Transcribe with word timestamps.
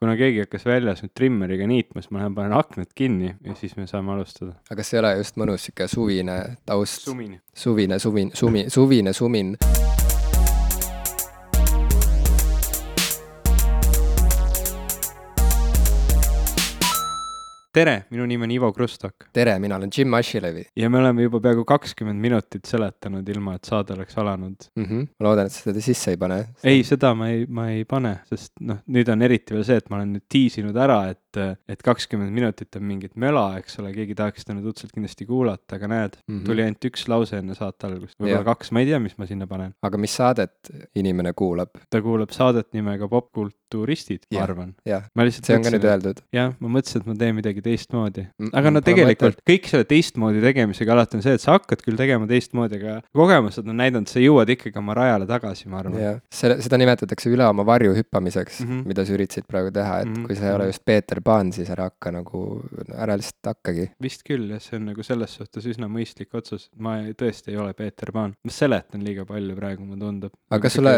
kuna 0.00 0.16
keegi 0.16 0.40
hakkas 0.44 0.64
väljas 0.64 1.02
nüüd 1.04 1.12
trimmeriga 1.16 1.66
niitma, 1.68 2.00
siis 2.00 2.12
ma 2.14 2.22
lähen 2.22 2.36
panen 2.36 2.56
aknad 2.56 2.88
kinni 2.96 3.34
ja 3.34 3.56
siis 3.58 3.76
me 3.76 3.86
saame 3.90 4.14
alustada. 4.14 4.54
aga 4.70 4.80
kas 4.80 4.94
ei 4.94 5.02
ole 5.02 5.14
just 5.20 5.40
mõnus 5.40 5.68
sihuke 5.68 5.88
suvine 5.92 6.38
taust? 6.66 7.04
sumine. 7.04 7.42
suvine 7.54 8.00
suvin, 8.00 8.32
sumi, 8.34 8.64
suvine 8.72 9.12
sumin 9.12 9.56
tere, 17.72 18.04
minu 18.10 18.26
nimi 18.26 18.44
on 18.44 18.50
Ivo 18.50 18.72
Krustok. 18.72 19.28
tere, 19.32 19.58
mina 19.58 19.76
olen 19.76 19.90
Jim 19.96 20.14
Asilevi. 20.14 20.64
ja 20.76 20.90
me 20.90 20.98
oleme 20.98 21.22
juba 21.22 21.40
peaaegu 21.40 21.64
kakskümmend 21.64 22.20
minutit 22.20 22.64
seletanud, 22.66 23.28
ilma 23.28 23.54
et 23.54 23.64
saade 23.64 23.94
oleks 23.94 24.18
alanud 24.18 24.56
mm. 24.76 24.84
-hmm. 24.84 25.06
ma 25.20 25.26
loodan, 25.26 25.46
et 25.46 25.52
sa 25.52 25.70
seda 25.70 25.80
sisse 25.80 26.10
ei 26.10 26.16
pane. 26.16 26.40
ei, 26.64 26.82
seda 26.84 27.14
ma 27.14 27.28
ei, 27.30 27.46
ma 27.46 27.70
ei 27.70 27.84
pane, 27.84 28.16
sest 28.30 28.52
noh, 28.60 28.82
nüüd 28.86 29.12
on 29.12 29.22
eriti 29.22 29.54
veel 29.54 29.64
see, 29.64 29.76
et 29.76 29.90
ma 29.90 30.00
olen 30.00 30.16
nüüd 30.16 30.26
tiisinud 30.28 30.76
ära, 30.76 30.98
et, 31.10 31.22
et 31.38 31.84
kakskümmend 31.86 32.34
minutit 32.34 32.76
on 32.76 32.86
mingit 32.88 33.14
möla, 33.20 33.58
eks 33.60 33.78
ole, 33.82 33.92
keegi 33.94 34.16
tahaks 34.18 34.44
seda 34.44 34.56
nüüd 34.56 34.70
õudselt 34.72 34.94
kindlasti 34.96 35.28
kuulata, 35.28 35.76
aga 35.76 35.90
näed 35.90 36.18
mm, 36.18 36.34
-hmm. 36.34 36.46
tuli 36.48 36.64
ainult 36.66 36.90
üks 36.90 37.06
lause 37.12 37.38
enne 37.38 37.54
saate 37.54 37.86
algust, 37.86 38.16
võib-olla 38.18 38.44
kaks, 38.50 38.72
ma 38.72 38.80
ei 38.80 38.90
tea, 38.90 38.98
mis 38.98 39.18
ma 39.18 39.28
sinna 39.28 39.46
panen. 39.50 39.74
aga 39.82 39.98
mis 40.00 40.16
saadet 40.16 40.72
inimene 40.94 41.32
kuulab? 41.32 41.76
ta 41.90 42.02
kuulab 42.02 42.34
saadet 42.34 42.72
nimega 42.72 43.08
Popkulturistid, 43.10 44.26
ma 44.32 44.42
arvan. 44.42 44.74
jah, 44.86 45.06
see 45.30 45.56
on 45.56 45.62
ka 45.62 45.76
nüüd 45.76 45.86
öeldud. 45.92 46.24
jah, 46.32 46.54
ma 46.58 46.74
mõtlesin, 46.78 47.04
et 47.04 47.06
ma 47.06 47.18
teen 47.20 47.36
midagi 47.36 47.50
midagi 47.50 47.64
teistmoodi. 47.64 48.24
aga 48.52 48.72
no 48.72 48.82
tegelikult 48.84 49.40
kõik 49.46 49.68
selle 49.70 49.86
teistmoodi 49.88 50.42
tegemisega 50.42 50.94
alati 50.94 51.18
on 51.18 51.24
see, 51.24 51.34
et 51.36 51.42
sa 51.42 51.56
hakkad 51.56 51.82
küll 51.84 51.98
tegema 51.98 52.28
teistmoodi, 52.30 52.78
aga 52.80 53.00
kogemused 53.16 53.66
on 53.66 53.78
näidanud, 53.80 54.10
sa 54.10 54.22
jõuad 54.22 54.50
ikkagi 54.54 54.78
oma 54.80 54.96
rajale 54.98 55.28
tagasi, 55.28 55.68
ma 55.70 55.80
arvan. 55.82 55.98
jah, 56.00 56.20
selle, 56.32 56.60
seda 56.64 56.80
nimetatakse 56.80 57.30
üle 57.32 57.46
oma 57.46 57.66
varju 57.66 57.94
hüppamiseks 57.98 58.62
mm, 58.62 58.70
-hmm. 58.70 58.86
mida 58.90 59.04
sa 59.04 59.16
üritasid 59.16 59.48
praegu 59.50 59.72
teha, 59.74 60.00
et 60.02 60.08
mm 60.08 60.14
-hmm. 60.14 60.26
kui 60.26 60.36
sa 60.36 60.48
ei 60.48 60.54
ole 60.54 60.70
just 60.70 60.84
Peeter 60.84 61.19
Pan, 61.24 61.52
siis 61.54 61.70
ära 61.72 61.88
hakka 61.90 62.12
nagu, 62.14 62.42
ära 62.94 63.16
lihtsalt 63.18 63.52
hakkagi. 63.52 63.88
vist 64.02 64.24
küll 64.26 64.50
jah, 64.54 64.62
see 64.62 64.78
on 64.78 64.88
nagu 64.90 65.04
selles 65.06 65.36
suhtes 65.38 65.66
üsna 65.70 65.88
mõistlik 65.92 66.34
otsus, 66.38 66.68
ma 66.76 66.98
ei, 67.02 67.14
tõesti 67.18 67.54
ei 67.54 67.60
ole 67.60 67.74
Peeter 67.78 68.12
Pan, 68.14 68.34
ma 68.44 68.54
seletan 68.54 69.04
liiga 69.06 69.26
palju 69.28 69.56
praegu, 69.58 69.86
mulle 69.86 70.00
tundub. 70.04 70.36
aga 70.50 70.62
kas 70.66 70.78
sulle 70.78 70.94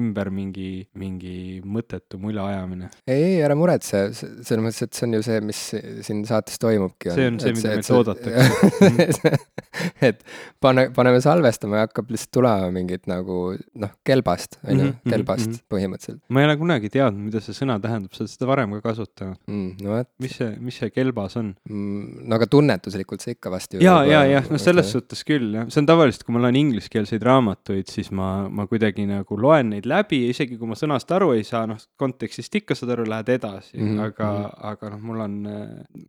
ümber 0.00 0.30
mingi, 0.34 0.70
mingi 0.98 1.36
mõttetu 1.64 2.20
mulja 2.22 2.46
ajamine? 2.52 2.90
ei, 3.06 3.22
ei, 3.32 3.36
ära 3.46 3.58
muretse, 3.58 4.06
selles 4.16 4.62
mõttes, 4.62 4.82
et 4.86 4.96
see 4.96 5.08
on 5.08 5.18
ju 5.18 5.22
see, 5.26 5.42
mis 5.44 5.62
siin 6.06 6.24
saates 6.28 6.60
toimubki. 6.62 7.12
see 7.14 7.30
on 7.32 7.40
see, 7.42 7.56
mida 7.56 7.76
meilt 7.76 7.92
oodatakse 7.96 9.34
et 10.08 10.22
pane, 10.62 10.88
paneme 10.96 11.20
salvestama 11.24 11.80
ja 11.80 11.86
hakkab 11.86 12.10
lihtsalt 12.12 12.32
tulema 12.36 12.70
mingit 12.74 13.06
nagu 13.10 13.38
noh, 13.80 13.94
kelbast, 14.06 14.58
on 14.64 14.72
ju, 14.72 14.88
mhm, 14.88 15.12
kelbast 15.12 15.46
mm 15.46 15.52
-hmm. 15.52 15.66
põhimõtteliselt. 15.72 16.22
ma 16.28 16.42
ei 16.42 16.48
ole 16.48 16.56
kunagi 16.60 16.90
teadnud, 16.92 17.28
mida 17.28 17.42
see 17.44 17.56
sõna 17.56 17.78
tähendab, 17.82 18.14
sa 18.14 18.24
oled 18.24 18.32
seda 18.32 18.50
varem 18.50 18.76
ka 18.76 18.80
kasutanud 18.88 19.38
mm,. 19.46 19.65
No 19.82 19.96
et. 20.00 20.08
mis 20.22 20.36
see, 20.38 20.52
mis 20.62 20.78
see 20.80 20.90
kelbas 20.94 21.36
on 21.40 21.52
mm,? 21.68 22.26
no 22.28 22.38
aga 22.38 22.48
tunnetuslikult 22.50 23.24
see 23.24 23.36
ikka 23.36 23.52
vast 23.52 23.76
ju. 23.76 23.82
ja, 23.84 23.98
ja, 24.08 24.22
jah, 24.28 24.48
no 24.52 24.60
selles 24.62 24.90
suhtes 24.94 25.24
küll 25.28 25.54
jah, 25.58 25.68
see 25.72 25.82
on 25.82 25.88
tavaliselt, 25.90 26.26
kui 26.26 26.36
ma 26.36 26.44
loen 26.44 26.58
ingliskeelseid 26.60 27.24
raamatuid, 27.26 27.90
siis 27.92 28.12
ma, 28.14 28.30
ma 28.52 28.66
kuidagi 28.70 29.06
nagu 29.08 29.40
loen 29.40 29.72
neid 29.74 29.88
läbi 29.88 30.22
ja 30.24 30.34
isegi 30.34 30.58
kui 30.60 30.70
ma 30.70 30.78
sõnast 30.78 31.12
aru 31.16 31.32
ei 31.36 31.44
saa, 31.46 31.64
noh, 31.70 31.80
kontekstist 32.00 32.60
ikka 32.60 32.76
saad 32.78 32.94
aru, 32.96 33.06
lähed 33.10 33.32
edasi 33.36 33.76
mm, 33.78 33.88
-hmm. 33.88 34.04
aga 34.06 34.30
mm, 34.30 34.44
-hmm. 34.44 34.66
aga 34.72 34.92
noh, 34.94 35.02
mul 35.10 35.24
on 35.26 35.36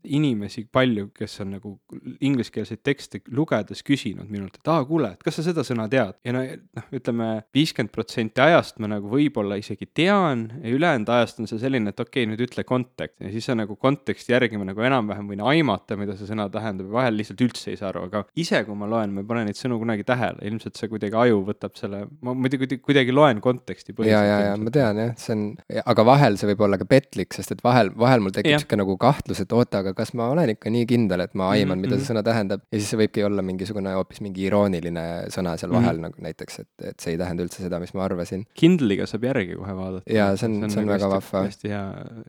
inimesi 0.03 0.67
palju, 0.71 1.09
kes 1.15 1.39
on 1.45 1.55
nagu 1.57 1.75
ingliskeelseid 2.21 2.83
tekste 2.83 3.21
lugedes 3.31 3.83
küsinud 3.83 4.29
minult, 4.29 4.59
et 4.59 4.73
aa, 4.73 4.85
kuule, 4.85 5.13
et 5.15 5.23
kas 5.23 5.39
sa 5.39 5.47
seda 5.49 5.65
sõna 5.67 5.87
tead 5.91 6.17
ja 6.25 6.35
no 6.35 6.43
noh, 6.43 6.89
ütleme 6.93 7.29
viiskümmend 7.55 7.93
protsenti 7.93 8.41
ajast 8.43 8.79
ma 8.81 8.89
nagu 8.91 9.09
võib-olla 9.11 9.57
isegi 9.59 9.87
tean 9.93 10.47
ja 10.61 10.73
ülejäänud 10.73 11.09
ajast 11.09 11.41
on 11.41 11.49
see 11.49 11.59
selline, 11.61 11.91
et 11.93 11.99
okei 11.99 12.23
okay,, 12.23 12.31
nüüd 12.31 12.43
ütle 12.47 12.65
kontekst 12.67 13.21
ja 13.23 13.31
siis 13.33 13.46
sa 13.47 13.55
nagu 13.57 13.77
konteksti 13.79 14.35
järgi 14.35 14.59
ma 14.59 14.67
nagu 14.69 14.83
enam-vähem 14.89 15.31
võin 15.31 15.43
aimata, 15.53 15.97
mida 15.99 16.15
see 16.17 16.29
sõna 16.29 16.47
tähendab 16.53 16.89
ja 16.91 16.97
vahel 16.99 17.17
lihtsalt 17.19 17.43
üldse 17.45 17.71
ei 17.71 17.79
saa 17.79 17.91
aru, 17.91 18.05
aga 18.09 18.23
ise, 18.39 18.63
kui 18.67 18.77
ma 18.77 18.89
loen, 18.91 19.13
ma 19.15 19.23
ei 19.23 19.29
pane 19.29 19.45
neid 19.47 19.59
sõnu 19.59 19.79
kunagi 19.81 20.05
tähele, 20.07 20.41
ilmselt 20.49 20.79
see 20.79 20.91
kuidagi 20.91 21.17
aju 21.17 21.41
võtab 21.47 21.77
selle, 21.79 22.03
ma 22.25 22.35
muidugi 22.37 22.79
kuidagi 22.83 23.15
loen 23.15 23.41
konteksti 23.43 23.95
põhiliselt. 23.97 24.27
ja, 24.27 24.39
ja, 24.41 24.51
ja 24.51 24.59
ma 24.61 24.73
tean 24.73 25.01
jah, 25.01 25.13
see 25.21 25.35
on, 25.35 25.43
aga 25.83 26.07
vahel 26.11 26.39
see 26.39 26.51
võib 26.51 26.65
olla 26.67 26.79
ka 26.81 26.87
petlik, 26.89 27.35
sest 27.37 27.55
et 27.55 27.63
vahel, 27.65 27.91
vahel 27.97 28.23
mul 28.23 28.35
tekib 28.35 28.57
sihuke 28.57 28.79
nagu 28.79 28.97
kahtlus, 29.01 29.41
et 29.43 29.55
oota, 29.55 29.83
aga 29.83 29.93
kas 29.97 30.13
ma 30.17 30.29
olen 30.33 30.53
ikka 30.55 30.73
nii 30.73 30.87
kindel, 30.89 31.23
et 31.25 31.35
ma 31.37 31.51
aiman 31.53 31.77
mm, 31.77 31.83
-hmm. 31.83 31.87
mida 31.87 32.01
see 32.01 32.11
sõna 32.11 32.23
tähendab 32.25 32.63
ja 32.65 32.79
siis 32.79 32.91
see 32.91 33.01
võibki 33.01 33.25
olla 33.27 33.45
mingisugune 33.45 33.93
hoopis 33.97 34.21
mingi 34.25 34.47
irooniline 34.49 35.05
sõna 35.33 35.55
seal 35.59 35.73
vahel 35.73 35.97
mm 35.97 36.03
-hmm. 36.03 36.17
nagu 36.17 36.27
näiteks, 36.27 36.59
et, 36.63 36.71
et 36.91 36.99
see 36.99 37.15
ei 37.15 37.21
tähenda 37.21 37.45
üldse 37.45 37.63
seda, 37.63 37.79
mis 37.83 37.93
ma 37.97 38.05
arvasin. 38.05 38.45
Kindle'iga 38.57 39.07
saab 39.09 39.27
järgi 39.29 39.55
kohe 39.55 39.75
vaadata. 39.77 40.13
jaa, 40.13 40.35
see 40.35 40.49
on, 40.49 40.57
see 40.57 40.67
on, 40.69 40.75
see 40.75 40.83
on 40.83 40.93
väga 40.93 41.09
vahva. 41.13 41.43
hästi 41.47 41.73
hea, 41.73 41.85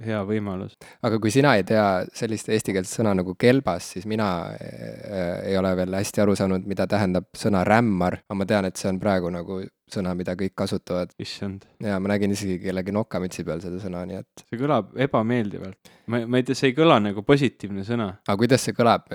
hea 0.06 0.22
võimalus. 0.28 0.76
Aga 1.08 1.18
kui 1.22 1.32
sina 1.34 1.54
ei 1.58 1.64
tea 1.66 1.86
sellist 2.16 2.50
eestikeelset 2.52 3.00
sõna 3.00 3.14
nagu 3.18 3.34
kelbas, 3.40 3.92
siis 3.94 4.06
mina 4.10 4.28
äh, 4.52 5.48
ei 5.50 5.56
ole 5.58 5.74
veel 5.78 5.96
hästi 5.98 6.24
aru 6.24 6.36
saanud, 6.38 6.68
mida 6.68 6.86
tähendab 6.90 7.28
sõna 7.36 7.64
rämmar, 7.66 8.20
aga 8.26 8.38
ma 8.38 8.48
tean, 8.48 8.68
et 8.68 8.80
see 8.80 8.90
on 8.92 9.00
praegu 9.02 9.32
nagu 9.34 9.62
sõna, 9.94 10.14
mida 10.18 10.34
kõik 10.38 10.54
kasutavad. 10.58 11.12
issand. 11.18 11.64
ja 11.82 11.98
ma 12.00 12.12
nägin 12.12 12.34
isegi 12.34 12.58
kellegi 12.62 12.92
nokamütsi 12.94 13.44
peal 13.46 13.62
seda 13.64 13.80
sõna, 13.82 14.04
nii 14.08 14.20
et. 14.20 14.44
see 14.50 14.60
kõlab 14.60 14.94
ebameeldivalt. 15.06 15.92
ma, 16.06 16.22
ma 16.26 16.40
ei 16.40 16.46
tea, 16.46 16.58
see 16.58 16.72
ei 16.72 16.76
kõla 16.76 16.98
nagu 17.02 17.22
positiivne 17.26 17.84
sõna. 17.86 18.08
aga 18.26 18.36
kuidas 18.40 18.64
see 18.66 18.76
kõlab, 18.76 19.08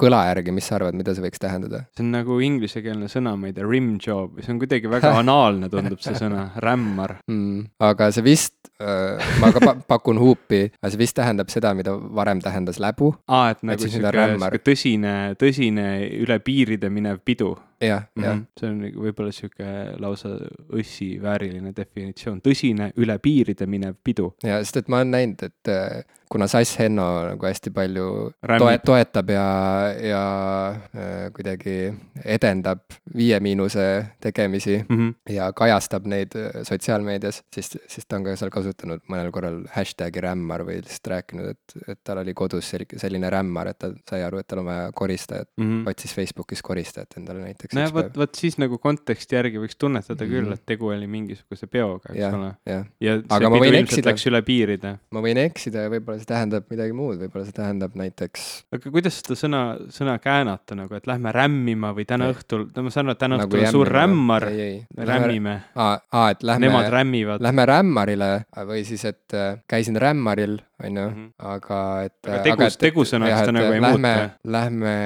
kõla 0.00 0.22
järgi, 0.30 0.54
mis 0.54 0.68
sa 0.70 0.78
arvad, 0.78 0.98
mida 0.98 1.14
see 1.16 1.24
võiks 1.24 1.42
tähendada? 1.42 1.84
see 1.96 2.04
on 2.06 2.12
nagu 2.14 2.38
inglisekeelne 2.44 3.10
sõna, 3.12 3.34
ma 3.38 3.50
ei 3.50 3.56
tea, 3.56 3.66
rim 3.68 3.94
job, 4.02 4.40
see 4.42 4.54
on 4.54 4.60
kuidagi 4.62 4.90
väga 4.92 5.14
anaalne, 5.22 5.70
tundub 5.72 6.02
see 6.04 6.16
sõna, 6.18 6.48
rämmar 6.62 7.18
mm,. 7.26 7.66
aga 7.90 8.10
see 8.14 8.26
vist 8.26 8.72
äh,, 8.78 9.34
ma 9.42 9.52
ka 9.54 9.74
pakun 9.88 10.20
huupi, 10.22 10.64
aga 10.80 10.92
see 10.92 11.02
vist 11.02 11.18
tähendab 11.18 11.52
seda, 11.52 11.74
mida 11.78 11.94
varem 11.94 12.42
tähendas 12.44 12.80
läbu. 12.82 13.12
aa, 13.28 13.52
et 13.54 13.66
nagu 13.66 13.90
sihuke 13.90 14.62
tõsine, 14.62 15.16
tõsine 15.40 15.88
üle 16.22 16.38
piiride 16.44 16.90
minev 16.92 17.22
pidu 17.24 17.54
jah, 17.82 18.06
jah. 18.16 18.34
Mhm. 18.34 18.44
see 18.58 18.70
on 18.70 18.80
nagu 18.86 19.06
võib-olla 19.06 19.34
sihuke 19.34 19.68
lausa 20.02 20.32
õssi 20.72 21.10
vääriline 21.22 21.74
definitsioon, 21.76 22.40
tõsine 22.44 22.92
üle 23.02 23.18
piiride 23.22 23.66
minev 23.66 23.98
pidu. 24.04 24.32
ja, 24.46 24.60
sest 24.62 24.82
et 24.82 24.92
ma 24.92 25.02
olen 25.02 25.14
näinud, 25.16 25.46
et 25.48 25.72
äh, 25.72 26.02
kuna 26.32 26.48
Sass 26.48 26.78
Henno 26.80 27.06
nagu 27.26 27.46
hästi 27.46 27.70
palju 27.76 28.06
toe, 28.40 28.72
toetab 28.86 29.30
ja, 29.34 29.44
ja 30.00 30.22
äh, 30.96 31.26
kuidagi 31.36 31.74
edendab 32.24 32.80
Viie 33.16 33.36
Miinuse 33.44 33.84
tegemisi 34.22 34.78
mm 34.80 34.96
-hmm. 34.96 35.34
ja 35.34 35.50
kajastab 35.52 36.06
neid 36.08 36.36
äh, 36.36 36.62
sotsiaalmeedias, 36.62 37.42
siis, 37.54 37.70
siis 37.86 38.06
ta 38.08 38.16
on 38.16 38.24
ka 38.24 38.36
seal 38.40 38.50
kasutanud 38.54 39.04
mõnel 39.12 39.28
korral 39.34 39.58
hashtag'i 39.74 40.22
rämmar 40.24 40.64
või 40.64 40.78
lihtsalt 40.80 41.10
rääkinud, 41.12 41.50
et, 41.52 41.76
et 41.88 42.00
tal 42.04 42.22
oli 42.22 42.34
kodus 42.34 42.72
selline 42.96 43.30
rämmar, 43.30 43.68
et 43.68 43.78
ta 43.78 43.92
sai 44.08 44.22
aru, 44.24 44.40
et 44.40 44.48
tal 44.48 44.62
on 44.64 44.70
vaja 44.70 44.88
koristajat 44.92 45.48
mm, 45.56 45.68
-hmm. 45.68 45.90
otsis 45.90 46.14
Facebookis 46.14 46.62
koristajat 46.62 47.16
endale 47.16 47.44
näiteks. 47.44 47.74
nojah, 47.74 47.94
vot, 47.94 48.16
vot 48.16 48.34
siis 48.34 48.58
nagu 48.58 48.78
konteksti 48.78 49.36
järgi 49.36 49.60
võiks 49.60 49.76
tunnetada 49.78 50.24
mm 50.24 50.30
-hmm. 50.30 50.48
küll, 50.48 50.52
et 50.52 50.66
tegu 50.66 50.88
oli 50.88 51.06
mingisuguse 51.06 51.66
peoga, 51.66 52.08
eks 52.08 52.20
ja, 52.20 52.32
ole. 52.36 52.54
ja, 52.66 52.84
ja 53.00 53.18
see 53.20 53.36
Aga 53.36 53.50
pidu 53.50 53.64
ilmselt 53.64 54.06
läks 54.06 54.26
üle 54.32 54.42
piiride. 54.42 54.96
ma 55.10 55.20
võin 55.20 55.44
eksida 55.44 55.86
ja 55.86 55.92
võib-olla 55.92 56.21
see 56.22 56.30
tähendab 56.30 56.68
midagi 56.72 56.94
muud, 56.96 57.18
võib-olla 57.20 57.46
see 57.46 57.56
tähendab 57.56 57.96
näiteks. 57.98 58.46
aga 58.74 58.92
kuidas 58.94 59.18
seda 59.20 59.36
sõna, 59.38 59.62
sõna 59.94 60.16
käänata 60.22 60.76
nagu, 60.78 60.94
et 60.98 61.08
lähme 61.10 61.32
rämmima 61.34 61.92
või 61.96 62.06
täna 62.08 62.28
ei. 62.30 62.36
õhtul, 62.36 62.68
no 62.76 62.86
ma 62.86 62.92
saan 62.94 63.08
aru, 63.08 63.16
et 63.16 63.22
täna 63.22 63.40
nagu 63.40 63.58
õhtul 63.58 63.66
on 63.66 63.76
suur 63.76 63.92
rämmar, 63.96 64.46
rämmime. 65.12 65.56
aa, 65.74 66.28
et 66.30 66.46
lähme. 66.46 66.68
Nemad 66.68 66.90
rämmivad. 66.94 67.44
Lähme 67.44 67.66
rämmarile 67.72 68.30
või 68.70 68.84
siis, 68.88 69.04
et 69.08 69.36
äh, 69.36 69.58
käisin 69.70 69.98
rämmaril, 70.00 70.58
on 70.82 71.02
ju, 71.02 71.08
mhm. 71.10 71.28
aga 71.56 71.82
et. 72.06 72.18
aga 72.28 72.40
tegus, 72.46 72.78
tegusõnaks 72.80 73.50
ta 73.50 73.58
nagu 73.58 73.74
ei 73.74 73.82
lähme, 73.82 74.14
muutu. 74.22 74.54
Lähme 74.56 74.96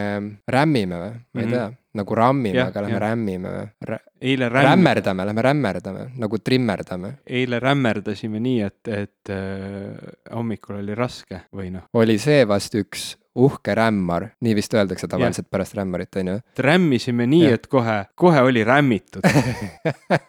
rämmime 0.59 1.03
või, 1.03 1.17
ma 1.17 1.41
ei 1.41 1.47
mm 1.47 1.51
-hmm. 1.51 1.57
tea 1.57 1.86
nagu 1.97 2.19
rammime, 2.19 2.63
aga 2.69 2.85
lähme 2.87 3.03
rämmime 3.03 3.53
või? 3.57 3.99
eile 4.21 4.49
rämm... 4.53 4.71
rämmerdame, 4.71 5.27
lähme 5.29 5.45
rämmerdame, 5.49 6.07
nagu 6.23 6.39
trimmerdame. 6.39 7.13
eile 7.27 7.61
rämmerdasime 7.63 8.41
nii, 8.43 8.59
et, 8.67 8.89
et 8.89 9.35
äh, 9.35 10.17
hommikul 10.33 10.81
oli 10.81 10.97
raske 10.97 11.47
või 11.55 11.71
noh. 11.75 11.89
oli 11.97 12.19
see 12.23 12.45
vast 12.49 12.77
üks 12.79 13.15
uhke 13.37 13.75
rämmar, 13.77 14.31
nii 14.41 14.55
vist 14.57 14.75
öeldakse 14.75 15.09
tavaliselt 15.13 15.45
ja. 15.47 15.51
pärast 15.53 15.77
rämmarit, 15.77 16.17
on 16.17 16.31
ju. 16.33 16.37
rämmisime 16.65 17.27
nii, 17.29 17.51
et 17.59 17.67
kohe, 17.73 17.99
kohe 18.17 18.41
oli 18.49 18.65
rämmitud 18.65 19.27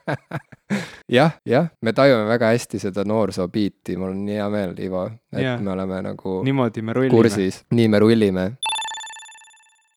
jah, 1.18 1.38
jah, 1.48 1.70
me 1.82 1.94
tajume 1.96 2.28
väga 2.28 2.52
hästi 2.52 2.82
seda 2.84 3.08
noorsoobiiti, 3.08 3.96
mul 3.96 4.12
on 4.12 4.26
nii 4.28 4.40
hea 4.42 4.50
meel, 4.52 4.76
Ivo, 4.84 5.06
et 5.32 5.44
ja. 5.46 5.56
me 5.64 5.72
oleme 5.72 6.02
nagu 6.10 6.42
niimoodi 6.48 6.84
me 6.84 6.98
rullime. 6.98 7.16
kursis, 7.16 7.64
nii 7.72 7.88
me 7.88 8.04
rullime 8.04 8.50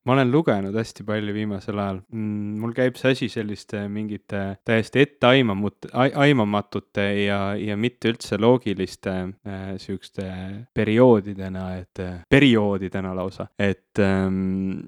ma 0.06 0.14
olen 0.14 0.30
lugenud 0.32 0.76
hästi 0.76 1.04
palju 1.04 1.34
viimasel 1.36 1.78
ajal. 1.78 2.00
Mm,. 2.14 2.60
mul 2.62 2.72
käib 2.76 2.96
see 3.00 3.14
asi 3.14 3.28
selliste 3.32 3.82
mingite 3.92 4.42
täiesti 4.66 5.04
etteaimamut-, 5.04 5.90
aimamatute 5.92 7.06
ja, 7.26 7.40
ja 7.60 7.76
mitte 7.80 8.12
üldse 8.14 8.38
loogiliste 8.40 9.14
äh, 9.20 9.74
sihukeste 9.80 10.26
perioodidena, 10.74 11.66
et 11.82 12.02
äh, 12.02 12.20
perioodidena 12.30 13.12
lausa, 13.16 13.50
et 13.60 14.00
ähm, 14.00 14.80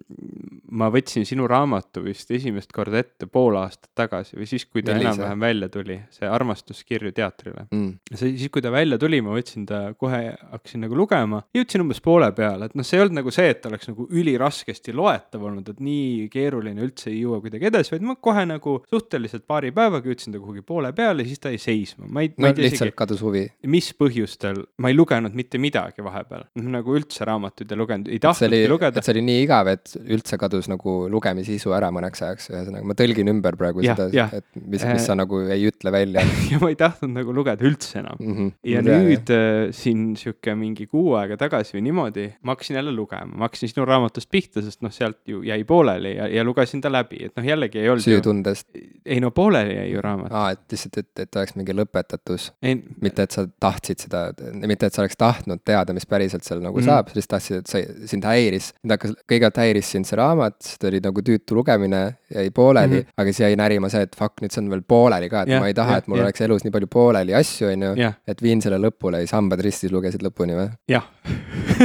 ma 0.73 0.89
võtsin 0.93 1.27
sinu 1.29 1.47
raamatu 1.51 2.05
vist 2.07 2.31
esimest 2.33 2.73
korda 2.73 3.03
ette 3.03 3.29
pool 3.31 3.59
aastat 3.61 3.91
tagasi 3.99 4.39
või 4.39 4.49
siis, 4.49 4.65
kui 4.69 4.85
ta 4.87 4.97
enam-vähem 4.97 5.45
välja 5.45 5.69
tuli, 5.73 5.99
see 6.15 6.29
Armastuskirju 6.29 7.13
teatrile. 7.17 7.67
Mm.. 7.75 7.99
see, 8.15 8.33
siis, 8.39 8.49
kui 8.53 8.65
ta 8.65 8.73
välja 8.73 8.97
tuli, 9.01 9.21
ma 9.25 9.37
võtsin 9.37 9.69
ta 9.69 9.85
kohe, 9.99 10.23
hakkasin 10.55 10.87
nagu 10.87 10.97
lugema, 10.97 11.43
jõudsin 11.57 11.85
umbes 11.85 12.01
poole 12.05 12.33
peale, 12.37 12.71
et 12.71 12.79
noh, 12.79 12.87
see 12.87 12.99
ei 12.99 13.05
olnud 13.05 13.21
nagu 13.21 13.35
see, 13.35 13.53
et 13.53 13.69
oleks 13.69 13.91
nagu 13.93 14.09
üliraskesti 14.09 14.97
loetav 15.03 15.47
olnud, 15.49 15.69
et 15.73 15.83
nii 15.83 16.29
keeruline 16.33 16.83
üldse 16.87 17.11
ei 17.13 17.23
jõua 17.23 17.41
kuidagi 17.43 17.69
edasi, 17.71 17.95
vaid 17.95 18.07
ma 18.07 18.17
kohe 18.23 18.45
nagu 18.49 18.79
suhteliselt 18.91 19.47
paari 19.49 19.73
päevaga 19.75 20.11
jõudsin 20.11 20.35
ta 20.35 20.41
kuhugi 20.43 20.65
poole 20.67 20.93
peale, 20.97 21.27
siis 21.29 21.43
ta 21.43 21.53
jäi 21.53 21.61
seisma, 21.63 22.09
ma 22.09 22.25
ei 22.25 22.33
no,. 22.37 22.49
lihtsalt 22.49 22.89
isegi, 22.89 22.97
kadus 22.99 23.23
huvi. 23.25 23.45
mis 23.73 23.91
põhjustel, 23.99 24.63
ma 24.83 24.93
ei 24.93 24.97
lugenud 24.97 25.37
mitte 25.39 25.61
midagi 25.63 26.05
vahepeal, 26.05 26.47
noh 26.61 26.71
nagu 26.79 26.97
üldse 26.99 27.27
raamatuid 27.29 27.73
ei 27.73 27.81
lugenud, 27.81 28.11
ei 28.13 28.23
tahtnudki 28.23 28.71
lugeda. 28.71 29.05
see 29.05 29.17
oli 29.17 29.25
nii 29.29 29.45
igav, 29.47 29.71
et 29.73 29.97
üldse 30.03 30.39
kadus 30.41 30.71
nagu 30.73 30.97
lugemissisu 31.13 31.75
ära 31.77 31.91
mõneks 31.95 32.25
ajaks, 32.27 32.51
ühesõnaga 32.53 32.89
ma 32.89 32.99
tõlgin 32.99 33.33
ümber 33.33 33.59
praegu 33.61 33.85
ja, 33.85 33.97
seda, 33.99 34.29
et 34.39 34.47
mis, 34.57 34.85
mis 34.87 35.07
sa 35.09 35.17
nagu 35.19 35.43
ei 35.53 35.67
ütle 35.71 35.93
välja 35.95 36.25
ja 36.53 36.61
ma 36.63 36.73
ei 36.73 36.79
tahtnud 36.79 37.15
nagu 37.17 37.35
lugeda 37.37 37.67
üldse 37.67 38.01
enam 38.03 38.19
mm. 38.21 38.35
-hmm. 38.37 38.53
ja 38.73 38.85
ma 38.87 38.99
nüüd 39.07 39.33
äh, 39.35 39.73
siin 39.77 40.13
sihuke 40.19 40.55
mingi 40.59 40.87
kuu 40.91 41.17
aega 41.19 41.39
tagasi 41.41 41.77
või 41.77 41.87
niimoodi, 41.89 42.29
ma 42.43 42.57
hakkasin 42.57 42.79
jälle 42.79 42.95
lugema, 42.95 43.33
ma 43.35 43.49
hakkasin 43.49 43.73
sinu 43.73 43.87
raamatust 43.89 44.31
pihta, 44.33 44.63
sest 44.65 44.83
noh, 44.85 44.92
sealt 44.95 45.19
ju 45.29 45.43
jäi 45.47 45.65
pooleli 45.69 46.15
ja, 46.17 46.29
ja 46.29 46.45
lugesin 46.45 46.81
ta 46.81 46.93
läbi, 46.93 47.25
et 47.27 47.37
noh, 47.37 47.47
jällegi 47.47 47.81
ei 47.83 47.89
olnud. 47.89 48.05
süütundest. 48.05 48.69
ei 49.07 49.21
no 49.21 49.31
pooleli 49.31 49.77
jäi 49.77 49.91
ju 49.93 50.03
raamat. 50.05 50.33
aa, 50.33 50.51
et 50.57 50.75
lihtsalt, 50.75 50.99
et, 50.99 51.25
et 51.25 51.41
oleks 51.41 51.57
mingi 51.59 51.77
lõpetatus. 51.77 52.51
mitte, 52.63 53.27
et 53.27 53.37
sa 53.37 53.47
tahtsid 53.61 54.07
seda, 54.07 54.25
mitte, 54.67 54.87
et 54.87 54.95
sa 54.95 55.05
oleks 55.05 55.19
tahtnud 55.21 55.63
teada, 55.65 55.95
mis 55.97 56.07
päriselt 56.07 56.45
seal 56.47 56.63
nagu 56.63 56.79
mm 56.79 56.83
-hmm. 56.83 56.91
saab, 56.91 57.09
sa 57.09 57.19
lihtsalt 57.19 57.37
tahtsid, 57.37 57.57
et 57.57 57.67
sa, 57.67 58.07
sind 58.11 58.25
häiris, 58.29 58.73
sind 58.81 58.97
hakkas, 58.97 59.17
kõigepealt 59.27 59.63
häiris 59.65 59.93
sind 59.97 60.09
see 60.09 60.19
raamat, 60.19 60.77
ta 60.81 60.89
oli 60.89 61.01
nagu 61.05 61.25
tüütu 61.25 61.59
lugemine, 61.59 62.03
jäi 62.35 62.51
pooleli 62.51 62.95
mm, 62.95 63.01
-hmm. 63.01 63.17
aga 63.17 63.33
siis 63.33 63.41
jäi 63.41 63.57
närima 63.57 63.89
see, 63.89 64.03
et 64.03 64.17
fuck, 64.17 64.41
nüüd 64.43 64.55
see 64.55 64.63
on 64.65 64.71
veel 64.71 64.83
pooleli 64.89 65.29
ka, 65.29 65.43
et 65.43 65.49
yeah, 65.55 65.61
ma 65.61 65.71
ei 65.71 65.75
taha 65.75 65.97
yeah,, 65.97 66.05
et 66.05 66.09
mul 66.09 66.19
yeah. 66.19 66.27
oleks 66.27 66.41
elus 66.41 66.65
nii 66.65 66.73
palju 66.73 66.87
pooleli 66.87 67.35
asju, 67.35 67.69
on 67.73 67.83
ju 67.83 68.13
et 68.27 68.43
viin 68.43 68.63
selle 68.63 68.79
lõpule 68.79 69.21
ja 69.21 69.27
siis 69.27 69.37
hambad 69.37 69.61
ristis 69.65 69.93
lugesid 69.93 70.23
lõpuni 70.25 70.57
või? 70.59 70.69
jah 70.89 71.09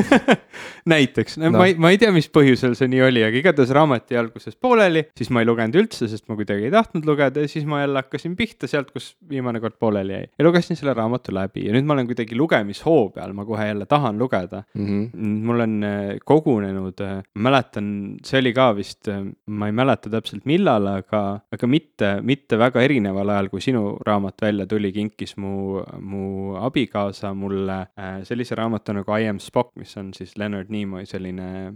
näiteks 0.93 1.37
no., 1.41 1.51
ma 1.51 1.67
ei, 1.69 1.75
ma 1.75 1.91
ei 1.93 1.99
tea, 2.01 2.11
mis 2.15 2.29
põhjusel 2.33 2.75
see 2.77 2.89
nii 2.91 2.96
oli, 3.05 3.23
aga 3.25 3.39
igatahes 3.41 3.73
raamat 3.75 4.11
jäi 4.11 4.19
alguses 4.21 4.55
pooleli, 4.55 5.05
siis 5.17 5.31
ma 5.33 5.43
ei 5.43 5.49
lugenud 5.49 5.77
üldse, 5.81 6.09
sest 6.11 6.27
ma 6.29 6.37
kuidagi 6.39 6.67
ei 6.67 6.73
tahtnud 6.73 7.07
lugeda 7.07 7.43
ja 7.43 7.51
siis 7.51 7.65
ma 7.69 7.81
jälle 7.81 8.01
hakkasin 8.03 8.35
pihta 8.39 8.69
sealt, 8.69 8.91
kus 8.95 9.13
viimane 9.29 9.61
kord 9.63 9.77
pooleli 9.79 10.13
jäi. 10.13 10.29
ja 10.39 10.45
lugesin 10.47 10.79
selle 10.79 10.93
raamatu 10.97 11.33
läbi 11.35 11.65
ja 11.67 11.75
nüüd 11.75 11.87
ma 11.87 11.95
olen 11.97 12.09
kuidagi 12.09 12.37
lugemishoo 12.37 13.09
peal, 13.15 13.33
ma 13.37 13.45
kohe 13.45 13.67
jälle 13.67 13.85
tahan 13.85 14.17
lugeda 14.19 14.63
mm. 14.73 14.87
-hmm. 14.87 15.27
mul 15.47 15.59
on 15.59 15.83
äh, 15.83 16.17
kogunenud, 16.25 17.01
äh, 17.01 17.23
mäletan, 17.35 18.17
see 18.25 18.39
oli 18.39 18.53
ka 18.53 18.75
vist, 18.75 19.07
äh, 19.07 19.23
ma 19.45 19.67
ei 19.67 19.71
mäleta 19.75 20.09
täpselt 20.09 20.45
millal, 20.45 20.87
aga, 20.87 21.39
aga 21.51 21.67
mitte, 21.67 22.17
mitte 22.21 22.57
väga 22.57 22.81
erineval 22.81 23.29
ajal, 23.29 23.49
kui 23.49 23.61
sinu 23.61 23.97
raamat 24.05 24.41
välja 24.41 24.67
tuli, 24.67 24.91
kinkis 24.91 25.37
mu, 25.37 25.81
mu 25.99 26.55
abikaasa 26.55 27.33
mulle 27.33 27.77
sellise 28.23 28.55
raamatu 28.55 28.93
nagu 28.93 29.17
I 29.17 29.27
am 29.27 29.39
Spock, 29.39 29.75
mis 29.75 29.97
on 29.97 30.13
siis 30.13 30.37
Leonard 30.37 30.69
Nimoy 30.69 31.05
selline 31.05 31.73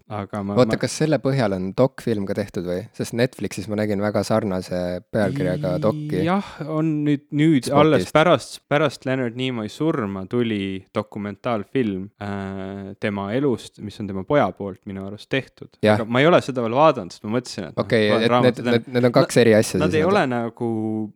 eluloo-raamat, 0.00 0.30
aga 0.30 0.42
ma 0.44 0.56
oota 0.56 0.76
ma..., 0.76 0.80
kas 0.80 0.96
selle 1.00 1.18
põhjal 1.22 1.54
on 1.56 1.70
dokfilm 1.76 2.26
ka 2.28 2.34
tehtud 2.38 2.66
või? 2.66 2.80
sest 2.96 3.14
Netflixis 3.18 3.68
ma 3.70 3.78
nägin 3.80 4.00
väga 4.02 4.22
sarnase 4.26 5.02
pealkirjaga 5.12 5.76
dokki. 5.82 6.22
jah, 6.24 6.46
on 6.66 7.04
nüüd, 7.06 7.26
nüüd 7.30 7.66
Spotist. 7.66 7.76
alles 7.76 8.12
pärast, 8.14 8.60
pärast 8.70 9.06
Leonard 9.08 9.36
Nimoy 9.38 9.68
surma 9.72 10.24
tuli 10.30 10.84
dokumentaalfilm 10.94 12.08
äh, 12.22 12.92
tema 13.00 13.30
elust, 13.36 13.80
mis 13.84 13.98
on 14.00 14.10
tema 14.10 14.24
poja 14.28 14.50
poolt 14.56 14.80
minu 14.90 15.06
arust 15.06 15.30
tehtud. 15.30 15.72
aga 15.82 16.06
ma 16.06 16.22
ei 16.22 16.30
ole 16.30 16.40
seda 16.44 16.64
veel 16.64 16.76
vaadanud, 16.78 17.14
sest 17.14 17.26
ma 17.26 17.34
mõtlesin, 17.36 17.70
et 17.70 17.80
okei 17.84 18.10
okay, 18.10 18.28
et 18.28 18.36
need, 18.46 18.62
need, 18.70 18.90
need 18.96 19.10
on 19.10 19.16
kaks 19.20 19.40
eri 19.42 19.54
asja. 19.58 19.82
Nad 19.82 19.96
ei 19.96 20.04
ole 20.06 20.24
nagu 20.30 20.70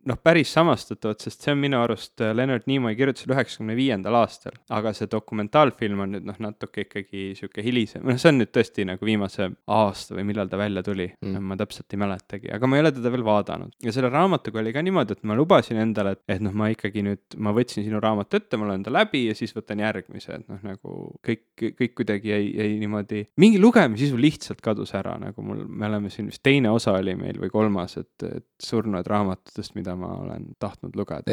noh, 0.05 0.21
päris 0.23 0.53
samastatavad, 0.55 1.21
sest 1.23 1.45
see 1.45 1.55
on 1.55 1.61
minu 1.63 1.81
arust 1.81 2.23
äh, 2.23 2.33
Leonard 2.35 2.67
Nimoy 2.69 2.97
kirjutas 2.97 3.27
üheksakümne 3.29 3.77
viiendal 3.77 4.21
aastal, 4.21 4.55
aga 4.73 4.93
see 4.95 5.09
dokumentaalfilm 5.11 6.05
on 6.05 6.15
nüüd 6.17 6.29
noh, 6.29 6.39
natuke 6.43 6.85
ikkagi 6.85 7.31
sihuke 7.39 7.63
hilisem, 7.65 8.03
noh, 8.05 8.19
see 8.21 8.31
on 8.31 8.41
nüüd 8.41 8.51
tõesti 8.55 8.74
nagu 8.83 9.05
viimase 9.07 9.47
aasta 9.71 10.17
või 10.17 10.25
millal 10.27 10.49
ta 10.51 10.59
välja 10.59 10.83
tuli 10.83 11.07
mm., 11.13 11.45
ma 11.45 11.57
täpselt 11.59 11.93
ei 11.93 12.01
mäletagi, 12.01 12.51
aga 12.55 12.67
ma 12.67 12.77
ei 12.77 12.83
ole 12.83 12.91
teda 12.95 13.11
veel 13.13 13.23
vaadanud. 13.25 13.75
ja 13.83 13.93
selle 13.95 14.09
raamatuga 14.13 14.59
oli 14.59 14.73
ka 14.75 14.83
niimoodi, 14.85 15.15
et 15.15 15.23
ma 15.23 15.37
lubasin 15.37 15.79
endale, 15.81 16.15
et, 16.17 16.23
et 16.35 16.43
noh, 16.43 16.55
ma 16.57 16.69
ikkagi 16.73 17.03
nüüd, 17.05 17.37
ma 17.39 17.53
võtsin 17.55 17.85
sinu 17.85 18.01
raamatu 18.03 18.39
ette, 18.39 18.59
ma 18.59 18.69
loen 18.69 18.83
ta 18.85 18.93
läbi 18.93 19.25
ja 19.29 19.37
siis 19.37 19.55
võtan 19.55 19.83
järgmise, 19.83 20.41
et 20.41 20.51
noh, 20.51 20.59
nagu 20.65 20.97
kõik, 21.25 21.45
kõik 21.79 21.95
kuidagi 22.01 22.33
jäi, 22.33 22.49
jäi 22.51 22.75
niimoodi, 22.81 23.23
mingi 23.41 23.61
lugemisisu 23.61 24.19
lihtsalt 24.19 24.63
kadus 24.65 24.95
ära, 24.97 25.15
nagu 25.21 25.45
mul, 25.45 25.63
me 25.69 25.87
oleme 25.89 26.11
siin 26.13 26.29
vist 26.31 26.43
teine 26.45 26.73
osa 26.73 26.97
oli 26.99 27.15
meil 27.19 27.39
või 27.41 27.53
kolmas, 27.53 27.97
et, 28.01 28.27
et 28.27 28.47
surnud 28.61 29.07
raamatutest, 29.07 29.75
mida 29.77 29.95
ma 29.99 30.11
olen 30.19 30.51
tahtnud 30.59 30.95
lugeda. 30.97 31.31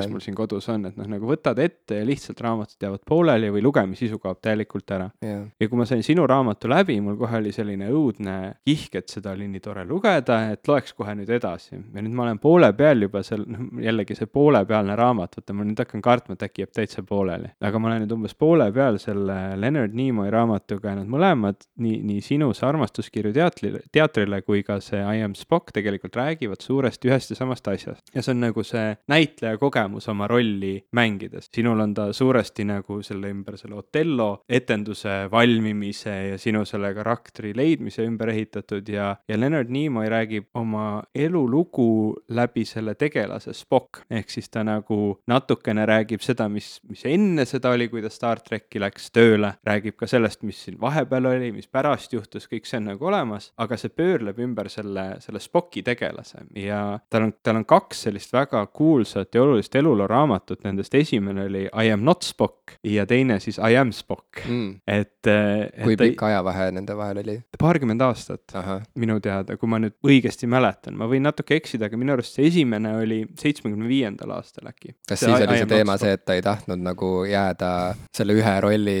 mis 0.00 0.10
mul 0.10 0.22
siin 0.24 0.36
kodus 0.38 0.68
on, 0.72 0.88
et 0.90 0.98
noh, 0.98 1.08
nagu 1.10 1.28
võtad 1.28 1.58
ette 1.62 2.00
ja 2.00 2.06
lihtsalt 2.06 2.40
raamatud 2.44 2.80
jäävad 2.82 3.04
pooleli 3.08 3.50
või 3.52 3.62
lugemisisu 3.64 4.18
kaob 4.22 4.40
täielikult 4.42 4.90
ära 4.96 5.10
ja 5.20 5.68
kui 5.68 5.78
ma 5.78 5.86
sain 5.88 6.02
sinu 6.06 6.24
raamatu 6.28 6.70
läbi, 6.70 6.79
mul 7.00 7.16
kohe 7.20 7.38
oli 7.40 7.52
selline 7.52 7.90
õudne 7.90 8.36
kihk, 8.64 8.94
et 9.00 9.12
seda 9.12 9.34
oli 9.34 9.48
nii 9.50 9.62
tore 9.64 9.84
lugeda, 9.88 10.38
et 10.54 10.68
loeks 10.68 10.94
kohe 10.96 11.14
nüüd 11.18 11.30
edasi. 11.30 11.76
ja 11.76 12.02
nüüd 12.02 12.14
ma 12.14 12.26
olen 12.26 12.38
poole 12.38 12.72
peal 12.76 13.02
juba 13.06 13.22
seal, 13.26 13.44
noh 13.46 13.82
jällegi 13.82 14.16
see 14.18 14.26
poolepealne 14.30 14.96
raamat, 14.96 15.36
vaata 15.38 15.56
ma 15.56 15.66
nüüd 15.66 15.80
hakkan 15.80 16.02
kartma, 16.04 16.36
et 16.36 16.44
äkki 16.46 16.64
jääb 16.64 16.74
täitsa 16.76 17.02
pooleli. 17.06 17.52
aga 17.60 17.78
ma 17.78 17.90
olen 17.90 18.04
nüüd 18.04 18.14
umbes 18.16 18.34
poole 18.34 18.70
peal 18.72 18.98
selle 19.02 19.38
Leonard 19.60 19.94
Nimoy 19.96 20.30
raamatuga 20.30 20.94
ja 20.94 21.00
nad 21.00 21.10
mõlemad, 21.10 21.60
nii, 21.82 22.00
nii 22.06 22.24
sinu 22.24 22.52
see 22.56 22.66
armastuskirju 22.68 23.32
teatrile, 23.36 23.82
teatrile 23.92 24.42
kui 24.46 24.62
ka 24.66 24.80
see 24.84 25.00
I 25.00 25.24
am 25.24 25.34
Spock 25.38 25.74
tegelikult 25.76 26.16
räägivad 26.16 26.62
suuresti 26.64 27.10
ühest 27.10 27.34
ja 27.34 27.38
samast 27.38 27.68
asjast. 27.68 28.06
ja 28.14 28.22
see 28.22 28.34
on 28.34 28.44
nagu 28.46 28.64
see 28.66 28.94
näitleja 29.10 29.58
kogemus 29.58 30.08
oma 30.08 30.28
rolli 30.30 30.76
mängides. 30.96 31.50
sinul 31.54 31.80
on 31.80 31.94
ta 31.94 32.12
suuresti 32.12 32.64
nagu 32.64 33.02
selle 33.02 33.30
ümber 33.30 33.56
selle 33.60 33.78
Othello 33.80 34.30
etenduse 34.48 35.28
valmimise 35.30 36.16
ja 36.32 36.38
sinu 36.38 36.64
selle 36.70 36.92
karakteri 36.96 37.52
leidmise 37.56 38.04
ümber 38.06 38.32
ehitatud 38.32 38.88
ja, 38.88 39.12
ja 39.28 39.38
Leonard 39.38 39.70
Nimoy 39.70 40.08
räägib 40.10 40.48
oma 40.54 41.02
elulugu 41.14 42.16
läbi 42.28 42.64
selle 42.64 42.94
tegelase 42.94 43.54
Spock. 43.56 44.04
ehk 44.10 44.30
siis 44.30 44.50
ta 44.50 44.64
nagu 44.66 45.20
natukene 45.30 45.86
räägib 45.86 46.22
seda, 46.24 46.48
mis, 46.48 46.78
mis 46.88 47.04
enne 47.08 47.44
seda 47.48 47.74
oli, 47.74 47.88
kui 47.92 48.02
ta 48.02 48.10
Star 48.12 48.40
tracki 48.44 48.80
läks 48.82 49.10
tööle, 49.14 49.54
räägib 49.66 49.96
ka 50.00 50.08
sellest, 50.10 50.42
mis 50.46 50.62
siin 50.64 50.78
vahepeal 50.80 51.30
oli, 51.30 51.52
mis 51.54 51.68
pärast 51.68 52.14
juhtus, 52.14 52.48
kõik 52.50 52.68
see 52.68 52.80
on 52.80 52.90
nagu 52.92 53.10
olemas, 53.10 53.50
aga 53.60 53.78
see 53.80 53.92
pöörleb 53.94 54.38
ümber 54.42 54.70
selle, 54.72 55.06
selle 55.24 55.42
Spocki 55.42 55.82
tegelase. 55.86 56.44
Ja 56.58 56.98
tal 57.10 57.28
on, 57.28 57.34
tal 57.42 57.60
on 57.60 57.66
kaks 57.68 58.06
sellist 58.06 58.32
väga 58.34 58.62
kuulsat 58.74 59.34
ja 59.34 59.42
olulist 59.44 59.74
eluloo 59.76 60.06
raamatut, 60.10 60.62
nendest 60.64 60.94
esimene 60.94 61.46
oli 61.48 61.66
I 61.66 61.92
am 61.92 62.04
not 62.06 62.26
Spock 62.26 62.76
ja 62.86 63.06
teine 63.06 63.40
siis 63.40 63.58
I 63.58 63.76
am 63.80 63.92
Spock. 63.92 64.44
Mm.. 64.46 64.80
et, 64.86 65.26
et. 65.26 65.82
kui 65.84 65.96
pikk 66.00 66.22
ajavahe 66.60 66.76
nende 66.76 66.96
vahel 66.96 67.20
oli? 67.22 67.36
paarkümmend 67.60 68.02
aastat 68.04 68.54
minu 69.00 69.18
teada, 69.22 69.56
kui 69.60 69.68
ma 69.70 69.80
nüüd 69.82 69.96
õigesti 70.06 70.48
mäletan, 70.50 70.96
ma 70.98 71.08
võin 71.10 71.24
natuke 71.26 71.56
eksida, 71.58 71.88
aga 71.88 71.98
minu 72.00 72.14
arust 72.14 72.36
see 72.36 72.46
esimene 72.48 72.94
oli 73.00 73.20
seitsmekümne 73.40 73.88
viiendal 73.88 74.34
aastal 74.36 74.70
äkki. 74.70 74.94
kas 75.08 75.22
see 75.22 75.30
siis 75.30 75.46
oli 75.46 75.58
see 75.60 75.70
teema 75.70 75.96
see, 76.00 76.14
et 76.16 76.24
ta 76.24 76.36
ei 76.38 76.44
tahtnud 76.44 76.80
nagu 76.84 77.10
jääda 77.28 77.70
selle 78.16 78.36
ühe 78.38 78.54
rolli 78.64 78.96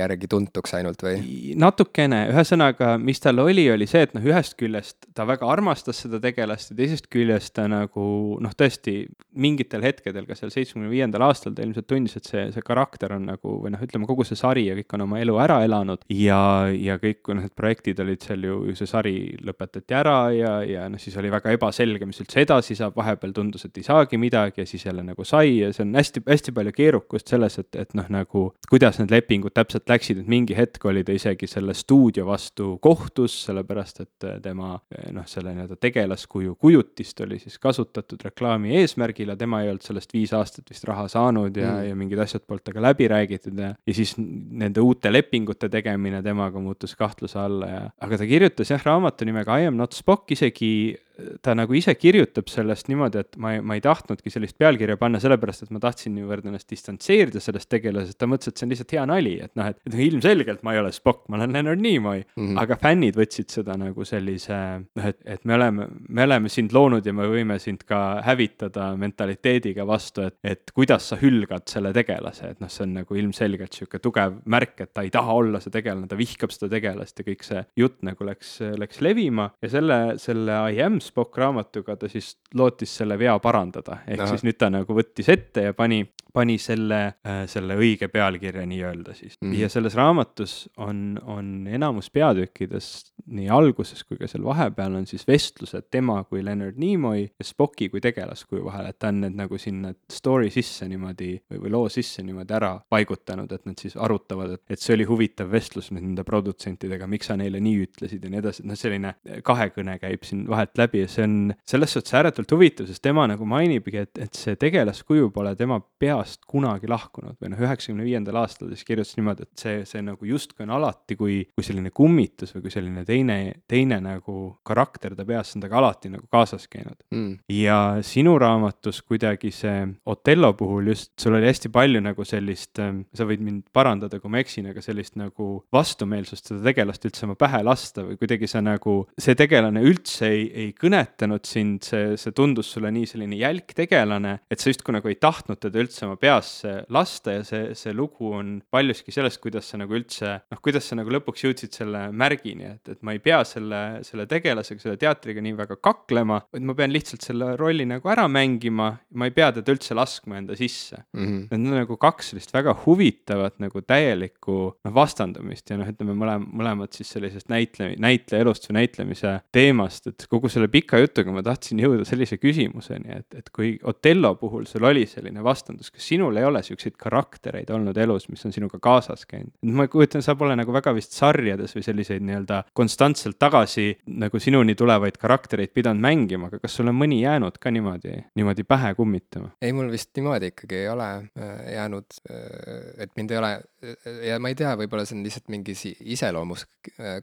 järgi 0.00 0.30
tuntuks 0.30 0.74
ainult 0.78 1.04
või? 1.06 1.20
natukene, 1.60 2.24
ühesõnaga, 2.32 2.96
mis 3.02 3.22
tal 3.22 3.42
oli, 3.44 3.66
oli 3.72 3.88
see, 3.90 4.04
et 4.08 4.16
noh, 4.16 4.26
ühest 4.26 4.56
küljest 4.60 5.10
ta 5.16 5.26
väga 5.28 5.48
armastas 5.50 6.02
seda 6.04 6.20
tegelast 6.22 6.72
ja 6.72 6.78
teisest 6.82 7.10
küljest 7.12 7.54
ta 7.56 7.66
nagu 7.70 8.06
noh, 8.42 8.56
tõesti 8.58 9.04
mingitel 9.40 9.84
hetkedel, 9.86 10.26
ka 10.28 10.36
seal 10.38 10.52
seitsmekümne 10.54 10.90
viiendal 10.92 11.24
aastal 11.28 11.54
ta 11.54 11.64
ilmselt 11.64 11.88
tundis, 11.90 12.16
et 12.18 12.26
see, 12.28 12.48
see 12.54 12.66
karakter 12.66 13.14
on 13.16 13.28
nagu 13.30 13.56
või 13.62 13.74
noh, 13.74 13.82
ütleme 13.84 14.08
kogu 14.08 14.26
see 14.26 14.38
sari 14.38 14.66
ja 14.68 14.76
kõik 14.78 14.96
on 14.96 15.06
oma 15.06 15.20
elu 15.22 15.36
ära 15.42 15.60
elanud 15.66 16.02
ja, 16.10 16.40
ja 16.74 16.89
kõik 17.00 17.30
noh, 17.30 17.44
need 17.44 17.54
projektid 17.56 18.00
olid 18.02 18.24
seal 18.26 18.42
ju, 18.44 18.56
ju 18.70 18.74
see 18.78 18.88
sari 18.90 19.14
lõpetati 19.46 19.94
ära 19.94 20.16
ja, 20.34 20.54
ja 20.66 20.88
noh, 20.90 21.00
siis 21.00 21.14
oli 21.20 21.30
väga 21.32 21.54
ebaselge, 21.54 22.08
mis 22.08 22.18
üldse 22.24 22.42
edasi 22.42 22.76
saab, 22.78 22.96
vahepeal 22.98 23.34
tundus, 23.36 23.66
et 23.68 23.78
ei 23.78 23.86
saagi 23.86 24.18
midagi 24.20 24.64
ja 24.64 24.68
siis 24.68 24.86
jälle 24.86 25.04
nagu 25.06 25.24
sai 25.28 25.60
ja 25.60 25.70
see 25.76 25.84
on 25.86 25.94
hästi-hästi 25.98 26.54
palju 26.56 26.74
keerukust 26.74 27.30
selles, 27.30 27.58
et, 27.62 27.78
et 27.78 27.94
noh, 27.98 28.08
nagu 28.10 28.44
kuidas 28.70 28.98
need 28.98 29.14
lepingud 29.14 29.54
täpselt 29.54 29.88
läksid, 29.90 30.24
et 30.24 30.30
mingi 30.30 30.56
hetk 30.58 30.84
oli 30.90 31.04
ta 31.06 31.14
isegi 31.14 31.46
selle 31.50 31.74
stuudio 31.78 32.26
vastu 32.28 32.72
kohtus, 32.82 33.36
sellepärast 33.46 34.02
et 34.04 34.28
tema 34.42 34.74
noh, 35.14 35.28
selle 35.30 35.54
nii-öelda 35.54 35.78
tegelaskuju 35.80 36.56
kujutist 36.60 37.22
oli 37.22 37.38
siis 37.38 37.58
kasutatud 37.62 38.26
reklaami 38.26 38.74
eesmärgil 38.80 39.30
ja 39.30 39.38
tema 39.38 39.62
ei 39.62 39.70
olnud 39.70 39.86
sellest 39.86 40.12
viis 40.16 40.34
aastat 40.34 40.66
vist 40.70 40.84
raha 40.90 41.06
saanud 41.10 41.56
ja 41.56 41.70
mm., 41.70 41.88
ja 41.90 41.96
mingid 41.96 42.20
asjad 42.22 42.42
polnud 42.48 42.64
temaga 42.64 42.80
läbi 42.80 43.08
räägitud 43.08 43.58
ja 43.58 43.74
ja 43.86 43.94
siis 43.94 44.14
nende 44.18 44.80
uute 44.80 45.12
lepingute 45.12 45.68
tegemine 45.68 46.22
temaga 46.22 46.60
muutus 46.60 46.79
kahtluse 46.98 47.38
alla 47.38 47.68
ja, 47.68 47.82
aga 48.00 48.18
ta 48.20 48.28
kirjutas 48.28 48.70
jah 48.72 48.82
raamatu 48.86 49.28
nimega 49.28 49.58
I 49.60 49.68
am 49.68 49.76
not 49.76 49.96
Spock 49.96 50.30
isegi 50.32 50.96
ta 51.44 51.54
nagu 51.58 51.74
ise 51.76 51.94
kirjutab 51.98 52.48
sellest 52.50 52.88
niimoodi, 52.90 53.24
et 53.24 53.38
ma 53.40 53.54
ei, 53.56 53.62
ma 53.64 53.76
ei 53.76 53.82
tahtnudki 53.84 54.32
sellist 54.32 54.58
pealkirja 54.60 54.98
panna, 55.00 55.20
sellepärast 55.22 55.66
et 55.66 55.74
ma 55.74 55.82
tahtsin 55.82 56.14
niivõrd 56.16 56.48
ennast 56.48 56.68
distantseerida 56.70 57.42
sellest 57.42 57.70
tegelasest, 57.72 58.18
ta 58.20 58.28
mõtles, 58.30 58.52
et 58.52 58.60
see 58.60 58.66
on 58.66 58.74
lihtsalt 58.74 58.94
hea 58.96 59.06
nali, 59.10 59.34
et 59.46 59.52
noh, 59.58 59.70
et, 59.72 59.80
et 59.88 59.98
ilmselgelt 60.06 60.64
ma 60.66 60.74
ei 60.74 60.82
ole 60.82 60.92
Spock, 60.94 61.26
ma 61.30 61.38
olen 61.38 61.54
Leonard 61.56 61.82
Nimoy 61.82 62.22
mm. 62.22 62.46
-hmm. 62.46 62.60
aga 62.62 62.78
fännid 62.80 63.18
võtsid 63.18 63.52
seda 63.52 63.76
nagu 63.80 64.04
sellise 64.08 64.58
noh, 64.82 65.08
et, 65.10 65.20
et 65.24 65.44
me 65.44 65.56
oleme, 65.56 65.88
me 66.08 66.26
oleme 66.28 66.52
sind 66.52 66.74
loonud 66.76 67.06
ja 67.06 67.14
me 67.16 67.28
võime 67.30 67.58
sind 67.62 67.84
ka 67.88 68.20
hävitada 68.26 68.90
mentaliteediga 69.00 69.86
vastu, 69.86 70.26
et, 70.28 70.38
et 70.44 70.74
kuidas 70.74 71.10
sa 71.12 71.18
hülgad 71.20 71.68
selle 71.70 71.92
tegelase, 71.96 72.54
et 72.54 72.60
noh, 72.60 72.70
see 72.70 72.86
on 72.86 72.96
nagu 73.00 73.20
ilmselgelt 73.22 73.76
sihuke 73.76 74.00
tugev 74.02 74.40
märk, 74.44 74.78
et 74.80 74.94
ta 74.94 75.04
ei 75.06 75.12
taha 75.14 75.38
olla 75.42 75.60
see 75.60 75.72
tegelane, 75.74 76.08
ta 76.10 76.18
vihkab 76.18 76.52
seda 76.54 76.70
tegelast 76.76 77.18
ja 77.20 77.26
kõik 77.26 77.46
see 77.46 77.64
jutt 77.78 78.00
nagu 78.06 78.26
läks, 78.26 78.58
läks 78.80 79.00
levima 79.04 79.50
ja 79.62 79.72
selle, 79.72 80.00
selle 80.22 80.58
I 80.70 80.80
am 80.84 81.00
Spock 81.10 81.38
raamatuga 81.42 81.96
ta 81.98 82.08
siis 82.08 82.36
lootis 82.54 82.92
selle 83.00 83.18
vea 83.18 83.34
parandada, 83.42 84.00
ehk 84.06 84.22
Aha. 84.22 84.30
siis 84.30 84.46
nüüd 84.46 84.58
ta 84.60 84.70
nagu 84.70 84.94
võttis 84.96 85.28
ette 85.32 85.70
ja 85.70 85.74
pani 85.76 86.04
pani 86.32 86.58
selle 86.62 87.00
äh,, 87.26 87.42
selle 87.50 87.76
õige 87.80 88.08
pealkirja 88.12 88.66
nii-öelda 88.66 89.14
siis 89.14 89.36
mm. 89.40 89.50
-hmm. 89.50 89.60
ja 89.60 89.68
selles 89.68 89.94
raamatus 89.98 90.70
on, 90.76 91.20
on 91.22 91.66
enamus 91.66 92.10
peatükkidest 92.10 93.12
nii 93.26 93.48
alguses 93.52 94.04
kui 94.04 94.18
ka 94.18 94.28
seal 94.30 94.44
vahepeal 94.44 94.94
on 94.98 95.06
siis 95.06 95.26
vestlused 95.28 95.88
tema 95.90 96.22
kui 96.24 96.44
Leonard 96.44 96.78
Nimoy 96.78 97.22
ja 97.22 97.44
Spocki 97.44 97.88
kui 97.88 98.00
tegelaskuju 98.00 98.64
vahel, 98.64 98.90
et 98.90 98.98
ta 98.98 99.10
on 99.12 99.20
need 99.24 99.36
nagu 99.38 99.58
sinna 99.58 99.92
story 100.12 100.50
sisse 100.54 100.88
niimoodi 100.88 101.32
või, 101.50 101.62
või 101.64 101.72
loo 101.74 101.88
sisse 101.92 102.22
niimoodi 102.26 102.56
ära 102.56 102.72
paigutanud, 102.90 103.52
et 103.52 103.66
nad 103.68 103.78
siis 103.80 103.96
arutavad, 103.96 104.56
et, 104.56 104.62
et 104.70 104.82
see 104.82 104.94
oli 104.96 105.06
huvitav 105.08 105.50
vestlus 105.52 105.90
nüüd 105.94 106.04
nende 106.04 106.24
produtsentidega, 106.26 107.08
miks 107.10 107.30
sa 107.30 107.36
neile 107.40 107.60
nii 107.62 107.84
ütlesid 107.86 108.24
ja 108.24 108.32
nii 108.32 108.42
edasi, 108.42 108.64
et 108.64 108.70
noh, 108.70 108.78
selline 108.78 109.14
kahekõne 109.46 109.98
käib 110.02 110.26
siin 110.26 110.46
vahelt 110.50 110.78
läbi 110.80 111.04
ja 111.04 111.10
see 111.10 111.26
on 111.26 111.36
selles 111.68 111.96
suhtes 111.96 112.16
ääretult 112.18 112.52
huvitav, 112.56 112.88
sest 112.90 113.02
tema 113.04 113.26
nagu 113.30 113.46
mainibki, 113.48 114.04
et, 114.06 114.22
et 114.26 114.36
see 114.36 114.58
tegelaskuju 114.60 115.30
pole 115.34 115.54
tema 115.58 115.80
pea 116.00 116.19
peast 116.20 116.44
kunagi 116.48 116.88
lahkunud. 116.90 117.36
või 117.40 117.52
noh, 117.52 117.60
üheksakümne 117.64 118.04
viiendal 118.04 118.40
aastal 118.42 118.70
siis 118.72 118.84
kirjutas 118.86 119.16
niimoodi, 119.18 119.46
et 119.46 119.62
see, 119.64 119.84
see 119.88 120.02
nagu 120.04 120.26
justkui 120.28 120.64
on 120.66 120.74
alati 120.76 121.16
kui, 121.18 121.40
kui 121.54 121.66
selline 121.66 121.92
kummitus 121.94 122.54
või 122.54 122.66
kui 122.66 122.74
selline 122.74 123.04
teine, 123.08 123.38
teine 123.70 124.00
nagu 124.04 124.36
karakter 124.66 125.16
ta 125.16 125.26
peas, 125.28 125.54
on 125.56 125.64
temaga 125.64 125.80
alati 125.80 126.12
nagu 126.12 126.26
kaasas 126.30 126.66
käinud. 126.70 126.98
Mm.. 127.14 127.38
ja 127.54 127.78
sinu 128.06 128.36
raamatus 128.40 129.02
kuidagi 129.06 129.52
see 129.54 129.86
Othello 130.10 130.52
puhul 130.58 130.92
just, 130.92 131.12
sul 131.20 131.36
oli 131.38 131.48
hästi 131.48 131.70
palju 131.72 132.02
nagu 132.04 132.24
sellist, 132.26 132.78
ähm, 132.82 133.04
sa 133.16 133.26
võid 133.28 133.42
mind 133.44 133.68
parandada, 133.74 134.20
kui 134.20 134.32
ma 134.32 134.40
eksin, 134.42 134.70
aga 134.72 134.82
sellist 134.84 135.16
nagu 135.20 135.48
vastumeelsust 135.74 136.50
seda 136.50 136.62
tegelast 136.70 137.06
üldse 137.08 137.26
oma 137.26 137.36
pähe 137.40 137.62
lasta 137.66 138.04
või 138.06 138.18
kuidagi 138.20 138.48
sa 138.50 138.62
nagu, 138.64 138.96
see 139.20 139.36
tegelane 139.38 139.82
üldse 139.86 140.28
ei, 140.30 140.46
ei 140.64 140.70
kõnetanud 140.76 141.46
sind, 141.48 141.86
see, 141.86 142.16
see 142.20 142.36
tundus 142.36 142.72
sulle 142.74 142.92
nii 142.94 143.08
selline 143.08 143.38
jälk 143.40 143.74
tegelane, 143.76 144.38
et 144.50 144.62
sa 144.62 144.72
justkui 144.72 144.94
nagu 144.96 145.10
ei 145.10 145.18
tahtnud 145.20 145.60
teda 145.62 145.82
üldse 145.82 146.08
oma 146.10 146.18
peasse 146.20 146.74
lasta 146.92 147.36
ja 147.38 147.44
see, 147.46 147.74
see 147.78 147.94
lugu 147.96 148.32
on 148.36 148.56
paljuski 148.72 149.14
sellest, 149.14 149.40
kuidas 149.42 149.70
sa 149.70 149.80
nagu 149.80 149.94
üldse, 149.96 150.34
noh, 150.50 150.60
kuidas 150.62 150.90
sa 150.90 150.98
nagu 150.98 151.12
lõpuks 151.14 151.44
jõudsid 151.46 151.76
selle 151.76 152.06
märgini, 152.10 152.74
et, 152.74 152.92
et 152.96 153.00
ma 153.06 153.14
ei 153.14 153.22
pea 153.22 153.40
selle, 153.48 154.02
selle 154.06 154.26
tegelasega, 154.30 154.82
selle 154.82 154.98
teatriga 155.00 155.42
nii 155.44 155.56
väga 155.58 155.78
kaklema, 155.82 156.40
vaid 156.52 156.66
ma 156.66 156.76
pean 156.78 156.94
lihtsalt 156.94 157.24
selle 157.26 157.52
rolli 157.60 157.86
nagu 157.88 158.10
ära 158.10 158.26
mängima, 158.30 158.90
ma 159.14 159.28
ei 159.28 159.34
pea 159.36 159.50
teda 159.56 159.74
üldse 159.74 159.96
laskma 159.96 160.40
enda 160.40 160.56
sisse 160.58 160.98
mm. 161.12 161.24
-hmm. 161.24 161.46
Need 161.50 161.72
on 161.72 161.80
nagu 161.82 161.96
kaks 162.00 162.32
sellist 162.32 162.54
väga 162.54 162.74
huvitavat 162.84 163.58
nagu 163.62 163.82
täielikku 163.82 164.56
noh, 164.72 164.94
vastandumist 164.94 165.70
ja 165.70 165.78
noh, 165.80 165.88
ütleme 165.90 166.16
mõlem-, 166.16 166.46
mõlemad 166.56 166.94
siis 166.96 167.10
sellisest 167.14 167.50
näitle-, 167.52 167.92
näitleja 168.00 168.44
elust 168.44 168.68
või 168.68 168.80
näitlemise 168.80 169.36
teemast, 169.52 170.06
et 170.10 170.26
kogu 170.30 170.50
selle 170.52 170.70
pika 170.72 171.00
jutuga 171.00 171.34
ma 171.34 171.44
tahtsin 171.44 171.80
jõuda 171.82 172.06
sellise 172.08 172.40
küsimuseni, 172.40 173.20
et, 173.20 173.38
et 173.38 173.50
kui 173.54 173.76
Othello 173.84 174.34
puhul 174.40 174.66
sul 174.70 174.86
oli 174.88 175.06
selline 175.10 175.44
vastandus, 175.44 175.90
kas 175.92 175.99
sinul 176.00 176.36
ei 176.36 176.44
ole 176.44 176.62
siukseid 176.66 176.96
karaktereid 177.00 177.70
olnud 177.70 177.96
elus, 178.00 178.28
mis 178.32 178.44
on 178.46 178.54
sinuga 178.54 178.80
kaasas 178.82 179.26
käinud? 179.30 179.52
ma 179.62 179.86
kujutan, 179.90 180.24
sa 180.24 180.34
pole 180.38 180.56
nagu 180.58 180.72
väga 180.74 180.94
vist 180.96 181.16
sarjades 181.16 181.76
või 181.76 181.84
selliseid 181.86 182.24
nii-öelda 182.26 182.62
konstantselt 182.76 183.38
tagasi 183.40 183.88
nagu 184.20 184.40
sinuni 184.42 184.74
tulevaid 184.78 185.18
karaktereid 185.20 185.74
pidanud 185.76 186.02
mängima, 186.02 186.50
aga 186.50 186.60
kas 186.62 186.78
sul 186.78 186.90
on 186.90 186.98
mõni 186.98 187.20
jäänud 187.22 187.58
ka 187.60 187.72
niimoodi, 187.74 188.16
niimoodi 188.38 188.66
pähe 188.68 188.94
kummitama? 188.98 189.52
ei, 189.62 189.72
mul 189.76 189.90
vist 189.92 190.12
niimoodi 190.16 190.52
ikkagi 190.54 190.82
ei 190.82 190.88
ole 190.88 191.08
äh, 191.14 191.72
jäänud, 191.74 192.20
äh, 192.30 193.04
et 193.04 193.14
mind 193.16 193.34
ei 193.34 193.40
ole 193.40 193.52
äh, 193.54 194.20
ja 194.30 194.40
ma 194.42 194.52
ei 194.52 194.58
tea, 194.58 194.74
võib-olla 194.80 195.06
see 195.08 195.18
on 195.18 195.24
lihtsalt 195.26 195.50
mingis 195.52 195.84
iseloomus 196.00 196.66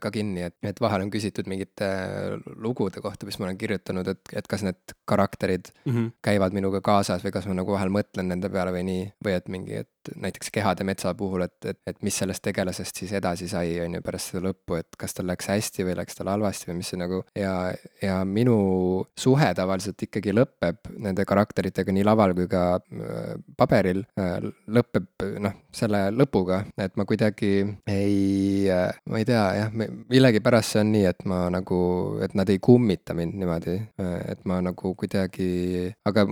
ka 0.00 0.10
kinni, 0.14 0.44
et, 0.48 0.56
et 0.66 0.80
vahel 0.80 1.04
on 1.06 1.10
küsitud 1.12 1.48
mingite 1.50 1.88
lugude 2.62 3.02
kohta, 3.04 3.26
mis 3.26 3.38
ma 3.38 3.48
olen 3.48 3.58
kirjutanud, 3.58 4.08
et, 4.12 4.34
et 4.38 4.48
kas 4.50 4.64
need 4.66 4.94
karakterid 5.08 5.72
mm 5.84 5.92
-hmm. 5.92 6.10
käivad 6.22 6.56
minuga 6.56 6.80
kaasas 6.84 7.24
või 7.24 7.34
kas 7.34 7.48
ma 7.48 7.56
nagu 7.58 7.74
vahel 7.74 7.92
mõtlen 7.92 8.30
nende 8.32 8.50
peale 8.52 8.67
või 8.74 8.84
nii, 8.88 9.04
või 9.24 9.36
et 9.38 9.48
mingi, 9.52 9.82
et 9.84 9.90
näiteks 10.16 10.52
Kehade 10.54 10.84
metsa 10.86 11.14
puhul, 11.18 11.44
et, 11.46 11.56
et, 11.64 11.78
et 11.86 12.02
mis 12.06 12.16
sellest 12.22 12.42
tegelasest 12.44 13.02
siis 13.02 13.12
edasi 13.18 13.48
sai, 13.50 13.76
on 13.84 13.98
ju, 13.98 14.02
pärast 14.04 14.32
seda 14.32 14.48
lõppu, 14.48 14.78
et 14.80 14.98
kas 14.98 15.16
tal 15.16 15.28
läks 15.30 15.50
hästi 15.50 15.86
või 15.86 15.96
läks 15.98 16.18
tal 16.18 16.30
halvasti 16.32 16.70
või 16.70 16.78
mis 16.80 16.92
see 16.92 17.00
nagu 17.00 17.20
ja, 17.38 17.52
ja 18.02 18.20
minu 18.28 18.58
suhe 19.18 19.50
tavaliselt 19.56 20.02
ikkagi 20.08 20.34
lõpeb 20.36 20.90
nende 20.98 21.26
karakteritega 21.28 21.94
nii 21.94 22.06
laval 22.06 22.34
kui 22.36 22.48
ka 22.50 22.64
äh, 22.78 23.34
paberil, 23.58 24.04
äh, 24.20 24.38
lõpeb 24.68 25.26
noh, 25.44 25.56
selle 25.74 26.08
lõpuga, 26.14 26.62
et 26.80 26.96
ma 26.98 27.06
kuidagi 27.08 27.52
ei, 27.90 28.68
äh, 28.72 28.88
ma 29.10 29.22
ei 29.22 29.28
tea 29.28 29.44
jah, 29.58 29.74
millegipärast 29.74 30.76
see 30.76 30.84
on 30.84 30.92
nii, 30.94 31.04
et 31.10 31.24
ma 31.28 31.44
nagu, 31.52 31.80
et 32.24 32.34
nad 32.38 32.48
ei 32.52 32.60
kummita 32.62 33.16
mind 33.16 33.38
niimoodi, 33.38 33.76
et 34.28 34.42
ma 34.48 34.58
nagu 34.64 34.92
kuidagi, 34.98 35.88
aga, 36.08 36.24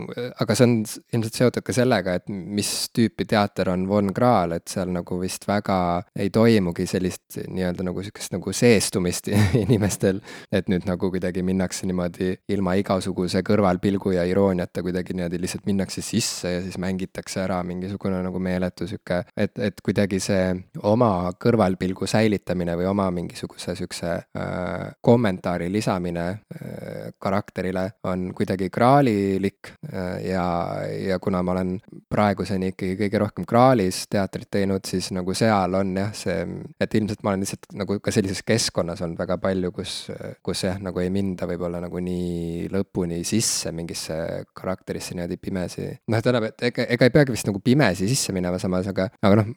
aga 0.42 0.56
see 0.56 0.66
on 0.66 0.76
ilmselt 1.16 1.40
seotud 1.40 1.66
ka 1.66 1.74
sellega, 1.76 2.16
et 2.18 2.28
mis 2.30 2.70
tüüpi 2.96 3.26
teater 3.28 3.65
on 3.72 3.86
Von 3.88 4.12
Krahl, 4.14 4.56
et 4.56 4.68
seal 4.70 4.90
nagu 4.94 5.18
vist 5.20 5.46
väga 5.48 5.78
ei 6.16 6.30
toimugi 6.34 6.86
sellist 6.88 7.38
nii-öelda 7.46 7.86
nagu 7.86 8.02
sihukest 8.04 8.34
nagu 8.34 8.52
seestumist 8.52 9.30
inimestel. 9.64 10.20
et 10.52 10.68
nüüd 10.72 10.86
nagu 10.88 11.10
kuidagi 11.10 11.42
minnakse 11.46 11.86
niimoodi 11.86 12.32
ilma 12.52 12.76
igasuguse 12.80 13.42
kõrvalpilgu 13.46 14.14
ja 14.16 14.24
irooniata 14.28 14.82
kuidagi 14.84 15.16
niimoodi 15.16 15.40
lihtsalt 15.42 15.66
minnakse 15.66 16.02
sisse 16.04 16.52
ja 16.52 16.62
siis 16.64 16.78
mängitakse 16.82 17.42
ära 17.44 17.62
mingisugune 17.66 18.20
nagu 18.24 18.40
meeletu 18.42 18.86
sihuke, 18.88 19.22
et, 19.36 19.58
et 19.58 19.80
kuidagi 19.84 20.20
see 20.22 20.54
oma 20.86 21.30
kõrvalpilgu 21.42 22.08
säilitamine 22.10 22.76
või 22.78 22.88
oma 22.90 23.08
mingisuguse 23.14 23.76
sihukese 23.76 24.12
äh, 24.12 24.92
kommentaari 25.00 25.70
lisamine 25.72 26.26
äh, 26.28 27.12
karakterile 27.18 27.90
on 28.04 28.30
kuidagi 28.34 28.70
kraalilik 28.70 29.72
äh, 29.92 30.24
ja, 30.30 30.46
ja 31.08 31.18
kuna 31.18 31.42
ma 31.42 31.56
olen 31.56 31.76
praeguseni 32.10 32.72
ikkagi 32.74 32.96
kõige 33.00 33.22
rohkem 33.22 33.46
kraalis 33.56 34.02
teatrit 34.12 34.48
teinud, 34.52 34.84
siis 34.86 35.08
nagu 35.16 35.34
seal 35.36 35.76
on 35.78 35.94
jah, 35.96 36.10
see, 36.16 36.44
et 36.82 36.94
ilmselt 36.98 37.22
ma 37.24 37.32
olen 37.32 37.44
lihtsalt 37.44 37.70
nagu 37.80 37.98
ka 38.04 38.12
sellises 38.14 38.42
keskkonnas 38.46 39.00
olnud 39.04 39.18
väga 39.20 39.38
palju, 39.40 39.72
kus, 39.76 39.94
kus 40.44 40.64
jah, 40.66 40.80
nagu 40.82 41.00
ei 41.00 41.10
minda 41.14 41.48
võib-olla 41.48 41.80
nagu 41.82 42.00
nii 42.02 42.68
lõpuni 42.72 43.22
sisse 43.26 43.72
mingisse 43.76 44.18
karakterisse 44.56 45.16
niimoodi 45.16 45.38
pimesi. 45.40 45.88
noh, 46.12 46.22
tähendab, 46.22 46.50
et 46.50 46.66
ega, 46.68 46.86
ega 46.96 47.08
ei 47.08 47.14
peagi 47.14 47.34
vist 47.34 47.48
nagu 47.48 47.62
pimesi 47.64 48.08
sisse 48.10 48.34
minema 48.36 48.60
samas, 48.62 48.90
aga, 48.92 49.08
aga 49.24 49.40
noh, 49.40 49.52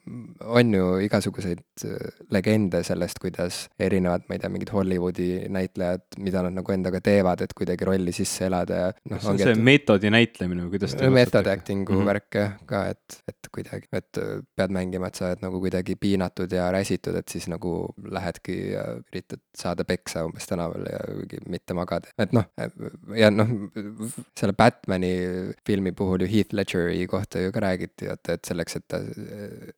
on 0.60 0.74
ju 0.78 0.88
igasuguseid 1.10 1.86
legende 2.34 2.84
sellest, 2.88 3.20
kuidas 3.20 3.62
erinevad, 3.80 4.28
ma 4.30 4.38
ei 4.38 4.44
tea, 4.44 4.54
mingid 4.54 4.72
Hollywoodi 4.74 5.30
näitlejad, 5.52 6.06
mida 6.24 6.46
nad 6.48 6.56
nagu 6.62 6.76
endaga 6.76 7.04
teevad, 7.04 7.44
et 7.44 7.56
kuidagi 7.58 7.88
rolli 7.90 8.16
sisse 8.16 8.48
elada 8.48 8.82
ja 8.86 8.90
noh. 9.12 9.20
see 9.20 9.34
on 9.34 9.44
see 9.44 9.56
et, 9.58 9.64
meetodi 9.72 10.12
näitlemine 10.14 10.66
või 10.66 10.78
kuidas 10.78 10.96
te 10.96 11.12
method 11.12 11.52
acting'u 11.52 11.92
mm 11.92 12.00
-hmm. 12.00 12.12
värk 12.14 12.40
jah, 12.40 12.58
ka, 12.70 12.86
et, 12.94 13.22
et 13.28 13.52
kuidagi, 13.54 13.79
et 13.96 14.20
pead 14.58 14.74
mängima, 14.76 15.10
et 15.10 15.20
sa 15.20 15.30
oled 15.30 15.44
nagu 15.44 15.62
kuidagi 15.64 15.96
piinatud 16.00 16.52
ja 16.54 16.70
räsitud, 16.74 17.18
et 17.20 17.30
siis 17.32 17.48
nagu 17.52 17.74
lähedki 18.00 18.58
ja 18.74 18.86
üritad 19.00 19.42
saada 19.58 19.86
peksa 19.88 20.26
umbes 20.28 20.48
tänaval 20.50 20.86
ja 20.90 21.00
mitte 21.50 21.76
magada, 21.78 22.12
et 22.20 22.34
noh, 22.36 22.48
ja 23.18 23.32
noh, 23.34 23.50
selle 24.38 24.56
Batman'i 24.58 25.14
filmi 25.68 25.94
puhul 25.96 26.26
ju 26.26 26.30
Heath 26.32 26.56
Ledgeri 26.56 27.06
kohta 27.10 27.42
ju 27.44 27.54
ka 27.56 27.64
räägiti, 27.64 28.10
et, 28.12 28.34
et 28.34 28.46
selleks, 28.46 28.80
et 28.80 28.88
ta, 28.90 29.02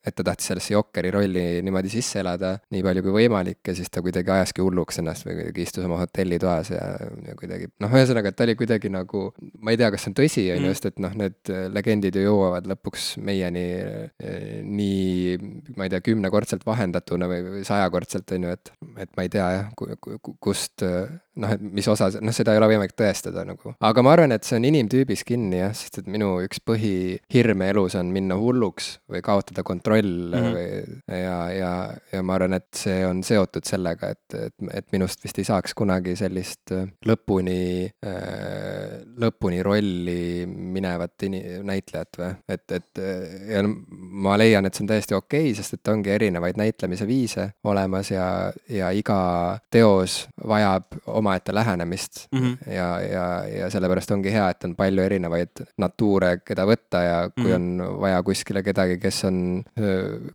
et 0.05 0.15
ta 0.15 0.25
tahtis 0.27 0.51
sellesse 0.51 0.75
Jokeri 0.75 1.11
rolli 1.13 1.45
niimoodi 1.65 1.91
sisse 1.93 2.21
elada 2.21 2.55
nii 2.71 2.83
palju 2.85 3.05
kui 3.05 3.15
võimalik 3.21 3.71
ja 3.71 3.75
siis 3.77 3.91
ta 3.91 4.03
kuidagi 4.03 4.33
ajaski 4.33 4.63
hulluks 4.63 5.01
ennast 5.01 5.27
või 5.27 5.39
kuidagi 5.39 5.65
istus 5.67 5.87
oma 5.87 5.99
hotellitoas 6.01 6.73
ja, 6.73 6.85
ja 7.27 7.37
kuidagi 7.39 7.71
noh, 7.83 7.95
ühesõnaga, 7.95 8.31
et 8.31 8.39
ta 8.39 8.47
oli 8.47 8.57
kuidagi 8.59 8.91
nagu, 8.93 9.25
ma 9.59 9.73
ei 9.73 9.79
tea, 9.81 9.91
kas 9.93 10.05
see 10.05 10.13
on 10.13 10.17
tõsi, 10.21 10.45
on 10.53 10.65
ju, 10.65 10.71
mm. 10.71 10.77
sest 10.77 10.89
et 10.91 11.01
noh, 11.03 11.15
need 11.23 11.53
legendid 11.75 12.17
ju 12.17 12.25
jõuavad 12.27 12.69
lõpuks 12.71 13.15
meieni 13.23 13.65
nii, 14.63 15.37
ma 15.77 15.87
ei 15.87 15.93
tea, 15.93 16.01
kümnekordselt 16.05 16.65
vahendatuna 16.67 17.29
või, 17.31 17.41
või 17.57 17.63
sajakordselt, 17.67 18.31
on 18.37 18.47
ju, 18.47 18.55
et, 18.57 18.73
et 19.05 19.13
ma 19.17 19.25
ei 19.25 19.31
tea 19.33 19.47
jah, 19.57 19.71
kust, 20.39 20.85
noh, 21.39 21.53
et 21.55 21.61
mis 21.63 21.87
osa, 21.87 22.09
noh, 22.19 22.35
seda 22.35 22.53
ei 22.53 22.59
ole 22.59 22.67
võimalik 22.73 22.93
tõestada 22.97 23.43
nagu. 23.47 23.73
aga 23.79 24.03
ma 24.03 24.13
arvan, 24.15 24.35
et 24.35 24.47
see 24.47 24.57
on 24.59 24.67
inimtüübis 24.67 25.23
kinni 25.27 25.61
jah, 25.61 25.73
sest 25.77 26.01
et 26.01 26.09
minu 26.11 26.33
üks 26.43 26.59
põhihirme 26.67 27.69
elus 27.71 27.95
on 27.99 28.11
minna 28.13 28.35
hulluks 28.39 28.93
või 29.11 29.23
kaotada 29.23 29.63
kontroll 29.67 30.31
mm 30.31 30.47
-hmm. 30.47 30.57
või 30.57 31.21
ja, 31.21 31.37
ja, 31.55 31.71
ja 32.11 32.23
ma 32.23 32.35
arvan, 32.35 32.57
et 32.59 32.69
see 32.75 32.99
on 33.07 33.23
seotud 33.23 33.67
sellega, 33.67 34.11
et, 34.11 34.37
et, 34.47 34.55
et 34.81 34.87
minust 34.91 35.23
vist 35.23 35.39
ei 35.39 35.47
saaks 35.47 35.75
kunagi 35.77 36.17
sellist 36.19 36.73
lõpuni 37.07 37.87
äh,, 37.87 38.99
lõpuni 39.21 39.63
rolli 39.63 40.45
minevat 40.45 41.27
ini-, 41.29 41.61
näitlejat 41.63 42.19
või, 42.19 42.33
et, 42.49 42.65
et 42.71 43.03
ja 43.51 43.63
ma 43.65 44.35
leian, 44.37 44.65
et 44.65 44.75
see 44.75 44.83
on 44.83 44.91
täiesti 44.91 45.15
okei 45.15 45.47
okay,, 45.51 45.55
sest 45.55 45.79
et 45.79 45.93
ongi 45.93 46.11
erinevaid 46.11 46.59
näitlemise 46.59 47.07
viise 47.07 47.51
olemas 47.63 48.11
ja, 48.11 48.51
ja 48.69 48.91
iga 48.91 49.21
teos 49.71 50.25
vajab 50.47 50.99
omaette 51.21 51.53
lähenemist 51.55 52.27
mm 52.31 52.39
-hmm. 52.39 52.73
ja, 52.73 52.89
ja, 53.01 53.25
ja 53.59 53.69
sellepärast 53.69 54.11
ongi 54.11 54.33
hea, 54.33 54.49
et 54.49 54.63
on 54.67 54.75
palju 54.75 55.03
erinevaid 55.03 55.63
natuure, 55.77 56.37
keda 56.45 56.65
võtta 56.67 57.03
ja 57.05 57.17
kui 57.29 57.45
mm 57.45 57.51
-hmm. 57.51 57.85
on 57.91 58.01
vaja 58.01 58.23
kuskile 58.23 58.63
kedagi, 58.63 58.97
kes 58.99 59.23
on, 59.29 59.63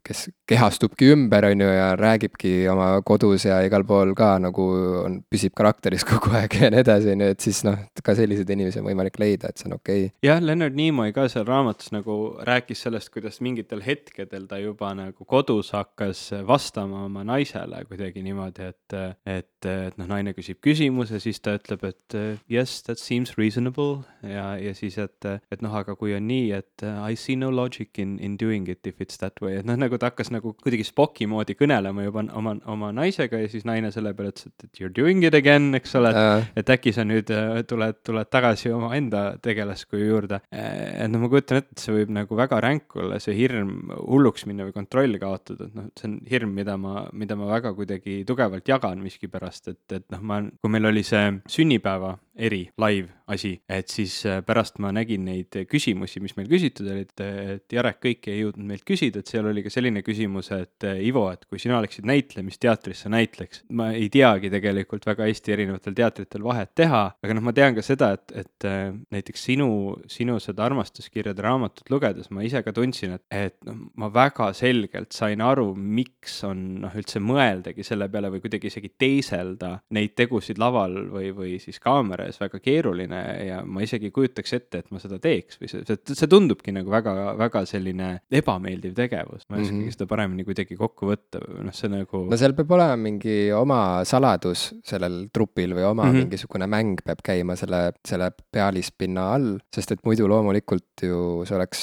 kes 0.07 0.29
kehastubki 0.47 1.11
ümber, 1.13 1.45
on 1.51 1.61
ju, 1.61 1.69
ja 1.69 1.97
räägibki 1.97 2.69
oma 2.71 3.03
kodus 3.05 3.45
ja 3.45 3.61
igal 3.67 3.85
pool 3.85 4.15
ka 4.15 4.37
nagu 4.39 4.67
on, 5.05 5.21
püsib 5.31 5.55
karakteris 5.57 6.05
kogu 6.05 6.31
aeg 6.39 6.55
ja 6.61 6.71
nii 6.71 6.83
edasi, 6.85 7.13
on 7.13 7.25
ju, 7.25 7.31
et 7.35 7.41
siis 7.41 7.63
noh, 7.67 7.79
ka 8.05 8.15
selliseid 8.15 8.51
inimesi 8.51 8.81
on 8.81 8.87
võimalik 8.87 9.19
leida, 9.19 9.49
et 9.51 9.59
see 9.59 9.69
on 9.71 9.77
okei 9.79 10.07
okay.. 10.07 10.15
jah, 10.23 10.43
Leonard 10.43 10.77
Nimoy 10.79 11.13
ka 11.17 11.29
seal 11.33 11.47
raamatus 11.49 11.93
nagu 11.93 12.37
rääkis 12.47 12.83
sellest, 12.87 13.11
kuidas 13.15 13.41
mingitel 13.41 13.83
hetkedel 13.87 14.47
ta 14.47 14.59
juba 14.63 14.93
nagu 14.95 15.25
kodus 15.25 15.73
hakkas 15.77 16.31
vastama 16.47 17.05
oma 17.05 17.25
naisele 17.27 17.83
kuidagi 17.89 18.23
niimoodi, 18.23 18.71
et, 18.71 18.97
et, 19.27 19.71
et 19.71 19.99
noh, 19.99 20.09
naine 20.11 20.35
küsib 20.37 20.61
küsimuse, 20.77 21.21
siis 21.23 21.41
ta 21.41 21.57
ütleb, 21.57 21.85
et 21.89 22.17
uh, 22.17 22.37
yes, 22.53 22.83
that 22.85 23.01
seems 23.01 23.35
reasonable. 23.39 24.05
Ja, 24.27 24.57
ja 24.61 24.75
siis, 24.77 24.99
et, 25.01 25.25
et 25.53 25.63
noh, 25.65 25.73
aga 25.77 25.95
kui 25.97 26.13
on 26.17 26.27
nii, 26.29 26.51
et 26.57 26.85
uh, 26.85 27.05
I 27.09 27.17
see 27.19 27.37
no 27.39 27.49
logic 27.55 27.99
in, 28.03 28.17
in 28.21 28.37
doing 28.41 28.69
it 28.69 28.87
if 28.87 29.01
it's 29.01 29.21
that 29.23 29.41
way, 29.41 29.61
et 29.61 29.69
noh, 29.69 29.79
nagu 29.79 29.99
ta 30.01 30.11
hakkas 30.11 30.33
nagu 30.35 30.53
kuidagi 30.61 30.85
Spocki 30.87 31.29
moodi 31.31 31.57
kõnelema 31.57 32.05
juba 32.05 32.25
oma, 32.37 32.57
oma 32.69 32.91
naisega 32.97 33.41
ja 33.41 33.51
siis 33.51 33.65
naine 33.69 33.93
selle 33.95 34.13
peale 34.17 34.35
ütles, 34.35 34.51
et, 34.51 34.67
you 34.81 34.89
are 34.89 34.95
doing 34.95 35.25
it 35.25 35.37
again, 35.39 35.71
eks 35.79 35.95
ole, 36.01 36.13
et, 36.13 36.51
et 36.63 36.75
äkki 36.77 36.93
sa 36.97 37.07
nüüd 37.07 37.31
uh, 37.35 37.63
tuled, 37.69 38.01
tuled 38.07 38.33
tagasi 38.33 38.73
omaenda 38.75 39.25
tegelaskuju 39.45 40.11
juurde. 40.11 40.43
et 40.51 41.09
noh, 41.13 41.23
ma 41.23 41.31
kujutan 41.33 41.63
ette, 41.63 41.77
et 41.77 41.87
see 41.87 41.95
võib 41.95 42.13
nagu 42.17 42.39
väga 42.39 42.61
ränk 42.65 42.99
olla, 42.99 43.21
see 43.23 43.37
hirm 43.39 43.93
hulluks 43.95 44.47
minna 44.51 44.67
või 44.67 44.75
kontrolli 44.77 45.23
kaotada, 45.23 45.71
et 45.71 45.79
noh, 45.79 45.89
see 45.97 46.11
on 46.11 46.19
hirm, 46.29 46.53
mida 46.57 46.77
ma, 46.81 47.07
mida 47.17 47.39
ma 47.39 47.49
väga 47.55 47.73
kuidagi 47.79 48.21
tugevalt 48.29 48.69
jagan 48.69 49.01
miskipärast, 49.05 49.73
et, 49.73 49.85
et 50.01 50.07
noh, 50.13 50.27
ma, 50.27 50.43
kui 50.67 50.73
meil 50.75 50.89
oli 50.91 51.03
see 51.07 51.27
sünnipäeva 51.47 52.17
eri 52.37 52.67
live 52.79 53.17
asi, 53.27 53.57
et 53.69 53.91
siis 53.91 54.15
äh, 54.29 54.39
pärast 54.47 54.79
ma 54.83 54.93
nägin 54.95 55.25
neid 55.27 55.57
küsimusi, 55.67 56.21
mis 56.23 56.37
meil 56.39 56.47
küsitud 56.51 56.87
olid, 56.93 57.11
et 57.19 57.75
Jarek 57.75 57.99
kõiki 58.05 58.31
ei 58.31 58.43
jõudnud 58.45 58.69
meilt 58.69 58.85
küsida, 58.87 59.21
et 59.21 59.31
seal 59.31 59.49
oli 59.51 59.65
ka 59.65 59.73
selline 59.73 60.03
küsimus, 60.07 60.53
et 60.55 60.87
äh, 60.87 61.01
Ivo, 61.09 61.25
et 61.35 61.43
kui 61.51 61.59
sina 61.63 61.81
oleksid 61.81 62.07
näitleja, 62.07 62.47
mis 62.47 62.61
teatris 62.63 63.03
sa 63.03 63.11
näitleks? 63.13 63.65
ma 63.77 63.89
ei 63.97 64.07
teagi 64.13 64.51
tegelikult 64.53 65.09
väga 65.09 65.27
hästi 65.27 65.55
erinevatel 65.57 65.97
teatritel 65.99 66.45
vahet 66.47 66.71
teha, 66.79 67.03
aga 67.23 67.37
noh, 67.37 67.47
ma 67.49 67.55
tean 67.57 67.75
ka 67.75 67.83
seda, 67.87 68.13
et, 68.15 68.37
et 68.45 68.69
äh, 68.69 68.93
näiteks 69.15 69.49
sinu, 69.51 69.69
sinu 70.11 70.39
seda 70.43 70.69
armastuskirjade 70.69 71.43
raamatut 71.43 71.91
lugedes 71.91 72.31
ma 72.31 72.47
ise 72.47 72.63
ka 72.63 72.75
tundsin, 72.77 73.17
et, 73.19 73.27
et 73.35 73.59
noh, 73.67 73.89
ma 73.99 74.13
väga 74.15 74.53
selgelt 74.55 75.17
sain 75.17 75.43
aru, 75.43 75.73
miks 75.75 76.39
on 76.47 76.63
noh, 76.85 76.95
üldse 76.95 77.23
mõeldagi 77.23 77.83
selle 77.87 78.07
peale 78.13 78.31
või 78.31 78.45
kuidagi 78.45 78.71
isegi 78.71 78.95
teiselda 78.95 79.81
neid 79.97 80.15
tegusid 80.15 80.63
laval 80.63 81.01
või, 81.11 81.33
või 81.35 81.59
siis 81.63 81.83
kaamera 81.83 82.26
ees 82.29 82.41
väga 82.41 82.61
keeruline 82.63 83.21
ja 83.47 83.61
ma 83.65 83.85
isegi 83.85 84.11
ei 84.11 84.15
kujutaks 84.15 84.57
ette, 84.59 84.83
et 84.83 84.91
ma 84.95 85.01
seda 85.03 85.19
teeks 85.23 85.61
või 85.61 85.71
see, 85.71 85.85
see, 85.89 86.01
see 86.13 86.31
tundubki 86.31 86.75
nagu 86.75 86.91
väga, 86.93 87.15
väga 87.39 87.65
selline 87.69 88.11
ebameeldiv 88.31 88.97
tegevus. 88.97 89.47
ma 89.49 89.59
ei 89.59 89.65
oskagi 89.67 89.79
mm 89.79 89.85
-hmm. 89.87 89.97
seda 89.97 90.09
paremini 90.11 90.47
kuidagi 90.47 90.77
kokku 90.79 91.11
võtta, 91.11 91.41
noh, 91.41 91.75
see 91.77 91.91
nagu. 91.93 92.25
no 92.31 92.41
seal 92.41 92.55
peab 92.59 92.75
olema 92.77 92.97
mingi 93.01 93.37
oma 93.57 93.81
saladus 94.05 94.69
sellel 94.85 95.27
trupil 95.33 95.75
või 95.77 95.87
oma 95.87 96.05
mm 96.05 96.11
-hmm. 96.11 96.27
mingisugune 96.27 96.67
mäng 96.71 97.03
peab 97.05 97.23
käima 97.25 97.57
selle, 97.57 97.93
selle 98.07 98.31
pealispinna 98.53 99.29
all, 99.35 99.59
sest 99.75 99.93
et 99.93 100.05
muidu 100.05 100.29
loomulikult 100.29 101.07
ju 101.07 101.45
see 101.47 101.57
oleks 101.57 101.83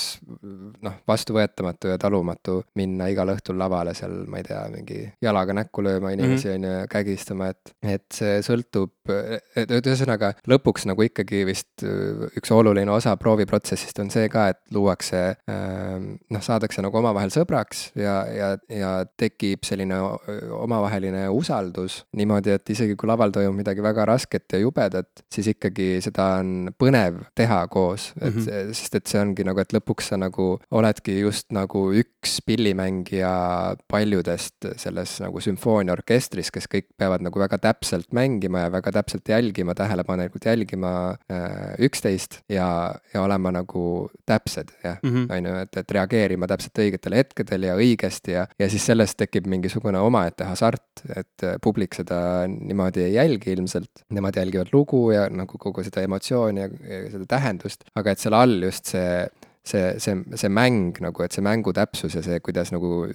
noh, 0.82 1.00
vastuvõetamatu 1.08 1.94
ja 1.94 1.98
talumatu 1.98 2.62
minna 2.76 3.08
igal 3.12 3.30
õhtul 3.34 3.58
lavale 3.60 3.94
seal, 3.94 4.24
ma 4.28 4.42
ei 4.42 4.48
tea, 4.48 4.64
mingi 4.74 5.00
jalaga 5.22 5.54
näkku 5.54 5.84
lööma 5.84 6.14
inimesi 6.14 6.48
mhm. 6.48 6.56
on 6.56 6.62
mm 6.62 6.68
-hmm. 6.68 6.74
ju 6.74 6.84
ja 6.84 6.88
kägistama, 6.88 7.50
et, 7.54 7.74
et 7.84 8.06
see 8.14 8.42
sõltub, 8.46 8.92
et 9.10 9.72
ühesõnaga 9.74 10.34
lõpuks 10.50 10.88
nagu 10.90 11.04
ikkagi 11.06 11.44
vist 11.48 11.84
äh, 11.86 12.28
üks 12.38 12.52
oluline 12.56 12.92
osa 12.94 13.16
prooviprotsessist 13.20 14.00
on 14.04 14.12
see 14.14 14.30
ka, 14.32 14.48
et 14.54 14.60
luuakse, 14.76 15.24
ähm, 15.52 16.08
noh, 16.34 16.44
saadakse 16.44 16.84
nagu 16.86 17.00
omavahel 17.02 17.34
sõbraks 17.34 17.86
ja, 18.00 18.16
ja, 18.32 18.50
ja 18.72 18.94
tekib 19.20 19.66
selline 19.68 20.00
omavaheline 20.60 21.26
usaldus 21.34 22.04
niimoodi, 22.18 22.56
et 22.56 22.74
isegi 22.76 22.98
kui 23.00 23.10
laval 23.10 23.34
toimub 23.36 23.60
midagi 23.60 23.84
väga 23.84 24.08
rasket 24.10 24.56
ja 24.56 24.64
jubedat, 24.64 25.26
siis 25.34 25.52
ikkagi 25.54 25.98
seda 26.04 26.34
on 26.40 26.72
põnev 26.80 27.24
teha 27.38 27.64
koos, 27.72 28.12
et 28.20 28.34
mm 28.34 28.40
-hmm. 28.40 28.74
sest 28.74 28.96
et 28.96 29.08
see 29.08 29.22
ongi 29.22 29.46
nagu, 29.48 29.60
et 29.60 29.74
lõpuks 29.74 30.14
sa 30.14 30.18
nagu 30.18 30.58
oledki 30.72 31.20
just 31.20 31.52
nagu 31.52 31.92
üks 31.94 32.13
pillimängija 32.46 33.32
paljudest 33.92 34.68
selles 34.80 35.16
nagu 35.24 35.42
sümfooniaorkestris, 35.44 36.52
kes 36.54 36.68
kõik 36.72 36.88
peavad 37.00 37.24
nagu 37.26 37.42
väga 37.42 37.60
täpselt 37.62 38.10
mängima 38.16 38.66
ja 38.66 38.72
väga 38.74 38.94
täpselt 39.00 39.30
jälgima, 39.30 39.76
tähelepanelikult 39.78 40.46
jälgima 40.46 40.94
äh, 41.32 41.76
üksteist 41.84 42.42
ja, 42.52 42.68
ja 43.14 43.24
olema 43.24 43.52
nagu 43.54 44.10
täpsed, 44.26 44.74
jah 44.84 44.98
-hmm. 45.04 45.28
on 45.30 45.50
ju, 45.50 45.56
et, 45.66 45.78
et 45.78 45.92
reageerima 45.92 46.48
täpselt 46.48 46.84
õigetel 46.86 47.18
hetkedel 47.20 47.70
ja 47.70 47.76
õigesti 47.76 48.38
ja, 48.38 48.48
ja 48.60 48.70
siis 48.70 48.86
sellest 48.86 49.18
tekib 49.18 49.48
mingisugune 49.48 50.00
omaette 50.00 50.44
hasart, 50.44 51.06
et 51.16 51.44
äh, 51.44 51.56
publik 51.62 51.96
seda 51.96 52.48
niimoodi 52.48 53.04
ei 53.04 53.14
jälgi 53.14 53.52
ilmselt. 53.54 54.06
Nemad 54.10 54.36
jälgivad 54.36 54.74
lugu 54.74 55.12
ja 55.12 55.30
nagu 55.30 55.58
kogu 55.58 55.84
seda 55.84 56.02
emotsiooni 56.02 56.62
ja, 56.62 56.70
ja 56.90 57.10
seda 57.12 57.26
tähendust, 57.38 57.84
aga 57.96 58.12
et 58.12 58.20
seal 58.20 58.34
all 58.38 58.64
just 58.64 58.86
see 58.94 59.28
see, 59.66 60.00
see, 60.04 60.16
see 60.36 60.52
mäng 60.52 61.00
nagu, 61.04 61.24
et 61.24 61.36
see 61.36 61.44
mängu 61.46 61.74
täpsus 61.76 62.18
ja 62.18 62.24
see, 62.26 62.40
kuidas 62.44 62.72
nagu, 62.74 63.06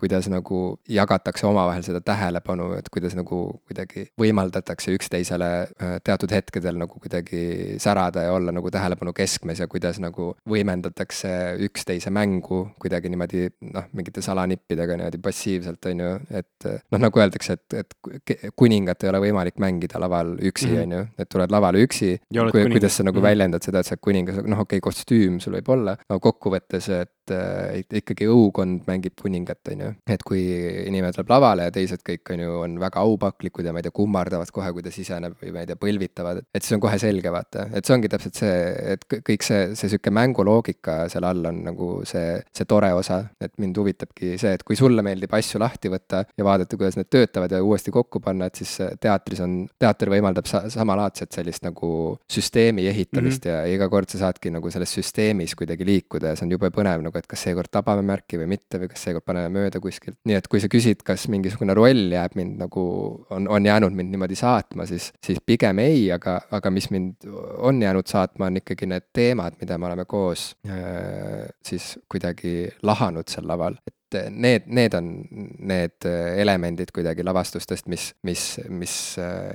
kuidas 0.00 0.28
nagu 0.30 0.60
jagatakse 0.88 1.46
omavahel 1.48 1.84
seda 1.86 2.02
tähelepanu, 2.04 2.72
et 2.78 2.90
kuidas 2.92 3.16
nagu 3.18 3.40
kuidagi 3.68 4.06
võimaldatakse 4.20 4.94
üksteisele 4.96 5.50
äh, 5.66 5.96
teatud 6.06 6.32
hetkedel 6.34 6.78
nagu 6.80 7.00
kuidagi 7.02 7.76
särada 7.82 8.26
ja 8.28 8.34
olla 8.36 8.54
nagu 8.54 8.70
tähelepanu 8.70 9.14
keskmes 9.16 9.62
ja 9.62 9.68
kuidas 9.70 10.00
nagu 10.02 10.32
võimendatakse 10.48 11.32
üksteise 11.66 12.12
mängu 12.14 12.62
kuidagi 12.80 13.10
niimoodi 13.12 13.48
noh, 13.74 13.88
mingite 13.96 14.22
salanippidega 14.24 14.98
niimoodi 14.98 15.20
passiivselt, 15.22 15.90
on 15.90 16.04
ju, 16.04 16.12
et 16.40 16.68
noh, 16.68 17.00
nagu 17.00 17.22
öeldakse, 17.22 17.58
et, 17.58 17.78
et 17.82 18.52
kuningat 18.58 19.04
ei 19.04 19.12
ole 19.12 19.22
võimalik 19.26 19.58
mängida 19.62 20.00
laval 20.02 20.36
üksi, 20.38 20.70
mhm. 20.70 20.82
on 20.84 20.96
ju, 20.96 21.02
et 21.18 21.30
tuled 21.30 21.52
lavale 21.52 21.82
üksi, 21.84 22.14
kuidas 22.30 22.96
sa 22.96 23.04
nagu 23.04 23.18
mm 23.18 23.20
-hmm. 23.20 23.28
väljendad 23.28 23.66
seda, 23.66 23.80
et 23.80 23.86
sa 23.86 23.96
oled 23.96 24.04
kuningas, 24.06 24.40
noh, 24.44 24.62
okei 24.64 24.78
okay,, 24.78 24.86
kostüüm 24.90 25.40
sul 25.40 25.56
võib 25.58 25.68
olla, 25.68 25.79
olla, 25.80 25.96
aga 26.08 26.20
kokkuvõttes, 26.28 26.88
et 26.94 27.14
et 27.30 27.98
ikkagi 28.00 28.28
õukond 28.30 28.86
mängib 28.88 29.16
kuningat, 29.20 29.60
on 29.72 29.84
ju. 29.84 29.90
et 30.10 30.22
kui 30.26 30.42
inimene 30.86 31.12
tuleb 31.14 31.30
lavale 31.30 31.68
ja 31.68 31.74
teised 31.74 32.02
kõik, 32.06 32.24
on 32.34 32.44
ju, 32.44 32.56
on 32.64 32.78
väga 32.82 33.04
aupaklikud 33.04 33.66
ja 33.66 33.74
ma 33.74 33.82
ei 33.82 33.86
tea, 33.86 33.94
kummardavad 33.94 34.50
kohe, 34.54 34.72
kui 34.72 34.84
ta 34.86 34.92
siseneb 34.94 35.36
või 35.42 35.54
ma 35.54 35.64
ei 35.64 35.70
tea, 35.70 35.78
põlvitavad, 35.80 36.42
et 36.54 36.64
siis 36.64 36.76
on 36.76 36.84
kohe 36.84 36.98
selge, 37.02 37.32
vaata. 37.32 37.68
et 37.74 37.86
see 37.86 37.96
ongi 37.96 38.10
täpselt 38.12 38.40
see, 38.40 38.56
et 38.94 39.06
kõik 39.10 39.46
see, 39.46 39.60
see 39.78 39.92
sihuke 39.92 40.12
mänguloogika 40.14 40.96
seal 41.12 41.26
all 41.28 41.50
on 41.50 41.62
nagu 41.68 41.90
see, 42.08 42.38
see 42.56 42.68
tore 42.68 42.92
osa, 42.96 43.20
et 43.40 43.52
mind 43.62 43.78
huvitabki 43.80 44.36
see, 44.40 44.54
et 44.56 44.64
kui 44.66 44.78
sulle 44.78 45.04
meeldib 45.06 45.34
asju 45.36 45.60
lahti 45.62 45.92
võtta 45.92 46.24
ja 46.36 46.46
vaadata, 46.46 46.78
kuidas 46.80 46.98
need 46.98 47.10
töötavad 47.12 47.52
ja 47.54 47.62
uuesti 47.64 47.94
kokku 47.94 48.22
panna, 48.24 48.50
et 48.50 48.60
siis 48.60 48.76
teatris 49.00 49.42
on, 49.44 49.62
teater 49.80 50.12
võimaldab 50.12 50.48
sa-, 50.50 50.66
samalaadset 50.72 51.32
sellist 51.36 51.64
nagu 51.66 52.16
süsteemi 52.30 52.86
ehitamist 52.90 53.44
mm 53.44 53.50
-hmm. 53.50 53.68
ja 53.68 53.76
iga 53.76 53.88
kord 53.88 54.10
sa 54.10 54.18
saadki 54.26 54.50
nagu 54.50 54.70
selles 54.70 54.94
süsteemis 54.94 55.54
kuidagi 55.58 55.86
liikuda 55.86 56.32
ja 56.32 56.36
see 56.36 56.46
on 56.46 56.54
jube 56.56 56.70
põnev 56.74 57.02
nagu, 57.04 57.19
et 57.20 57.28
kas 57.30 57.44
seekord 57.46 57.70
tabame 57.72 58.04
märki 58.06 58.40
või 58.40 58.48
mitte 58.54 58.80
või 58.80 58.90
kas 58.92 59.04
seekord 59.06 59.26
paneme 59.26 59.52
mööda 59.54 59.80
kuskilt. 59.82 60.18
nii 60.28 60.38
et 60.38 60.48
kui 60.50 60.62
sa 60.62 60.70
küsid, 60.72 61.04
kas 61.06 61.26
mingisugune 61.32 61.76
roll 61.76 62.10
jääb 62.14 62.36
mind 62.38 62.58
nagu, 62.64 62.84
on, 63.30 63.48
on 63.48 63.68
jäänud 63.68 63.96
mind 63.96 64.14
niimoodi 64.14 64.38
saatma, 64.38 64.86
siis, 64.90 65.10
siis 65.24 65.40
pigem 65.46 65.82
ei, 65.82 66.08
aga, 66.14 66.40
aga 66.50 66.72
mis 66.74 66.90
mind 66.94 67.28
on 67.58 67.82
jäänud 67.82 68.10
saatma, 68.10 68.50
on 68.50 68.60
ikkagi 68.62 68.88
need 68.90 69.08
teemad, 69.16 69.58
mida 69.60 69.78
me 69.78 69.90
oleme 69.90 70.08
koos 70.10 70.50
äh, 70.66 71.46
siis 71.66 71.94
kuidagi 72.10 72.70
lahanud 72.82 73.28
seal 73.30 73.48
laval. 73.48 73.78
et 73.86 73.94
need, 74.30 74.66
need 74.66 74.94
on 74.94 75.10
need 75.58 76.06
elemendid 76.36 76.92
kuidagi 76.94 77.24
lavastustest, 77.26 77.88
mis, 77.90 78.10
mis, 78.26 78.44
mis 78.68 78.94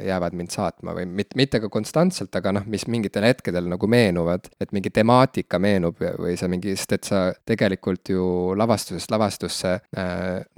jäävad 0.05 0.35
mind 0.37 0.53
saatma 0.53 0.95
või 0.97 1.07
mitte, 1.09 1.37
mitte 1.39 1.61
ka 1.63 1.69
konstantselt, 1.71 2.33
aga 2.37 2.53
noh, 2.59 2.67
mis 2.71 2.87
mingitel 2.91 3.27
hetkedel 3.27 3.67
nagu 3.71 3.89
meenuvad, 3.91 4.49
et 4.61 4.73
mingi 4.75 4.91
temaatika 4.93 5.59
meenub 5.61 6.01
või 6.19 6.35
sa 6.39 6.49
mingi, 6.51 6.75
sest 6.77 6.97
et 6.97 7.09
sa 7.09 7.21
tegelikult 7.47 8.13
ju 8.13 8.25
lavastusest 8.57 9.11
lavastusse 9.13 9.75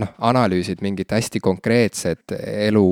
noh, 0.02 0.14
analüüsid 0.30 0.84
mingit 0.86 1.12
hästi 1.16 1.42
konkreetset 1.44 2.36
elu 2.38 2.88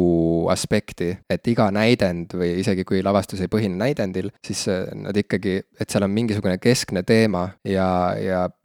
aspekti, 0.52 1.12
et 1.30 1.48
iga 1.52 1.70
näidend 1.74 2.36
või 2.38 2.56
isegi 2.62 2.86
kui 2.88 3.04
lavastus 3.06 3.44
ei 3.44 3.52
põhine 3.52 3.80
näidendil, 3.82 4.32
siis 4.46 4.66
nad 4.96 5.18
ikkagi, 5.18 5.58
et 5.80 5.90
seal 5.90 6.06
on 6.08 6.14
mingisugune 6.16 6.58
keskne 6.62 7.04
teema 7.08 7.48
ja, 7.68 7.88
ja 8.20 8.46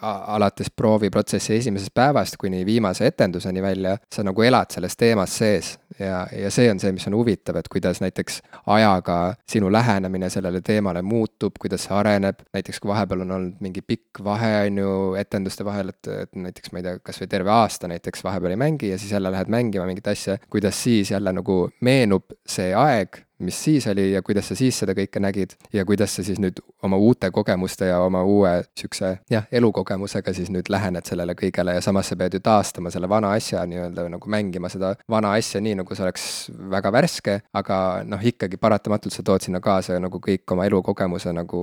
alates 0.00 0.70
prooviprotsessi 0.76 1.56
esimesest 1.56 1.94
päevast 1.94 2.36
kuni 2.40 2.66
viimase 2.66 3.06
etenduseni 3.06 3.62
välja, 3.62 3.96
sa 4.14 4.24
nagu 4.24 4.42
elad 4.42 4.72
selles 4.72 4.96
teemas 4.96 5.38
sees. 5.38 5.78
Ja, 5.98 6.24
ja 6.32 6.50
see 6.50 6.66
on 6.70 6.80
see, 6.82 6.90
mis 6.92 7.06
on 7.06 7.14
huvitav, 7.14 7.56
et 7.60 7.68
kuidas 7.70 8.00
näiteks 8.02 8.40
ajaga 8.66 9.18
sinu 9.50 9.68
lähenemine 9.72 10.30
sellele 10.30 10.60
teemale 10.64 11.02
muutub, 11.06 11.54
kuidas 11.60 11.84
see 11.86 11.94
areneb, 11.94 12.40
näiteks 12.56 12.80
kui 12.82 12.90
vahepeal 12.90 13.22
on 13.22 13.34
olnud 13.36 13.60
mingi 13.62 13.82
pikk 13.86 14.24
vahe, 14.26 14.50
on 14.66 14.80
ju, 14.82 14.96
etenduste 15.20 15.66
vahel, 15.66 15.92
et, 15.94 16.10
et 16.24 16.34
näiteks 16.34 16.72
ma 16.72 16.82
ei 16.82 16.88
tea, 16.88 16.96
kas 17.04 17.22
või 17.22 17.30
terve 17.36 17.54
aasta 17.54 17.90
näiteks 17.92 18.24
vahepeal 18.26 18.56
ei 18.56 18.62
mängi 18.64 18.90
ja 18.90 18.98
siis 18.98 19.12
jälle 19.14 19.30
lähed 19.30 19.52
mängima 19.54 19.86
mingit 19.86 20.10
asja, 20.10 20.38
kuidas 20.50 20.82
siis 20.82 21.14
jälle 21.14 21.32
nagu 21.36 21.60
meenub 21.84 22.34
see 22.48 22.72
aeg, 22.74 23.22
mis 23.44 23.58
siis 23.64 23.86
oli 23.90 24.10
ja 24.12 24.22
kuidas 24.22 24.48
sa 24.50 24.58
siis 24.58 24.78
seda 24.82 24.94
kõike 24.96 25.22
nägid 25.22 25.56
ja 25.72 25.84
kuidas 25.84 26.16
sa 26.16 26.24
siis 26.26 26.40
nüüd 26.42 26.60
oma 26.82 26.98
uute 27.00 27.30
kogemuste 27.34 27.88
ja 27.90 28.00
oma 28.04 28.22
uue 28.24 28.56
sihukese 28.78 29.18
jah, 29.30 29.46
elukogemusega 29.52 30.34
siis 30.36 30.50
nüüd 30.54 30.70
lähened 30.72 31.06
sellele 31.08 31.36
kõigele 31.38 31.76
ja 31.76 31.84
samas 31.84 32.10
sa 32.10 32.18
pead 32.18 32.36
ju 32.36 32.42
taastama 32.44 32.92
selle 32.94 33.08
vana 33.08 33.34
asja 33.36 33.64
nii-öelda 33.68 34.08
nagu 34.12 34.30
mängima 34.30 34.70
seda 34.72 34.94
vana 35.10 35.34
asja 35.38 35.60
nii, 35.64 35.78
nagu 35.80 35.96
see 35.96 36.04
oleks 36.04 36.26
väga 36.70 36.92
värske, 36.94 37.38
aga 37.56 37.78
noh, 38.08 38.22
ikkagi 38.24 38.58
paratamatult 38.60 39.14
sa 39.14 39.24
tood 39.26 39.44
sinna 39.44 39.60
kaasa 39.64 39.98
nagu 40.02 40.20
kõik 40.22 40.54
oma 40.54 40.66
elukogemuse 40.68 41.32
nagu, 41.34 41.62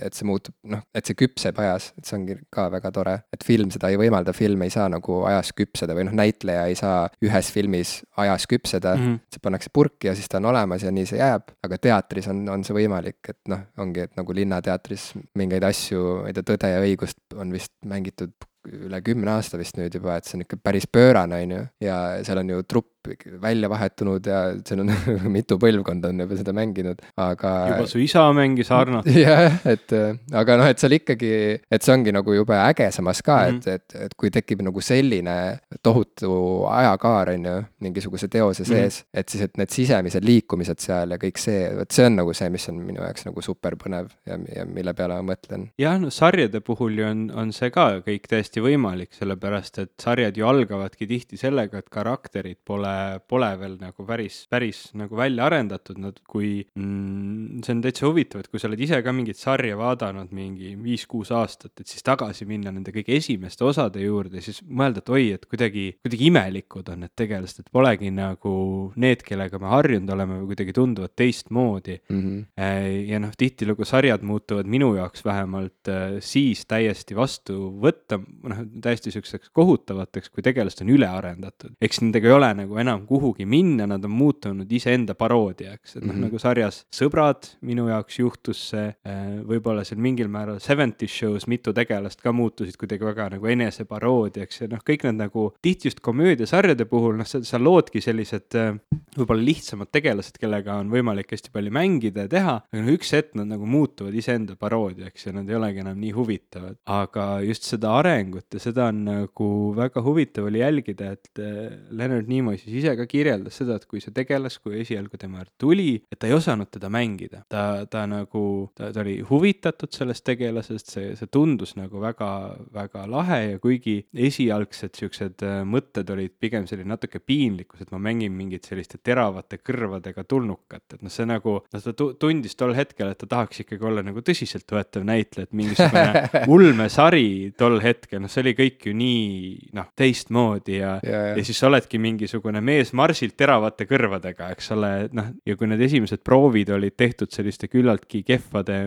et 0.00 0.16
see 0.16 0.26
muutub 0.28 0.54
noh, 0.70 0.84
et 0.94 1.06
see 1.06 1.18
küpseb 1.18 1.58
ajas, 1.62 1.90
et 1.98 2.08
see 2.08 2.18
ongi 2.18 2.38
ka 2.54 2.66
väga 2.72 2.92
tore, 2.94 3.16
et 3.34 3.46
film 3.46 3.72
seda 3.74 3.90
ei 3.92 3.98
võimalda, 4.00 4.34
film 4.36 4.64
ei 4.66 4.72
saa 4.74 4.88
nagu 4.92 5.22
ajas 5.28 5.52
küpseda 5.56 5.96
või 5.96 6.08
noh, 6.08 6.16
näitleja 6.18 6.66
ei 6.70 6.78
saa 6.78 7.06
ühes 7.24 7.50
filmis 7.54 7.96
ajas 8.20 8.48
küpseda 8.50 8.94
mm, 8.96 9.04
-hmm. 9.04 9.20
see 9.34 9.44
pannakse 9.44 9.72
purki 9.72 10.10
ja 10.10 10.14
siis 10.18 10.28
ta 10.30 10.40
on 10.40 10.50
olemas 10.52 10.82
ja 10.84 10.92
nii 10.94 11.03
see 11.08 11.20
jääb, 11.20 11.52
aga 11.66 11.78
teatris 11.88 12.28
on, 12.32 12.42
on 12.52 12.64
see 12.66 12.76
võimalik, 12.76 13.20
et 13.28 13.40
noh, 13.52 13.66
ongi, 13.82 14.06
et 14.06 14.16
nagu 14.18 14.36
Linnateatris 14.36 15.12
mingeid 15.38 15.66
asju, 15.66 16.02
ma 16.22 16.30
ei 16.30 16.36
tea, 16.36 16.46
Tõde 16.54 16.70
ja 16.70 16.82
õigust 16.84 17.38
on 17.40 17.52
vist 17.54 17.72
mängitud 17.88 18.34
üle 18.64 19.00
kümne 19.04 19.34
aasta 19.34 19.60
vist 19.60 19.76
nüüd 19.76 19.94
juba, 19.94 20.16
et 20.16 20.28
see 20.28 20.38
on 20.38 20.44
ikka 20.46 20.58
päris 20.62 20.86
pöörane, 20.88 21.40
on 21.44 21.54
ju, 21.56 21.62
ja 21.84 21.98
seal 22.24 22.40
on 22.40 22.52
ju 22.54 22.64
trupp 22.68 22.93
välja 23.42 23.68
vahetunud 23.70 24.26
ja 24.26 24.40
seal 24.66 24.82
on 24.84 24.92
mitu 25.36 25.58
põlvkonda 25.60 26.10
on 26.12 26.24
juba 26.24 26.38
seda 26.38 26.54
mänginud, 26.56 27.02
aga. 27.20 27.52
juba 27.72 27.88
su 27.90 28.00
isa 28.02 28.24
mängis 28.36 28.70
Arnot. 28.74 29.08
jah, 29.26 29.58
et 29.68 29.94
aga 30.32 30.58
noh, 30.60 30.68
et 30.70 30.80
seal 30.80 30.96
ikkagi, 30.98 31.32
et 31.58 31.84
see 31.84 31.94
ongi 31.94 32.14
nagu 32.14 32.36
jube 32.36 32.56
äge 32.56 32.90
samas 32.94 33.22
ka 33.22 33.38
mm, 33.44 33.60
-hmm. 33.60 33.74
et, 33.74 33.94
et, 33.94 34.06
et 34.08 34.16
kui 34.16 34.32
tekib 34.34 34.64
nagu 34.66 34.80
selline 34.84 35.36
tohutu 35.82 36.32
ajakaar, 36.70 37.34
on 37.34 37.48
ju, 37.50 37.56
mingisuguse 37.84 38.28
teose 38.28 38.62
mhm. 38.62 38.68
sees 38.72 39.00
mm, 39.00 39.04
-hmm. 39.04 39.20
et 39.20 39.28
siis, 39.28 39.42
et 39.42 39.56
need 39.56 39.70
sisemised 39.70 40.24
liikumised 40.24 40.80
seal 40.80 41.10
ja 41.10 41.20
kõik 41.20 41.38
see, 41.38 41.68
vot 41.76 41.90
see 41.90 42.06
on 42.06 42.16
nagu 42.22 42.34
see, 42.34 42.50
mis 42.50 42.68
on 42.68 42.80
minu 42.80 43.02
jaoks 43.02 43.28
nagu 43.28 43.42
super 43.42 43.76
põnev 43.76 44.10
ja, 44.26 44.38
ja 44.56 44.64
mille 44.64 44.94
peale 44.94 45.20
ma 45.20 45.34
mõtlen. 45.34 45.68
jah, 45.78 45.98
no 46.00 46.10
sarjade 46.10 46.60
puhul 46.60 46.98
ju 46.98 47.06
on, 47.06 47.30
on 47.34 47.52
see 47.52 47.70
ka 47.74 48.00
kõik 48.06 48.28
täiesti 48.30 48.64
võimalik, 48.64 49.12
sellepärast 49.12 49.78
et 49.78 49.92
sarjad 50.00 50.36
ju 50.36 50.46
algavadki 50.48 51.06
tihti 51.06 51.36
sellega, 51.40 51.78
et 51.78 51.90
karakterid 51.92 52.58
pole 52.64 52.93
pole 53.28 53.50
veel 53.60 53.76
nagu 53.80 54.06
päris, 54.08 54.44
päris 54.50 54.86
nagu 54.98 55.16
välja 55.18 55.46
arendatud, 55.48 55.98
nad 56.00 56.18
kui 56.28 56.62
mm,, 56.74 57.62
see 57.64 57.76
on 57.76 57.82
täitsa 57.84 58.06
huvitav, 58.08 58.44
et 58.44 58.50
kui 58.52 58.62
sa 58.62 58.68
oled 58.70 58.80
ise 58.84 59.00
ka 59.04 59.14
mingit 59.14 59.40
sarja 59.40 59.78
vaadanud 59.78 60.32
mingi 60.34 60.74
viis-kuus 60.80 61.32
aastat, 61.34 61.74
et 61.80 61.90
siis 61.90 62.04
tagasi 62.06 62.46
minna 62.48 62.72
nende 62.74 62.94
kõige 62.94 63.16
esimeste 63.18 63.66
osade 63.66 64.02
juurde, 64.04 64.42
siis 64.44 64.60
mõelda, 64.64 65.02
et 65.02 65.12
oi, 65.14 65.24
et 65.38 65.46
kuidagi, 65.50 65.86
kuidagi 66.04 66.28
imelikud 66.30 66.90
on 66.92 67.04
need 67.04 67.14
tegelased, 67.18 67.64
et 67.64 67.72
polegi 67.74 68.12
nagu 68.14 68.54
need, 69.00 69.24
kellega 69.26 69.60
me 69.62 69.70
harjunud 69.72 70.14
oleme 70.14 70.40
või 70.40 70.52
kuidagi 70.52 70.74
tunduvad 70.76 71.14
teistmoodi 71.16 71.98
mm. 72.08 72.20
-hmm. 72.20 73.08
ja 73.10 73.20
noh, 73.22 73.34
tihtilugu 73.38 73.86
sarjad 73.88 74.22
muutuvad 74.26 74.68
minu 74.70 74.94
jaoks 74.98 75.24
vähemalt 75.24 75.88
äh, 75.88 76.18
siis 76.20 76.64
täiesti 76.66 77.16
vastu 77.16 77.58
võtta, 77.82 78.18
noh, 78.20 78.64
täiesti 78.82 79.14
siukseks 79.14 79.50
kohutavateks, 79.54 80.30
kui 80.30 80.44
tegelased 80.44 80.84
on 80.84 80.92
üle 80.94 81.08
arendatud. 81.08 81.76
eks 81.80 82.00
nendega 82.02 82.28
ei 82.28 82.36
ole 82.36 82.50
nagu 82.62 82.78
enam 82.84 83.06
kuhugi 83.08 83.46
minna, 83.48 83.88
nad 83.90 84.04
on 84.04 84.14
muutunud 84.14 84.70
iseenda 84.70 85.16
paroodiaks, 85.18 85.96
et 85.96 86.02
noh 86.02 86.12
mm 86.12 86.14
-hmm., 86.14 86.24
nagu 86.28 86.38
sarjas 86.42 86.82
Sõbrad 86.94 87.48
minu 87.64 87.88
jaoks 87.88 88.18
juhtus 88.20 88.60
see, 88.70 88.86
äh, 89.06 89.22
võib-olla 89.48 89.84
seal 89.84 90.00
mingil 90.00 90.28
määral 90.28 90.60
Seventies 90.62 91.12
show's 91.12 91.48
mitu 91.50 91.72
tegelast 91.72 92.22
ka 92.22 92.32
muutusid 92.32 92.76
kuidagi 92.80 93.04
väga 93.04 93.30
nagu 93.36 93.46
eneseparoodiaks 93.46 94.60
ja 94.60 94.70
noh, 94.72 94.82
kõik 94.84 95.06
need 95.08 95.20
nagu 95.20 95.48
tihti 95.62 95.88
just 95.88 96.00
komöödiasarjade 96.04 96.84
puhul, 96.90 97.16
noh, 97.18 97.28
sa, 97.28 97.42
sa 97.44 97.58
loodki 97.58 98.00
sellised 98.04 98.56
äh, 98.58 98.74
võib-olla 99.16 99.44
lihtsamad 99.46 99.90
tegelased, 99.94 100.38
kellega 100.40 100.78
on 100.82 100.90
võimalik 100.92 101.32
hästi 101.34 101.52
palju 101.54 101.72
mängida 101.74 102.26
ja 102.26 102.32
teha, 102.32 102.56
aga 102.72 102.82
noh, 102.82 102.92
üks 102.94 103.12
hetk 103.16 103.34
nad 103.38 103.50
nagu 103.50 103.66
muutuvad 103.68 104.14
iseenda 104.16 104.56
paroodiaks 104.60 105.28
ja 105.28 105.34
nad 105.36 105.48
ei 105.50 105.58
olegi 105.58 105.84
enam 105.84 105.98
nii 106.00 106.12
huvitavad. 106.16 106.78
aga 106.84 107.26
just 107.46 107.68
seda 107.68 107.94
arengut 107.98 108.54
ja 108.54 108.62
seda 108.62 108.88
on 108.92 109.04
nagu 109.08 109.48
väga 109.76 110.02
huvitav 110.04 110.48
oli 110.50 110.62
jälgida, 110.62 111.14
et 111.14 111.42
äh, 111.42 111.78
Leonard 111.90 112.28
Nimoy 112.30 112.58
siis 112.60 112.73
ise 112.80 112.94
ka 112.98 113.06
kirjeldas 113.10 113.60
seda, 113.60 113.78
et 113.78 113.86
kui 113.88 114.02
see 114.02 114.14
tegelas, 114.14 114.58
kui 114.62 114.80
esialgu 114.82 115.18
tema 115.20 115.42
juurde 115.44 115.52
tuli, 115.58 116.02
et 116.10 116.18
ta 116.18 116.28
ei 116.28 116.34
osanud 116.36 116.70
teda 116.72 116.90
mängida. 116.92 117.44
ta, 117.48 117.86
ta 117.90 118.04
nagu, 118.06 118.70
ta, 118.74 118.90
ta 118.92 119.00
oli 119.00 119.18
huvitatud 119.28 119.92
sellest 119.92 120.24
tegelasest, 120.24 120.90
see, 120.90 121.12
see 121.18 121.30
tundus 121.32 121.74
nagu 121.76 122.00
väga, 122.00 122.30
väga 122.74 123.04
lahe 123.10 123.40
ja 123.54 123.58
kuigi 123.62 123.96
esialgsed 124.14 124.94
siuksed 124.98 125.44
äh, 125.44 125.62
mõtted 125.68 126.10
olid 126.10 126.34
pigem 126.40 126.66
selline 126.70 126.94
natuke 126.94 127.20
piinlikkus, 127.20 127.84
et 127.84 127.92
ma 127.94 128.00
mängin 128.02 128.34
mingit 128.36 128.66
selliste 128.68 128.98
teravate 129.02 129.60
kõrvadega 129.62 130.24
tulnukat, 130.28 130.96
et 130.96 131.02
noh, 131.02 131.12
see 131.12 131.28
nagu, 131.28 131.58
noh, 131.72 131.84
ta 131.84 132.08
tundis 132.20 132.56
tol 132.58 132.74
hetkel, 132.76 133.12
et 133.12 133.20
ta 133.20 133.28
tahaks 133.30 133.64
ikkagi 133.64 133.84
olla 133.84 134.04
nagu 134.04 134.22
tõsiseltvõetav 134.24 135.06
näitleja, 135.06 135.48
et 135.48 135.56
mingisugune 135.56 136.24
ulmesari 136.54 137.52
tol 137.58 137.78
hetkel, 137.84 138.22
noh, 138.24 138.32
see 138.32 138.44
oli 138.44 138.56
kõik 138.58 138.88
ju 138.88 138.96
nii 138.96 139.72
noh, 139.76 139.90
teistmoodi 139.98 140.80
ja, 140.80 140.96
ja, 141.04 141.24
ja. 141.30 141.36
ja 141.38 141.46
siis 141.46 141.62
oledki 141.66 142.00
mingisugune 142.02 142.63
mees 142.64 142.92
marsilt 142.96 143.36
teravate 143.38 143.86
kõrvadega, 143.88 144.50
eks 144.54 144.70
ole, 144.74 144.90
noh, 145.16 145.30
ja 145.46 145.56
kui 145.58 145.68
need 145.70 145.82
esimesed 145.84 146.22
proovid 146.26 146.72
olid 146.74 146.96
tehtud 146.98 147.32
selliste 147.34 147.68
küllaltki 147.72 148.22
kehvade 148.26 148.78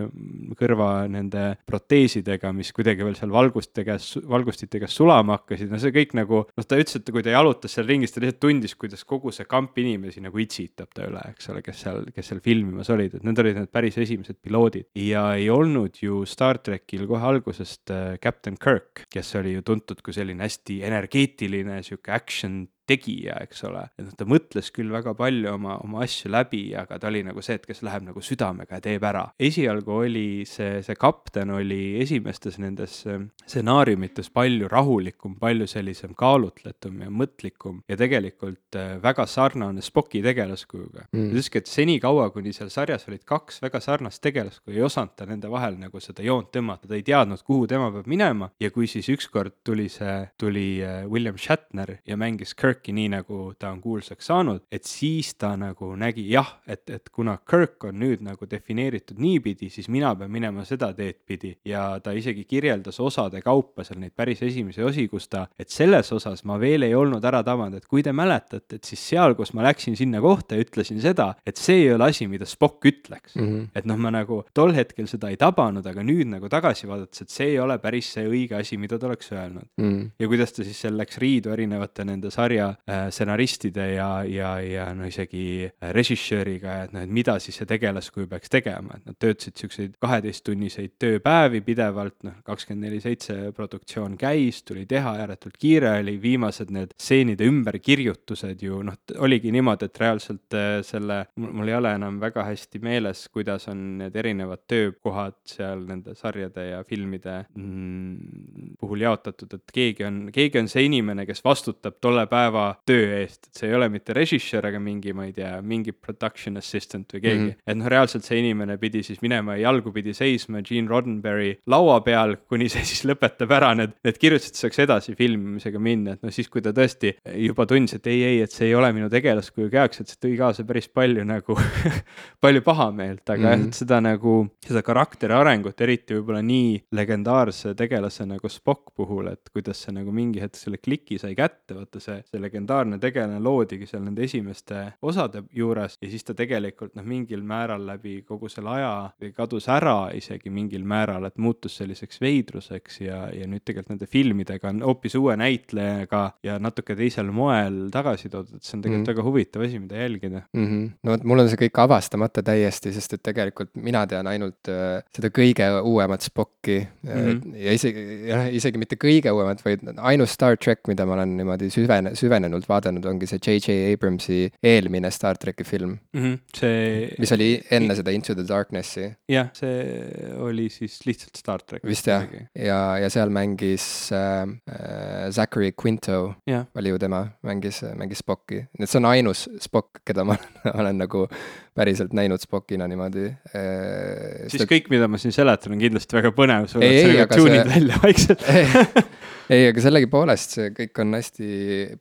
kõrva 0.60 0.92
nende 1.12 1.58
proteesidega, 1.70 2.52
mis 2.56 2.74
kuidagi 2.76 3.06
veel 3.06 3.18
seal 3.20 3.34
valguste 3.34 3.86
käes, 3.88 4.10
valgustite 4.28 4.82
käes 4.84 4.96
sulama 4.98 5.40
hakkasid, 5.40 5.72
no 5.72 5.82
see 5.82 5.94
kõik 5.96 6.16
nagu, 6.18 6.44
noh, 6.50 6.68
ta 6.68 6.80
ütles, 6.80 7.00
et 7.00 7.12
kui 7.14 7.26
ta 7.26 7.34
jalutas 7.36 7.78
seal 7.78 7.88
ringis, 7.90 8.14
ta 8.14 8.24
lihtsalt 8.24 8.42
tundis, 8.44 8.76
kuidas 8.80 9.06
kogu 9.08 9.34
see 9.36 9.48
kamp 9.50 9.78
inimesi 9.82 10.24
nagu 10.26 10.42
itsitab 10.42 10.92
ta 10.96 11.08
üle, 11.08 11.24
eks 11.34 11.52
ole, 11.54 11.64
kes 11.66 11.84
seal, 11.86 12.04
kes 12.16 12.32
seal 12.32 12.42
filmimas 12.44 12.92
olid, 12.94 13.18
et 13.18 13.28
need 13.28 13.44
olid 13.44 13.62
need 13.62 13.74
päris 13.74 14.00
esimesed 14.02 14.40
piloodid. 14.44 14.90
ja 14.98 15.30
ei 15.38 15.50
olnud 15.54 16.02
ju 16.02 16.24
Star 16.28 16.60
trackil 16.64 17.06
kohe 17.10 17.28
algusest 17.34 17.94
äh, 17.94 18.18
Captain 18.24 18.58
Kirk, 18.58 19.06
kes 19.14 19.36
oli 19.40 19.58
ju 19.58 19.66
tuntud 19.66 20.02
kui 20.06 20.16
selline 20.16 20.46
hästi 20.46 20.82
energeetiline 20.88 21.82
sihuke 21.86 22.14
action 22.16 22.66
tegija, 22.88 23.38
eks 23.44 23.64
ole. 23.68 23.84
et 23.98 24.06
noh, 24.06 24.14
ta 24.18 24.28
mõtles 24.30 24.70
küll 24.76 24.92
väga 24.94 25.14
palju 25.18 25.52
oma, 25.54 25.78
oma 25.84 26.04
asju 26.06 26.32
läbi, 26.32 26.64
aga 26.78 27.00
ta 27.02 27.10
oli 27.12 27.24
nagu 27.28 27.44
see, 27.44 27.58
et 27.60 27.66
kes 27.68 27.84
läheb 27.86 28.08
nagu 28.08 28.24
südamega 28.24 28.80
ja 28.80 28.84
teeb 28.84 29.04
ära. 29.08 29.26
esialgu 29.40 29.98
oli 30.04 30.28
see, 30.48 30.82
see 30.86 30.98
kapten 31.00 31.52
oli 31.56 31.98
esimestes 32.02 32.60
nendes 32.64 33.00
ähm, 33.10 33.30
stsenaariumites 33.46 34.32
palju 34.36 34.70
rahulikum, 34.72 35.36
palju 35.42 35.68
sellisem 35.70 36.16
kaalutletum 36.18 37.04
ja 37.04 37.12
mõtlikum 37.12 37.82
ja 37.90 38.00
tegelikult 38.00 38.80
äh, 38.80 38.96
väga 39.04 39.28
sarnane 39.30 39.84
Spocki 39.86 40.24
tegelaskujuga 40.26 41.08
mm.. 41.12 41.28
ta 41.28 41.36
ütleski, 41.36 41.62
et 41.64 41.72
senikaua, 41.72 42.30
kuni 42.36 42.56
seal 42.56 42.72
sarjas 42.74 43.08
olid 43.12 43.26
kaks 43.28 43.62
väga 43.66 43.82
sarnast 43.84 44.24
tegelaskuju, 44.24 44.78
ei 44.78 44.86
osanud 44.88 45.16
ta 45.18 45.28
nende 45.30 45.52
vahel 45.52 45.78
nagu 45.80 46.02
seda 46.04 46.26
joont 46.26 46.50
tõmmata, 46.56 46.88
ta 46.88 46.98
ei 46.98 47.06
teadnud, 47.08 47.44
kuhu 47.48 47.68
tema 47.70 47.92
peab 47.94 48.08
minema 48.10 48.52
ja 48.64 48.72
kui 48.74 48.88
siis 48.90 49.10
ükskord 49.12 49.60
tuli 49.68 49.90
see, 49.92 50.20
tuli 50.40 50.68
äh, 50.86 51.04
William 51.12 51.38
Shatner 51.38 51.98
ja 52.08 52.18
mängis 52.20 52.56
Kirk 52.58 52.77
Kirki 52.78 52.94
nii, 52.94 53.10
nagu 53.10 53.54
ta 53.60 53.72
on 53.74 53.80
kuulsaks 53.82 54.28
saanud, 54.30 54.62
et 54.72 54.86
siis 54.86 55.34
ta 55.36 55.56
nagu 55.58 55.90
nägi 55.98 56.24
jah, 56.30 56.48
et, 56.68 56.86
et 56.94 57.10
kuna 57.10 57.38
Kirk 57.50 57.84
on 57.90 57.98
nüüd 58.00 58.22
nagu 58.24 58.46
defineeritud 58.50 59.18
niipidi, 59.20 59.70
siis 59.74 59.90
mina 59.90 60.14
pean 60.16 60.32
minema 60.32 60.64
seda 60.66 60.92
teed 60.94 61.18
pidi 61.26 61.56
ja 61.66 62.00
ta 62.04 62.14
isegi 62.16 62.46
kirjeldas 62.46 63.00
osade 63.00 63.42
kaupa 63.42 63.84
seal 63.84 64.00
neid 64.00 64.14
päris 64.16 64.44
esimesi 64.46 64.84
osi, 64.86 65.08
kus 65.10 65.28
ta, 65.28 65.48
et 65.60 65.74
selles 65.74 66.12
osas 66.14 66.44
ma 66.46 66.60
veel 66.62 66.86
ei 66.88 66.96
olnud 66.96 67.26
ära 67.26 67.42
tabanud, 67.44 67.78
et 67.78 67.88
kui 67.90 68.04
te 68.06 68.14
mäletate, 68.16 68.78
et 68.78 68.88
siis 68.88 69.02
seal, 69.10 69.36
kus 69.36 69.54
ma 69.58 69.66
läksin 69.68 69.98
sinna 69.98 70.22
kohta 70.24 70.56
ja 70.56 70.64
ütlesin 70.64 71.02
seda, 71.02 71.32
et 71.48 71.58
see 71.58 71.82
ei 71.88 71.92
ole 71.96 72.12
asi, 72.12 72.30
mida 72.30 72.46
Spock 72.46 72.86
ütleks 72.86 73.36
mm. 73.36 73.48
-hmm. 73.48 73.68
et 73.76 73.90
noh, 73.90 73.98
ma 73.98 74.14
nagu 74.14 74.44
tol 74.54 74.76
hetkel 74.78 75.08
seda 75.08 75.32
ei 75.34 75.38
tabanud, 75.38 75.86
aga 75.86 76.04
nüüd 76.06 76.30
nagu 76.30 76.50
tagasi 76.50 76.88
vaadates, 76.88 77.26
et 77.26 77.34
see 77.34 77.52
ei 77.56 77.60
ole 77.60 77.80
päris 77.82 78.14
see 78.14 78.28
õige 78.28 78.60
asi, 78.62 78.78
mida 78.78 79.00
ta 79.00 79.08
oleks 79.10 79.32
öelnud 79.32 79.66
mm. 79.78 79.90
-hmm. 79.90 80.10
ja 80.20 80.28
kuidas 80.28 80.54
ta 80.54 80.64
siis 80.64 80.82
seal 80.82 80.98
läks 80.98 81.18
riidu 81.18 81.52
erinevate 81.52 82.06
nende 82.06 82.32
sarja 82.32 82.67
äh, 82.74 83.08
stsenaristide 83.14 83.88
ja, 83.94 84.10
ja, 84.28 84.52
ja 84.64 84.88
no 84.98 85.08
isegi 85.08 85.68
äh, 85.68 85.92
režissööriga, 85.96 86.84
et 86.86 86.96
noh, 86.96 87.06
et 87.06 87.14
mida 87.14 87.38
siis 87.44 87.60
see 87.60 87.70
tegelaskuju 87.70 88.30
peaks 88.32 88.52
tegema, 88.54 88.98
et 88.98 89.08
nad 89.10 89.18
töötasid 89.22 89.58
siukseid 89.62 89.98
kaheteisttunniseid 90.04 90.96
tööpäevi 91.02 91.62
pidevalt, 91.66 92.18
noh, 92.28 92.38
kakskümmend 92.48 92.88
neli 92.88 93.02
seitse 93.04 93.52
produktsioon 93.58 94.18
käis, 94.20 94.62
tuli 94.68 94.86
teha, 94.90 95.16
ääretult 95.24 95.58
kiire 95.60 95.98
oli, 96.02 96.18
viimased 96.22 96.72
need 96.74 96.94
stseenide 96.98 97.48
ümberkirjutused 97.48 98.64
ju 98.64 98.82
noh, 98.86 98.98
oligi 99.24 99.52
niimoodi, 99.56 99.90
et 99.90 100.02
reaalselt 100.04 100.58
äh, 100.58 100.80
selle, 100.88 101.24
mul 101.44 101.72
ei 101.72 101.78
ole 101.78 101.94
enam 101.98 102.22
väga 102.22 102.46
hästi 102.48 102.82
meeles, 102.84 103.28
kuidas 103.34 103.68
on 103.72 103.84
need 104.04 104.16
erinevad 104.18 104.66
töökohad 104.68 105.40
seal 105.48 105.86
nende 105.88 106.16
sarjade 106.18 106.70
ja 106.72 106.84
filmide 106.88 107.40
mm, 107.56 108.76
puhul 108.80 109.06
jaotatud, 109.06 109.54
et 109.58 109.74
keegi 109.74 110.06
on, 110.08 110.20
keegi 110.34 110.62
on 110.62 110.70
see 110.72 110.86
inimene, 110.88 111.26
kes 111.28 111.44
vastutab 111.46 112.00
tolle 112.04 112.26
päeva 112.30 112.57
töö 112.88 113.22
eest, 113.22 113.50
et 113.50 113.62
see 113.62 113.70
ei 113.72 113.78
ole 113.78 113.90
mitte 113.94 114.16
režissöör, 114.18 114.70
aga 114.72 114.82
mingi, 114.84 115.14
ma 115.18 115.28
ei 115.28 115.34
tea, 115.36 115.58
mingi 115.66 115.94
production 115.94 116.60
assistant 116.62 117.14
või 117.14 117.22
keegi 117.24 117.40
mm. 117.40 117.50
-hmm. 117.50 117.72
et 117.74 117.80
noh, 117.80 117.90
reaalselt 117.94 118.28
see 118.28 118.40
inimene 118.42 118.78
pidi 118.82 119.04
siis 119.06 119.22
minema 119.26 119.58
ja 119.58 119.68
jalgupidi 119.68 120.14
seisma 120.18 120.62
Gene 120.66 120.90
Roddenberry 120.92 121.54
laua 121.68 122.00
peal, 122.06 122.38
kuni 122.50 122.70
see 122.72 122.86
siis 122.88 123.04
lõpetab 123.08 123.54
ära 123.58 123.74
need, 123.78 123.96
need 124.08 124.20
kirjutused, 124.22 124.58
saaks 124.60 124.82
edasi 124.86 125.16
filmimisega 125.18 125.82
minna, 125.82 126.18
et 126.18 126.26
noh, 126.26 126.34
siis 126.34 126.50
kui 126.52 126.64
ta 126.66 126.74
tõesti 126.76 127.14
juba 127.44 127.68
tundis, 127.70 127.98
et 127.98 128.10
ei, 128.12 128.24
ei, 128.32 128.42
et 128.46 128.54
see 128.54 128.70
ei 128.70 128.76
ole 128.78 128.92
minu 128.96 129.10
tegelaskuju 129.14 129.72
käeks, 129.74 130.02
et 130.02 130.14
see 130.14 130.22
tõi 130.28 130.36
kaasa 130.40 130.66
päris 130.68 130.90
palju 130.94 131.26
nagu 131.28 131.58
palju 132.44 132.64
pahameelt, 132.66 133.24
aga 133.30 133.38
jah 133.38 133.58
mm 133.58 133.64
-hmm., 133.64 133.68
et 133.68 133.82
seda 133.82 134.02
nagu, 134.04 134.36
seda 134.66 134.84
karakteri 134.86 135.36
arengut, 135.38 135.82
eriti 135.82 136.18
võib-olla 136.18 136.42
nii 136.46 136.74
legendaarse 136.96 137.76
tegelase 137.78 138.26
nagu 138.28 138.50
Spock 138.50 138.94
puhul, 138.96 139.32
et 139.34 139.50
kuidas 139.54 139.82
see 139.84 139.94
nagu 139.96 140.12
mingi 140.12 140.42
hetk 140.42 140.56
selle 140.60 140.78
kliki 140.82 141.20
sai 141.22 141.36
kätte, 141.38 141.76
vaata 141.78 142.02
see, 142.04 142.22
see 142.30 142.42
legendaarne 142.48 143.00
tegelane 143.02 143.40
loodigi 143.44 143.88
seal 143.90 144.04
nende 144.06 144.26
esimeste 144.26 144.84
osade 145.02 145.44
juures 145.56 145.98
ja 146.02 146.10
siis 146.12 146.26
ta 146.28 146.36
tegelikult 146.38 146.96
noh, 146.98 147.06
mingil 147.08 147.44
määral 147.48 147.86
läbi 147.88 148.22
kogu 148.28 148.50
selle 148.52 148.74
aja 148.78 149.32
kadus 149.36 149.68
ära 149.72 150.10
isegi 150.16 150.52
mingil 150.54 150.86
määral, 150.88 151.28
et 151.28 151.38
muutus 151.42 151.78
selliseks 151.80 152.22
veidruseks 152.24 153.02
ja, 153.04 153.22
ja 153.34 153.48
nüüd 153.50 153.64
tegelikult 153.66 153.94
nende 153.96 154.10
filmidega 154.12 154.72
on 154.72 154.82
hoopis 154.86 155.18
uue 155.20 155.36
näitlejaga 155.40 156.24
ja 156.46 156.58
natuke 156.64 156.96
teisel 156.98 157.32
moel 157.36 157.88
tagasi 157.94 158.32
toodud, 158.34 158.58
et 158.58 158.68
see 158.68 158.78
on 158.78 158.84
tegelikult 158.84 158.98
mm 158.98 159.04
-hmm. 159.04 159.14
väga 159.14 159.28
huvitav 159.28 159.66
asi, 159.68 159.80
mida 159.80 160.02
jälgida 160.02 160.42
mm. 160.54 160.66
-hmm. 160.66 160.90
no 161.04 161.12
vot, 161.12 161.24
mul 161.24 161.44
on 161.44 161.50
see 161.50 161.62
kõik 161.66 161.82
avastamata 161.84 162.44
täiesti, 162.44 162.94
sest 162.94 163.14
et 163.14 163.24
tegelikult 163.24 163.76
mina 163.76 164.06
tean 164.08 164.28
ainult 164.28 164.72
äh, 164.72 165.04
seda 165.16 165.32
kõige 165.34 165.70
uuemat 165.82 166.22
Spocki 166.22 166.80
mm 167.04 167.10
-hmm. 167.12 167.56
ja 167.56 167.74
isegi, 167.74 168.06
jah, 168.30 168.48
isegi 168.54 168.78
mitte 168.78 168.96
kõige 168.96 169.32
uuemat, 169.32 169.66
vaid 169.66 169.84
ainus 169.98 170.34
Star 170.38 170.58
track, 170.58 170.88
mida 170.88 171.06
ma 171.06 171.14
olen 171.14 171.38
niimoodi 171.38 171.70
süvene, 171.74 172.16
süvenenult 172.38 172.68
vaadanud, 172.70 173.06
ongi 173.10 173.28
see 173.30 173.40
J.J. 173.42 173.94
Abramsi 173.94 174.40
eelmine 174.64 175.10
Star 175.12 175.38
tracki 175.38 175.66
film 175.66 175.98
mm. 176.14 176.22
-hmm. 176.22 176.38
see. 176.56 177.16
mis 177.20 177.32
oli 177.32 177.50
enne 177.72 177.96
seda 177.96 178.12
Into 178.12 178.36
the 178.36 178.46
Darknessi. 178.48 179.12
jah, 179.30 179.50
see 179.54 180.34
oli 180.40 180.70
siis 180.70 181.00
lihtsalt 181.06 181.36
Star 181.38 181.62
track. 181.62 181.84
vist 181.86 182.08
jah, 182.08 182.26
ja, 182.56 182.98
ja 182.98 183.10
seal 183.10 183.30
mängis 183.30 184.12
äh, 184.12 184.44
äh, 184.70 185.32
Zachary 185.32 185.72
Quinto 185.72 186.36
yeah. 186.48 186.66
oli 186.76 186.90
ju 186.90 187.00
tema, 187.00 187.28
mängis, 187.44 187.84
mängis 187.96 188.20
Spocki, 188.20 188.66
et 188.80 188.90
see 188.90 189.00
on 189.00 189.06
ainus 189.06 189.50
Spock, 189.60 190.02
keda 190.06 190.24
ma 190.24 190.38
olen 190.80 190.98
nagu 190.98 191.28
päriselt 191.76 192.14
näinud 192.14 192.42
Spockina 192.42 192.88
niimoodi 192.88 193.28
äh,. 193.28 194.48
siis 194.48 194.62
ta... 194.62 194.70
kõik, 194.70 194.90
mida 194.90 195.08
ma 195.08 195.18
siin 195.18 195.34
seletan, 195.34 195.74
on 195.74 195.82
kindlasti 195.82 196.18
väga 196.18 196.34
põnev, 196.38 196.70
sa 196.70 196.80
oled 196.80 197.02
sellega 197.02 197.36
tuunid 197.36 197.64
see... 197.64 197.74
välja 197.76 198.02
vaikselt 198.04 198.46
ei, 199.54 199.68
aga 199.70 199.84
sellegipoolest 199.84 200.56
see 200.58 200.72
kõik 200.76 201.00
on 201.04 201.16
hästi 201.16 201.50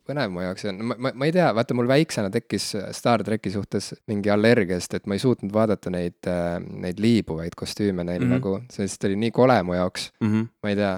põnev 0.07 0.33
mu 0.35 0.43
jaoks 0.43 0.67
ja 0.67 0.73
ma, 0.75 0.97
ma, 0.99 1.13
ma 1.15 1.29
ei 1.29 1.35
tea, 1.35 1.47
vaata 1.55 1.77
mul 1.79 1.89
väiksena 1.91 2.31
tekkis 2.35 2.73
Star 2.97 3.23
tracki 3.27 3.53
suhtes 3.55 3.93
mingi 4.11 4.33
allergia, 4.33 4.81
sest 4.83 4.99
et 4.99 5.07
ma 5.07 5.15
ei 5.15 5.23
suutnud 5.23 5.53
vaadata 5.55 5.93
neid, 5.95 6.19
äh, 6.31 6.57
neid 6.59 6.99
liibuvaid 7.03 7.55
kostüüme 7.59 8.03
neil 8.03 8.25
mm 8.25 8.27
-hmm. 8.27 8.35
nagu, 8.35 8.57
sest 8.73 9.07
oli 9.07 9.19
nii 9.21 9.31
kole 9.37 9.61
mu 9.63 9.77
jaoks 9.79 10.11
mm. 10.21 10.33
-hmm. 10.33 10.49
ma 10.63 10.73
ei 10.73 10.77
tea 10.81 10.95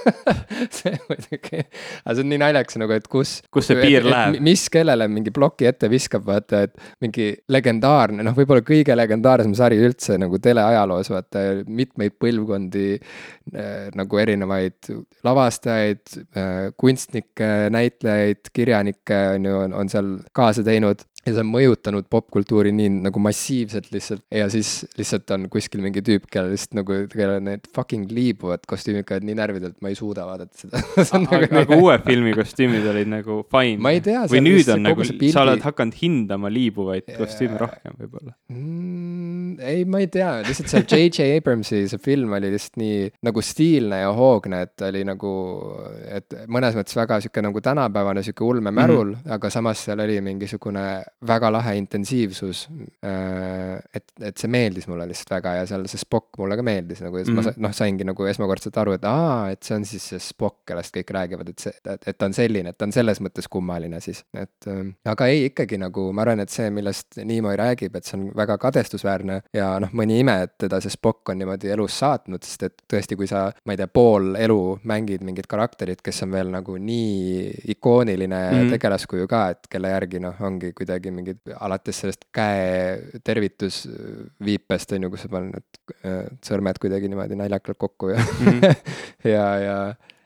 see 0.78 0.94
muidugi, 1.08 1.64
aga 2.04 2.14
see 2.14 2.22
on 2.22 2.30
nii 2.32 2.40
naljakas 2.44 2.78
nagu, 2.78 2.94
et 2.94 3.10
kus. 3.10 3.34
kus 3.50 3.70
see 3.70 3.80
piir 3.82 4.06
läheb? 4.06 4.38
mis 4.44 4.68
kellele 4.70 5.08
mingi 5.08 5.34
ploki 5.34 5.66
ette 5.66 5.90
viskab, 5.90 6.26
vaata, 6.26 6.62
et 6.68 6.78
mingi 7.02 7.32
legendaarne, 7.48 8.22
noh, 8.22 8.36
võib-olla 8.36 8.62
kõige 8.62 8.94
legendaarsem 8.96 9.54
sari 9.58 9.80
üldse 9.82 10.18
nagu 10.22 10.38
teleajaloos, 10.38 11.10
vaata 11.10 11.44
mitmeid 11.66 12.14
põlvkondi 12.20 12.86
äh, 12.94 13.90
nagu 13.98 14.22
erinevaid 14.22 14.94
lavastajaid 15.24 15.63
lavastajaid, 15.64 16.26
äh, 16.36 16.72
kunstnikke, 16.76 17.70
näitlejaid, 17.70 18.52
kirjanikke 18.52 19.18
on 19.34 19.44
ju, 19.44 19.58
on 19.80 19.88
seal 19.88 20.16
kaasa 20.32 20.64
teinud. 20.64 21.04
Ja 21.24 21.32
see 21.32 21.40
on 21.40 21.48
mõjutanud 21.48 22.04
popkultuuri 22.12 22.68
nii 22.76 22.90
nagu 23.06 23.20
massiivselt 23.24 23.86
lihtsalt. 23.94 24.20
Ja 24.28 24.44
siis 24.52 24.84
lihtsalt 24.98 25.30
on 25.32 25.46
kuskil 25.48 25.80
mingi 25.80 26.02
tüüp, 26.04 26.26
kellel 26.28 26.52
lihtsalt 26.52 26.76
nagu, 26.76 26.98
kellel 27.08 27.40
need 27.46 27.64
fucking 27.72 28.12
liibuvad 28.12 28.66
kostüümid 28.68 29.06
käivad 29.08 29.24
nii 29.24 29.38
närvidelt, 29.38 29.78
ma 29.80 29.88
ei 29.88 29.96
suuda 29.96 30.26
vaadata 30.28 30.66
seda. 30.66 30.82
Aga, 31.24 31.48
nagu 31.48 31.62
aga 31.62 31.78
uue 31.80 31.96
filmi 32.04 32.34
kostüümid 32.36 32.84
olid 32.92 33.08
nagu 33.08 33.38
fine? 33.48 33.94
või 34.28 34.44
nüüd 34.44 34.68
on 34.74 34.84
nagu, 34.84 35.08
sa 35.32 35.46
oled 35.46 35.64
hakanud 35.64 35.96
hindama 35.96 36.52
liibuvaid 36.52 37.08
kostüüme 37.16 37.56
rohkem 37.62 37.96
võib-olla. 38.02 38.36
Mm,? 38.52 39.33
Ei, 39.60 39.84
ma 39.84 40.00
ei 40.02 40.08
tea, 40.12 40.30
lihtsalt 40.46 40.70
see 40.70 40.82
J.J. 40.84 41.38
Abramsi 41.38 41.84
see 41.90 42.02
film 42.02 42.34
oli 42.36 42.50
lihtsalt 42.52 42.78
nii 42.80 42.98
nagu 43.26 43.42
stiilne 43.44 44.00
ja 44.02 44.10
hoogne, 44.16 44.62
et 44.66 44.84
oli 44.88 45.04
nagu, 45.06 45.32
et 46.08 46.36
mõnes 46.50 46.76
mõttes 46.78 46.96
väga 46.98 47.20
sihuke 47.24 47.44
nagu 47.44 47.62
tänapäevane 47.64 48.24
sihuke 48.26 48.44
ulmemärul 48.46 49.12
mm, 49.12 49.20
-hmm. 49.20 49.34
aga 49.36 49.50
samas 49.50 49.84
seal 49.86 50.00
oli 50.04 50.20
mingisugune 50.24 50.84
väga 51.26 51.52
lahe 51.52 51.76
intensiivsus. 51.78 52.66
Äh, 53.04 53.78
et, 53.94 54.12
et 54.20 54.36
see 54.36 54.50
meeldis 54.50 54.88
mulle 54.88 55.06
lihtsalt 55.08 55.36
väga 55.36 55.54
ja 55.60 55.66
seal 55.70 55.86
see 55.90 56.00
Spock 56.00 56.38
mulle 56.38 56.56
ka 56.56 56.66
meeldis 56.66 57.02
nagu 57.04 57.18
ja 57.18 57.24
siis 57.24 57.34
mm 57.34 57.40
-hmm. 57.42 57.60
ma 57.60 57.68
noh, 57.68 57.74
saingi 57.74 58.04
nagu 58.04 58.26
esmakordselt 58.26 58.78
aru, 58.78 58.96
et 58.98 59.04
aa, 59.08 59.50
et 59.50 59.62
see 59.62 59.76
on 59.76 59.84
siis 59.84 60.08
see 60.08 60.18
Spock, 60.18 60.62
kellest 60.66 60.96
kõik 60.96 61.10
räägivad, 61.14 61.48
et 61.48 61.58
see, 61.58 61.72
et, 61.84 62.18
ta 62.18 62.26
on 62.26 62.32
selline, 62.32 62.68
et 62.68 62.78
ta 62.78 62.84
on 62.84 62.92
selles 62.92 63.20
mõttes 63.20 63.48
kummaline 63.50 64.00
siis, 64.00 64.24
et 64.34 64.68
äh,. 64.68 64.94
aga 65.04 65.26
ei, 65.26 65.44
ikkagi 65.50 65.78
nagu 65.78 66.12
ma 66.12 66.22
arvan, 66.22 66.40
et 66.40 66.50
see, 66.50 66.70
millest 66.70 67.18
Niimoodi 67.24 67.56
räägib, 67.60 67.96
et 67.96 68.04
see 68.04 68.18
on 68.18 68.30
väga 68.36 68.58
kadestusväärne 68.58 69.33
ja 69.54 69.68
noh, 69.82 69.92
mõni 69.96 70.20
ime, 70.22 70.36
et 70.46 70.54
teda 70.66 70.80
see 70.82 70.92
Spock 70.92 71.32
on 71.32 71.40
niimoodi 71.40 71.70
elus 71.74 71.98
saatnud, 72.02 72.42
sest 72.44 72.66
et 72.68 72.76
tõesti, 72.90 73.18
kui 73.18 73.28
sa, 73.30 73.46
ma 73.64 73.74
ei 73.74 73.80
tea, 73.80 73.88
pool 73.90 74.34
elu 74.40 74.58
mängid 74.88 75.24
mingit 75.26 75.48
karakterit, 75.50 76.02
kes 76.04 76.24
on 76.26 76.34
veel 76.34 76.52
nagu 76.54 76.78
nii 76.78 77.50
ikooniline 77.76 78.42
mm 78.44 78.72
tegelaskuju 78.74 79.26
ka, 79.28 79.40
et 79.52 79.66
kelle 79.70 79.90
järgi 79.92 80.18
noh, 80.22 80.38
ongi 80.46 80.70
kuidagi 80.76 81.12
mingid, 81.14 81.40
alates 81.62 82.00
sellest 82.00 82.24
käe 82.34 83.20
tervitusviipest, 83.26 84.94
on 84.96 85.06
ju, 85.06 85.10
kus 85.12 85.26
sa 85.26 85.30
paned 85.30 85.54
need 85.54 85.94
äh, 86.08 86.24
sõrmed 86.44 86.80
kuidagi 86.82 87.10
niimoodi 87.12 87.38
naljakalt 87.38 87.78
kokku 87.80 88.10
ja 88.14 88.22
mm, 88.24 88.64
ja, 89.34 89.46
ja 89.62 89.76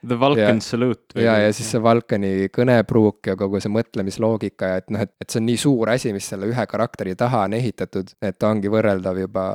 The 0.07 0.19
Vulcan 0.19 0.61
ja, 0.61 0.63
Salute. 0.63 1.19
ja, 1.19 1.33
ja 1.43 1.53
siis 1.55 1.67
see 1.73 1.81
Vulcani 1.83 2.47
kõnepruuk 2.55 3.31
ja 3.31 3.35
kogu 3.39 3.59
see 3.59 3.71
mõtlemisloogika 3.73 4.71
ja 4.71 4.79
et 4.79 4.87
noh, 4.93 5.03
et, 5.03 5.11
et 5.19 5.27
see 5.27 5.41
on 5.41 5.47
nii 5.49 5.59
suur 5.59 5.91
asi, 5.91 6.13
mis 6.15 6.27
selle 6.31 6.47
ühe 6.47 6.65
karakteri 6.71 7.15
taha 7.19 7.43
on 7.47 7.55
ehitatud, 7.57 8.13
et 8.23 8.37
ta 8.39 8.51
ongi 8.53 8.71
võrreldav 8.71 9.19
juba 9.19 9.45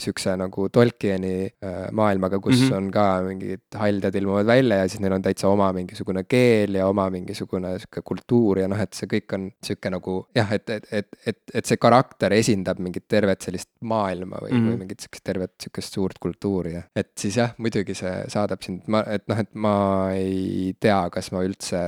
sihukese 0.00 0.34
nagu 0.40 0.66
Tolkieni 0.74 1.34
äh, 1.46 1.76
maailmaga, 1.94 2.40
kus 2.42 2.58
mm 2.58 2.66
-hmm. 2.66 2.76
on 2.76 2.90
ka 2.94 3.06
mingid 3.28 3.78
haldjad 3.78 4.18
ilmuvad 4.18 4.46
välja 4.46 4.80
ja 4.82 4.88
siis 4.88 5.00
neil 5.04 5.14
on 5.14 5.22
täitsa 5.22 5.48
oma 5.48 5.70
mingisugune 5.72 6.24
keel 6.24 6.74
ja 6.74 6.88
oma 6.88 7.06
mingisugune 7.10 7.76
sihuke 7.78 8.02
kultuur 8.02 8.58
ja 8.64 8.68
noh, 8.68 8.80
et 8.80 8.92
see 8.94 9.06
kõik 9.06 9.36
on 9.38 9.50
sihuke 9.62 9.90
nagu 9.90 10.16
jah, 10.34 10.52
et, 10.52 10.70
et, 10.70 10.88
et, 10.90 11.08
et, 11.26 11.38
et 11.54 11.64
see 11.64 11.76
karakter 11.76 12.32
esindab 12.32 12.82
mingit 12.82 13.06
tervet 13.08 13.40
sellist 13.40 13.70
maailma 13.80 14.42
või 14.42 14.50
mm, 14.50 14.58
-hmm. 14.58 14.70
või 14.70 14.78
mingit 14.82 15.00
sihukest 15.00 15.24
tervet 15.24 15.54
sihukest 15.62 15.94
suurt 15.94 16.18
kultuuri 16.18 16.74
ja 16.74 16.82
et 16.96 17.12
siis 17.18 17.36
jah, 17.36 17.54
muidugi 17.58 17.94
see 17.94 18.14
saadab 18.28 18.62
sind, 18.62 18.82
ma, 18.88 19.04
et 19.06 19.22
noh, 19.28 19.38
et 19.38 19.43
ma 19.52 19.74
ei 20.16 20.74
tea, 20.80 20.98
kas 21.14 21.30
ma 21.34 21.42
üldse, 21.46 21.80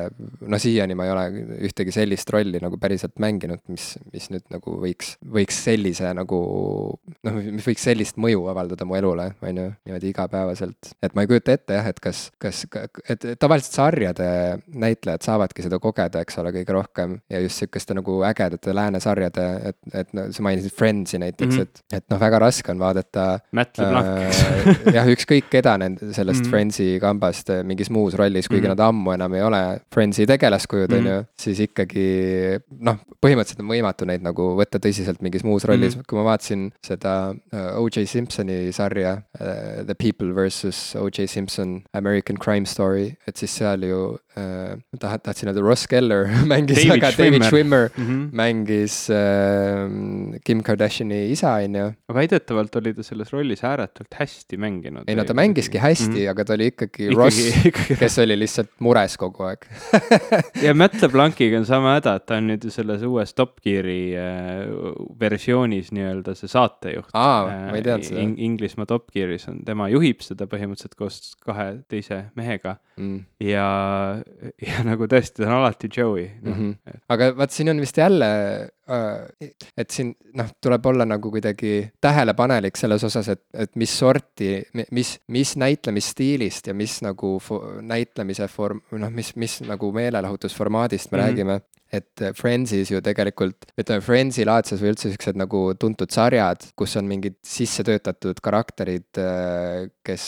no 0.47 0.61
siiani 0.61 0.97
ma 0.99 1.07
ei 1.07 1.13
ole 1.15 1.25
ühtegi 1.69 1.95
sellist 1.95 2.31
rolli 2.35 2.61
nagu 2.63 2.79
päriselt 2.81 3.17
mänginud, 3.23 3.63
mis, 3.73 3.95
mis 4.13 4.29
nüüd 4.33 4.47
nagu 4.53 4.77
võiks, 4.83 5.15
võiks 5.23 5.59
sellise 5.69 6.13
nagu 6.17 6.41
noh, 7.27 7.41
mis 7.57 7.67
võiks 7.67 7.87
sellist 7.89 8.21
mõju 8.21 8.47
avaldada 8.53 8.87
mu 8.89 8.99
elule, 8.99 9.31
on 9.43 9.63
ju, 9.63 9.67
niimoodi 9.89 10.13
igapäevaselt. 10.13 10.93
et 11.03 11.17
ma 11.17 11.25
ei 11.25 11.31
kujuta 11.31 11.57
ette 11.57 11.79
jah, 11.79 11.91
et 11.91 12.01
kas, 12.03 12.27
kas, 12.43 12.65
et 13.09 13.27
tavaliselt 13.41 13.79
sarjade 13.81 14.29
näitlejad 14.75 15.27
saavadki 15.27 15.67
seda 15.67 15.81
kogeda, 15.83 16.23
eks 16.25 16.41
ole, 16.43 16.53
kõige 16.57 16.77
rohkem 16.77 17.19
ja 17.33 17.41
just 17.43 17.63
sihukeste 17.63 17.97
nagu 17.97 18.21
ägedate 18.29 18.75
läänesarjade, 18.77 19.47
et, 19.71 19.79
et 20.03 20.15
no 20.17 20.29
sa 20.35 20.45
mainisid 20.47 20.75
Friendsi 20.77 21.21
näiteks 21.23 21.55
mm, 21.55 21.61
-hmm. 21.61 21.83
et, 21.93 22.01
et 22.01 22.11
noh, 22.13 22.21
väga 22.21 22.41
raske 22.43 22.73
on 22.73 22.79
vaadata. 22.79 23.27
Matt 23.53 23.79
LeBlanc 23.79 24.07
äh, 24.07 24.95
jah, 24.97 25.09
ükskõik 25.13 25.51
keda 25.51 25.77
nende 25.81 26.13
sellest 26.13 26.41
mm 26.41 26.47
-hmm. 26.47 26.51
Friendsi 26.51 26.89
kambast 27.01 27.46
äh, 27.51 27.63
mingis 27.67 27.91
muus 27.91 28.15
rollis, 28.15 28.49
kuigi 28.49 28.63
mm 28.63 28.73
-hmm. 28.73 28.77
nad 28.77 28.89
ammu 28.89 29.13
enam 29.13 29.35
ei 29.35 29.43
ole 29.43 29.63
Friendsi 29.95 30.27
tegelaskujud 30.27 30.91
mm, 30.91 30.99
on 30.99 31.05
-hmm. 31.05 31.17
ju, 31.17 31.25
siis 31.39 31.61
ikkagi 31.61 32.07
noh, 32.81 32.99
põhimõtteliselt 33.23 33.63
on 33.65 33.71
võimatu 33.71 34.07
neid 34.07 34.23
nagu 34.23 34.53
võtta 34.59 34.79
tõsiselt 34.79 35.23
mingis 35.23 35.45
muus 35.45 35.65
rollis 35.65 35.95
mm, 35.95 36.01
-hmm. 36.01 36.09
kui 36.09 36.19
ma 36.19 36.25
vaatasin 36.31 36.71
seda 36.87 37.35
uh, 37.35 37.83
O.J. 37.83 38.07
Simpsoni 38.07 38.73
sarja 38.73 39.23
uh, 39.41 39.85
The 39.87 39.95
People 39.95 40.33
versus 40.35 40.95
O.J. 40.97 41.27
Simpson 41.27 41.83
American 41.93 42.37
Crime 42.37 42.67
Story, 42.67 43.17
et 43.27 43.37
siis 43.37 43.57
seal 43.57 43.83
ju 43.87 44.19
äh, 44.37 44.77
taht-, 45.01 45.23
tahtsin 45.27 45.51
öelda 45.51 45.65
Ross 45.65 45.87
Geller 45.89 46.27
mängis 46.53 46.79
David 46.79 46.93
väga, 46.95 47.13
David 47.19 47.47
Schwimmer 47.49 47.91
mm 47.97 48.05
-hmm. 48.07 48.29
mängis 48.33 49.11
äh, 49.11 50.41
Kim 50.45 50.63
Kardashini 50.63 51.31
isa, 51.31 51.55
on 51.55 51.75
ju. 51.75 51.93
väidetavalt 52.15 52.77
oli 52.77 52.95
ta 52.95 53.03
selles 53.03 53.33
rollis 53.33 53.65
ääretult 53.65 54.15
hästi 54.15 54.57
mänginud. 54.57 55.05
ei 55.07 55.15
no 55.15 55.25
ta 55.25 55.35
mängiski 55.35 55.79
hästi 55.79 56.09
mm, 56.09 56.17
-hmm. 56.17 56.31
aga 56.31 56.45
ta 56.45 56.55
oli 56.55 56.67
ikkagi, 56.67 57.05
ikkagi 57.05 57.17
Ross 57.17 57.36
ikkagi... 57.71 57.97
kes 58.01 58.19
oli 58.23 58.37
lihtsalt 58.39 58.71
mures 58.85 59.17
kogu 59.21 59.47
aeg 59.49 59.67
ja 60.67 60.75
Matt 60.77 61.01
LeBlanciga 61.03 61.61
on 61.61 61.67
sama 61.69 61.97
häda, 61.97 62.17
et 62.21 62.27
ta 62.29 62.39
on 62.41 62.51
nüüd 62.53 62.67
selles 62.73 63.05
uues 63.07 63.35
Top 63.37 63.59
Gear'i 63.65 64.15
äh, 64.19 64.65
versioonis 65.21 65.93
nii-öelda 65.97 66.37
see 66.39 66.51
saatejuht. 66.53 67.11
aa 67.15 67.41
äh,, 67.51 67.65
ma 67.71 67.81
ei 67.81 67.87
teadnud 67.87 68.09
seda 68.11 68.25
In. 68.25 68.37
Inglismaa 68.51 68.89
Top 68.91 69.11
Gear'is 69.15 69.49
on, 69.51 69.63
tema 69.67 69.91
juhib 69.93 70.25
seda 70.25 70.49
põhimõtteliselt 70.51 70.97
koos 70.99 71.21
kahe 71.45 71.69
teise 71.91 72.25
mehega 72.39 72.77
mm. 72.97 73.21
ja 73.45 73.67
ja 74.63 74.87
nagu 74.87 75.09
tõesti, 75.11 75.43
ta 75.43 75.51
on 75.51 75.59
alati 75.61 75.91
Joey 75.93 76.31
no.. 76.41 76.51
Mm 76.51 76.57
-hmm. 76.57 77.03
aga 77.13 77.33
vaat 77.37 77.55
siin 77.55 77.73
on 77.73 77.81
vist 77.83 77.99
jälle 78.01 78.31
et 78.87 79.91
siin 79.91 80.13
noh, 80.39 80.51
tuleb 80.63 80.87
olla 80.87 81.05
nagu 81.09 81.31
kuidagi 81.31 81.89
tähelepanelik 82.01 82.77
selles 82.79 83.05
osas, 83.05 83.29
et, 83.35 83.43
et 83.55 83.73
mis 83.77 83.99
sorti, 83.99 84.61
mis, 84.95 85.17
mis 85.35 85.57
näitlemisstiilist 85.59 86.71
ja 86.71 86.75
mis 86.75 87.01
nagu 87.03 87.37
näitlemise 87.83 88.47
form, 88.49 88.85
noh, 88.95 89.11
mis, 89.11 89.35
mis 89.37 89.59
nagu 89.67 89.91
meelelahutusformaadist 89.93 91.11
me 91.11 91.19
mm 91.19 91.23
-hmm. 91.23 91.27
räägime 91.27 91.61
et 91.97 92.25
Friendsis 92.37 92.91
ju 92.93 93.01
tegelikult, 93.05 93.69
ütleme 93.79 94.05
Friendsi 94.05 94.47
laadses 94.49 94.83
või 94.83 94.93
üldse 94.95 95.11
siuksed 95.13 95.39
nagu 95.41 95.63
tuntud 95.81 96.13
sarjad, 96.13 96.69
kus 96.79 96.97
on 97.01 97.09
mingid 97.11 97.39
sisse 97.47 97.85
töötatud 97.87 98.41
karakterid, 98.45 99.09
äh, 99.21 99.87
kes 100.07 100.27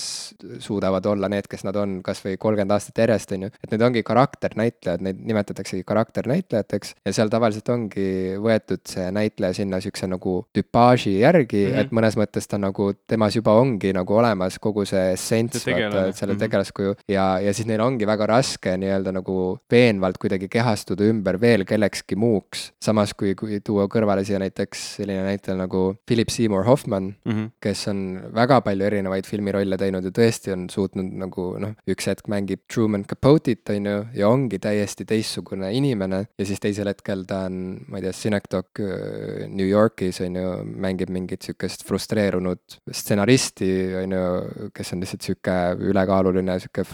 suudavad 0.65 1.07
olla 1.07 1.31
need, 1.31 1.49
kes 1.51 1.65
nad 1.67 1.77
on 1.79 1.99
kasvõi 2.07 2.37
kolmkümmend 2.41 2.75
aastat 2.75 2.99
järjest, 3.05 3.33
on 3.37 3.47
ju. 3.47 3.53
et 3.63 3.73
need 3.73 3.85
ongi 3.85 4.03
karakternäitlejad, 4.07 5.05
neid 5.05 5.23
nimetataksegi 5.29 5.87
karakternäitlejateks 5.89 6.95
ja 7.07 7.15
seal 7.15 7.33
tavaliselt 7.33 7.69
ongi 7.73 8.09
võetud 8.43 8.83
see 8.89 9.09
näitleja 9.15 9.57
sinna 9.61 9.81
siukse 9.83 10.09
nagu 10.11 10.41
tüpaaži 10.57 11.19
järgi 11.21 11.65
mm, 11.67 11.73
-hmm. 11.73 11.81
et 11.87 11.95
mõnes 11.95 12.19
mõttes 12.19 12.49
ta 12.51 12.59
nagu, 12.61 12.91
temas 13.07 13.37
juba 13.37 13.55
ongi 13.59 13.93
nagu 13.97 14.19
olemas 14.19 14.59
kogu 14.63 14.85
see 14.89 15.13
essents, 15.15 15.67
vaata, 15.67 16.13
selle 16.13 16.35
mm 16.35 16.37
-hmm. 16.37 16.41
tegelaskuju 16.45 16.95
ja, 17.09 17.27
ja 17.45 17.55
siis 17.55 17.67
neil 17.67 17.81
ongi 17.85 18.07
väga 18.07 18.27
raske 18.27 18.77
nii-öelda 18.77 19.13
nagu 19.13 19.59
veenvalt 19.71 20.19
kuidagi 20.19 20.49
kehastuda 20.49 21.09
ümber 21.13 21.41
veel 21.41 21.58
kellekski 21.65 22.17
muuks. 22.17 22.73
samas 22.83 23.15
kui, 23.15 23.35
kui 23.35 23.61
tuua 23.65 23.89
kõrvale 23.91 24.25
siia 24.25 24.39
näiteks 24.39 24.85
selline 24.99 25.25
näitleja 25.27 25.59
nagu 25.59 25.97
Philip 26.07 26.31
Seymour 26.31 26.65
Hoffman 26.65 27.15
mm, 27.25 27.33
-hmm. 27.33 27.51
kes 27.61 27.89
on 27.89 28.21
väga 28.35 28.61
palju 28.61 28.85
erinevaid 28.85 29.27
filmirolle 29.27 29.77
teinud 29.77 30.05
ja 30.05 30.11
tõesti 30.11 30.53
on 30.53 30.69
suutnud 30.71 31.13
nagu 31.23 31.49
noh, 31.59 31.75
üks 31.89 32.07
hetk 32.11 32.29
mängib 32.29 32.65
Truman 32.73 33.05
Capote'it, 33.05 33.69
on 33.75 33.87
ju, 33.87 33.99
ja 34.15 34.29
ongi 34.29 34.59
täiesti 34.59 35.05
teistsugune 35.05 35.73
inimene. 35.75 36.27
ja 36.39 36.47
siis 36.47 36.61
teisel 36.61 36.89
hetkel 36.89 37.25
ta 37.29 37.45
on, 37.49 37.79
ma 37.89 37.99
ei 37.99 38.07
tea, 38.07 38.13
Synecdoche 38.13 38.85
äh, 38.85 39.49
New 39.49 39.69
Yorgis, 39.69 40.21
on 40.21 40.37
ju, 40.37 40.55
mängib 40.65 41.11
mingit 41.11 41.43
sihukest 41.43 41.85
frustreerunud 41.89 42.79
stsenaristi, 42.93 43.71
on 44.03 44.17
ju, 44.17 44.71
kes 44.75 44.93
on 44.93 45.05
lihtsalt 45.05 45.27
sihuke 45.27 45.57
ülekaaluline, 45.91 46.59
sihuke 46.63 46.85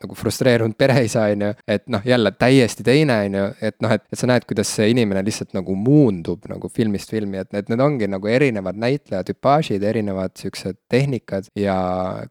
nagu 0.00 0.18
frustreerunud 0.18 0.76
pereisa, 0.78 1.26
on 1.32 1.46
ju. 1.48 1.52
et 1.68 1.88
noh, 1.92 2.04
jälle 2.06 2.32
täiesti 2.32 2.86
teine, 2.86 3.20
on 3.26 3.38
ju, 3.40 3.46
et 3.70 3.78
noh, 3.84 3.94
et, 3.96 4.04
et 4.10 4.20
sa 4.20 4.28
näed, 4.30 4.46
kuidas 4.48 4.70
see 4.76 4.90
inimene 4.92 5.22
lihtsalt 5.26 5.54
nagu 5.56 5.74
muundub 5.78 6.46
nagu 6.50 6.70
filmist 6.72 7.12
filmi, 7.12 7.40
et 7.42 7.50
need, 7.54 7.70
need 7.72 7.84
ongi 7.84 8.08
nagu 8.10 8.30
erinevad 8.30 8.78
näitleja 8.80 9.22
tüpaažid, 9.30 9.84
erinevad 9.86 10.36
siuksed 10.40 10.80
tehnikad 10.90 11.50
ja 11.58 11.76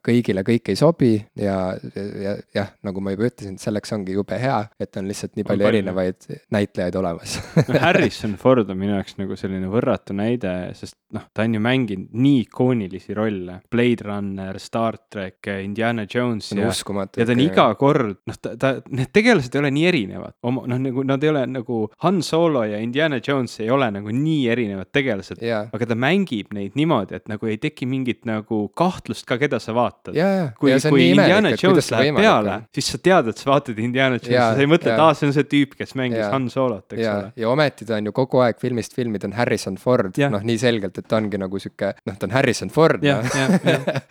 kõigile 0.06 0.44
kõik 0.48 0.72
ei 0.72 0.80
sobi 0.80 1.14
ja, 1.40 1.58
ja 1.96 2.36
jah, 2.56 2.74
nagu 2.86 3.04
ma 3.04 3.16
juba 3.16 3.30
ütlesin, 3.30 3.58
selleks 3.62 3.96
ongi 3.96 4.18
jube 4.18 4.40
hea, 4.40 4.62
et 4.82 5.00
on 5.00 5.10
lihtsalt 5.10 5.36
nii 5.38 5.48
palju, 5.48 5.66
palju. 5.66 5.80
erinevaid 5.80 6.30
näitlejaid 6.54 7.00
olemas 7.00 7.40
Harrison 7.86 8.36
Ford 8.40 8.70
on 8.70 8.80
minu 8.80 8.96
jaoks 8.96 9.18
nagu 9.20 9.38
selline 9.40 9.70
võrratu 9.72 10.16
näide, 10.18 10.54
sest 10.78 10.98
noh, 11.16 11.26
ta 11.34 11.46
on 11.46 11.56
ju 11.58 11.62
mänginud 11.64 12.14
nii 12.14 12.44
ikoonilisi 12.46 13.16
rolle. 13.18 13.60
Blade 13.72 14.06
Runner, 14.06 14.60
Star 14.62 14.98
track, 15.12 15.48
Indiana 15.64 16.06
Jones 16.10 16.52
ja, 16.54 16.70
ja 16.70 17.26
ta 17.26 17.34
on 17.34 17.44
iga 17.44 17.68
kord, 17.80 18.20
noh, 18.30 18.40
ta, 18.42 18.56
ta, 18.60 18.74
need 18.94 19.12
tegelased 19.16 19.56
ei 19.56 19.64
ole 19.64 19.72
nii 19.74 19.88
erinevad, 19.90 20.36
oma 20.46 20.66
noh, 20.70 20.82
nagu 20.82 21.06
nad 21.08 21.24
ei 21.24 21.29
ole 21.32 21.46
nagu 21.50 21.82
Han 22.06 22.22
Solo 22.26 22.64
ja 22.68 22.80
Indiana 22.82 23.20
Jones 23.28 23.60
ei 23.64 23.70
ole 23.74 23.90
nagu 23.96 24.14
nii 24.14 24.50
erinevad 24.52 24.92
tegelased 24.94 25.42
yeah., 25.44 25.70
aga 25.74 25.90
ta 25.90 25.98
mängib 26.00 26.54
neid 26.56 26.78
niimoodi, 26.80 27.18
et 27.20 27.30
nagu 27.32 27.50
ei 27.50 27.58
teki 27.62 27.88
mingit 27.90 28.26
nagu 28.30 28.66
kahtlust 28.78 29.28
ka, 29.30 29.40
keda 29.42 29.62
sa 29.64 29.76
vaatad 29.78 30.18
yeah,. 30.18 30.52
kui, 30.60 30.76
kui 30.90 31.10
Indiana 31.12 31.50
imelik, 31.50 31.64
Jones 31.64 31.92
läheb 31.94 32.20
peale, 32.20 32.62
siis 32.76 32.94
sa 32.94 33.02
tead, 33.10 33.32
et 33.34 33.42
sa 33.42 33.54
vaatad 33.54 33.80
Indiana 33.80 34.20
Jonesi 34.20 34.34
yeah,, 34.34 34.54
sa 34.56 34.64
ei 34.64 34.70
mõtle 34.70 34.92
yeah., 34.92 35.00
et 35.00 35.04
aa, 35.06 35.16
see 35.18 35.28
on 35.30 35.36
see 35.36 35.48
tüüp, 35.50 35.76
kes 35.80 35.96
mängis 36.00 36.20
yeah. 36.20 36.32
Han 36.34 36.48
Solot, 36.52 36.86
eks 36.94 37.02
yeah. 37.02 37.18
ole. 37.20 37.32
ja 37.40 37.52
ometi 37.52 37.88
ta 37.88 37.98
on 38.00 38.10
ju 38.10 38.14
kogu 38.16 38.42
aeg 38.44 38.60
filmist 38.62 38.96
filmi, 38.98 39.22
ta 39.22 39.30
on 39.30 39.36
Harrison 39.38 39.78
Ford 39.82 40.18
yeah., 40.20 40.32
noh, 40.34 40.44
nii 40.46 40.60
selgelt, 40.62 40.98
et 41.00 41.08
ta 41.10 41.20
ongi 41.20 41.40
nagu 41.42 41.62
sihuke, 41.62 41.94
noh, 42.10 42.18
ta 42.20 42.28
on 42.28 42.36
Harrison 42.36 42.74
Ford 42.74 43.06
yeah,. 43.06 43.26
Yeah, 43.36 43.56
yeah. 43.64 44.02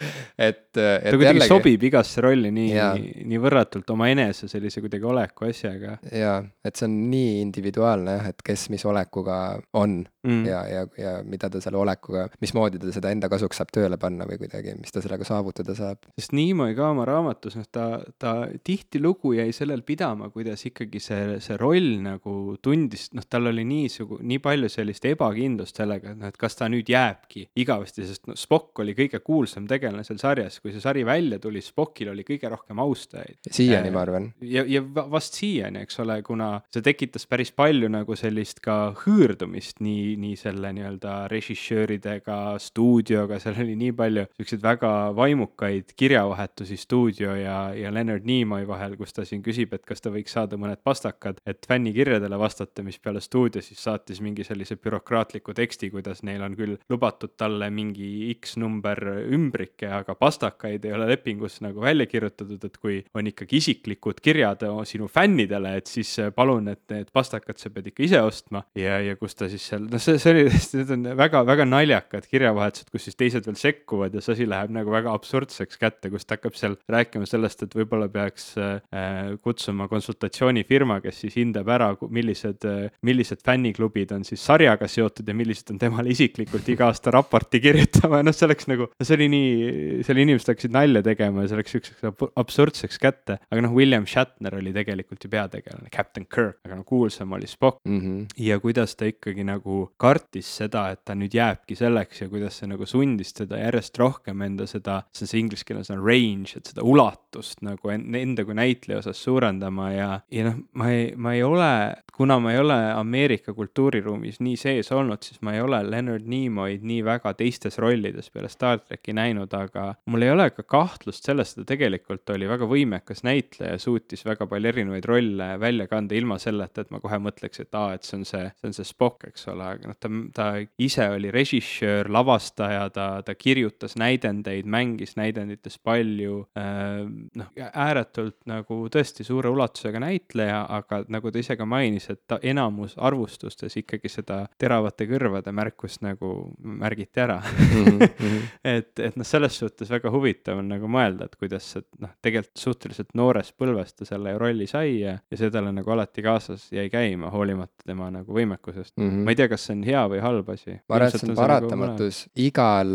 et, 0.48 0.62
et 0.76 0.76
ta 0.76 1.14
kuidagi 1.14 1.34
jällegi... 1.34 1.50
sobib 1.50 1.88
igasse 1.90 2.24
rolli 2.24 2.52
nii 2.54 2.70
yeah., 2.72 2.98
nii 2.98 3.42
võrratult 3.42 3.90
omaenese 3.94 4.50
sellise 4.50 4.82
kuidagi 4.84 5.08
oleku 5.08 5.48
asjaga. 5.48 5.98
jaa, 6.12 6.40
et 6.64 6.78
see 6.78 6.88
on 6.88 6.98
nii 7.10 7.40
individuaalne 7.42 8.18
jah, 8.18 8.30
et 8.32 8.44
kes 8.44 8.68
mis 8.72 8.84
olekuga 8.88 9.38
on 9.78 10.00
mm. 10.28 10.46
ja, 10.46 10.60
ja, 10.68 10.86
ja 10.98 11.12
mida 11.26 11.50
ta 11.50 11.60
selle 11.62 11.80
olekuga, 11.80 12.26
mismoodi 12.42 12.80
ta 12.82 12.92
seda 12.94 13.12
enda 13.14 13.30
kasuks 13.32 13.60
saab 13.60 13.72
tööle 13.74 13.98
panna 14.00 14.26
või 14.28 14.38
kuidagi, 14.42 14.74
mis 14.78 14.94
ta 14.94 15.02
sellega 15.04 15.26
saavutada 15.26 15.74
saab. 15.78 16.08
sest 16.18 16.34
Nimoy 16.36 16.74
ka 16.78 16.90
oma 16.92 17.06
raamatus, 17.08 17.58
noh, 17.58 17.68
ta, 17.72 17.86
ta 18.20 18.34
tihtilugu 18.64 19.34
jäi 19.38 19.52
sellel 19.56 19.84
pidama, 19.86 20.30
kuidas 20.34 20.64
ikkagi 20.68 21.02
see, 21.02 21.38
see 21.44 21.58
roll 21.60 21.98
nagu 22.04 22.56
tundis, 22.62 23.08
noh, 23.16 23.26
tal 23.28 23.50
oli 23.52 23.64
niisugu-, 23.68 24.20
nii 24.22 24.42
palju 24.44 24.70
sellist 24.72 25.08
ebakindlust 25.08 25.80
sellega, 25.80 26.14
et 26.14 26.22
noh, 26.22 26.32
et 26.32 26.40
kas 26.40 26.58
ta 26.58 26.70
nüüd 26.70 26.90
jääbki 26.92 27.48
igavesti, 27.64 28.06
sest 28.08 28.28
noh, 28.30 28.38
Spock 28.38 28.82
oli 28.84 28.94
kõige 28.98 29.22
kuulsam 29.24 29.66
tegelane 29.70 30.04
seal 30.06 30.20
sarjas, 30.20 30.60
kui 30.62 30.74
see 30.74 30.84
sari 30.84 31.04
välja 31.08 31.40
tuli, 31.42 31.62
Spockil 31.64 32.12
oli 32.12 32.26
kõige 32.26 32.50
rohkem 32.52 32.80
austajaid. 32.82 33.40
siiani, 33.50 33.92
ma 33.94 34.04
arvan. 34.04 34.30
ja, 34.44 34.64
ja 34.68 34.82
vast 34.84 35.38
siiani, 35.38 35.84
eks 35.86 36.02
ole, 36.04 36.20
kuna 36.26 36.54
see 36.72 36.84
tekitas 36.98 37.28
päris 37.30 37.52
palju 37.54 37.86
nagu 37.92 38.16
sellist 38.18 38.58
ka 38.64 38.90
hõõrdumist 39.04 39.78
nii, 39.84 40.16
nii 40.18 40.34
selle 40.38 40.72
nii-öelda 40.74 41.12
režissööridega, 41.30 42.56
stuudioga, 42.58 43.38
seal 43.38 43.60
oli 43.62 43.76
nii 43.78 43.92
palju 43.94 44.24
siukseid 44.34 44.64
väga 44.64 44.90
vaimukaid 45.14 45.94
kirjavahetusi 45.98 46.78
stuudio 46.80 47.36
ja, 47.38 47.58
ja 47.78 47.92
Leonard 47.94 48.26
Nimoy 48.26 48.66
vahel, 48.66 48.96
kus 48.98 49.14
ta 49.14 49.22
siin 49.28 49.44
küsib, 49.46 49.76
et 49.76 49.84
kas 49.86 50.02
ta 50.02 50.10
võiks 50.10 50.34
saada 50.34 50.58
mõned 50.58 50.82
pastakad, 50.82 51.38
et 51.46 51.68
fännikirjadele 51.70 52.40
vastata, 52.40 52.82
mis 52.82 52.98
peale 52.98 53.22
stuudio 53.22 53.62
siis 53.62 53.78
saatis 53.84 54.18
mingi 54.24 54.46
sellise 54.48 54.74
bürokraatliku 54.82 55.54
teksti, 55.54 55.92
kuidas 55.94 56.24
neil 56.26 56.42
on 56.42 56.58
küll 56.58 56.80
lubatud 56.90 57.36
talle 57.38 57.70
mingi 57.70 58.32
X 58.34 58.58
number 58.58 59.04
ümbrike, 59.22 59.86
aga 60.00 60.18
pastakaid 60.18 60.82
ei 60.82 60.96
ole 60.98 61.06
lepingus 61.12 61.60
nagu 61.62 61.86
välja 61.86 62.08
kirjutatud, 62.10 62.66
et 62.66 62.82
kui 62.82 62.98
on 63.14 63.30
ikkagi 63.30 63.62
isiklikud 63.62 64.18
kirjad 64.24 64.66
sinu 64.88 65.06
fännidele, 65.06 65.76
et 65.78 65.86
siis 65.86 66.16
palun, 66.34 66.72
et 66.74 66.87
need 66.94 67.10
pastakad 67.14 67.60
sa 67.60 67.70
pead 67.72 67.90
ikka 67.90 68.04
ise 68.06 68.20
ostma. 68.24 68.62
Ja, 68.78 68.98
ja 69.04 69.16
kus 69.18 69.36
ta 69.38 69.48
siis 69.50 69.64
seal, 69.70 69.86
noh, 69.90 70.02
see, 70.02 70.18
see 70.20 70.34
oli, 70.34 70.44
need 70.80 70.92
on 70.94 71.06
väga-väga 71.18 71.66
naljakad 71.68 72.28
kirjavahetused, 72.30 72.90
kus 72.92 73.08
siis 73.08 73.18
teised 73.18 73.48
veel 73.48 73.58
sekkuvad 73.58 74.14
ja 74.16 74.22
see 74.24 74.36
asi 74.36 74.48
läheb 74.48 74.72
nagu 74.74 74.92
väga 74.92 75.12
absurdseks 75.16 75.80
kätte, 75.80 76.12
kus 76.12 76.26
ta 76.26 76.38
hakkab 76.38 76.56
seal 76.58 76.76
rääkima 76.90 77.28
sellest, 77.28 77.64
et 77.66 77.76
võib-olla 77.78 78.08
peaks 78.12 78.50
äh, 78.60 79.36
kutsuma 79.44 79.88
konsultatsioonifirma, 79.90 81.00
kes 81.04 81.22
siis 81.24 81.38
hindab 81.40 81.70
ära, 81.72 81.90
millised, 82.14 82.64
millised 83.06 83.42
fänniklubid 83.46 84.12
on 84.16 84.26
siis 84.28 84.42
sarjaga 84.44 84.88
seotud 84.90 85.28
ja 85.28 85.36
millised 85.36 85.72
on 85.74 85.80
temale 85.80 86.12
isiklikult 86.14 86.68
iga 86.72 86.88
aasta 86.88 87.12
raporti 87.14 87.60
kirjutama. 87.62 88.22
Ja 88.22 88.28
noh, 88.28 88.36
see 88.36 88.46
oleks 88.48 88.68
nagu, 88.70 88.88
see 89.02 89.16
oli 89.18 89.28
nii, 89.32 90.02
seal 90.06 90.22
inimesed 90.22 90.52
hakkasid 90.52 90.74
nalja 90.74 91.02
tegema 91.06 91.44
ja 91.44 91.52
see 91.52 91.60
läks 91.60 91.76
siukseks 91.76 92.28
absurdseks 92.38 93.00
kätte. 93.02 93.38
aga 93.50 93.64
noh, 93.64 93.74
William 93.76 94.06
Shatner 94.08 94.58
oli 94.58 94.72
tegelikult 94.74 95.24
ju 95.24 95.32
peategelane, 95.32 95.90
Captain 95.94 96.26
Kirk, 96.26 96.60
aga 96.66 96.77
no 96.78 96.84
kuulsam 96.86 97.32
oli 97.36 97.46
Spock 97.46 97.80
mm. 97.84 98.00
-hmm. 98.00 98.26
ja 98.36 98.60
kuidas 98.60 98.96
ta 98.96 99.08
ikkagi 99.08 99.44
nagu 99.44 99.90
kartis 99.96 100.50
seda, 100.60 100.88
et 100.94 101.04
ta 101.04 101.14
nüüd 101.18 101.34
jääbki 101.34 101.76
selleks 101.76 102.22
ja 102.22 102.28
kuidas 102.28 102.58
see 102.60 102.70
nagu 102.70 102.86
sundis 102.86 103.34
teda 103.34 103.58
järjest 103.58 103.98
rohkem 103.98 104.42
enda 104.46 104.66
seda, 104.66 105.02
see 105.12 105.24
on 105.24 105.32
see 105.32 105.40
inglise 105.42 105.66
keeles 105.66 105.90
on 105.90 106.02
range, 106.04 106.56
et 106.56 106.70
seda 106.70 106.84
ulatust 106.86 107.62
nagu 107.66 107.90
enda 107.92 108.44
kui 108.44 108.54
näitleja 108.54 109.02
osas 109.02 109.22
suurendama 109.24 109.90
ja, 109.92 110.08
ja 110.30 110.48
noh, 110.48 110.60
ma 110.78 110.90
ei, 110.94 111.12
ma 111.16 111.34
ei 111.34 111.42
ole, 111.42 111.70
kuna 112.16 112.38
ma 112.42 112.52
ei 112.52 112.62
ole 112.62 112.78
Ameerika 112.92 113.54
kultuuriruumis 113.54 114.40
nii 114.44 114.56
sees 114.56 114.92
olnud, 114.92 115.22
siis 115.22 115.42
ma 115.42 115.54
ei 115.54 115.60
ole 115.64 115.82
Leonard 115.90 116.26
Nimoy'd 116.28 116.86
nii 116.86 117.02
väga 117.06 117.34
teistes 117.38 117.78
rollides 117.82 118.30
peale 118.30 118.48
Star 118.52 118.78
tracki 118.84 119.14
näinud, 119.16 119.52
aga 119.54 119.92
mul 120.06 120.26
ei 120.26 120.32
ole 120.34 120.50
ka 120.54 120.62
kahtlust 120.62 121.26
selles, 121.26 121.52
et 121.52 121.62
ta 121.62 121.72
tegelikult 121.74 122.30
oli 122.34 122.48
väga 122.48 122.68
võimekas 122.70 123.24
näitleja, 123.26 123.78
suutis 123.82 124.24
väga 124.26 124.46
palju 124.46 124.72
erinevaid 124.72 125.08
rolle 125.08 125.48
välja 125.60 125.88
kanda 125.90 126.16
ilma 126.18 126.38
selleta, 126.68 126.84
et 126.84 126.90
ma 126.92 127.00
kohe 127.00 127.18
mõtleks, 127.22 127.60
et 127.62 127.74
aa, 127.74 127.94
et 127.96 128.04
see 128.04 128.18
on 128.18 128.24
see, 128.28 128.44
see 128.60 128.68
on 128.68 128.76
see 128.76 128.88
Spock, 128.88 129.24
eks 129.28 129.48
ole, 129.52 129.64
aga 129.64 129.90
noh, 129.90 129.96
ta, 129.98 130.10
ta 130.34 130.46
ise 130.78 131.08
oli 131.14 131.30
režissöör, 131.34 132.08
lavastaja, 132.12 132.88
ta, 132.94 133.22
ta 133.24 133.34
kirjutas 133.34 133.96
näidendeid, 133.98 134.66
mängis 134.66 135.16
näidendites 135.18 135.78
palju 135.78 136.44
äh,, 136.58 137.04
noh, 137.38 137.50
ääretult 137.68 138.38
nagu 138.48 138.80
tõesti 138.92 139.26
suure 139.26 139.50
ulatusega 139.52 140.00
näitleja, 140.02 140.64
aga 140.78 141.02
nagu 141.08 141.32
ta 141.32 141.42
ise 141.42 141.56
ka 141.58 141.66
mainis, 141.68 142.08
et 142.12 142.22
ta 142.28 142.40
enamus 142.42 142.96
arvustustes 142.96 143.78
ikkagi 143.80 144.10
seda 144.12 144.44
teravate 144.58 145.08
kõrvade 145.08 145.52
märkust 145.54 146.02
nagu 146.04 146.52
märgiti 146.58 147.22
ära 147.24 147.40
mm. 147.40 147.98
-hmm. 147.98 148.40
et, 148.76 148.92
et 148.98 149.16
noh, 149.16 149.26
selles 149.26 149.58
suhtes 149.58 149.90
väga 149.90 150.12
huvitav 150.12 150.60
on 150.62 150.68
nagu 150.72 150.90
mõelda, 150.90 151.28
et 151.28 151.36
kuidas 151.38 151.72
see 151.74 151.84
noh, 152.02 152.12
tegelikult 152.22 152.56
suhteliselt 152.58 153.14
noorest 153.18 153.56
põlvest 153.58 153.98
ta 153.98 154.08
selle 154.08 154.34
rolli 154.38 154.66
sai 154.66 155.00
ja, 155.00 155.18
ja 155.30 155.38
see 155.38 155.50
talle 155.52 155.72
nagu 155.74 155.90
alati 155.92 156.22
kaasas 156.24 156.57
jäi 156.74 156.88
käima, 156.92 157.30
hoolimata 157.32 157.86
tema 157.86 158.08
nagu 158.12 158.34
võimekusest 158.34 158.94
mm. 158.96 159.08
-hmm. 159.08 159.24
ma 159.26 159.34
ei 159.34 159.38
tea, 159.38 159.48
kas 159.52 159.66
see 159.68 159.76
on 159.76 159.84
hea 159.86 160.04
või 160.12 160.22
halb 160.24 160.50
asi. 160.54 160.76
ma 160.88 160.98
arvan, 160.98 161.08
et 161.08 161.16
see 161.16 161.26
on 161.26 161.32
nagu 161.32 161.42
paratamatus 161.42 162.20
nagu 162.26 162.46
igal, 162.48 162.92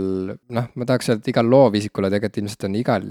noh, 0.58 0.68
ma 0.76 0.90
tahaks 0.90 1.12
öelda, 1.12 1.24
et 1.24 1.32
igal 1.34 1.50
loovisikul 1.54 2.10
tegelikult 2.10 2.42
ilmselt 2.44 2.68
on 2.70 2.78
igal, 2.82 3.08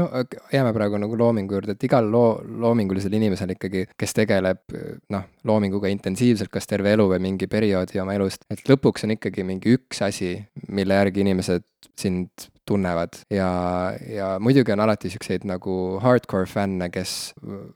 no 0.00 0.08
jääme 0.52 0.74
praegu 0.76 1.00
nagu 1.02 1.18
loomingu 1.24 1.58
juurde, 1.58 1.76
et 1.78 1.88
igal 1.90 2.10
loo, 2.12 2.28
loomingulisel 2.66 3.18
inimesel 3.20 3.56
ikkagi, 3.56 3.86
kes 3.98 4.16
tegeleb 4.16 4.78
noh, 5.16 5.26
loominguga 5.44 5.90
intensiivselt, 5.92 6.52
kas 6.52 6.70
terve 6.70 6.94
elu 6.96 7.08
või 7.14 7.20
mingi 7.30 7.50
perioodi 7.50 8.00
oma 8.02 8.16
elust, 8.18 8.46
et 8.50 8.64
lõpuks 8.70 9.06
on 9.06 9.16
ikkagi 9.16 9.46
mingi 9.46 9.76
üks 9.78 10.02
asi, 10.06 10.36
mille 10.68 10.96
järgi 11.02 11.26
inimesed 11.26 11.66
sind 11.98 12.50
tunnevad 12.70 13.18
ja, 13.32 13.50
ja 14.06 14.28
muidugi 14.42 14.72
on 14.74 14.82
alati 14.84 15.10
siukseid 15.10 15.46
nagu 15.48 15.74
hardcore 16.02 16.46
fänne, 16.50 16.90
kes 16.92 17.32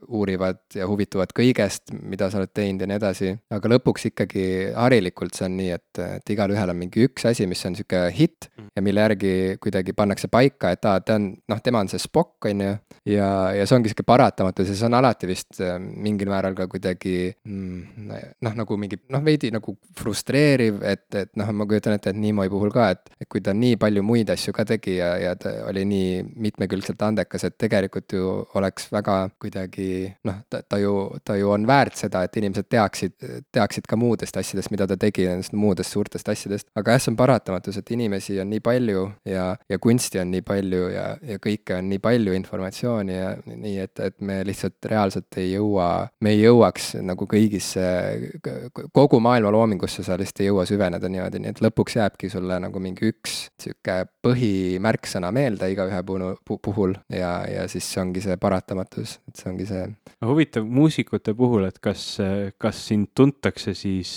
uurivad 0.08 0.60
ja 0.76 0.86
huvituvad 0.90 1.34
kõigest, 1.36 1.92
mida 2.02 2.30
sa 2.30 2.40
oled 2.40 2.52
teinud 2.54 2.84
ja 2.84 2.90
nii 2.90 2.98
edasi. 3.00 3.32
aga 3.54 3.72
lõpuks 3.74 4.08
ikkagi 4.10 4.46
harilikult 4.76 5.34
see 5.36 5.48
on 5.48 5.56
nii, 5.58 5.70
et, 5.74 6.02
et 6.18 6.34
igalühel 6.34 6.70
on 6.70 6.78
mingi 6.78 7.08
üks 7.08 7.26
asi, 7.30 7.48
mis 7.50 7.64
on 7.66 7.78
sihuke 7.78 8.04
hitt 8.14 8.48
mm. 8.52 8.70
ja 8.76 8.84
mille 8.86 9.06
järgi 9.06 9.34
kuidagi 9.62 9.96
pannakse 9.96 10.30
paika, 10.32 10.74
et 10.74 10.86
aa, 10.88 11.02
ta 11.04 11.18
on, 11.18 11.30
noh, 11.50 11.62
tema 11.64 11.82
on 11.82 11.90
see 11.90 12.02
Spock, 12.02 12.36
on 12.50 12.64
ju. 12.66 12.76
ja, 13.10 13.28
ja 13.56 13.66
see 13.66 13.78
ongi 13.78 13.90
sihuke 13.90 14.06
paratamatus 14.06 14.70
ja 14.70 14.78
see 14.78 14.88
on 14.90 14.98
alati 15.00 15.30
vist 15.30 15.60
äh, 15.64 15.76
mingil 15.80 16.30
määral 16.30 16.56
ka 16.58 16.68
kuidagi 16.70 17.16
mm, 17.44 18.14
noh, 18.44 18.58
nagu 18.62 18.78
mingi 18.80 19.00
noh, 19.10 19.24
veidi 19.26 19.50
nagu 19.54 19.76
frustreeriv, 19.98 20.82
et, 20.86 21.08
et 21.18 21.34
noh, 21.40 21.50
ma 21.56 21.66
kujutan 21.68 21.98
ette, 21.98 22.14
et 22.14 22.22
Nimoy 22.24 22.52
puhul 22.52 22.72
ka, 22.74 22.92
et, 22.94 23.14
et 23.20 23.28
kui 23.30 23.42
ta 23.44 23.54
nii 23.56 23.78
palju 23.80 24.04
muid 24.06 24.30
asju 24.32 24.54
ka 24.54 24.66
tegi 24.68 24.83
tegi 24.84 24.96
ja, 24.98 25.16
ja 25.18 25.34
ta 25.36 25.50
oli 25.68 25.84
nii 25.88 26.24
mitmekülgselt 26.36 27.02
andekas, 27.02 27.44
et 27.44 27.56
tegelikult 27.58 28.12
ju 28.12 28.44
oleks 28.58 28.90
väga 28.92 29.16
kuidagi 29.40 30.12
noh, 30.24 30.42
ta, 30.50 30.62
ta 30.62 30.78
ju, 30.78 30.94
ta 31.24 31.36
ju 31.36 31.50
on 31.50 31.66
väärt 31.66 31.96
seda, 31.96 32.24
et 32.24 32.36
inimesed 32.36 32.68
teaksid, 32.70 33.14
teaksid 33.52 33.88
ka 33.88 33.96
muudest 33.96 34.36
asjadest, 34.36 34.70
mida 34.74 34.86
ta 34.86 34.96
tegi, 35.00 35.26
nendest 35.28 35.54
muudest 35.56 35.94
suurtest 35.94 36.28
asjadest. 36.28 36.68
aga 36.76 36.96
jah, 36.96 37.02
see 37.02 37.12
on 37.12 37.18
paratamatus, 37.18 37.78
et 37.80 37.90
inimesi 37.96 38.38
on 38.40 38.50
nii 38.52 38.62
palju 38.64 39.06
ja, 39.28 39.46
ja 39.68 39.78
kunsti 39.78 40.20
on 40.20 40.30
nii 40.34 40.44
palju 40.46 40.88
ja, 40.92 41.06
ja 41.22 41.40
kõike 41.42 41.78
on 41.78 41.88
nii 41.92 42.02
palju 42.04 42.36
informatsiooni 42.36 43.16
ja 43.16 43.34
nii, 43.46 43.76
et, 43.86 44.00
et 44.00 44.20
me 44.20 44.40
lihtsalt 44.46 44.90
reaalselt 44.90 45.40
ei 45.40 45.54
jõua, 45.54 46.08
me 46.24 46.34
ei 46.34 46.42
jõuaks 46.44 46.94
nagu 47.04 47.28
kõigisse, 47.30 47.84
kogu 48.92 49.20
maailma 49.24 49.52
loomingusse 49.54 50.04
sa 50.04 50.18
lihtsalt 50.20 50.44
ei 50.44 50.50
jõua 50.50 50.66
süveneda 50.68 51.10
niimoodi, 51.10 51.42
nii 51.42 51.54
et 51.54 51.64
lõpuks 51.64 51.98
jääbki 52.00 52.32
sulle 52.32 52.58
nagu 52.60 52.82
mingi 52.82 53.12
üks 53.12 53.44
sihuke 53.60 54.04
põhi 54.24 54.63
märksõna 54.82 55.30
meelde 55.34 55.70
igaühe 55.72 56.00
puhul 56.44 56.96
ja, 57.12 57.32
ja 57.50 57.66
siis 57.70 57.86
see 57.92 58.02
ongi 58.02 58.22
see 58.24 58.36
paratamatus, 58.40 59.18
et 59.28 59.40
see 59.40 59.50
ongi 59.50 59.68
see. 59.68 59.86
huvitav 60.24 60.66
muusikute 60.66 61.34
puhul, 61.36 61.66
et 61.68 61.78
kas, 61.84 62.04
kas 62.60 62.80
sind 62.88 63.12
tuntakse 63.14 63.74
siis, 63.78 64.16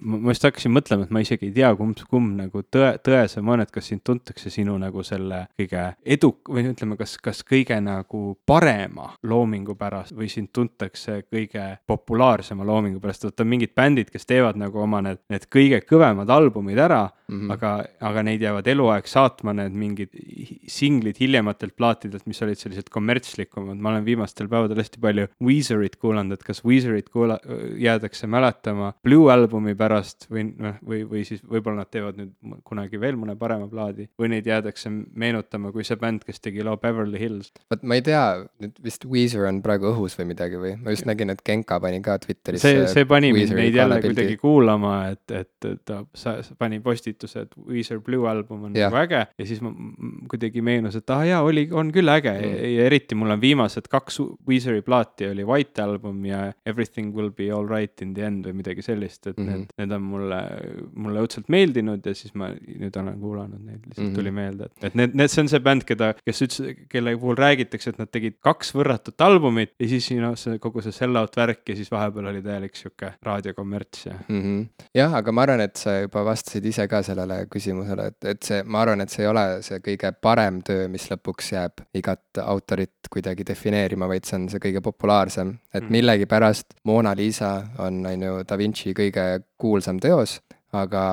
ma 0.00 0.34
just 0.34 0.46
hakkasin 0.46 0.74
mõtlema, 0.74 1.06
et 1.06 1.14
ma 1.14 1.22
isegi 1.24 1.50
ei 1.50 1.56
tea, 1.56 1.72
kumb, 1.78 1.98
kumb 2.10 2.36
nagu 2.38 2.64
tõe, 2.64 2.94
tõesem 3.04 3.48
on, 3.48 3.64
et 3.64 3.72
kas 3.74 3.90
sind 3.92 4.04
tuntakse 4.06 4.52
sinu 4.52 4.76
nagu 4.80 5.04
selle 5.06 5.46
kõige 5.58 5.86
eduk- 6.16 6.52
või 6.52 6.66
ütleme, 6.70 6.96
kas, 7.00 7.16
kas 7.22 7.42
kõige 7.46 7.78
nagu 7.82 8.22
parema 8.46 9.10
loomingu 9.28 9.76
pärast 9.78 10.14
või 10.16 10.30
sind 10.32 10.52
tuntakse 10.54 11.22
kõige 11.26 11.64
populaarsema 11.86 12.66
loomingu 12.66 13.00
pärast, 13.02 13.26
et 13.28 13.40
on 13.40 13.50
mingid 13.50 13.74
bändid, 13.76 14.10
kes 14.12 14.26
teevad 14.28 14.58
nagu 14.60 14.82
oma 14.82 15.02
need, 15.04 15.22
need 15.32 15.48
kõige 15.52 15.82
kõvemad 15.86 16.30
albumid 16.30 16.78
ära 16.78 17.04
mm, 17.06 17.40
-hmm. 17.40 17.52
aga, 17.52 17.72
aga 18.00 18.22
neid 18.22 18.42
jäävad 18.42 18.66
eluaeg 18.66 19.06
saatma 19.06 19.54
need 19.56 19.71
mingid 19.78 20.12
singlid 20.70 21.18
hiljematelt 21.20 21.76
plaatidelt, 21.78 22.26
mis 22.30 22.42
olid 22.44 22.60
sellised 22.60 22.90
kommertslikumad, 22.92 23.78
ma 23.78 23.92
olen 23.92 24.06
viimastel 24.06 24.50
päevadel 24.52 24.82
hästi 24.82 25.00
palju 25.02 25.28
Weezerit 25.44 25.96
kuulanud, 26.02 26.36
et 26.36 26.46
kas 26.46 26.62
Weezerit 26.66 27.10
kuula-, 27.12 27.40
jäädakse 27.80 28.28
mäletama 28.30 28.92
Blue 29.04 29.32
albumi 29.32 29.74
pärast 29.78 30.28
või 30.30 30.46
noh, 30.50 30.78
või, 30.86 31.02
või 31.08 31.24
siis 31.28 31.42
võib-olla 31.42 31.82
nad 31.82 31.92
teevad 31.92 32.18
nüüd 32.20 32.60
kunagi 32.66 33.00
veel 33.00 33.18
mõne 33.20 33.36
parema 33.38 33.68
plaadi 33.70 34.08
või 34.20 34.32
neid 34.34 34.48
jäädakse 34.48 34.90
meenutama 34.90 35.72
kui 35.74 35.86
see 35.86 35.98
bänd, 36.00 36.26
kes 36.26 36.42
tegi 36.44 36.64
loo 36.66 36.76
Beverly 36.80 37.20
Hills. 37.20 37.52
vot 37.72 37.84
ma 37.86 37.98
ei 37.98 38.04
tea, 38.06 38.24
nüüd 38.62 38.78
vist 38.84 39.06
Weezer 39.08 39.46
on 39.48 39.62
praegu 39.64 39.90
õhus 39.92 40.16
või 40.18 40.30
midagi 40.32 40.60
või, 40.60 40.74
ma 40.82 40.94
just 40.94 41.08
nägin, 41.08 41.32
et 41.34 41.42
Genka 41.46 41.78
pani 41.82 42.02
ka 42.04 42.18
Twitteris. 42.22 42.62
see, 42.64 42.84
see 42.92 43.08
pani 43.08 43.32
mind 43.34 43.54
neid 43.56 43.76
jälle 43.78 44.00
kuidagi 44.04 44.36
kuulama, 44.40 44.94
et, 45.14 45.36
et 45.42 45.70
ta 45.88 46.02
sa, 46.14 46.38
pani 46.58 46.80
postituse, 46.84 47.46
et 47.46 47.56
Weezer 47.68 48.02
Blue 48.04 48.28
album 48.28 48.68
on 48.68 48.76
nagu 48.76 49.00
äge 49.02 49.24
ja 49.26 49.48
siis 49.48 49.61
ma 49.62 49.72
kuidagi 50.30 50.62
meenus, 50.64 50.96
et 50.98 51.10
ah 51.14 51.22
jaa, 51.26 51.40
oli, 51.46 51.66
on 51.72 51.92
küll 51.94 52.10
äge 52.12 52.32
mm. 52.32 52.56
ja 52.76 52.86
eriti 52.88 53.18
mul 53.18 53.34
on 53.34 53.42
viimased 53.42 53.88
kaks 53.92 54.20
Weezeri 54.48 54.82
plaati 54.82 55.28
oli 55.30 55.44
White 55.46 55.82
Album 55.82 56.24
ja 56.26 56.44
Everything 56.66 57.14
will 57.16 57.30
be 57.30 57.50
alright 57.52 58.02
in 58.02 58.14
the 58.14 58.26
end 58.26 58.46
või 58.48 58.58
midagi 58.62 58.84
sellist, 58.84 59.26
et 59.26 59.36
mm 59.36 59.46
-hmm. 59.46 59.50
need, 59.50 59.74
need 59.78 59.96
on 59.96 60.02
mulle, 60.02 60.40
mulle 60.94 61.24
õudselt 61.24 61.50
meeldinud 61.52 62.06
ja 62.06 62.14
siis 62.14 62.34
ma 62.34 62.50
nüüd 62.52 62.96
olen 62.98 63.18
kuulanud 63.20 63.60
neid, 63.60 63.80
lihtsalt 63.86 64.06
mm 64.06 64.10
-hmm. 64.10 64.18
tuli 64.18 64.30
meelde, 64.30 64.70
et, 64.70 64.84
et 64.90 64.98
need, 64.98 65.14
need, 65.14 65.32
see 65.32 65.44
on 65.44 65.52
see 65.52 65.60
bänd, 65.60 65.86
keda, 65.88 66.12
kes 66.24 66.42
ütles, 66.46 66.86
kelle 66.92 67.16
puhul 67.16 67.38
räägitakse, 67.38 67.90
et 67.90 67.98
nad 68.02 68.10
tegid 68.10 68.38
kaks 68.40 68.74
võrratut 68.74 69.26
albumit 69.26 69.74
ja 69.78 69.88
siis 69.88 70.10
noh, 70.20 70.36
see 70.38 70.58
kogu 70.62 70.82
see 70.82 70.92
sell-out 70.92 71.36
värk 71.36 71.68
ja 71.68 71.76
siis 71.78 71.90
vahepeal 71.90 72.30
oli 72.32 72.42
täielik 72.42 72.76
sihuke 72.76 73.14
raadiokommerts 73.22 74.06
ja 74.06 74.14
mm. 74.28 74.42
-hmm. 74.42 74.86
jah, 74.94 75.14
aga 75.14 75.32
ma 75.32 75.42
arvan, 75.46 75.60
et 75.60 75.76
sa 75.76 76.00
juba 76.00 76.24
vastasid 76.24 76.64
ise 76.64 76.88
ka 76.88 77.02
sellele 77.02 77.46
küsimusele, 77.52 78.06
et, 78.12 78.24
et 78.34 78.42
see, 78.42 78.62
ma 78.62 78.82
arvan, 78.84 79.00
et 79.00 79.10
see 79.10 79.24
ei 79.24 79.30
ole 79.30 79.46
see 79.64 79.80
kõige 79.84 80.12
parem 80.22 80.60
töö, 80.66 80.88
mis 80.88 81.08
lõpuks 81.10 81.52
jääb 81.52 81.84
igat 81.98 82.40
autorit 82.42 83.10
kuidagi 83.12 83.46
defineerima, 83.46 84.08
vaid 84.10 84.26
see 84.28 84.38
on 84.38 84.48
see 84.52 84.62
kõige 84.62 84.82
populaarsem. 84.84 85.56
et 85.74 85.82
mm. 85.82 85.92
millegipärast 85.98 86.78
Mona 86.84 87.14
Lisa 87.18 87.54
on, 87.78 88.04
on 88.06 88.26
ju 88.28 88.42
Da 88.48 88.58
Vinci 88.58 88.94
kõige 88.96 89.26
kuulsam 89.58 90.00
teos, 90.00 90.40
aga 90.72 91.04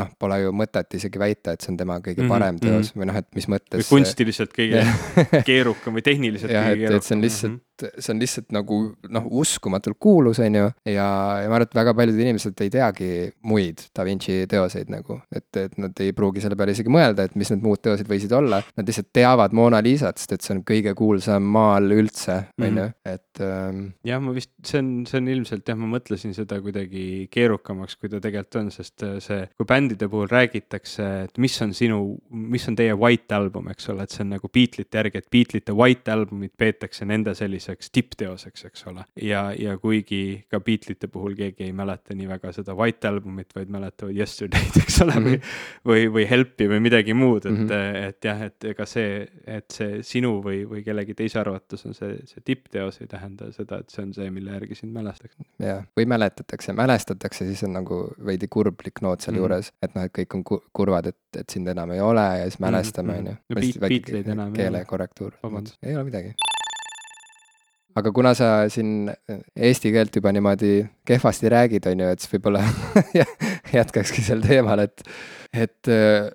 noh, 0.00 0.10
pole 0.18 0.40
ju 0.42 0.54
mõtet 0.56 0.96
isegi 0.98 1.20
väita, 1.20 1.54
et 1.54 1.64
see 1.64 1.72
on 1.72 1.78
tema 1.80 2.00
kõige 2.02 2.24
mhm, 2.24 2.32
parem 2.32 2.56
mm 2.56 2.62
-hmm. 2.62 2.70
teos 2.70 2.94
või 2.96 3.10
noh, 3.10 3.20
et 3.20 3.28
mis 3.36 3.48
mõttes. 3.48 3.78
või 3.78 3.90
kunstiliselt 3.90 4.54
kõige 4.56 4.82
keerukam 5.50 5.98
või 5.98 6.06
tehniliselt 6.06 6.52
jah, 6.52 6.70
kõige 6.70 6.86
keerukam. 6.86 6.96
et 6.96 7.08
see 7.08 7.16
on 7.16 7.24
lihtsalt 7.28 7.52
mm, 7.52 7.56
-hmm 7.56 7.74
see 7.82 8.12
on 8.12 8.20
lihtsalt 8.22 8.52
nagu 8.54 8.78
noh, 9.10 9.26
uskumatult 9.42 9.98
kuulus, 10.00 10.38
on 10.42 10.58
ju. 10.58 10.66
ja, 10.88 11.06
ja 11.42 11.48
ma 11.50 11.58
arvan, 11.58 11.66
et 11.66 11.76
väga 11.76 11.94
paljud 11.96 12.20
inimesed 12.22 12.62
ei 12.64 12.70
teagi 12.72 13.10
muid 13.50 13.82
Da 13.94 14.04
Vinci 14.06 14.44
teoseid 14.50 14.90
nagu, 14.92 15.18
et, 15.34 15.48
et 15.58 15.76
nad 15.82 16.02
ei 16.02 16.14
pruugi 16.16 16.42
selle 16.44 16.58
peale 16.58 16.74
isegi 16.76 16.92
mõelda, 16.92 17.26
et 17.26 17.34
mis 17.38 17.50
need 17.52 17.64
muud 17.64 17.82
teosed 17.84 18.08
võisid 18.10 18.32
olla. 18.36 18.60
Nad 18.78 18.90
lihtsalt 18.90 19.10
teavad 19.14 19.54
Mona 19.56 19.80
Lisat, 19.84 20.20
sest 20.20 20.36
et 20.36 20.46
see 20.46 20.54
on 20.56 20.62
kõige 20.66 20.94
kuulsam 20.98 21.46
maal 21.56 21.90
üldse, 21.94 22.40
on 22.60 22.68
ju, 22.68 22.88
mhm. 22.88 22.94
et 23.10 23.44
ähm.... 23.44 23.82
jah, 24.06 24.22
ma 24.22 24.34
vist, 24.36 24.52
see 24.66 24.80
on, 24.82 24.92
see 25.10 25.20
on 25.22 25.30
ilmselt 25.34 25.68
jah, 25.68 25.78
ma 25.80 25.90
mõtlesin 25.96 26.34
seda 26.36 26.60
kuidagi 26.64 27.26
keerukamaks, 27.34 27.98
kui 27.98 28.12
ta 28.12 28.22
tegelikult 28.22 28.60
on, 28.62 28.70
sest 28.74 29.06
äh, 29.06 29.18
see, 29.24 29.42
kui 29.58 29.68
bändide 29.84 30.08
puhul 30.08 30.28
räägitakse, 30.28 31.04
et 31.24 31.38
mis 31.38 31.54
on 31.62 31.74
sinu, 31.74 31.98
mis 32.30 32.64
on 32.68 32.76
teie 32.76 32.94
white 32.96 33.34
album, 33.34 33.68
eks 33.72 33.88
ole, 33.92 34.04
et 34.04 34.14
see 34.14 34.22
on 34.24 34.32
nagu 34.34 34.48
Beatlesite 34.48 34.98
järgi, 34.98 35.20
et 35.20 35.28
Beatlesite 35.32 35.74
white 35.76 36.12
album'id 36.12 36.54
peetakse 36.58 37.04
nende 37.08 37.34
selliseks 37.36 37.90
tippteoseks, 37.94 38.64
eks 38.70 38.86
ole. 38.90 39.04
ja, 39.20 39.46
ja 39.58 39.76
kuigi 39.78 40.44
ka 40.50 40.60
Beatlesite 40.64 41.08
puhul 41.12 41.36
keegi 41.38 41.68
ei 41.68 41.72
mäleta 41.76 42.16
nii 42.16 42.28
väga 42.30 42.52
seda 42.56 42.76
white 42.78 43.08
album'it, 43.08 43.52
vaid 43.56 43.72
mäletavad 43.72 44.16
Yesterday'd, 44.16 44.78
eks 44.84 45.00
ole 45.04 45.18
mm, 45.18 45.26
-hmm. 45.26 45.52
või, 45.84 46.00
või, 46.06 46.12
või 46.18 46.26
Help'i 46.30 46.68
või 46.70 46.80
midagi 46.84 47.14
muud, 47.14 47.44
et 47.44 47.52
mm, 47.52 47.68
-hmm. 47.68 48.08
et 48.08 48.30
jah, 48.30 48.42
et 48.48 48.68
ega 48.72 48.88
see, 48.88 49.26
et 49.46 49.68
see 49.70 50.00
sinu 50.02 50.38
või, 50.44 50.62
või 50.68 50.84
kellegi 50.86 51.14
teise 51.18 51.40
arvates 51.42 51.86
on 51.86 51.96
see, 51.96 52.16
see 52.30 52.44
tippteos, 52.44 53.00
ei 53.00 53.10
tähenda 53.10 53.50
seda, 53.52 53.82
et 53.84 53.90
see 53.90 54.06
on 54.06 54.14
see, 54.16 54.30
mille 54.30 54.56
järgi 54.56 54.80
sind 54.80 54.94
mälestatakse. 54.96 55.44
jah, 55.58 55.84
või 55.96 56.08
mäletatakse, 56.08 56.72
mälestatakse, 56.72 57.46
siis 57.50 57.64
on 57.68 57.76
nagu 57.80 58.04
veidi 58.24 58.48
kurblik 58.48 59.02
noot 59.04 59.24
sealjuures 59.24 59.70
mm. 59.72 59.73
Et 59.82 59.94
noh, 59.94 60.06
et 60.06 60.14
kõik 60.20 60.38
on 60.38 60.44
kurvad, 60.46 61.10
et, 61.12 61.40
et 61.40 61.50
sind 61.50 61.68
enam 61.70 61.92
ei 61.94 62.02
ole 62.04 62.24
ja 62.40 62.48
siis 62.48 62.60
mälestame, 62.62 63.18
mhm, 63.18 63.20
on 63.20 63.30
ju. 63.30 63.78
Beatleid 63.80 64.28
enam 64.28 64.48
ei 64.48 64.50
ole. 64.50 64.58
keelekorrektuur, 64.62 65.38
ei 65.82 65.96
ole 65.96 66.04
midagi 66.10 66.34
aga 67.94 68.10
kuna 68.14 68.34
sa 68.34 68.48
siin 68.72 69.06
eesti 69.54 69.92
keelt 69.94 70.16
juba 70.18 70.32
niimoodi 70.34 70.82
kehvasti 71.06 71.50
räägid, 71.52 71.86
on 71.90 72.02
ju, 72.02 72.10
et 72.10 72.22
siis 72.24 72.32
võib-olla 72.34 72.62
jätkakski 73.78 74.24
sel 74.24 74.42
teemal, 74.44 74.84
et 74.84 75.04
et 75.54 75.86
äh, 75.92 76.32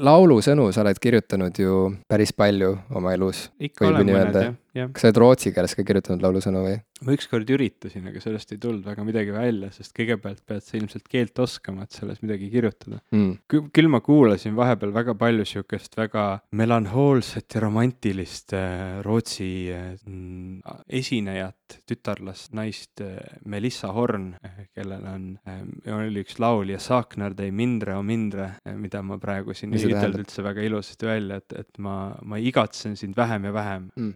laulusõnu 0.00 0.70
sa 0.72 0.80
oled 0.80 0.98
kirjutanud 1.02 1.58
ju 1.60 1.80
päris 2.08 2.32
palju 2.32 2.70
oma 2.96 3.12
elus. 3.12 3.50
kas 4.94 5.04
sa 5.04 5.10
oled 5.10 5.20
rootsi 5.20 5.52
keeles 5.52 5.76
ka 5.76 5.84
kirjutanud 5.84 6.24
laulusõnu 6.24 6.64
või? 6.64 6.78
Ma 7.04 7.14
ükskord 7.16 7.50
üritasin, 7.54 8.08
aga 8.10 8.22
sellest 8.22 8.54
ei 8.54 8.60
tulnud 8.62 8.86
väga 8.86 9.04
midagi 9.06 9.34
välja, 9.34 9.70
sest 9.74 9.94
kõigepealt 9.96 10.42
pead 10.48 10.64
sa 10.64 10.78
ilmselt 10.78 11.08
keelt 11.10 11.38
oskama, 11.44 11.86
et 11.86 11.96
selles 11.96 12.22
midagi 12.24 12.50
kirjutada. 12.52 13.00
Mm.. 13.14 13.36
küll 13.48 13.90
ma 13.92 14.00
kuulasin 14.04 14.56
vahepeal 14.58 14.94
väga 14.94 15.16
palju 15.18 15.46
sihukest 15.48 15.98
väga 16.00 16.26
melanhoolset 16.56 17.56
ja 17.56 17.64
romantilist 17.64 18.56
äh, 18.56 19.00
Rootsi 19.04 19.50
äh, 19.74 19.94
esinejat, 21.74 21.86
tütarlast, 21.86 22.52
naist 22.54 23.00
äh,, 23.00 23.18
Melissa 23.44 23.92
Horn, 23.92 24.34
äh, 24.44 24.66
kellel 24.74 25.04
on 25.06 25.38
äh,, 25.46 25.62
oli 25.94 26.22
üks 26.24 26.38
laul 26.38 26.70
ja 26.70 26.78
Saaknar 26.78 27.34
tõi 27.34 27.50
mindre 27.52 27.96
o 27.96 28.02
mindre, 28.02 28.54
mida 28.76 29.02
ma 29.02 29.18
praegu 29.18 29.54
siin 29.54 29.74
ei 29.74 29.84
ütelnud 29.88 30.22
üldse 30.22 30.42
väga 30.44 30.62
ilusasti 30.62 31.06
välja, 31.06 31.38
et, 31.42 31.52
et 31.52 31.78
ma, 31.78 32.14
ma 32.22 32.38
igatsen 32.38 32.96
sind 32.96 33.16
vähem 33.16 33.44
ja 33.44 33.52
vähem 33.54 33.90
mm.. 33.96 34.12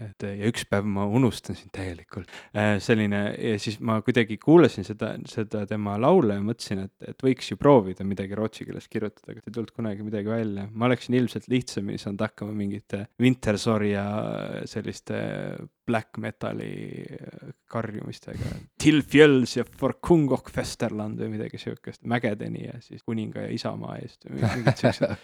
Et 0.00 0.24
ja 0.24 0.48
üks 0.48 0.64
päev 0.68 0.86
ma 0.88 1.04
unustan 1.06 1.56
sind 1.58 1.72
täielikult. 1.74 2.30
Selline 2.82 3.20
ja 3.34 3.58
siis 3.60 3.78
ma 3.84 3.98
kuidagi 4.04 4.38
kuulasin 4.40 4.86
seda, 4.86 5.12
seda 5.28 5.64
tema 5.68 5.96
laule 6.00 6.38
ja 6.38 6.44
mõtlesin, 6.44 6.84
et, 6.86 6.94
et 7.12 7.24
võiks 7.24 7.50
ju 7.52 7.58
proovida 7.60 8.06
midagi 8.06 8.36
rootsi 8.38 8.66
keeles 8.68 8.88
kirjutada, 8.90 9.34
aga 9.34 9.44
ei 9.44 9.54
tulnud 9.54 9.72
kunagi 9.76 10.06
midagi 10.06 10.30
välja. 10.30 10.66
ma 10.72 10.88
oleksin 10.88 11.16
ilmselt 11.18 11.48
lihtsamini 11.52 12.00
saanud 12.00 12.24
hakkama 12.24 12.54
mingite 12.56 13.04
Wintersorja 13.20 14.04
selliste 14.70 15.20
black 15.90 16.18
metali 16.22 16.70
karjumistega. 17.70 18.52
Till 18.78 19.02
Fjells 19.06 19.56
ja 19.56 19.64
For 19.64 19.96
Kungok 20.02 20.50
Festerland 20.54 21.18
või 21.20 21.34
midagi 21.34 21.58
siukest, 21.60 22.02
mägedeni 22.10 22.66
ja 22.66 22.78
siis 22.82 23.02
kuninga 23.06 23.44
ja 23.46 23.50
isamaa 23.54 23.98
eest 24.00 24.26
või 24.28 24.42
mingid 24.42 24.80
siuksed 24.80 25.14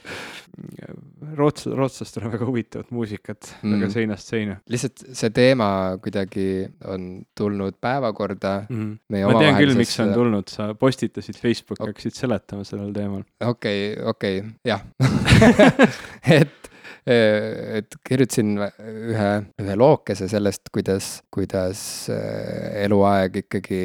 roots-, 1.41 1.69
rootslastel 1.71 2.27
on 2.27 2.35
väga 2.37 2.49
huvitavat 2.49 2.93
muusikat 2.95 3.53
mm., 3.62 3.77
väga 3.77 3.91
seinast 3.95 4.35
seina. 4.35 4.59
lihtsalt 4.71 5.07
see 5.21 5.33
teema 5.35 5.71
kuidagi 6.03 6.49
on 6.91 7.09
tulnud 7.39 7.79
päevakorda 7.83 8.55
mm.. 8.69 8.93
ma 9.17 9.35
tean 9.41 9.59
küll, 9.61 9.75
miks 9.79 9.97
see 9.99 10.07
on 10.07 10.14
tulnud, 10.17 10.51
sa 10.53 10.71
postitasid 10.79 11.39
Facebooki 11.41 11.83
okay., 11.83 11.95
hakkasid 11.95 12.21
seletama 12.21 12.67
sellel 12.69 12.95
teemal. 12.97 13.27
okei 13.41 13.93
okay,, 13.95 14.14
okei 14.14 14.41
okay,, 14.43 14.55
jah 14.67 14.87
et 16.41 16.67
Äh, 16.67 16.76
et 17.07 17.97
kirjutasin 18.07 18.57
ühe, 18.59 19.29
ühe 19.63 19.75
lookese 19.79 20.27
sellest, 20.31 20.73
kuidas, 20.75 21.21
kuidas 21.31 21.81
äh, 22.11 22.83
eluaeg 22.83 23.45
ikkagi 23.45 23.81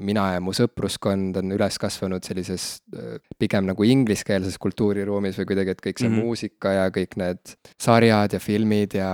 mina 0.00 0.24
ja 0.34 0.40
mu 0.42 0.50
sõpruskond 0.56 1.38
on 1.38 1.54
üles 1.54 1.78
kasvanud 1.78 2.26
sellises 2.26 2.80
äh, 2.96 3.20
pigem 3.38 3.68
nagu 3.68 3.86
ingliskeelses 3.86 4.58
kultuuriruumis 4.62 5.38
või 5.38 5.50
kuidagi, 5.52 5.76
et 5.76 5.84
kõik 5.84 6.02
see 6.02 6.08
mm 6.08 6.16
-hmm. 6.16 6.26
muusika 6.26 6.72
ja 6.74 6.88
kõik 6.94 7.14
need 7.22 7.54
sarjad 7.78 8.34
ja 8.34 8.40
filmid 8.42 8.98
ja 8.98 9.10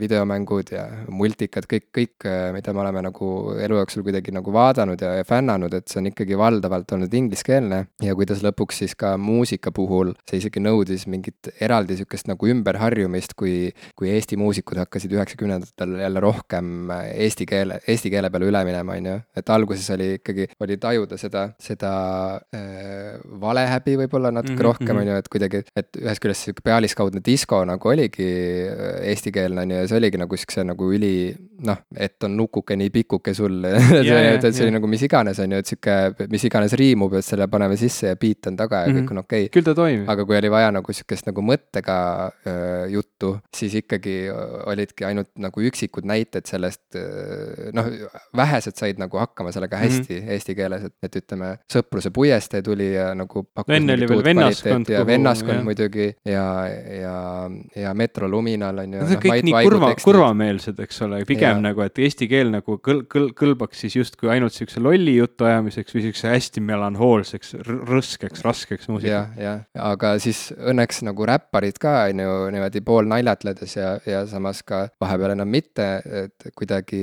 videomängud 0.00 0.72
ja 0.72 0.86
multikad, 1.08 1.68
kõik, 1.68 1.90
kõik, 1.92 2.28
mida 2.56 2.72
me 2.72 2.84
oleme 2.86 3.04
nagu 3.10 3.30
elu 3.60 3.80
jooksul 3.82 4.06
kuidagi 4.06 4.32
nagu 4.32 4.52
vaadanud 4.52 5.00
ja, 5.00 5.14
ja 5.20 5.28
fännanud, 5.28 5.74
et 5.74 5.88
see 5.88 6.00
on 6.00 6.08
ikkagi 6.14 6.38
valdavalt 6.38 6.96
olnud 6.96 7.12
ingliskeelne 7.12 7.84
ja 8.00 8.16
kuidas 8.16 8.40
lõpuks 8.46 8.80
siis 8.84 8.96
ka 8.96 9.16
muusika 9.20 9.68
puhul 9.72 10.14
see 10.24 10.40
isegi 10.40 10.64
nõudis 10.64 11.06
mingit 11.10 11.52
eraldi 11.60 12.00
sihukest 12.00 12.30
nagu 12.30 12.48
ümber 12.48 12.69
ümberharjumist, 12.70 13.34
kui, 13.38 13.70
kui 13.98 14.10
Eesti 14.14 14.38
muusikud 14.40 14.78
hakkasid 14.80 15.12
üheksakümnendatel 15.14 15.96
jälle 16.00 16.22
rohkem 16.22 16.90
eesti 16.90 17.46
keele, 17.48 17.80
eesti 17.90 18.10
keele 18.12 18.30
peale 18.30 18.48
üle 18.50 18.62
minema, 18.66 18.96
on 18.96 19.08
ju. 19.10 19.16
et 19.36 19.50
alguses 19.50 19.88
oli 19.94 20.08
ikkagi, 20.18 20.48
oli 20.60 20.76
tajuda 20.80 21.18
seda, 21.20 21.46
seda 21.60 21.92
äh, 22.54 23.18
valehäbi 23.40 23.96
võib-olla 24.04 24.32
natuke 24.34 24.54
mm 24.54 24.58
-hmm. 24.58 24.68
rohkem, 24.68 24.94
mhm. 24.94 25.00
on 25.00 25.08
ju, 25.08 25.16
et 25.16 25.28
kuidagi, 25.28 25.62
et 25.76 26.00
ühest 26.00 26.22
küljest 26.22 26.46
sihuke 26.46 26.64
pealiskaudne 26.64 27.20
disko 27.26 27.64
nagu 27.64 27.88
oligi 27.88 28.30
äh, 28.68 29.10
eestikeelne, 29.12 29.62
on 29.62 29.70
ju, 29.70 29.82
ja 29.82 29.88
see 29.88 29.98
oligi 29.98 30.20
nagu 30.20 30.36
siukse 30.36 30.64
nagu 30.64 30.92
üli 30.92 31.34
noh, 31.66 31.82
et 31.96 32.22
on 32.24 32.36
nukuke 32.36 32.76
nii 32.76 32.90
pikuke 32.90 33.34
sul 33.34 33.60
see, 33.64 34.04
yeah, 34.04 34.34
et 34.34 34.46
see 34.54 34.66
oli 34.66 34.76
nagu 34.78 34.86
mis 34.86 35.02
iganes, 35.02 35.38
on 35.38 35.52
ju, 35.52 35.58
et 35.58 35.66
sihuke, 35.66 36.28
mis 36.30 36.44
iganes 36.44 36.76
riimub, 36.78 37.14
et 37.18 37.24
selle 37.24 37.48
paneme 37.48 37.76
sisse 37.76 38.14
ja 38.14 38.16
beat 38.16 38.46
on 38.46 38.56
taga 38.56 38.84
ja 38.84 38.86
mm 38.86 38.94
-hmm. 38.94 39.04
kõik 39.04 39.10
on 39.10 39.24
okei 39.24 39.44
okay.. 39.44 39.54
küll 39.56 39.66
ta 39.66 39.74
toimib. 39.74 40.08
aga 40.08 40.24
kui 40.24 40.36
oli 40.36 40.50
vaja 40.50 40.70
nagu 40.70 40.92
sihukest 40.92 41.26
nagu 41.26 41.42
mõttega 41.42 41.98
äh, 42.46 42.50
Äh, 42.50 42.59
juttu, 42.92 43.34
siis 43.56 43.74
ikkagi 43.80 44.16
olidki 44.70 45.06
ainult 45.08 45.30
nagu 45.40 45.62
üksikud 45.70 46.06
näited 46.08 46.48
sellest, 46.48 46.82
äh, 46.98 47.70
noh, 47.76 47.88
vähesed 48.36 48.78
said 48.78 49.00
nagu 49.00 49.20
hakkama 49.20 49.52
sellega 49.54 49.78
mhm. 49.78 49.84
hästi 49.84 50.14
mm 50.16 50.26
-hmm. 50.26 50.32
eesti 50.36 50.54
keeles, 50.58 50.84
et, 50.90 50.96
et 51.02 51.16
ütleme, 51.22 51.50
Sõpruse 51.70 52.10
puiestee 52.14 52.62
tuli 52.62 52.92
ja 52.94 53.10
nagu 53.14 53.44
enne 53.68 53.94
oli 53.94 54.08
veel 54.08 54.24
vennaskond. 54.24 54.88
ja 54.88 55.04
vennaskond 55.06 55.64
muidugi 55.64 56.10
ja, 56.24 56.46
ja, 57.00 57.16
ja 57.76 57.94
Metro 57.94 58.28
Luminal 58.28 58.78
on 58.78 58.94
ju. 58.94 59.00
Need 59.00 59.10
on 59.10 59.14
no, 59.14 59.20
kõik 59.24 59.44
nii 59.48 59.64
kurva, 59.68 59.90
kurvameelsed, 60.04 60.80
eks 60.80 61.02
ole, 61.06 61.22
pigem 61.28 61.60
ja. 61.60 61.64
nagu, 61.70 61.84
et 61.84 61.98
eesti 61.98 62.28
keel 62.30 62.52
nagu 62.52 62.78
kõl-, 62.86 63.04
kõl-, 63.10 63.30
kõlbaks 63.36 63.84
siis 63.84 63.96
justkui 63.96 64.30
ainult 64.32 64.56
siukse 64.56 64.82
lolli 64.82 65.16
jutu 65.16 65.48
ajamiseks 65.48 65.94
või 65.96 66.06
siukse 66.08 66.32
hästi 66.32 66.62
melanhoolseks, 66.64 67.54
rõskeks, 67.66 68.44
raskeks 68.46 68.90
muusikaks. 68.90 69.10
jah, 69.10 69.30
jah, 69.40 69.62
aga 69.92 70.14
siis 70.22 70.50
õnneks 70.58 71.04
nagu 71.06 71.26
räpparid 71.28 71.78
ka, 71.80 71.96
on 72.10 72.24
ju, 72.24 72.36
niimoodi 72.52 72.82
poolnaljatledes 72.86 73.76
ja, 73.76 73.92
ja 74.06 74.24
samas 74.30 74.62
ka 74.66 74.86
vahepeal 75.00 75.34
enam 75.34 75.50
mitte, 75.50 75.88
et 76.24 76.50
kuidagi 76.56 77.02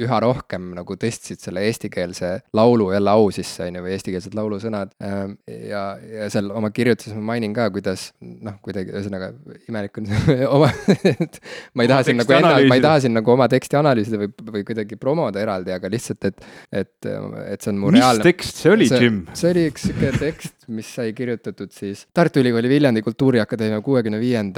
üha 0.00 0.20
rohkem 0.22 0.70
nagu 0.76 0.96
tõstsid 1.00 1.40
selle 1.42 1.64
eestikeelse 1.68 2.32
laulu 2.56 2.90
jälle 2.94 3.14
au 3.14 3.30
sisse, 3.34 3.66
on 3.66 3.78
ju, 3.78 3.84
või 3.86 3.94
eestikeelsed 3.96 4.36
laulusõnad. 4.36 4.94
Ähm, 5.04 5.36
ja, 5.46 5.84
ja 6.00 6.28
seal 6.32 6.50
oma 6.54 6.72
kirjutises 6.74 7.16
ma 7.16 7.34
mainin 7.34 7.54
ka, 7.56 7.68
kuidas 7.74 8.10
noh, 8.20 8.58
kuidagi 8.64 8.94
ühesõnaga 8.94 9.32
imelik 9.68 10.00
on 10.00 10.10
oma 10.56 10.70
et 11.04 11.40
ma 11.74 11.84
ei 11.84 11.90
taha 11.90 12.06
siin 12.06 12.20
nagu 12.20 12.36
enda, 12.36 12.54
ma 12.70 12.78
ei 12.78 12.84
taha 12.84 13.02
siin 13.04 13.16
nagu 13.16 13.34
oma 13.34 13.48
teksti 13.50 13.78
analüüsida 13.80 14.20
või, 14.20 14.30
või 14.56 14.64
kuidagi 14.68 14.98
promoda 15.00 15.42
eraldi, 15.42 15.74
aga 15.74 15.90
lihtsalt, 15.92 16.30
et, 16.30 16.44
et, 16.82 17.10
et 17.46 17.60
see 17.60 17.72
on 17.72 17.80
mu 17.80 17.92
mis 17.94 18.00
reaalne. 18.00 18.22
mis 18.22 18.28
tekst 18.30 18.62
see 18.62 18.72
oli, 18.74 18.88
Jim? 18.90 19.22
see 19.36 19.52
oli 19.54 19.66
üks 19.70 19.86
sihuke 19.88 20.12
tekst, 20.18 20.56
mis 20.70 20.90
sai 20.98 21.14
kirjutatud 21.16 21.72
siis 21.74 22.06
Tartu 22.14 22.42
Ülikooli 22.42 22.70
Viljandi 22.70 23.02
Kultuuriakadeemia 23.06 23.80
kuuekümne 23.84 24.20
viienda 24.20 24.49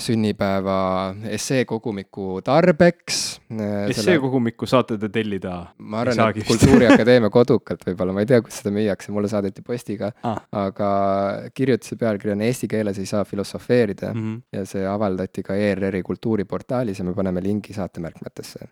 sünnipäeva 0.00 0.78
esseekogumiku 1.36 2.40
tarbeks. 2.44 3.40
Äh, 3.52 3.90
esseekogumikku 3.92 4.68
saate 4.70 4.98
te 5.00 5.10
tellida? 5.12 5.56
ma 5.78 6.02
arvan, 6.02 6.32
et 6.34 6.46
Kultuuriakadeemia 6.48 7.30
kodukalt 7.34 7.84
võib-olla, 7.88 8.14
ma 8.16 8.24
ei 8.24 8.30
tea, 8.30 8.40
kus 8.44 8.60
seda 8.60 8.74
müüakse, 8.74 9.12
mulle 9.14 9.30
saadeti 9.32 9.64
postiga 9.66 10.12
ah.. 10.22 10.40
aga 10.64 10.90
kirjutuse 11.54 11.98
pealkiri 12.00 12.34
on 12.34 12.46
Eesti 12.46 12.68
keeles 12.70 12.98
ei 12.98 13.06
saa 13.10 13.24
filosofeerida 13.24 14.14
mm 14.14 14.24
-hmm. 14.24 14.40
ja 14.58 14.64
see 14.66 14.86
avaldati 14.86 15.42
ka 15.42 15.54
ERR-i 15.54 16.02
kultuuriportaalis 16.02 16.98
ja 16.98 17.04
me 17.04 17.14
paneme 17.14 17.42
lingi 17.42 17.72
saatemärkmetesse 17.72 18.68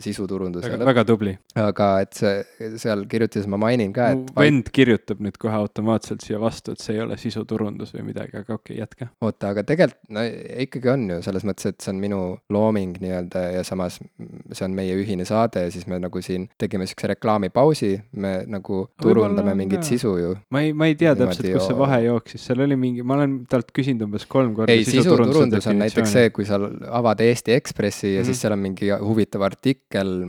sisuturunduse 0.00 0.78
väga, 0.80 1.04
tubli. 1.04 1.34
aga 1.60 1.88
et 2.04 2.16
see, 2.16 2.68
seal 2.80 3.04
kirjutises 3.10 3.48
ma 3.50 3.58
mainin 3.60 3.92
ka, 3.94 4.10
et 4.14 4.30
vend 4.38 4.70
kirjutab 4.74 5.20
nüüd 5.24 5.36
kohe 5.40 5.56
automaatselt 5.58 6.24
siia 6.24 6.40
vastu, 6.40 6.72
et 6.72 6.80
see 6.80 6.96
ei 6.96 7.02
ole 7.04 7.18
sisuturundus 7.20 7.92
või 7.96 8.08
midagi, 8.08 8.38
aga 8.40 8.56
okei 8.56 8.78
okay,, 8.78 8.80
jätka. 8.80 9.10
oota, 9.20 9.52
aga 9.52 9.66
tegelikult 9.68 10.00
no 10.16 10.24
ikkagi 10.64 10.92
on 10.94 11.04
ju 11.12 11.18
selles 11.26 11.44
mõttes, 11.44 11.68
et 11.74 11.84
see 11.84 11.92
on 11.92 12.00
minu 12.00 12.20
looming 12.54 12.96
nii-öelda 13.02 13.44
ja 13.58 13.64
samas 13.66 14.00
see 14.00 14.64
on 14.66 14.74
meie 14.76 14.96
ühine 14.96 15.26
saade 15.28 15.66
ja 15.66 15.72
siis 15.74 15.86
me 15.90 15.98
nagu 16.00 16.22
siin 16.24 16.48
tegime 16.60 16.88
siukse 16.88 17.10
reklaamipausi, 17.12 17.92
me 18.24 18.34
nagu 18.50 18.84
turundame 19.02 19.54
mingit 19.58 19.84
sisu 19.86 20.14
ju. 20.20 20.32
ma 20.54 20.64
ei, 20.64 20.72
ma 20.72 20.88
ei 20.90 20.96
tea 20.98 21.12
täpselt, 21.18 21.50
kus 21.52 21.68
see 21.68 21.78
vahe 21.78 22.00
jooksis, 22.06 22.48
seal 22.48 22.64
oli 22.64 22.78
mingi, 22.80 23.04
ma 23.04 23.18
olen 23.18 23.36
talt 23.50 23.72
küsinud 23.76 24.08
umbes 24.08 24.24
kolm 24.30 24.56
korda. 24.56 24.72
ei, 24.72 24.86
sisuturundus 24.88 25.68
on 25.70 25.80
näiteks 25.84 26.16
see, 26.16 26.32
kui 26.34 26.48
sa 26.48 26.58
avad 26.88 27.20
Eesti 27.24 27.52
Ekspressi 27.56 28.08
ja 28.08 28.12
mm 28.12 28.22
-hmm. 28.22 28.32
siis 28.32 28.40
seal 28.40 28.56
on 28.56 28.64
mingi 28.64 28.90
huvitav 29.00 29.42
artikkel, 29.42 29.73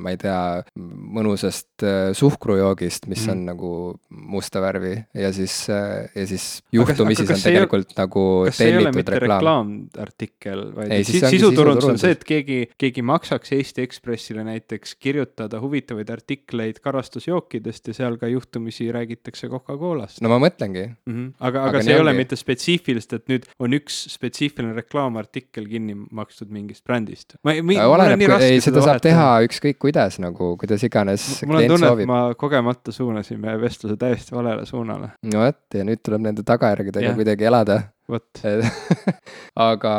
ma 0.01 0.13
ei 0.13 0.19
tea, 0.21 0.39
mõnusast 0.75 1.85
äh, 1.85 2.11
suhkrujoogist, 2.17 3.09
mis 3.11 3.25
mm 3.25 3.33
on 3.35 3.41
nagu 3.45 3.69
musta 4.09 4.61
värvi 4.61 4.93
ja 5.17 5.31
siis, 5.33 5.69
äh, 5.73 6.07
ja 6.15 6.25
siis 6.29 6.63
juhtumisi 6.73 7.25
see 7.25 7.35
on 7.35 7.41
tegelikult 7.43 7.91
ei, 7.91 7.97
nagu 7.97 8.23
tellitud 8.57 9.11
reklaam. 9.11 9.39
reklaamartikkel, 9.39 10.61
vaid 10.75 10.93
ei, 10.93 11.05
siis 11.07 11.25
sisuturundus 11.33 11.87
on 11.89 11.99
see, 12.01 12.13
et 12.15 12.23
keegi, 12.27 12.59
keegi 12.79 13.03
maksaks 13.05 13.53
Eesti 13.57 13.85
Ekspressile 13.85 14.45
näiteks 14.47 14.95
kirjutada 15.01 15.59
huvitavaid 15.63 16.09
artikleid 16.13 16.79
karastusjookidest 16.83 17.91
ja 17.91 17.97
seal 17.97 18.19
ka 18.21 18.29
juhtumisi 18.31 18.91
räägitakse 18.93 19.49
Coca-Colast. 19.51 20.21
no 20.25 20.31
ma 20.31 20.39
mõtlengi 20.45 20.85
mm. 20.87 21.13
-hmm. 21.13 21.33
aga, 21.39 21.63
aga, 21.63 21.69
aga 21.69 21.83
see 21.83 21.95
ei 21.97 22.03
ole 22.03 22.15
mitte 22.17 22.39
spetsiifiliselt, 22.39 23.19
et 23.19 23.33
nüüd 23.33 23.49
on 23.59 23.77
üks 23.77 24.05
spetsiifiline 24.15 24.75
reklaamartikkel 24.77 25.67
kinni 25.69 25.97
makstud 26.11 26.51
mingist 26.53 26.83
brändist. 26.85 27.37
ma 27.43 27.55
ei, 27.55 27.61
oleneb, 27.81 28.25
ei, 28.39 28.61
seda 28.63 28.83
saab 28.85 29.03
teha 29.03 29.29
ükskõik 29.45 29.79
kuidas 29.81 30.19
nagu, 30.23 30.53
kuidas 30.61 30.85
iganes 30.87 31.25
mul 31.47 31.61
on 31.61 31.67
tunne, 31.75 31.91
et 31.91 32.09
ma 32.09 32.21
kogemata 32.39 32.93
suunasin 32.95 33.41
meie 33.41 33.59
vestluse 33.61 33.97
täiesti 33.99 34.35
valele 34.35 34.65
suunale. 34.69 35.11
no 35.31 35.43
vot, 35.43 35.61
ja 35.73 35.87
nüüd 35.87 36.03
tuleb 36.05 36.25
nende 36.29 36.45
tagajärgedega 36.47 37.13
kuidagi 37.17 37.51
elada 37.51 37.81
vot 38.11 38.41
aga 39.69 39.93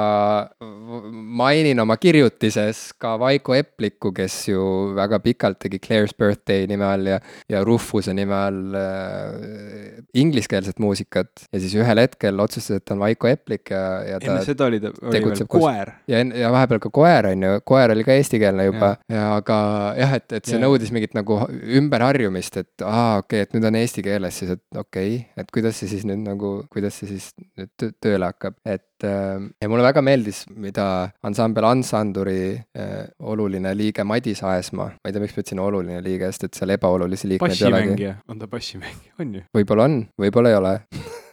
mainin 1.11 1.81
oma 1.83 1.97
kirjutises 1.99 2.93
ka 3.03 3.17
Vaiko 3.19 3.57
Eplikku, 3.57 4.13
kes 4.15 4.37
ju 4.53 4.63
väga 4.97 5.19
pikalt 5.25 5.59
tegi 5.65 5.81
Claire's 5.83 6.15
Birthday 6.19 6.69
nime 6.71 6.87
all 6.87 7.09
ja, 7.11 7.19
ja 7.51 7.63
Rufuse 7.67 8.15
nime 8.15 8.37
all 8.37 8.77
äh, 8.79 10.05
ingliskeelset 10.15 10.79
muusikat. 10.83 11.47
ja 11.53 11.61
siis 11.61 11.75
ühel 11.75 12.03
hetkel 12.05 12.41
otsustas, 12.41 12.83
et 12.83 12.95
on 12.95 13.03
Vaiko 13.03 13.31
Eplik 13.31 13.73
ja, 13.75 13.83
ja 14.07 14.21
ta. 14.21 14.31
enne 14.31 14.47
seda 14.47 14.71
oli 14.71 14.81
ta, 14.83 14.93
oli 15.03 15.25
veel 15.27 15.51
koer. 15.51 15.93
ja, 16.07 16.23
ja 16.23 16.53
vahepeal 16.55 16.83
ka 16.87 16.93
koer 16.95 17.31
on 17.33 17.47
ju, 17.49 17.59
koer 17.67 17.97
oli 17.97 18.07
ka 18.07 18.15
eestikeelne 18.15 18.69
juba 18.69 18.93
ja, 18.95 19.17
ja 19.19 19.27
aga 19.41 19.59
jah, 19.99 20.17
et, 20.21 20.29
et 20.39 20.47
see 20.47 20.61
ja. 20.61 20.63
nõudis 20.63 20.95
mingit 20.95 21.17
nagu 21.19 21.41
ümberharjumist, 21.81 22.63
et 22.63 22.87
aa, 22.87 23.19
okei 23.25 23.43
okay,, 23.43 23.49
et 23.49 23.59
nüüd 23.59 23.67
on 23.67 23.83
eesti 23.83 24.07
keeles 24.07 24.43
siis, 24.43 24.55
et 24.55 24.79
okei 24.79 25.17
okay,, 25.17 25.43
et 25.43 25.53
kuidas 25.55 25.83
see 25.83 25.91
siis 25.91 26.07
nüüd 26.07 26.23
nagu, 26.23 26.57
kuidas 26.73 27.01
see 27.01 27.11
siis 27.17 27.33
nüüd 27.59 27.96
tööle 28.03 28.31
hakkab, 28.31 28.57
et 28.67 29.07
ähm, 29.07 29.51
ja 29.63 29.69
mulle 29.71 29.85
väga 29.87 30.03
meeldis, 30.05 30.45
mida 30.51 30.87
ansambel 31.27 31.69
Ansanduri 31.69 32.55
äh, 32.57 33.07
oluline 33.21 33.75
liige 33.77 34.05
Madis 34.05 34.43
Aesmaa, 34.47 34.93
ma 34.95 35.11
ei 35.11 35.15
tea, 35.15 35.25
miks 35.25 35.37
ma 35.37 35.45
ütlesin 35.45 35.63
oluline 35.63 36.01
liige, 36.05 36.31
sest 36.33 36.49
et 36.49 36.61
seal 36.61 36.75
ebaolulisi 36.77 37.31
liikmeid 37.35 37.61
ei 37.61 37.69
olegi. 37.71 38.11
on 38.29 38.43
ta 38.43 38.51
bassimängija, 38.51 39.17
on 39.23 39.39
ju? 39.41 39.47
võib-olla 39.57 39.91
on, 39.91 40.01
võib-olla 40.21 40.53
ei 40.53 40.61
ole 40.61 40.75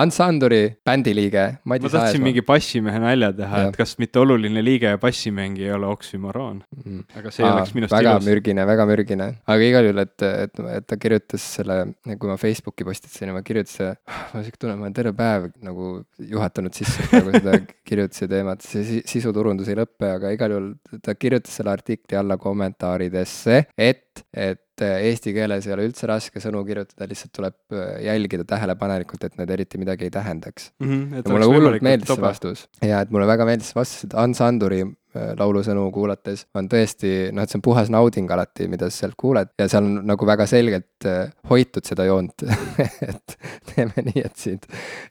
Ants 0.00 0.20
Anduri 0.22 0.62
bändiliige 0.86 1.44
Madis 1.64 1.88
ma 1.88 1.92
tahtsin 1.94 2.18
Aesmaa. 2.20 2.26
mingi 2.26 2.42
bassimehe 2.46 3.00
nalja 3.02 3.30
teha, 3.36 3.62
et 3.68 3.78
kas 3.78 3.96
mitte 4.02 4.20
oluline 4.22 4.62
liige 4.64 4.92
ja 4.92 4.98
bassimängija 5.00 5.70
ei 5.70 5.74
ole 5.76 5.88
oksümoroon 5.90 6.60
mm.. 6.84 7.02
aga 7.18 7.32
see 7.34 7.46
Aa, 7.46 7.54
oleks 7.56 7.74
minust 7.76 7.94
väga 7.94 8.16
ilus. 8.18 8.28
mürgine, 8.28 8.66
väga 8.68 8.86
mürgine. 8.90 9.28
aga 9.46 9.68
igal 9.70 9.88
juhul, 9.88 10.02
et, 10.04 10.26
et, 10.28 10.62
et 10.76 10.88
ta 10.88 10.98
kirjutas 11.00 11.46
selle, 11.58 11.78
kui 12.12 12.30
ma 12.30 12.38
Facebooki 12.40 12.86
postitasin 12.88 13.32
ja 13.32 13.36
ma 13.36 13.44
kirjutasin, 13.46 13.98
ma 14.34 14.44
siuke 14.46 14.60
tunne, 14.60 14.76
ma 14.78 14.88
olen 14.88 14.96
terve 14.96 15.14
päev 15.18 15.50
nagu 15.66 15.92
juhatanud 16.30 16.76
sisse 16.76 17.08
nagu 17.12 17.34
seda 17.36 17.58
kirjutuse 17.90 18.30
teemat, 18.30 18.64
see 18.66 19.02
sisuturundus 19.08 19.70
ei 19.70 19.78
lõpe, 19.80 20.14
aga 20.16 20.34
igal 20.36 20.56
juhul 20.56 20.72
ta 21.04 21.16
kirjutas 21.18 21.60
selle 21.60 21.74
artikli 21.74 22.18
alla 22.20 22.38
kommentaaridesse, 22.40 23.64
et, 23.76 24.24
et 24.32 24.64
et 24.80 25.10
eesti 25.10 25.34
keeles 25.36 25.68
ei 25.68 25.74
ole 25.76 25.88
üldse 25.88 26.08
raske 26.10 26.42
sõnu 26.42 26.62
kirjutada, 26.68 27.08
lihtsalt 27.10 27.34
tuleb 27.36 27.56
äh, 27.74 28.00
jälgida 28.06 28.46
tähelepanelikult, 28.48 29.26
et 29.28 29.36
need 29.40 29.52
eriti 29.56 29.80
midagi 29.82 30.08
ei 30.08 30.14
tähendaks 30.14 30.72
mm. 30.80 30.88
-hmm, 30.88 31.34
mulle 31.34 31.50
hullult 31.52 31.84
meeldis 31.84 32.14
see 32.14 32.24
vastus 32.24 32.66
ja 32.84 33.04
et 33.04 33.12
mulle 33.14 33.28
väga 33.30 33.48
meeldis 33.48 33.72
see 33.72 33.80
vastus, 33.80 34.08
et 34.08 34.18
Ants 34.18 34.40
Anduri 34.44 34.84
Äh, 34.84 34.99
laulusõnu 35.14 35.88
kuulates 35.94 36.46
on 36.54 36.68
tõesti 36.70 37.30
noh, 37.34 37.44
et 37.44 37.50
see 37.50 37.58
on 37.58 37.64
puhas 37.64 37.90
nauding 37.92 38.30
alati, 38.30 38.68
mida 38.70 38.90
sa 38.90 39.04
sealt 39.04 39.16
kuuled. 39.20 39.50
Ja 39.58 39.66
seal 39.70 39.86
on 39.86 40.00
nagu 40.06 40.26
väga 40.28 40.46
selgelt 40.50 41.06
äh, 41.08 41.32
hoitud 41.50 41.86
seda 41.86 42.06
joont. 42.08 42.44
Et 43.10 43.36
teeme 43.70 44.04
nii, 44.04 44.22
et 44.24 44.36
siit 44.38 44.66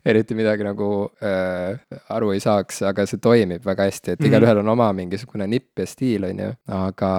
eriti 0.06 0.36
midagi 0.38 0.64
nagu 0.66 0.89
äh, 1.26 1.80
aru 2.14 2.32
ei 2.36 2.41
saaks, 2.43 2.82
aga 2.89 3.06
see 3.10 3.22
toimib 3.24 3.66
väga 3.66 3.88
hästi, 3.88 4.16
et 4.16 4.26
igalühel 4.28 4.62
on 4.62 4.72
oma 4.74 4.89
mingisugune 4.95 5.47
nipp 5.50 5.80
ja 5.82 5.88
stiil, 5.89 6.28
on 6.28 6.41
ju. 6.43 6.50
aga 6.76 7.12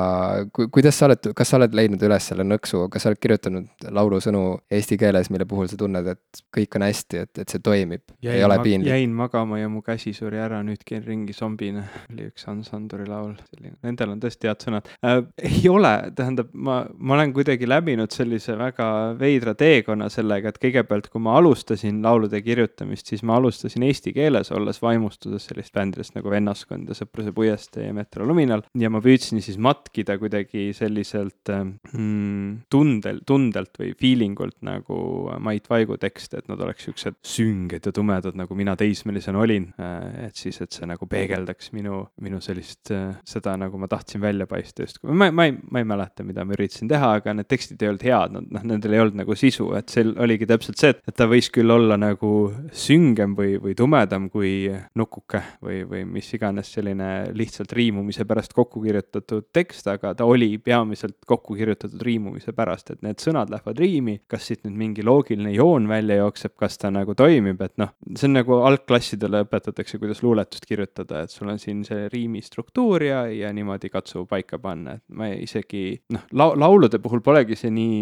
ku, 0.55 0.69
kuidas 0.73 0.99
sa 1.01 1.09
oled, 1.09 1.31
kas 1.37 1.53
sa 1.53 1.59
oled 1.59 1.75
leidnud 1.77 2.03
üles 2.07 2.31
selle 2.31 2.47
nõksu, 2.47 2.85
kas 2.93 3.05
sa 3.05 3.11
oled 3.11 3.21
kirjutanud 3.23 3.89
laulusõnu 3.99 4.45
eesti 4.79 4.99
keeles, 5.01 5.31
mille 5.35 5.47
puhul 5.51 5.71
sa 5.71 5.79
tunned, 5.81 6.11
et 6.15 6.43
kõik 6.57 6.79
on 6.79 6.87
hästi, 6.87 7.25
et, 7.25 7.43
et 7.45 7.55
see 7.55 7.65
toimib, 7.65 8.05
ei 8.23 8.45
ole 8.47 8.61
piinlik? 8.65 8.93
jäin 8.93 9.17
magama 9.17 9.61
ja 9.61 9.71
mu 9.73 9.83
käsi 9.87 10.15
suri 10.17 10.41
ära, 10.43 10.63
nüüd 10.67 10.85
käin 10.87 11.05
ringi 11.07 11.37
zombina, 11.37 11.87
oli 12.13 12.31
üks 12.31 12.47
Hans 12.49 12.70
Sandori 12.71 13.07
laul, 13.09 13.35
selline, 13.51 13.77
nendel 13.87 14.15
on 14.15 14.21
tõesti 14.23 14.49
head 14.51 14.65
sõnad 14.67 14.89
äh,. 15.07 15.21
ei 15.49 15.67
ole, 15.71 15.93
tähendab, 16.17 16.51
ma, 16.55 16.83
ma 16.99 17.17
olen 17.17 17.35
kuidagi 17.37 17.69
läbinud 17.69 18.13
sellise 18.15 18.57
väga 18.59 18.89
veidra 19.21 19.55
teekonna 19.59 20.09
sellega, 20.13 20.53
et 20.53 20.61
kõigepealt, 20.63 21.11
kui 21.13 21.23
ma 21.25 21.37
alustasin 21.41 22.01
laulude 22.05 22.41
kirjutamist, 22.45 23.11
siis 23.11 23.25
ma 23.27 23.39
alustasin 23.41 23.85
eesti 23.87 24.15
keeles, 24.17 24.53
olles 24.57 24.81
vaimustuses 24.83 25.49
sellist 25.51 25.75
bändidest 25.77 26.17
nagu 26.17 26.33
Vennaskond 26.33 26.91
ja 26.91 26.97
Sõpruse 26.99 27.35
puiestee 27.37 27.89
ja 27.89 27.97
Metro 27.97 28.27
Luminal. 28.29 28.65
ja 28.79 28.91
ma 28.93 29.03
püüdsin 29.05 29.43
siis 29.45 29.59
matkida 29.59 30.19
kuidagi 30.21 30.71
selliselt 30.77 31.53
äh, 31.53 31.65
mm, 31.93 32.67
tundel, 32.73 33.23
tundelt 33.27 33.81
või 33.81 33.95
feeling 33.99 34.39
ult 34.41 34.59
nagu 34.67 35.01
Mait 35.43 35.67
Vaigu 35.71 35.99
tekste, 36.01 36.41
et 36.41 36.51
nad 36.51 36.61
oleks 36.61 36.87
siuksed 36.87 37.21
sünged 37.27 37.87
ja 37.87 37.95
tumedad, 37.95 38.37
nagu 38.39 38.57
mina 38.59 38.77
teismelisena 38.79 39.41
olin 39.43 39.71
äh,. 39.81 40.27
et 40.29 40.37
siis, 40.37 40.61
et 40.63 40.73
see 40.73 40.89
nagu 40.89 41.09
peegeldaks 41.11 41.73
minu, 41.77 42.05
minu 42.21 42.41
sellist 42.45 42.60
sellist, 42.61 42.91
äh, 42.91 43.17
seda 43.25 43.57
nagu 43.57 43.79
ma 43.79 43.89
tahtsin 43.89 44.21
välja 44.21 44.47
paista 44.47 44.85
justkui, 44.85 45.13
ma, 45.13 45.31
ma 45.31 45.47
ei, 45.49 45.55
ma 45.71 45.81
ei 45.81 45.85
mäleta, 45.89 46.25
mida 46.25 46.45
ma 46.45 46.55
üritasin 46.55 46.89
teha, 46.91 47.15
aga 47.21 47.35
need 47.35 47.49
tekstid 47.51 47.83
ei 47.83 47.91
olnud 47.91 48.05
head, 48.05 48.35
nad 48.37 48.51
noh, 48.57 48.65
nendel 48.73 48.95
ei 48.95 49.03
olnud 49.03 49.19
nagu 49.23 49.37
sisu, 49.39 49.71
et 49.79 49.93
see 49.93 50.05
oligi 50.21 50.49
täpselt 50.49 50.81
see, 50.81 50.95
et 50.95 51.17
ta 51.17 51.27
võis 51.31 51.51
küll 51.53 51.71
olla 51.73 51.97
nagu 52.01 52.33
süngem 52.73 53.35
või, 53.39 53.57
või 53.63 53.77
tumedam 53.79 54.29
kui 54.33 54.53
Nukuke 54.99 55.43
või, 55.65 55.83
või 55.89 56.05
mis 56.09 56.29
iganes 56.37 56.73
selline 56.75 57.11
lihtsalt 57.37 57.73
riimumise 57.77 58.27
pärast 58.29 58.55
kokku 58.57 58.83
kirjutatud 58.85 59.49
tekst, 59.55 59.89
aga 59.91 60.15
ta 60.19 60.29
oli 60.29 60.53
peamiselt 60.63 61.19
kokku 61.29 61.57
kirjutatud 61.59 62.03
riimumise 62.07 62.55
pärast, 62.57 62.95
et 62.95 63.05
need 63.07 63.23
sõnad 63.23 63.53
lähevad 63.53 63.81
riimi, 63.81 64.19
kas 64.31 64.51
siit 64.51 64.65
nüüd 64.67 64.79
mingi 64.81 65.07
loogiline 65.07 65.55
joon 65.55 65.89
välja 65.91 66.21
jookseb, 66.21 66.57
kas 66.61 66.79
ta 66.81 66.93
nagu 66.95 67.15
toimib, 67.19 67.61
et 67.65 67.77
noh, 67.81 67.95
see 68.15 68.29
on 68.29 68.39
nagu 68.41 68.61
algklassidele 68.67 69.45
õpetatakse, 69.47 70.01
kuidas 70.03 70.23
luuletust 70.25 70.67
kirjutada, 70.69 71.25
et 71.25 71.35
sul 71.35 71.51
on 71.51 71.61
siin 71.61 71.83
see 71.87 72.09
riimis 72.13 72.50
struktuur 72.51 73.05
ja, 73.07 73.23
ja 73.31 73.53
niimoodi 73.55 73.91
katsu 73.93 74.25
paika 74.31 74.59
panna, 74.63 74.97
et 74.99 75.05
ma 75.17 75.31
isegi 75.31 75.85
noh, 76.15 76.27
lau-, 76.37 76.57
laulude 76.59 76.99
puhul 77.03 77.23
polegi 77.25 77.57
see 77.59 77.71
nii 77.75 78.01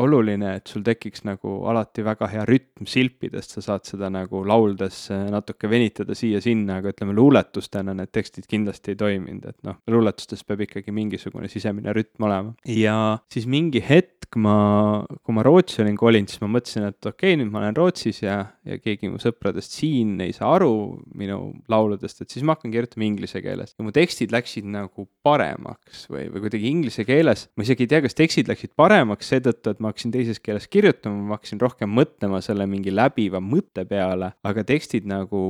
oluline, 0.00 0.56
et 0.60 0.70
sul 0.70 0.84
tekiks 0.86 1.26
nagu 1.28 1.60
alati 1.70 2.04
väga 2.06 2.30
hea 2.32 2.46
rütm 2.48 2.88
silpidest, 2.88 3.56
sa 3.56 3.64
saad 3.70 3.88
seda 3.88 4.10
nagu 4.12 4.42
lauldes 4.48 5.02
natuke 5.30 5.70
venitada 5.70 6.16
siia-sinna, 6.16 6.80
aga 6.80 6.94
ütleme, 6.94 7.16
luuletustena 7.16 7.94
need 7.96 8.12
tekstid 8.14 8.48
kindlasti 8.50 8.94
ei 8.94 9.00
toiminud, 9.00 9.50
et 9.52 9.58
noh, 9.68 9.80
luuletustes 9.90 10.46
peab 10.48 10.64
ikkagi 10.66 10.94
mingisugune 10.94 11.50
sisemine 11.52 11.94
rütm 11.96 12.28
olema. 12.28 12.54
ja 12.68 12.96
siis 13.32 13.48
mingi 13.50 13.82
hetk 13.84 14.38
ma, 14.40 15.02
kui 15.26 15.34
ma 15.34 15.44
Rootsi 15.44 15.82
olin 15.82 15.96
kolinud, 15.98 16.30
siis 16.30 16.42
ma 16.42 16.50
mõtlesin, 16.54 16.86
et 16.90 17.06
okei 17.06 17.34
okay,, 17.34 17.38
nüüd 17.40 17.50
ma 17.52 17.64
olen 17.64 17.76
Rootsis 17.76 18.22
ja, 18.22 18.38
ja 18.66 18.78
keegi 18.80 19.10
mu 19.10 19.20
sõpradest 19.22 19.74
siin 19.76 20.16
ei 20.22 20.34
saa 20.36 20.52
aru 20.56 20.72
minu 21.18 21.40
lauludest, 21.70 22.22
et 22.22 22.30
siis 22.32 22.46
ma 22.46 22.56
hakkan 22.56 22.72
kirjutama 22.74 23.06
inglise 23.08 23.42
keeles. 23.42 23.74
ja 23.76 23.86
mu 23.86 23.89
tekstid 23.94 24.32
läksid 24.34 24.66
nagu 24.70 25.06
paremaks 25.24 26.06
või, 26.10 26.26
või 26.32 26.44
kuidagi 26.46 26.70
inglise 26.70 27.04
keeles, 27.08 27.46
ma 27.56 27.66
isegi 27.66 27.86
ei 27.86 27.90
tea, 27.92 28.02
kas 28.04 28.16
tekstid 28.18 28.50
läksid 28.50 28.74
paremaks 28.78 29.30
seetõttu, 29.32 29.74
et 29.74 29.82
ma 29.82 29.92
hakkasin 29.92 30.14
teises 30.14 30.40
keeles 30.42 30.68
kirjutama, 30.70 31.30
ma 31.30 31.38
hakkasin 31.38 31.60
rohkem 31.62 31.92
mõtlema 31.96 32.40
selle 32.44 32.66
mingi 32.70 32.94
läbiva 32.94 33.42
mõtte 33.44 33.84
peale, 33.88 34.32
aga 34.46 34.64
tekstid 34.66 35.08
nagu 35.10 35.42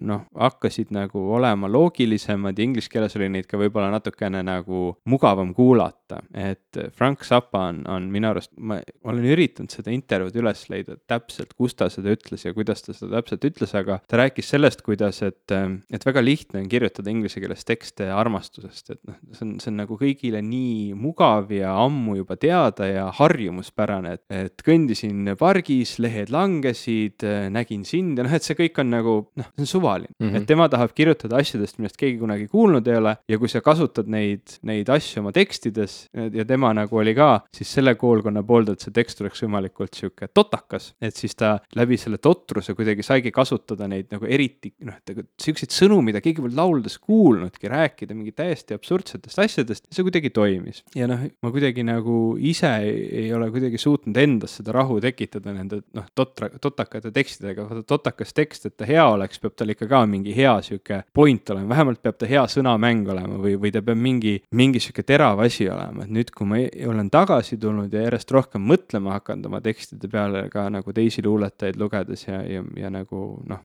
noh, 0.00 0.24
hakkasid 0.38 0.92
nagu 0.94 1.24
olema 1.36 1.70
loogilisemad 1.70 2.58
ja 2.58 2.68
inglise 2.68 2.92
keeles 2.92 3.16
oli 3.18 3.30
neid 3.32 3.48
ka 3.50 3.60
võib-olla 3.60 3.90
natukene 3.94 4.42
nagu 4.46 4.92
mugavam 5.08 5.52
kuulata, 5.56 5.97
et 6.34 6.80
Frank 6.96 7.24
Zappa 7.26 7.66
on, 7.72 7.82
on 7.90 8.08
minu 8.12 8.30
arust, 8.30 8.54
ma 8.56 8.80
olen 9.04 9.28
üritanud 9.28 9.72
seda 9.72 9.92
intervjuud 9.92 10.36
üles 10.40 10.64
leida 10.72 10.96
täpselt, 11.10 11.54
kus 11.58 11.76
ta 11.78 11.90
seda 11.92 12.14
ütles 12.14 12.46
ja 12.46 12.54
kuidas 12.56 12.78
kuidas 12.78 12.84
ta 12.84 12.94
seda 12.94 13.18
täpselt 13.18 13.46
ütles, 13.48 13.72
aga 13.76 13.98
ta 14.08 14.18
rääkis 14.20 14.50
sellest, 14.52 14.82
kuidas, 14.86 15.20
et, 15.22 15.52
et 15.92 16.04
väga 16.06 16.22
lihtne 16.22 16.62
on 16.62 16.68
kirjutada 16.70 17.10
inglise 17.10 17.40
keeles 17.40 17.64
tekste 17.64 18.08
armastusest, 18.12 18.92
et 18.94 19.00
noh, 19.08 19.16
see 19.32 19.44
on, 19.46 19.54
see 19.62 19.72
on 19.72 19.80
nagu 19.82 19.98
kõigile 19.98 20.42
nii 20.44 20.94
mugav 20.98 21.50
ja 21.54 21.74
ammu 21.84 22.18
juba 22.20 22.38
teada 22.40 22.88
ja 22.88 23.06
harjumuspärane, 23.18 24.14
et, 24.18 24.24
et 24.30 24.64
kõndisin 24.66 25.34
pargis, 25.38 25.96
lehed 26.02 26.32
langesid, 26.34 27.24
nägin 27.54 27.84
sind 27.88 28.18
ja 28.18 28.26
noh, 28.26 28.36
et 28.36 28.46
see 28.46 28.58
kõik 28.58 28.82
on 28.82 28.92
nagu 28.92 29.16
noh, 29.38 29.50
see 29.56 29.66
on 29.66 29.72
suvaline 29.72 30.12
mm, 30.18 30.28
-hmm. 30.28 30.42
et 30.42 30.48
tema 30.48 30.68
tahab 30.68 30.94
kirjutada 30.96 31.40
asjadest, 31.40 31.78
millest 31.78 31.98
keegi 32.00 32.18
kunagi 32.20 32.48
kuulnud 32.48 32.86
ei 32.88 33.00
ole 33.00 33.16
ja 33.28 33.38
kui 33.38 33.48
sa 33.48 33.62
kasutad 33.64 34.08
neid, 34.08 34.58
neid 34.62 34.88
asju 34.92 35.22
oma 35.22 35.32
tekstides 35.32 35.97
ja 36.34 36.44
tema 36.48 36.72
nagu 36.76 37.00
oli 37.00 37.14
ka 37.16 37.30
siis 37.54 37.70
selle 37.78 37.94
koolkonna 37.98 38.42
poolt, 38.46 38.74
et 38.74 38.84
see 38.84 38.94
tekst 38.94 39.22
oleks 39.24 39.42
võimalikult 39.44 39.98
sihuke 39.98 40.30
totakas, 40.34 40.92
et 41.00 41.16
siis 41.16 41.36
ta 41.38 41.56
läbi 41.78 41.98
selle 42.00 42.20
totruse 42.22 42.74
kuidagi 42.78 43.04
saigi 43.06 43.32
kasutada 43.34 43.88
neid 43.90 44.12
nagu 44.14 44.28
eriti 44.28 44.72
noh, 44.86 44.98
nagu 45.08 45.24
siukseid 45.40 45.74
sõnu, 45.74 46.00
mida 46.04 46.22
keegi 46.24 46.44
pole 46.44 46.56
lauldes 46.58 46.98
kuulnudki, 47.02 47.70
rääkida 47.72 48.16
mingi 48.16 48.34
täiesti 48.36 48.76
absurdsetest 48.76 49.42
asjadest, 49.44 49.88
see 49.92 50.06
kuidagi 50.06 50.32
toimis. 50.34 50.82
ja 50.96 51.08
noh, 51.10 51.24
ma 51.42 51.52
kuidagi 51.54 51.84
nagu 51.86 52.36
ise 52.38 52.72
ei 52.84 53.28
ole 53.34 53.50
kuidagi 53.54 53.80
suutnud 53.80 54.16
endas 54.18 54.58
seda 54.58 54.74
rahu 54.76 54.98
tekitada 55.02 55.54
nende 55.54 55.80
noh, 55.96 56.06
totra, 56.14 56.50
totakate 56.60 57.12
tekstidega, 57.14 57.66
totakas 57.88 58.34
tekst, 58.36 58.68
et 58.68 58.76
ta 58.78 58.88
hea 58.88 59.04
oleks, 59.08 59.40
peab 59.42 59.56
tal 59.58 59.72
ikka 59.74 59.88
ka 59.90 60.04
mingi 60.10 60.34
hea 60.36 60.54
sihuke 60.64 61.02
point 61.14 61.50
olema, 61.54 61.70
vähemalt 61.74 62.02
peab 62.04 62.18
ta 62.20 62.28
hea 62.30 62.44
sõnamäng 62.50 63.08
olema 63.14 63.38
või, 63.40 63.56
või 63.60 63.72
ta 63.74 63.82
peab 63.84 64.00
mingi, 64.00 64.36
mingi 64.58 64.82
sihuke 64.82 65.04
terav 65.06 65.40
asi 65.44 65.68
olema, 65.70 65.87
et 66.02 66.12
nüüd, 66.12 66.30
kui 66.36 66.46
ma 66.48 66.60
olen 66.90 67.08
tagasi 67.12 67.58
tulnud 67.60 67.92
ja 67.94 68.04
järjest 68.04 68.32
rohkem 68.34 68.64
mõtlema 68.68 69.16
hakanud 69.16 69.48
oma 69.50 69.60
tekstide 69.64 70.10
peale 70.12 70.44
ka 70.52 70.66
nagu 70.72 70.92
teisi 70.94 71.24
luuletajaid 71.24 71.78
lugedes 71.80 72.26
ja, 72.26 72.40
ja, 72.46 72.62
ja 72.78 72.90
nagu 72.92 73.22
noh, 73.48 73.62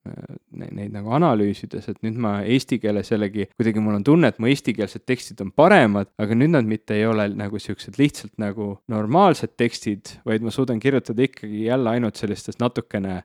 neid, 0.53 0.91
nagu 0.93 1.13
analüüsides, 1.17 1.89
et 1.91 1.99
nüüd 2.05 2.19
ma 2.21 2.35
eesti 2.41 2.79
keeles 2.83 3.11
jällegi 3.13 3.49
kuidagi 3.53 3.83
mul 3.83 3.99
on 3.99 4.07
tunne, 4.07 4.31
et 4.31 4.39
mu 4.41 4.49
eestikeelsed 4.51 5.05
tekstid 5.09 5.43
on 5.45 5.53
paremad, 5.55 6.09
aga 6.21 6.37
nüüd 6.37 6.55
nad 6.55 6.67
mitte 6.69 6.97
ei 6.97 7.05
ole 7.09 7.29
nagu 7.37 7.61
siuksed 7.61 7.99
lihtsalt 8.01 8.33
nagu 8.41 8.73
normaalsed 8.91 9.55
tekstid, 9.59 10.15
vaid 10.27 10.45
ma 10.45 10.53
suudan 10.53 10.81
kirjutada 10.83 11.25
ikkagi 11.27 11.67
jälle 11.67 11.93
ainult 11.93 12.19
sellistest 12.19 12.61
natukene 12.63 13.21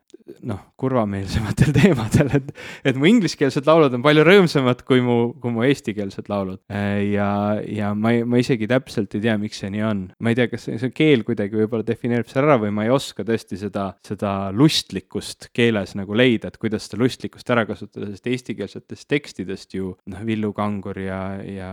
noh, 0.48 0.60
kurvameelsematel 0.80 1.72
teemadel, 1.78 2.34
et, 2.40 2.52
et 2.92 2.98
mu 2.98 3.08
ingliskeelsed 3.10 3.68
laulud 3.68 3.94
on 3.96 4.04
palju 4.04 4.26
rõõmsamad 4.28 4.84
kui 4.88 5.02
mu, 5.04 5.18
kui 5.40 5.54
mu 5.54 5.64
eestikeelsed 5.66 6.28
laulud. 6.30 6.60
ja, 6.68 7.30
ja 7.64 7.94
ma 7.96 8.18
ma 8.28 8.40
isegi 8.40 8.68
täpselt 8.70 8.87
ei 8.98 9.22
tea, 9.22 9.36
miks 9.40 9.60
see 9.62 9.70
nii 9.74 9.84
on. 9.84 10.04
ma 10.18 10.32
ei 10.32 10.38
tea, 10.38 10.48
kas 10.52 10.66
see, 10.68 10.78
see 10.80 10.94
keel 10.94 11.24
kuidagi 11.26 11.58
võib-olla 11.58 11.86
defineerib 11.86 12.30
selle 12.30 12.48
ära 12.48 12.58
või 12.62 12.72
ma 12.74 12.86
ei 12.86 12.92
oska 12.94 13.26
tõesti 13.26 13.58
seda, 13.60 13.90
seda 14.06 14.32
lustlikkust 14.54 15.50
keeles 15.56 15.94
nagu 15.98 16.16
leida, 16.16 16.48
et 16.50 16.58
kuidas 16.60 16.88
seda 16.88 17.02
lustlikkust 17.02 17.50
ära 17.54 17.64
kasutada, 17.68 18.10
sest 18.12 18.28
eestikeelsetest 18.30 19.08
tekstidest 19.10 19.76
ju 19.76 19.92
noh, 20.10 20.24
Villu 20.28 20.52
Kangur 20.56 21.00
ja, 21.02 21.20
ja 21.44 21.70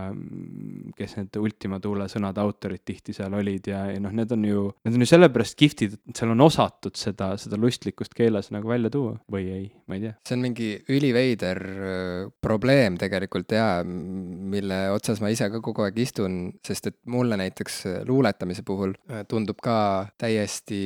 kes 0.96 1.16
need 1.20 1.40
Ultima 1.40 1.80
Thule 1.82 2.08
sõnade 2.12 2.42
autorid 2.42 2.84
tihti 2.86 3.14
seal 3.16 3.34
olid 3.36 3.70
ja, 3.70 3.86
ja 3.92 4.02
noh, 4.02 4.14
need 4.16 4.32
on 4.36 4.46
ju, 4.46 4.66
need 4.86 4.98
on 4.98 5.06
ju 5.06 5.10
sellepärast 5.10 5.58
kihvtid, 5.58 5.98
et 6.10 6.20
seal 6.20 6.32
on 6.34 6.44
osatud 6.46 6.96
seda, 6.98 7.32
seda 7.40 7.58
lustlikkust 7.60 8.14
keeles 8.16 8.50
nagu 8.54 8.70
välja 8.70 8.92
tuua 8.92 9.16
või 9.32 9.48
ei, 9.52 9.66
ma 9.86 9.98
ei 9.98 10.06
tea. 10.06 10.14
see 10.26 10.38
on 10.38 10.44
mingi 10.44 10.70
üliveider 10.92 11.62
äh, 11.62 12.30
probleem 12.44 12.98
tegelikult 13.00 13.54
jaa, 13.56 13.80
mille 13.86 14.80
otsas 14.94 15.20
ma 15.22 15.30
ise 15.32 15.48
ka 15.52 15.62
kogu 15.64 15.86
aeg 15.86 15.98
istun, 16.02 16.38
sest 16.66 16.90
et 16.90 16.98
mulle 17.06 17.36
näiteks 17.40 17.78
äh, 17.86 17.98
luuletamise 18.08 18.62
puhul 18.66 18.94
äh, 19.10 19.24
tundub 19.28 19.60
ka 19.62 19.78
täiesti 20.18 20.80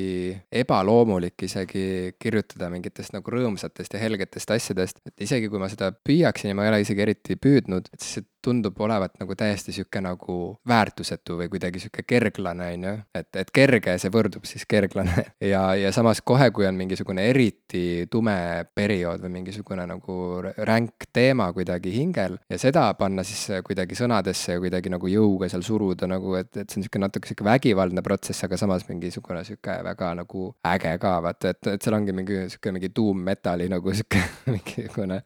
ebaloomulik 0.62 1.46
isegi 1.46 1.84
kirjutada 2.18 2.70
mingitest 2.72 3.14
nagu 3.16 3.34
rõõmsatest 3.34 3.96
ja 3.96 4.02
helgetest 4.02 4.54
asjadest, 4.56 5.02
et 5.06 5.26
isegi 5.28 5.50
kui 5.52 5.62
ma 5.62 5.70
seda 5.72 5.92
püüaksin 5.92 6.52
ja 6.52 6.58
ma 6.58 6.66
ei 6.66 6.74
ole 6.74 6.82
isegi 6.84 7.06
eriti 7.06 7.38
püüdnud, 7.40 7.90
et 7.92 8.00
siis 8.00 8.20
see 8.20 8.28
tundub 8.42 8.80
olevat 8.80 9.18
nagu 9.20 9.34
täiesti 9.36 9.72
sihuke 9.72 10.00
nagu 10.04 10.36
väärtusetu 10.68 11.36
või 11.40 11.48
kuidagi 11.52 11.82
sihuke 11.82 12.04
kerglane, 12.06 12.70
on 12.74 12.86
ju. 12.88 12.94
et, 13.14 13.28
et 13.42 13.50
kerge, 13.54 13.96
see 14.00 14.12
võrdub 14.12 14.46
siis 14.48 14.66
kerglane 14.68 15.24
ja, 15.52 15.62
ja 15.78 15.92
samas 15.92 16.22
kohe, 16.24 16.50
kui 16.54 16.66
on 16.68 16.78
mingisugune 16.78 17.26
eriti 17.30 18.06
tume 18.10 18.36
periood 18.74 19.22
või 19.24 19.34
mingisugune 19.40 19.86
nagu 19.88 20.16
ränk 20.56 21.08
teema 21.12 21.50
kuidagi 21.56 21.92
hingel 21.94 22.38
ja 22.50 22.58
seda 22.60 22.86
panna 22.98 23.24
siis 23.26 23.62
kuidagi 23.66 23.98
sõnadesse 23.98 24.56
ja 24.56 24.62
kuidagi 24.62 24.92
nagu 24.92 25.10
jõuga 25.10 25.50
seal 25.52 25.64
suruda 25.66 26.08
nagu, 26.10 26.34
et, 26.40 26.52
et 26.56 26.68
see 26.70 26.80
on 26.80 26.86
sihuke 26.86 27.02
natuke 27.02 27.30
sihuke 27.30 27.46
vägivaldne 27.46 28.04
protsess, 28.06 28.44
aga 28.46 28.58
samas 28.60 28.86
mingisugune 28.88 29.44
sihuke 29.46 29.80
väga 29.86 30.14
nagu 30.22 30.50
äge 30.72 30.96
ka, 31.02 31.16
vaata, 31.24 31.54
et, 31.54 31.74
et 31.74 31.82
seal 31.82 31.98
ongi 31.98 32.16
mingi 32.16 32.46
sihuke 32.48 32.74
mingi 32.76 32.92
doom 32.96 33.24
metal'i 33.30 33.68
nagu 33.72 33.94
sihuke 33.94 34.22
mingisugune 34.54 35.20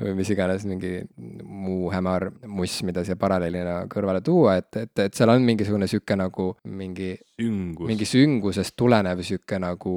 või 0.00 0.14
mis 0.18 0.30
iganes, 0.34 0.64
mingi 0.66 0.96
muu 1.44 1.90
hämar 1.92 2.28
muss, 2.50 2.80
mida 2.86 3.04
siia 3.06 3.18
paralleelina 3.20 3.84
kõrvale 3.92 4.22
tuua, 4.24 4.56
et, 4.60 4.70
et, 4.80 4.92
et 5.06 5.14
seal 5.14 5.30
on 5.32 5.44
mingisugune 5.46 5.88
sihuke 5.90 6.16
nagu 6.18 6.50
mingi 6.64 7.12
Süngus. 7.34 7.88
mingi 7.88 8.06
süngusest 8.06 8.76
tulenev 8.78 9.18
sihuke 9.26 9.58
nagu 9.62 9.92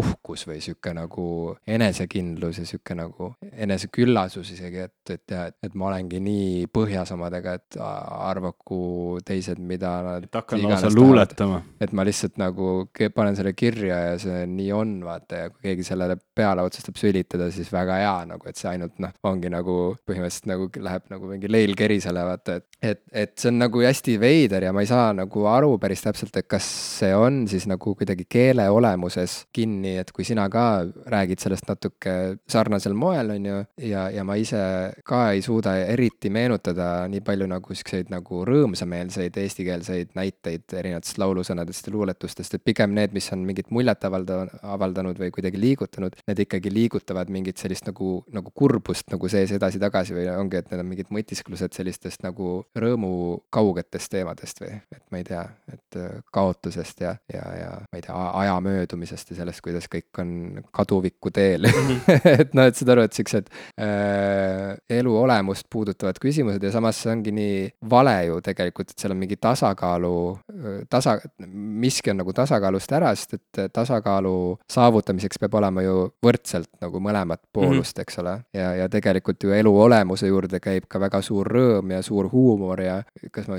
uhkus 0.00 0.46
või 0.48 0.60
sihuke 0.64 0.94
nagu 0.96 1.26
enesekindlus 1.68 2.62
ja 2.62 2.64
sihuke 2.68 2.96
nagu 2.96 3.32
eneseküllasus 3.52 4.54
isegi, 4.54 4.86
et, 4.88 5.12
et 5.12 5.34
jah, 5.34 5.50
et, 5.52 5.74
ma 5.76 5.90
olengi 5.90 6.20
nii 6.24 6.68
põhjas 6.72 7.12
omadega, 7.16 7.58
et 7.60 7.78
arvaku 7.80 9.18
teised, 9.26 9.60
mida 9.60 9.92
nad. 10.06 10.28
et 10.28 10.40
hakkan 10.40 10.64
lausa 10.64 10.92
luuletama. 10.94 11.60
et 11.80 11.92
ma 11.92 12.06
lihtsalt 12.08 12.40
nagu 12.40 12.88
panen 13.14 13.36
selle 13.36 13.52
kirja 13.52 14.00
ja 14.12 14.16
see 14.22 14.46
nii 14.48 14.70
on, 14.76 14.96
vaata, 15.04 15.44
ja 15.44 15.52
kui 15.52 15.68
keegi 15.68 15.86
sellele 15.90 16.16
peale 16.16 16.64
otsustab 16.64 16.96
sülitada, 17.00 17.50
siis 17.52 17.72
väga 17.72 18.00
hea 18.00 18.16
nagu, 18.32 18.48
et 18.48 18.56
see 18.56 18.72
ainult 18.72 18.96
noh, 19.02 19.12
on 19.24 19.38
ongi 19.38 19.52
nagu 19.52 19.76
põhimõtteliselt 20.08 20.48
nagu 20.50 20.68
läheb 20.88 21.12
nagu 21.12 21.30
mingi 21.30 21.50
leil 21.50 21.76
kerisele, 21.78 22.24
vaata, 22.26 22.58
et, 22.58 22.68
et, 22.80 23.04
et 23.12 23.36
see 23.38 23.52
on 23.52 23.60
nagu 23.62 23.82
hästi 23.84 24.18
veider 24.20 24.68
ja 24.68 24.74
ma 24.74 24.82
ei 24.84 24.90
saa 24.90 25.12
nagu 25.16 25.46
aru 25.50 25.76
päris 25.82 26.02
täpselt, 26.04 26.34
et 26.40 26.48
kas 26.50 26.77
see 26.78 27.14
on 27.14 27.42
siis 27.50 27.66
nagu 27.70 27.94
kuidagi 27.98 28.26
keele 28.30 28.68
olemuses 28.72 29.40
kinni, 29.54 29.96
et 30.00 30.10
kui 30.14 30.26
sina 30.26 30.48
ka 30.52 30.64
räägid 31.10 31.42
sellest 31.42 31.68
natuke 31.68 32.14
sarnasel 32.50 32.94
moel, 32.98 33.32
on 33.36 33.48
ju, 33.48 33.58
ja, 33.88 34.08
ja 34.14 34.24
ma 34.26 34.38
ise 34.40 34.60
ka 35.08 35.28
ei 35.34 35.42
suuda 35.44 35.76
eriti 35.94 36.30
meenutada 36.34 37.06
nii 37.10 37.22
palju 37.26 37.48
nagu 37.50 37.76
siukseid 37.78 38.12
nagu 38.12 38.42
rõõmsameelseid 38.48 39.38
eestikeelseid 39.42 40.14
näiteid 40.18 40.76
erinevatest 40.80 41.20
laulusõnadest 41.22 41.88
ja 41.88 41.94
luuletustest, 41.94 42.58
et 42.58 42.64
pigem 42.64 42.94
need, 42.96 43.14
mis 43.16 43.30
on 43.34 43.44
mingit 43.48 43.72
muljet 43.74 44.04
avalda-, 44.08 44.46
avaldanud 44.62 45.18
või 45.20 45.32
kuidagi 45.34 45.60
liigutanud, 45.60 46.18
need 46.28 46.44
ikkagi 46.44 46.72
liigutavad 46.72 47.32
mingit 47.32 47.60
sellist 47.60 47.88
nagu, 47.88 48.18
nagu 48.34 48.52
kurbust 48.54 49.10
nagu 49.12 49.30
sees 49.30 49.52
edasi-tagasi 49.56 50.16
või 50.16 50.28
ongi, 50.34 50.62
et 50.62 50.72
need 50.72 50.82
on 50.82 50.90
mingid 50.92 51.12
mõtisklused 51.14 51.76
sellistest 51.76 52.24
nagu 52.26 52.58
rõõmu 52.78 53.12
kaugetest 53.54 54.12
teemadest 54.12 54.62
või, 54.62 54.74
et 54.94 55.04
ma 55.12 55.22
ei 55.22 55.26
tea, 55.28 55.44
et 55.72 56.00
äh, 56.00 56.20
kaotusest 56.68 57.00
ja, 57.00 57.16
ja, 57.32 57.42
ja 57.58 57.70
ma 57.80 57.96
ei 57.96 58.02
tea, 58.02 58.16
aja 58.40 58.60
möödumisest 58.60 59.30
ja 59.30 59.36
sellest, 59.40 59.60
kuidas 59.64 59.88
kõik 59.90 60.20
on 60.20 60.62
kaduviku 60.72 61.30
teel 61.30 61.66
mm. 61.68 61.88
-hmm. 61.88 62.20
et 62.42 62.54
noh, 62.54 62.68
et 62.68 62.76
saad 62.76 62.92
aru, 62.92 63.04
et 63.08 63.12
siuksed 63.12 63.48
äh, 63.80 64.76
elu 64.90 65.16
olemust 65.16 65.66
puudutavad 65.70 66.18
küsimused 66.20 66.62
ja 66.62 66.72
samas 66.72 67.00
see 67.02 67.12
ongi 67.12 67.32
nii 67.32 67.68
vale 67.90 68.16
ju 68.26 68.40
tegelikult, 68.44 68.90
et 68.90 68.98
seal 68.98 69.14
on 69.14 69.20
mingi 69.20 69.36
tasakaalu, 69.36 70.38
äh, 70.52 70.80
tasa, 70.90 71.18
miski 71.48 72.10
on 72.10 72.20
nagu 72.22 72.32
tasakaalust 72.32 72.92
ära, 72.92 73.14
sest 73.14 73.38
et 73.38 73.72
tasakaalu 73.72 74.58
saavutamiseks 74.72 75.38
peab 75.40 75.54
olema 75.54 75.82
ju 75.82 76.08
võrdselt 76.24 76.70
nagu 76.80 77.00
mõlemat 77.00 77.40
poolust 77.52 77.96
mm, 77.96 78.00
-hmm. 78.00 78.02
eks 78.02 78.18
ole, 78.18 78.36
ja, 78.54 78.74
ja 78.82 78.88
tegelikult 78.88 79.42
ju 79.42 79.52
elu 79.52 79.74
olemuse 79.80 80.26
juurde 80.26 80.60
käib 80.60 80.88
ka 80.88 81.00
väga 81.00 81.22
suur 81.22 81.46
rõõm 81.46 81.92
ja 81.92 82.02
suur 82.02 82.28
huumor 82.32 82.80
ja 82.80 83.02
kas 83.32 83.48
ma 83.48 83.56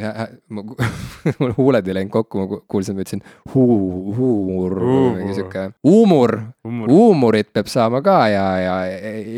mul 1.39 1.53
huuled 1.57 1.87
ei 1.87 1.93
läinud 1.93 2.11
kokku, 2.11 2.39
ma 2.39 2.59
kuulsin, 2.67 2.98
ma 2.99 3.05
ütlesin 3.05 3.23
huu, 3.53 4.13
huumor. 4.17 4.75
mingi 5.17 5.37
sihuke 5.37 5.65
huumor, 5.87 6.35
huumorit 6.65 7.51
peab 7.55 7.71
saama 7.71 8.03
ka 8.05 8.19
ja, 8.31 8.45
ja 8.63 8.75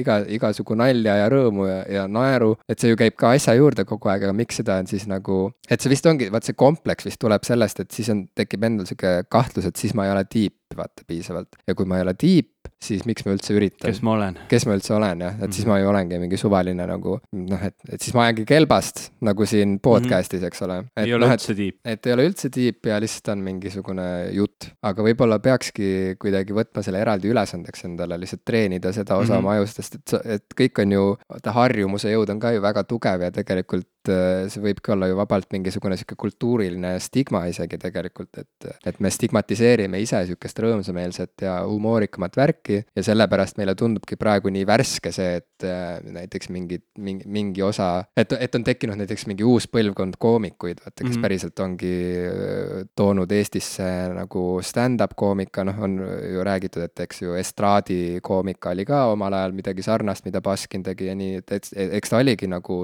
iga, 0.01 0.21
igasugu 0.27 0.77
nalja 0.79 1.17
ja 1.21 1.29
rõõmu 1.31 1.67
ja, 1.69 1.81
ja 1.99 2.07
naeru, 2.11 2.55
et 2.69 2.81
see 2.81 2.93
ju 2.93 2.99
käib 2.99 3.17
ka 3.19 3.35
asja 3.37 3.55
juurde 3.59 3.85
kogu 3.87 4.11
aeg, 4.11 4.25
aga 4.27 4.35
miks 4.37 4.61
seda 4.61 4.79
on 4.81 4.89
siis 4.89 5.07
nagu, 5.09 5.43
et 5.69 5.81
see 5.81 5.91
vist 5.93 6.07
ongi, 6.09 6.31
vaat 6.33 6.47
see 6.47 6.57
kompleks 6.57 7.07
vist 7.07 7.21
tuleb 7.21 7.45
sellest, 7.47 7.83
et 7.85 7.93
siis 7.93 8.09
on, 8.13 8.25
tekib 8.37 8.65
endal 8.67 8.89
sihuke 8.89 9.21
kahtlus, 9.31 9.69
et 9.69 9.79
siis 9.79 9.95
ma 9.97 10.07
ei 10.07 10.15
ole 10.15 10.25
tiip 10.29 10.55
vaata 10.77 11.05
piisavalt 11.07 11.59
ja 11.67 11.75
kui 11.75 11.87
ma 11.89 11.99
ei 11.99 12.05
ole 12.05 12.13
tiip, 12.19 12.51
siis 12.81 13.03
miks 13.05 13.25
ma 13.25 13.35
üldse 13.35 13.53
üritan. 13.55 13.89
kes 13.89 14.01
ma 14.05 14.15
olen. 14.15 14.37
kes 14.49 14.65
ma 14.67 14.75
üldse 14.77 14.93
olen 14.95 15.23
jah, 15.25 15.35
et 15.35 15.39
mm 15.39 15.45
-hmm. 15.45 15.55
siis 15.55 15.65
mhm. 15.65 15.73
ma 15.73 15.79
ju 15.79 15.89
olengi 15.89 16.19
mingi 16.19 16.37
suvaline 16.37 16.87
nagu 16.87 17.17
noh, 17.31 17.63
et, 17.63 17.75
et 17.89 18.01
siis 18.01 18.15
ma 18.17 18.25
ajangi 18.27 18.45
kelbast 18.45 19.11
nagu 19.21 19.45
siin 19.45 19.69
mhm. 19.75 19.81
podcast'is, 19.85 20.43
eks 20.49 20.61
ole. 20.67 20.83
ei 20.97 21.13
ole 21.13 21.27
no, 21.27 21.33
üldse 21.33 21.55
tiip. 21.55 21.79
et 21.85 22.05
ei 22.07 22.13
ole 22.13 22.27
üldse 22.29 22.49
tiip 22.49 22.85
ja 22.85 22.99
lihtsalt 22.99 23.33
on 23.35 23.43
mingisugune 23.45 24.07
jutt, 24.37 24.71
aga 24.81 25.03
võib-olla 25.03 25.39
peakski 25.39 26.15
kuidagi 26.19 26.53
võtma 26.53 26.83
selle 26.83 27.01
eraldi 27.01 27.31
ülesandeks 27.31 27.85
endale, 27.85 28.19
lihtsalt 28.19 28.45
treenida 28.45 28.91
seda 28.91 29.15
osa 29.15 29.33
mm 29.33 29.37
-hmm. 29.37 29.45
oma 29.45 29.57
ajust, 29.59 29.81
sest 29.81 29.95
et, 29.95 30.15
et 30.37 30.57
kõik 30.57 30.81
on 30.85 30.97
ju, 30.97 31.07
vaata 31.29 31.51
harjumuse 31.51 32.11
jõud 32.11 32.29
on 32.29 32.39
ka 32.39 32.51
ju 32.51 32.61
väga 32.61 32.83
tugev 32.83 33.21
ja 33.21 33.31
tegelikult 33.31 33.87
äh, 34.09 34.47
see 34.51 34.63
võibki 34.63 34.93
olla 34.95 35.09
ju 35.09 35.17
vabalt 35.19 35.51
mingisugune 35.53 35.97
sihuke 35.99 36.15
kultuuriline 36.19 36.93
stigma 37.03 37.43
isegi 37.49 37.77
tegelikult, 37.81 38.41
et, 38.41 38.69
et 38.87 38.99
me 39.03 39.11
stigmatiseerime 39.13 39.99
ise 40.01 40.23
sihukest 40.29 40.61
rõõmsameelset 40.63 41.45
ja 41.45 41.59
humoorikamat 41.67 42.37
värki 42.39 42.79
ja 42.81 43.03
sellepärast 43.05 43.59
meile 43.59 43.75
tundubki 43.77 44.17
praegu 44.19 44.51
nii 44.53 44.65
värske 44.67 45.13
see, 45.15 45.41
et 45.41 45.67
äh, 45.67 45.99
näiteks 46.17 46.49
mingid, 46.53 46.85
mingi, 46.97 47.27
mingi 47.27 47.65
osa, 47.65 47.91
et, 48.17 48.33
et 48.39 48.57
on 48.57 48.65
tekkinud 48.67 48.99
näiteks 49.01 49.27
mingi 49.29 49.45
uus 49.47 49.67
põlvkond 49.71 50.17
koomikuid, 50.21 50.81
vaata, 50.85 50.97
kes 51.03 51.09
mm 51.09 51.15
-hmm. 51.17 51.27
päriselt 51.27 51.59
ongi 51.59 51.93
äh, 52.25 52.87
toonud 52.95 53.31
Eestisse 53.31 53.89
nagu 54.15 54.45
stand-up 54.65 55.15
koomika, 55.15 55.63
noh, 55.67 55.79
on 55.81 55.99
ju 56.33 56.43
räägitud, 56.43 56.83
et 56.83 56.99
eks 56.99 57.21
ju 57.21 57.35
estraadikoomika 57.37 58.69
oli 58.71 58.85
ka 58.85 59.05
omal 59.11 59.33
ajal 59.33 59.51
midagi 59.51 59.83
sarnast, 59.83 60.25
mida 60.25 60.41
Baskin 60.41 60.83
tegi 60.83 61.05
ja 61.05 61.15
nii, 61.15 61.37
et, 61.37 61.51
et 61.51 61.93
eks 61.99 62.09
ta 62.09 62.17
oligi 62.17 62.47
nagu, 62.47 62.81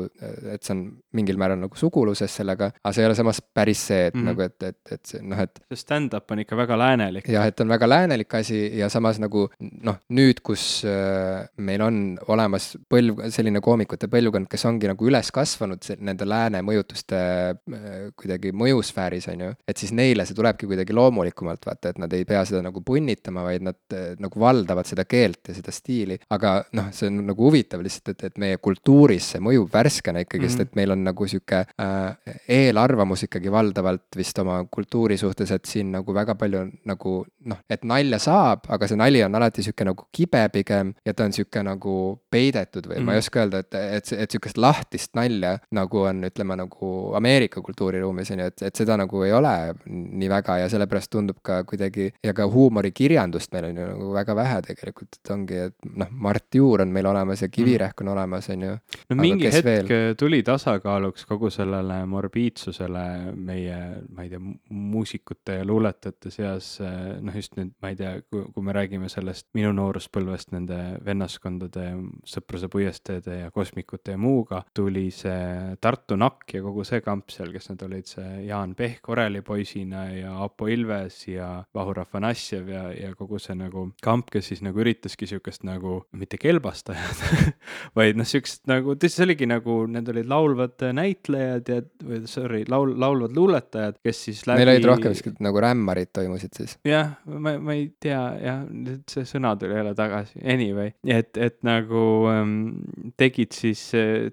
et 0.54 0.64
see 0.64 0.76
on 0.76 0.86
mingil 1.16 1.38
määral 1.40 1.60
nagu 1.62 1.80
suguluses 1.80 2.34
sellega, 2.40 2.72
aga 2.84 2.94
see 2.94 3.04
ei 3.04 3.08
ole 3.10 3.16
samas 3.18 3.40
päris 3.42 3.84
see, 3.90 4.08
et 4.10 4.16
mm 4.16 4.22
-hmm. 4.22 4.26
nagu, 4.32 4.42
et, 4.42 4.64
et, 4.64 4.92
et 4.92 5.06
see 5.06 5.22
noh, 5.24 5.40
et. 5.40 5.60
see 5.72 5.80
stand-up 5.80 6.32
on 6.32 6.40
ikka 6.44 6.58
väga 6.58 6.78
läänelik. 6.78 7.30
jah, 7.32 7.48
et 7.48 7.60
on 7.60 7.70
väga 7.70 7.90
läänelik 7.90 8.34
asi 8.36 8.60
ja 8.78 8.90
samas 8.90 9.20
nagu 9.20 9.48
noh, 9.60 9.98
nüüd, 10.10 10.42
kus 10.44 10.84
äh, 10.86 11.48
meil 11.58 11.82
on 11.82 12.18
olemas 12.28 12.76
põlv, 12.90 13.24
selline 13.32 13.62
koomikute 13.62 14.08
põlvkond, 14.12 14.50
kes 14.52 14.66
ongi 14.66 14.88
nagu 14.92 15.08
üles 15.08 15.32
kasvanud 15.32 15.88
nende 16.00 16.28
lääne 16.28 16.62
mõjutuste 16.62 17.22
äh, 17.56 18.12
kuidagi 18.16 18.52
mõjusfääris, 18.52 19.30
on 19.32 19.46
ju. 19.48 19.54
et 19.68 19.78
siis 19.78 19.94
neile 19.96 20.26
see 20.26 20.36
tulebki 20.36 20.68
kuidagi 20.68 20.94
loomulikumalt, 20.94 21.66
vaata, 21.66 21.90
et 21.90 21.98
nad 22.04 22.14
ei 22.14 22.26
pea 22.26 22.44
seda 22.46 22.62
nagu 22.66 22.82
punnitama, 22.82 23.44
vaid 23.48 23.64
nad 23.64 23.80
äh, 23.96 24.14
nagu 24.20 24.40
valdavad 24.40 24.86
seda 24.90 25.06
keelt 25.06 25.48
ja 25.48 25.56
seda 25.56 25.72
stiili. 25.72 26.20
aga 26.30 26.58
noh, 26.78 26.92
see 26.92 27.08
on 27.08 27.24
nagu 27.32 27.48
huvitav 27.48 27.82
lihtsalt, 27.86 28.16
et, 28.16 28.24
et 28.32 28.38
meie 28.42 28.58
kultuuris 28.58 29.34
see 29.34 29.44
mõjub 29.44 29.72
värskena 29.74 30.24
ikkagi 30.26 30.44
mm, 30.44 30.48
-hmm. 30.48 30.58
sest 30.58 30.74
et 30.74 30.76
meil 30.76 30.92
on 30.92 30.97
nagu 31.06 31.28
sihuke 31.28 31.64
äh, 31.66 32.36
eelarvamus 32.50 33.26
ikkagi 33.28 33.52
valdavalt 33.52 34.18
vist 34.18 34.40
oma 34.40 34.60
kultuuri 34.72 35.18
suhtes, 35.18 35.52
et 35.52 35.66
siin 35.66 35.92
nagu 35.96 36.14
väga 36.14 36.36
palju 36.40 36.64
nagu 36.90 37.14
noh, 37.48 37.60
et 37.70 37.84
nalja 37.88 38.20
saab, 38.22 38.68
aga 38.74 38.90
see 38.90 39.00
nali 39.00 39.24
on 39.26 39.36
alati 39.40 39.66
sihuke 39.66 39.88
nagu 39.88 40.08
kibe 40.14 40.44
pigem 40.54 40.94
ja 41.06 41.14
ta 41.14 41.28
on 41.28 41.36
sihuke 41.36 41.64
nagu 41.66 41.96
peidetud 42.32 42.88
või 42.88 42.98
mm 42.98 43.02
-hmm. 43.02 43.06
ma 43.06 43.14
ei 43.14 43.20
mhm. 43.20 43.26
oska 43.26 43.44
öelda, 43.44 43.60
et, 43.64 43.74
et, 44.00 44.12
et 44.26 44.32
sihukest 44.32 44.58
lahtist 44.58 45.16
nalja 45.16 45.58
nagu 45.72 46.02
on, 46.02 46.24
ütleme 46.30 46.58
nagu 46.60 46.92
Ameerika 47.16 47.62
kultuuriruumis 47.62 48.32
on 48.32 48.40
ju, 48.44 48.46
et, 48.46 48.62
et 48.70 48.76
seda 48.76 48.98
nagu 48.98 49.24
ei 49.24 49.34
ole 49.34 49.56
nii 49.88 50.30
väga 50.30 50.58
ja 50.64 50.70
sellepärast 50.70 51.12
tundub 51.12 51.40
ka 51.44 51.64
kuidagi 51.64 52.12
ja 52.24 52.34
ka 52.34 52.48
huumorikirjandust 52.52 53.54
meil 53.54 53.70
on 53.72 53.78
ju 53.78 53.88
nagu 53.88 54.14
väga 54.14 54.36
vähe 54.36 54.62
tegelikult, 54.62 55.20
et 55.20 55.32
ongi, 55.34 55.62
et 55.70 55.76
noh, 55.96 56.12
Mart 56.12 56.56
Juur 56.56 56.82
on 56.82 56.92
meil 56.94 57.06
olemas 57.06 57.42
ja 57.42 57.50
Kivirähk 57.50 58.02
on 58.02 58.14
olemas, 58.16 58.50
on 58.50 58.62
ju. 58.62 58.78
no 59.10 59.20
mingi 59.20 59.52
hetk 59.52 59.66
veel? 59.66 60.16
tuli 60.18 60.44
tasakaaluks 60.88 61.26
kogu 61.28 61.50
sellele 61.52 62.06
morbiidsusele 62.08 63.34
meie, 63.36 63.78
ma 64.16 64.24
ei 64.24 64.30
tea, 64.32 64.40
muusikute 64.72 65.58
ja 65.60 65.66
luuletajate 65.68 66.32
seas, 66.32 66.70
noh 66.80 67.36
just 67.36 67.58
nüüd, 67.58 67.74
ma 67.84 67.92
ei 67.92 67.98
tea, 68.00 68.14
kui, 68.32 68.64
me 68.64 68.76
räägime 68.76 69.10
sellest 69.12 69.50
minu 69.58 69.74
nooruspõlvest 69.76 70.54
nende 70.56 70.78
vennaskondade, 71.06 71.90
sõpruse 72.28 72.70
puiesteede 72.72 73.42
ja 73.42 73.52
kosmikute 73.52 74.16
ja 74.16 74.22
muuga, 74.22 74.62
tuli 74.76 75.10
see 75.12 75.76
Tartu 75.84 76.18
Nakk 76.20 76.56
ja 76.56 76.64
kogu 76.64 76.86
see 76.88 77.02
kamp 77.04 77.34
seal, 77.36 77.52
kes 77.52 77.72
nad 77.74 77.84
olid, 77.88 78.08
see 78.08 78.46
Jaan 78.48 78.76
Pehk 78.78 79.12
orelipoisina 79.12 80.08
ja 80.14 80.38
Apo 80.46 80.70
Ilves 80.72 81.20
ja 81.28 81.50
Vahur 81.76 82.00
Afanasjev 82.04 82.72
ja, 82.72 82.86
ja 82.96 83.12
kogu 83.20 83.42
see 83.44 83.58
nagu 83.60 83.90
kamp, 84.04 84.32
kes 84.32 84.54
siis 84.54 84.64
nagu 84.64 84.84
üritaski 84.84 85.28
sihukest 85.28 85.68
nagu, 85.68 86.00
mitte 86.16 86.40
kelbastajad 86.40 87.54
vaid 87.98 88.20
noh, 88.20 88.28
sihukest 88.28 88.64
nagu, 88.72 88.96
see 89.04 89.28
oligi 89.28 89.50
nagu, 89.50 89.82
need 89.92 90.16
olid 90.16 90.32
laulvad 90.32 90.77
näitlejad 90.96 91.72
ja, 91.72 91.82
või 92.04 92.22
sorry, 92.30 92.64
laul, 92.70 92.94
laulvad 93.00 93.36
luuletajad, 93.36 94.00
kes 94.06 94.24
siis 94.28 94.44
läbi. 94.48 94.64
Neil 94.64 94.74
olid 94.76 94.88
rohkem 94.90 95.16
siuksed 95.18 95.42
nagu 95.44 95.62
rämmarid 95.64 96.12
toimusid 96.16 96.58
siis? 96.58 96.78
jah, 96.88 97.16
ma, 97.26 97.56
ma 97.62 97.76
ei 97.78 97.88
tea 98.04 98.22
jah, 98.42 98.64
nüüd 98.68 99.06
see 99.12 99.28
sõna 99.28 99.54
tuli 99.60 99.78
jälle 99.78 99.94
tagasi, 99.98 100.42
anyway, 100.46 100.94
et, 101.08 101.38
et 101.42 101.60
nagu 101.68 102.04
ähm, 102.32 102.56
tegid 103.20 103.56
siis, 103.58 103.84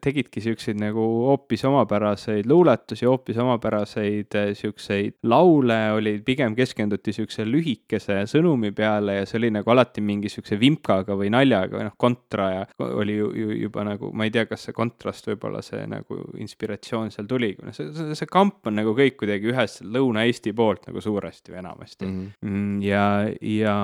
tegidki 0.04 0.42
siukseid 0.44 0.80
nagu 0.80 1.04
hoopis 1.30 1.64
omapäraseid 1.68 2.48
luuletusi, 2.50 3.08
hoopis 3.08 3.40
omapäraseid 3.44 4.38
äh, 4.40 4.52
siukseid 4.58 5.18
laule, 5.30 5.78
oli, 5.96 6.16
pigem 6.24 6.56
keskenduti 6.58 7.14
siukse 7.16 7.46
lühikese 7.48 8.22
sõnumi 8.30 8.72
peale 8.76 9.20
ja 9.20 9.28
see 9.28 9.40
oli 9.42 9.52
nagu 9.54 9.74
alati 9.74 10.04
mingi 10.04 10.30
siukse 10.32 10.58
vimkaga 10.60 11.16
või 11.18 11.30
naljaga 11.34 11.78
või 11.78 11.88
noh, 11.88 11.96
kontra 12.00 12.50
ja 12.52 12.64
oli 12.84 13.18
ju, 13.18 13.30
ju 13.34 13.58
juba 13.64 13.84
nagu, 13.86 14.10
ma 14.14 14.26
ei 14.26 14.34
tea, 14.34 14.46
kas 14.50 14.66
see 14.68 14.76
kontrast 14.76 15.28
võib-olla 15.30 15.62
see 15.64 15.84
nagu 15.90 16.20
inspiratsioon 16.40 17.12
seal 17.14 17.28
tuligi, 17.30 17.62
noh 17.64 17.74
see, 17.76 17.90
see, 17.94 18.14
see 18.18 18.30
kamp 18.30 18.66
on 18.68 18.78
nagu 18.78 18.94
kõik 18.96 19.18
kuidagi 19.20 19.50
ühest 19.52 19.82
Lõuna-Eesti 19.84 20.54
poolt 20.56 20.88
nagu 20.88 21.02
suuresti 21.04 21.52
või 21.52 21.60
enamasti 21.62 22.06
mhm. 22.06 22.24
mm. 22.40 22.50
-hmm. 22.50 22.82
ja, 22.84 23.04
ja, 23.40 23.76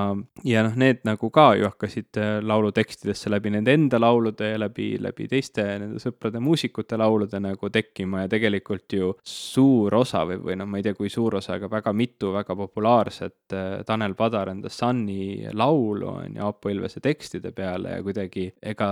ja 0.44 0.64
noh, 0.66 0.76
need 0.80 1.05
nagu 1.09 1.30
ka 1.34 1.51
ju 1.59 1.68
hakkasid 1.68 2.20
äh, 2.20 2.32
laulutekstidesse 2.44 3.32
läbi 3.32 3.55
nende 3.55 3.74
enda 3.76 4.01
laulude 4.01 4.53
ja 4.53 4.61
läbi, 4.61 4.92
läbi 5.01 5.28
teiste 5.30 5.66
nende 5.82 6.01
sõprade 6.03 6.40
muusikute 6.42 6.98
laulude 7.01 7.40
nagu 7.40 7.70
tekkima 7.70 8.24
ja 8.24 8.32
tegelikult 8.32 8.96
ju 8.96 9.12
suur 9.24 9.94
osa 10.01 10.24
või, 10.28 10.40
või 10.44 10.59
noh, 10.61 10.68
ma 10.70 10.80
ei 10.80 10.86
tea, 10.86 10.94
kui 10.98 11.11
suur 11.12 11.38
osa, 11.40 11.57
aga 11.59 11.70
väga 11.70 11.92
mitu 11.96 12.32
väga 12.34 12.57
populaarset 12.57 13.57
äh, 13.57 13.68
Tanel 13.86 14.14
Padar 14.18 14.51
enda 14.53 14.68
Sunny 14.72 15.48
laulu 15.53 16.09
on 16.09 16.36
ju 16.36 16.44
Aapo 16.44 16.70
Ilvese 16.72 17.01
tekstide 17.01 17.53
peale 17.57 17.96
ja 17.96 18.03
kuidagi 18.05 18.48
ega 18.62 18.90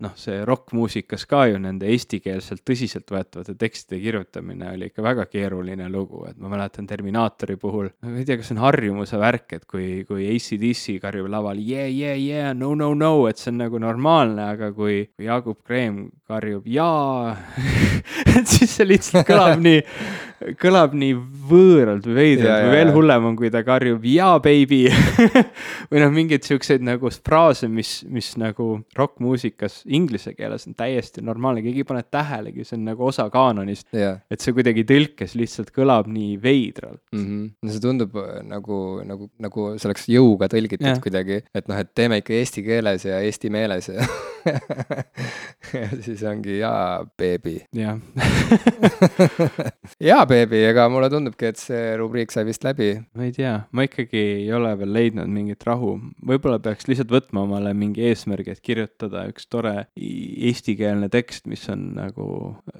noh, 0.00 0.14
see 0.18 0.44
rokkmuusikas 0.46 1.26
ka 1.30 1.46
ju 1.50 1.58
nende 1.62 1.88
eestikeelselt 1.90 2.64
tõsiseltvõetavate 3.00 3.56
tekstide 3.58 4.00
kirjutamine 4.00 4.70
oli 4.74 4.88
ikka 4.90 5.02
väga 5.02 5.26
keeruline 5.30 5.88
lugu, 5.90 6.24
et 6.28 6.38
ma 6.38 6.50
mäletan 6.52 6.86
Terminaatori 6.86 7.56
puhul, 7.60 7.90
ma 8.02 8.16
ei 8.18 8.24
tea, 8.24 8.38
kas 8.40 8.50
see 8.50 8.56
on 8.56 8.62
harjumuse 8.64 9.18
värk, 9.20 9.52
et 9.56 9.66
kui, 9.66 10.04
kui 10.08 10.26
ACDC 10.30 11.00
karjub 11.02 11.30
laval 11.30 11.58
yeah, 11.58 11.88
yeah, 11.88 12.16
yeah, 12.18 12.54
no, 12.54 12.74
no, 12.74 12.92
no, 12.94 13.26
et 13.28 13.38
see 13.38 13.52
on 13.52 13.60
nagu 13.64 13.80
normaalne, 13.82 14.50
aga 14.54 14.72
kui, 14.76 15.04
kui 15.16 15.28
Jaagup 15.28 15.62
Kreem 15.66 16.08
karjub 16.30 16.66
jaa 16.70 17.36
et 18.38 18.48
siis 18.48 18.76
see 18.76 18.86
lihtsalt 18.88 19.26
kõlab 19.28 19.60
nii, 19.66 19.80
kõlab 20.60 20.94
nii 20.96 21.16
võõralt 21.50 22.06
või 22.06 22.16
veidralt 22.16 22.64
või 22.66 22.74
veel 22.76 22.92
hullem 22.94 23.28
on, 23.30 23.38
kui 23.38 23.50
ta 23.52 23.62
karjub 23.66 24.04
jaa, 24.08 24.38
baby 24.42 24.82
või 25.90 26.02
noh, 26.02 26.12
mingeid 26.14 26.46
siukseid 26.46 26.84
nagu 26.86 27.10
fraase, 27.20 27.68
mis, 27.70 28.00
mis 28.08 28.32
nagu 28.40 28.72
rokkmuusikas 28.96 29.82
inglise 29.90 30.34
keeles 30.36 30.68
on 30.68 30.76
täiesti 30.78 31.24
normaalne, 31.24 31.64
keegi 31.64 31.84
ei 31.84 31.88
pane 31.88 32.04
tähelegi, 32.06 32.66
see 32.66 32.78
on 32.78 32.86
nagu 32.90 33.06
osa 33.08 33.28
kaanonist 33.32 33.88
yeah.. 33.96 34.20
et 34.30 34.42
see 34.42 34.54
kuidagi 34.56 34.84
tõlkes 34.88 35.36
lihtsalt 35.38 35.72
kõlab 35.76 36.10
nii 36.10 36.36
veidralt 36.42 37.02
mm. 37.12 37.24
-hmm. 37.24 37.46
no 37.62 37.74
see 37.74 37.84
tundub 37.84 38.16
äh, 38.20 38.40
nagu, 38.46 38.80
nagu, 39.06 39.30
nagu 39.40 39.68
see 39.76 39.90
oleks 39.90 40.08
jõuga 40.10 40.50
tõlgitud 40.52 40.86
yeah. 40.86 41.00
kuidagi, 41.02 41.42
et 41.54 41.70
noh, 41.70 41.80
et 41.80 41.94
teeme 41.94 42.20
ikka 42.22 42.36
eesti 42.38 42.66
keeles 42.66 43.06
ja 43.08 43.22
eesti 43.24 43.52
meeles 43.52 43.90
ja 43.92 44.06
ja 45.80 45.88
siis 46.00 46.22
ongi 46.26 46.58
jaa, 46.58 47.04
beebi. 47.18 47.56
jah 47.76 47.98
jaa, 50.10 50.24
beebi, 50.28 50.62
ega 50.70 50.86
mulle 50.92 51.10
tundubki, 51.12 51.50
et 51.50 51.60
see 51.60 51.94
rubriik 52.00 52.32
sai 52.34 52.46
vist 52.48 52.64
läbi. 52.66 52.92
ma 53.16 53.26
ei 53.26 53.34
tea, 53.36 53.54
ma 53.72 53.84
ikkagi 53.86 54.22
ei 54.40 54.48
ole 54.56 54.72
veel 54.80 54.94
leidnud 54.96 55.30
mingit 55.32 55.64
rahu. 55.68 55.96
võib-olla 56.26 56.60
peaks 56.62 56.88
lihtsalt 56.90 57.12
võtma 57.12 57.44
omale 57.46 57.74
mingi 57.76 58.04
eesmärgi, 58.10 58.56
et 58.56 58.64
kirjutada 58.64 59.26
üks 59.30 59.48
tore 59.50 59.74
eestikeelne 59.96 61.10
tekst, 61.12 61.46
mis 61.50 61.66
on 61.72 61.90
nagu 61.98 62.30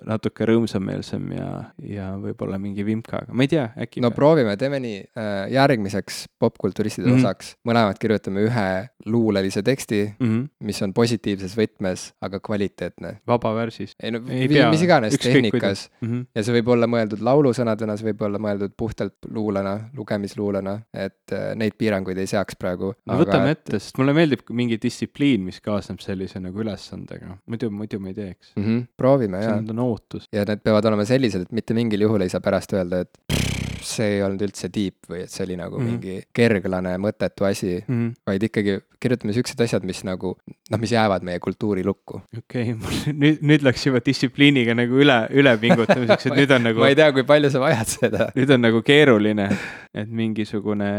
natuke 0.06 0.46
rõõmsameelsem 0.48 1.30
ja, 1.36 1.48
ja 1.84 2.10
võib-olla 2.20 2.58
mingi 2.62 2.84
vimkaga, 2.86 3.32
ma 3.32 3.46
ei 3.46 3.52
tea, 3.52 3.66
äkki. 3.80 4.02
no 4.04 4.10
peab. 4.10 4.18
proovime, 4.20 4.56
teeme 4.60 4.80
nii, 4.82 5.02
äh, 5.18 5.32
järgmiseks 5.54 6.24
popkulturistide 6.40 7.08
mm 7.08 7.16
-hmm. 7.16 7.24
osaks, 7.24 7.54
mõlemad 7.66 8.00
kirjutame 8.00 8.44
ühe 8.46 8.68
luulelise 9.06 9.62
teksti 9.62 10.00
mm, 10.18 10.26
-hmm. 10.26 10.48
mis 10.64 10.82
on 10.82 10.94
positiivses 10.94 11.56
võtmes, 11.56 12.10
aga 12.20 12.40
kvaliteetne. 12.40 13.20
vabavärsis. 13.26 13.94
ei 14.02 14.10
no 14.10 14.20
ei 14.28 14.48
pea, 14.48 14.70
mis 14.70 14.82
iganes 14.82 15.16
tehnikas 15.18 15.90
mm. 16.00 16.08
-hmm. 16.08 16.26
ja 16.34 16.44
see 16.44 16.54
võib 16.60 16.68
olla 16.74 16.86
mõeldud 16.86 17.22
laulusõnadena, 17.24 17.96
see 17.96 18.10
võib 18.10 18.22
olla 18.28 18.38
mõeldud 18.38 18.74
puhtalt 18.76 19.14
luulena, 19.30 19.78
lugemisluulena, 19.96 20.80
et 20.94 21.32
äh, 21.32 21.54
neid 21.54 21.76
piiranguid 21.78 22.18
ei 22.18 22.26
seaks 22.26 22.56
praegu. 22.56 22.94
no 23.06 23.14
aga... 23.14 23.24
võtame 23.24 23.50
ette, 23.56 23.78
sest 23.78 23.98
mulle 23.98 24.14
meeldib 24.16 24.44
mingi 24.50 24.78
distsipliin, 24.82 25.44
mis 25.44 25.60
kaasneb 25.60 26.00
sellise 26.00 26.40
nagu 26.40 26.60
ülesandega, 26.60 27.36
muidu, 27.46 27.70
muidu 27.70 28.00
ma 28.00 28.08
ei 28.08 28.14
teeks 28.14 28.52
mm. 28.56 28.64
-hmm. 28.64 28.86
proovime, 28.96 29.42
jaa. 29.44 29.60
Ootus. 29.90 30.28
ja 30.32 30.46
need 30.48 30.64
peavad 30.64 30.90
olema 30.90 31.06
sellised, 31.08 31.46
et 31.46 31.56
mitte 31.56 31.76
mingil 31.76 32.06
juhul 32.08 32.26
ei 32.26 32.32
saa 32.32 32.42
pärast 32.44 32.74
öelda, 32.78 33.04
et 33.06 33.49
see 33.86 34.16
ei 34.16 34.22
olnud 34.26 34.42
üldse 34.46 34.70
deep 34.72 35.10
või 35.10 35.24
et 35.24 35.32
see 35.32 35.44
oli 35.46 35.56
nagu 35.60 35.78
mm 35.78 35.86
-hmm. 35.86 35.90
mingi 35.90 36.22
kerglane 36.36 36.96
mõttetu 36.98 37.46
asi 37.48 37.78
mm, 37.80 37.94
-hmm. 37.94 38.14
vaid 38.26 38.48
ikkagi 38.48 38.78
kirjutame 39.00 39.32
siuksed 39.32 39.60
asjad, 39.64 39.84
mis 39.88 40.02
nagu 40.04 40.34
noh, 40.70 40.80
mis 40.80 40.92
jäävad 40.92 41.24
meie 41.24 41.40
kultuurilukku. 41.40 42.20
okei 42.38 42.72
okay,, 42.74 43.12
nüüd, 43.12 43.40
nüüd 43.40 43.64
läks 43.64 43.86
juba 43.86 44.02
distsipliiniga 44.04 44.74
nagu 44.76 45.00
üle, 45.00 45.18
üle 45.32 45.54
pingutamiseks, 45.62 46.28
et 46.28 46.36
nüüd 46.40 46.52
on 46.56 46.66
nagu 46.68 46.82
ma 46.84 46.90
ei 46.92 46.98
tea, 46.98 47.08
kui 47.16 47.24
palju 47.28 47.50
sa 47.52 47.62
vajad 47.62 47.94
seda. 47.94 48.28
nüüd 48.38 48.52
on 48.56 48.64
nagu 48.66 48.82
keeruline, 48.86 49.48
et 49.94 50.10
mingisugune, 50.22 50.90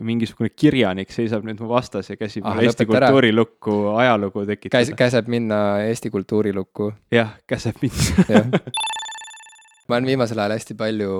mingisugune 0.00 0.52
kirjanik 0.54 1.10
seisab 1.14 1.46
nüüd 1.48 1.58
mu 1.62 1.72
vastas 1.72 2.12
ja 2.12 2.18
käsib 2.20 2.46
ah, 2.46 2.62
Eesti 2.62 2.86
kultuurilukku 2.86 3.80
ajalugu 3.96 4.46
tekitada 4.46 4.84
Käs,. 4.84 4.94
käseb 4.98 5.32
minna 5.32 5.80
Eesti 5.88 6.14
kultuurilukku. 6.14 6.92
jah, 7.14 7.34
käseb 7.50 7.82
minna 7.82 8.70
ma 9.88 9.96
olen 9.96 10.08
viimasel 10.12 10.38
ajal 10.38 10.56
hästi 10.56 10.76
palju 10.78 11.12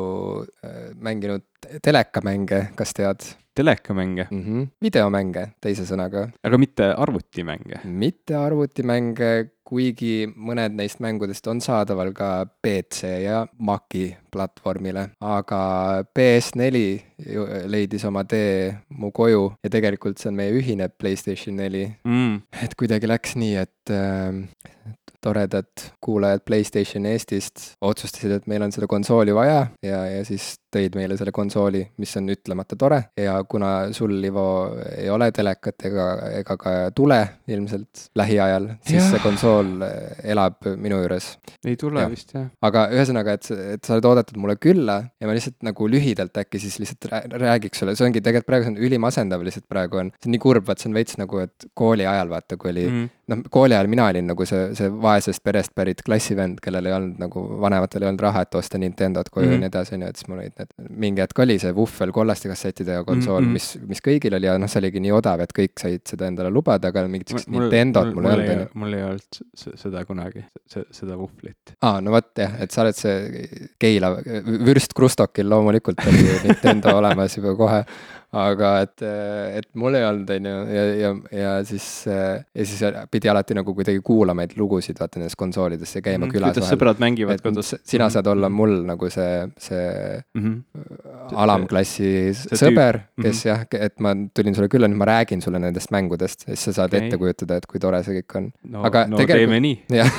äh, 0.64 0.80
mänginud 1.00 1.44
telekamänge, 1.82 2.68
kas 2.76 2.94
tead? 2.96 3.28
telekamänge 3.58 4.28
mm? 4.30 4.42
-hmm. 4.44 4.66
videomänge, 4.82 5.48
teise 5.60 5.82
sõnaga. 5.86 6.28
aga 6.44 6.58
mitte 6.58 6.92
arvutimänge? 6.94 7.80
mitte 7.84 8.36
arvutimänge, 8.38 9.30
kuigi 9.64 10.28
mõned 10.30 10.76
neist 10.78 11.00
mängudest 11.00 11.46
on 11.50 11.60
saadaval 11.60 12.12
ka 12.12 12.46
PC 12.62 13.10
ja 13.24 13.46
Maci 13.58 14.16
platvormile, 14.32 15.08
aga 15.24 15.60
PS4 16.16 17.68
leidis 17.70 18.04
oma 18.08 18.24
tee 18.28 18.70
mu 18.98 19.10
koju 19.14 19.50
ja 19.64 19.72
tegelikult 19.72 20.20
see 20.20 20.30
on 20.32 20.38
meie 20.38 20.54
ühine 20.54 20.88
Playstation 20.88 21.58
neli 21.58 21.86
mm.. 22.06 22.62
et 22.64 22.76
kuidagi 22.78 23.10
läks 23.10 23.34
nii, 23.40 23.54
et 23.64 23.94
äh, 23.94 24.78
toredad 25.20 25.66
kuulajad 26.00 26.40
Playstation 26.46 27.06
Eestist 27.06 27.74
otsustasid, 27.80 28.32
et 28.32 28.46
meil 28.46 28.62
on 28.62 28.72
seda 28.72 28.86
konsooli 28.90 29.34
vaja 29.34 29.66
ja, 29.82 30.04
ja 30.06 30.24
siis 30.26 30.54
tõid 30.74 30.94
meile 30.98 31.16
selle 31.18 31.32
konsooli, 31.34 31.80
mis 31.98 32.12
on 32.20 32.28
ütlemata 32.32 32.76
tore 32.78 33.00
ja 33.18 33.38
kuna 33.48 33.90
sul, 33.96 34.14
Ivo, 34.28 34.46
ei 34.92 35.08
ole 35.10 35.30
telekat 35.34 35.86
ega, 35.88 36.06
ega 36.40 36.56
ka 36.60 36.74
tule 36.96 37.18
ilmselt 37.48 38.08
lähiajal, 38.18 38.68
siis 38.84 39.00
ja. 39.00 39.08
see 39.14 39.22
konsool 39.24 39.72
elab 40.22 40.68
minu 40.76 41.00
juures. 41.02 41.30
ei 41.64 41.76
tule 41.80 42.04
ja. 42.04 42.12
vist, 42.12 42.34
jah. 42.36 42.50
aga 42.62 42.86
ühesõnaga, 42.94 43.38
et, 43.38 43.50
et 43.78 43.84
sa 43.84 43.96
oled 43.96 44.10
oodatud 44.18 44.40
mulle 44.42 44.58
külla 44.60 44.98
ja 45.20 45.28
ma 45.28 45.36
lihtsalt 45.36 45.58
nagu 45.66 45.88
lühidalt 45.90 46.42
äkki 46.42 46.60
siis 46.62 46.78
lihtsalt 46.82 47.08
räägiks 47.38 47.82
sulle, 47.82 47.96
see 47.98 48.08
ongi 48.08 48.22
tegelikult 48.24 48.50
praegu 48.50 48.68
see 48.68 48.74
on 48.74 48.82
ülimasendav 48.88 49.44
lihtsalt 49.46 49.68
praegu 49.70 50.02
on, 50.02 50.12
see 50.18 50.30
on 50.30 50.36
nii 50.36 50.44
kurb, 50.44 50.66
vaat 50.68 50.82
see 50.82 50.90
on 50.90 50.98
veits 50.98 51.18
nagu, 51.20 51.44
et 51.44 51.68
kooli 51.78 52.06
ajal 52.08 52.32
vaata, 52.32 52.58
kui 52.60 52.74
oli 52.74 52.86
mm. 52.88 53.08
Noh, 53.28 53.42
kooli 53.52 53.76
ajal 53.76 53.88
mina 53.90 54.06
olin 54.10 54.26
nagu 54.30 54.46
see, 54.48 54.70
see 54.78 54.90
vaesest 55.02 55.42
perest 55.44 55.74
pärit 55.76 56.00
klassivend, 56.06 56.60
kellel 56.64 56.88
ei 56.88 56.94
olnud 56.96 57.20
nagu, 57.20 57.42
vanematel 57.62 58.04
ei 58.04 58.10
olnud 58.10 58.24
raha, 58.24 58.44
et 58.46 58.58
osta 58.58 58.80
Nintendot 58.80 59.28
koju 59.30 59.46
mm 59.46 59.50
-hmm. 59.50 59.54
ja 59.54 59.60
nii 59.64 59.70
edasi, 59.72 59.94
on 59.94 60.02
ju, 60.02 60.08
et 60.08 60.20
siis 60.20 60.28
mul 60.28 60.40
olid 60.42 60.54
need, 60.58 60.74
mingi 61.04 61.24
hetk 61.24 61.42
oli 61.44 61.58
see 61.58 61.74
vuhvel 61.74 62.12
kollaste 62.12 62.48
kassettidega 62.48 63.04
konsool 63.04 63.40
mm, 63.40 63.46
-hmm. 63.46 63.52
mis, 63.52 63.78
mis 63.92 64.02
kõigil 64.08 64.36
oli 64.38 64.46
ja 64.46 64.58
noh, 64.58 64.70
see 64.70 64.80
oligi 64.82 65.00
nii 65.00 65.12
odav, 65.12 65.40
et 65.44 65.54
kõik 65.58 65.74
said 65.80 66.04
seda 66.08 66.26
endale 66.26 66.50
lubada, 66.50 66.88
aga 66.88 67.06
mingit 67.08 67.28
sihukest 67.28 67.52
Nintendot 67.54 68.14
mul 68.14 68.30
ei 68.30 68.50
olnud, 68.56 68.74
mul 68.74 68.98
ei 68.98 69.04
olnud 69.04 69.42
seda 69.54 70.04
kunagi, 70.04 70.44
seda 70.66 71.18
vuhvlit. 71.18 71.76
aa, 71.82 72.00
no 72.00 72.16
vot 72.16 72.32
jah, 72.38 72.60
et 72.60 72.70
sa 72.70 72.82
oled 72.82 72.96
see 72.96 73.48
Keila, 73.78 74.14
vürst 74.66 74.94
Krustokil 74.94 75.48
loomulikult 75.50 76.00
oli 76.06 76.24
Nintendo 76.44 76.96
olemas 77.00 77.36
juba 77.36 77.54
kohe 77.56 77.84
aga 78.36 78.70
et, 78.84 79.02
et 79.56 79.68
mul 79.80 79.94
ei 79.96 80.04
olnud, 80.04 80.28
on 80.34 80.46
ju, 80.50 80.56
ja, 80.68 80.82
ja, 81.00 81.12
ja 81.32 81.52
siis, 81.64 81.86
ja 82.04 82.64
siis 82.68 82.82
pidi 83.08 83.30
alati 83.32 83.56
nagu 83.56 83.72
kuidagi 83.72 84.02
kuulama 84.04 84.44
neid 84.44 84.52
lugusid, 84.60 84.98
vaata 85.00 85.22
nendest 85.22 85.38
konsoolidest 85.40 85.96
ja 85.96 86.02
käima 86.04 86.26
mm, 86.26 86.34
külas. 86.34 86.52
kuidas 86.52 86.68
sõbrad 86.68 87.00
mängivad 87.00 87.40
kodus. 87.40 87.72
sina 87.88 88.10
saad 88.12 88.28
olla 88.28 88.50
mul 88.52 88.82
nagu 88.88 89.08
see, 89.12 89.46
see 89.56 89.86
mm 90.36 90.42
-hmm. 90.44 91.38
alamklassi 91.40 92.10
see 92.36 92.60
sõber, 92.60 93.00
kes 93.16 93.32
mm 93.32 93.38
-hmm. 93.40 93.48
jah, 93.48 93.86
et 93.88 93.96
ma 94.04 94.12
tulin 94.34 94.54
sulle 94.54 94.68
külla, 94.68 94.92
nüüd 94.92 95.00
ma 95.00 95.08
räägin 95.08 95.40
sulle 95.40 95.58
nendest 95.58 95.90
mängudest 95.90 96.44
ja 96.48 96.56
siis 96.56 96.64
sa 96.68 96.72
saad 96.82 96.92
okay. 96.92 97.06
ette 97.06 97.16
kujutada, 97.16 97.56
et 97.56 97.66
kui 97.66 97.80
tore 97.80 98.02
see 98.02 98.20
kõik 98.20 98.36
on. 98.36 98.52
no, 98.68 98.84
aga 98.84 99.06
no 99.06 99.16
tegelikult... 99.16 99.38
teeme 99.38 99.60
nii. 99.60 99.84
jah 100.00 100.12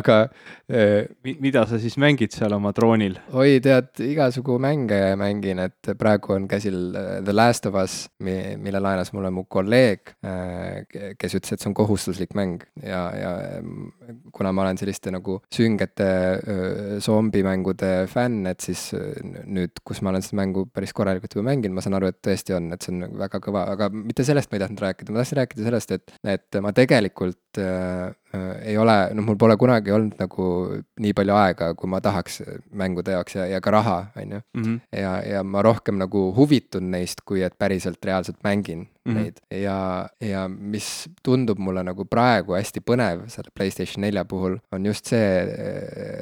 aga 0.00 0.28
äh, 0.72 1.04
mida 1.40 1.66
sa 1.66 1.78
siis 1.78 1.98
mängid 2.00 2.32
seal 2.32 2.52
oma 2.56 2.72
droonil? 2.72 3.18
oi, 3.32 3.60
tead, 3.60 3.92
igasugu 4.00 4.58
mänge 4.58 5.16
mängin, 5.20 5.58
et 5.58 5.94
praegu 5.98 6.29
praegu 6.30 6.36
on 6.36 6.48
käsil 6.48 6.94
äh, 6.96 7.22
The 7.24 7.32
Last 7.34 7.66
of 7.66 7.74
Us, 7.74 8.08
mille 8.20 8.80
laenas 8.80 9.12
mulle 9.12 9.30
mu 9.34 9.44
kolleeg, 9.50 10.14
äh, 10.24 11.14
kes 11.18 11.34
ütles, 11.38 11.54
et 11.54 11.62
see 11.62 11.70
on 11.70 11.76
kohustuslik 11.76 12.34
mäng. 12.38 12.62
Ja, 12.82 13.02
ja 13.14 13.32
mm, 13.60 14.30
kuna 14.34 14.52
ma 14.52 14.64
olen 14.64 14.78
selliste 14.80 15.12
nagu 15.14 15.40
süngete 15.52 16.08
zombimängude 17.02 18.06
fänn, 18.10 18.46
et 18.50 18.60
siis 18.64 18.90
nüüd, 18.94 19.82
kus 19.84 20.02
ma 20.02 20.12
olen 20.12 20.24
seda 20.24 20.40
mängu 20.42 20.66
päris 20.70 20.94
korralikult 20.96 21.36
juba 21.36 21.48
mänginud, 21.50 21.76
ma 21.76 21.84
saan 21.84 21.98
aru, 21.98 22.10
et 22.12 22.20
tõesti 22.24 22.56
on, 22.56 22.70
et 22.74 22.86
see 22.86 22.94
on 22.94 23.18
väga 23.20 23.42
kõva, 23.42 23.66
aga 23.74 23.90
mitte 23.94 24.26
sellest 24.26 24.50
ma 24.50 24.58
ei 24.58 24.64
tahtnud 24.64 24.84
rääkida, 24.86 25.14
ma 25.14 25.22
tahtsin 25.22 25.42
rääkida 25.42 25.66
sellest, 25.66 25.96
et, 25.96 26.18
et 26.36 26.60
ma 26.62 26.74
tegelikult 26.76 27.40
Äh, 27.58 28.14
ei 28.62 28.76
ole, 28.78 28.94
noh, 29.14 29.24
mul 29.26 29.38
pole 29.40 29.56
kunagi 29.58 29.90
olnud 29.94 30.20
nagu 30.20 30.46
nii 31.02 31.14
palju 31.18 31.34
aega, 31.34 31.72
kui 31.78 31.90
ma 31.90 32.00
tahaks 32.04 32.42
mängude 32.78 33.16
jaoks 33.16 33.34
ja, 33.40 33.46
ja 33.50 33.60
ka 33.64 33.74
raha, 33.74 33.98
on 34.16 34.36
ju. 34.36 34.40
Mhm. 34.58 34.76
ja, 34.96 35.14
ja 35.26 35.42
ma 35.42 35.62
rohkem 35.66 35.98
nagu 35.98 36.28
huvitun 36.36 36.90
neist, 36.94 37.24
kui 37.26 37.42
et 37.46 37.58
päriselt 37.58 38.04
reaalselt 38.04 38.38
mängin 38.46 38.86
mm 39.04 39.12
-hmm. 39.12 39.22
neid 39.22 39.62
ja, 39.62 40.08
ja 40.20 40.48
mis 40.48 41.08
tundub 41.22 41.58
mulle 41.58 41.82
nagu 41.86 42.04
praegu 42.04 42.54
hästi 42.56 42.80
põnev 42.80 43.26
selle 43.32 43.52
Playstation 43.54 44.04
nelja 44.04 44.24
puhul, 44.24 44.58
on 44.72 44.86
just 44.86 45.06
see, 45.06 45.46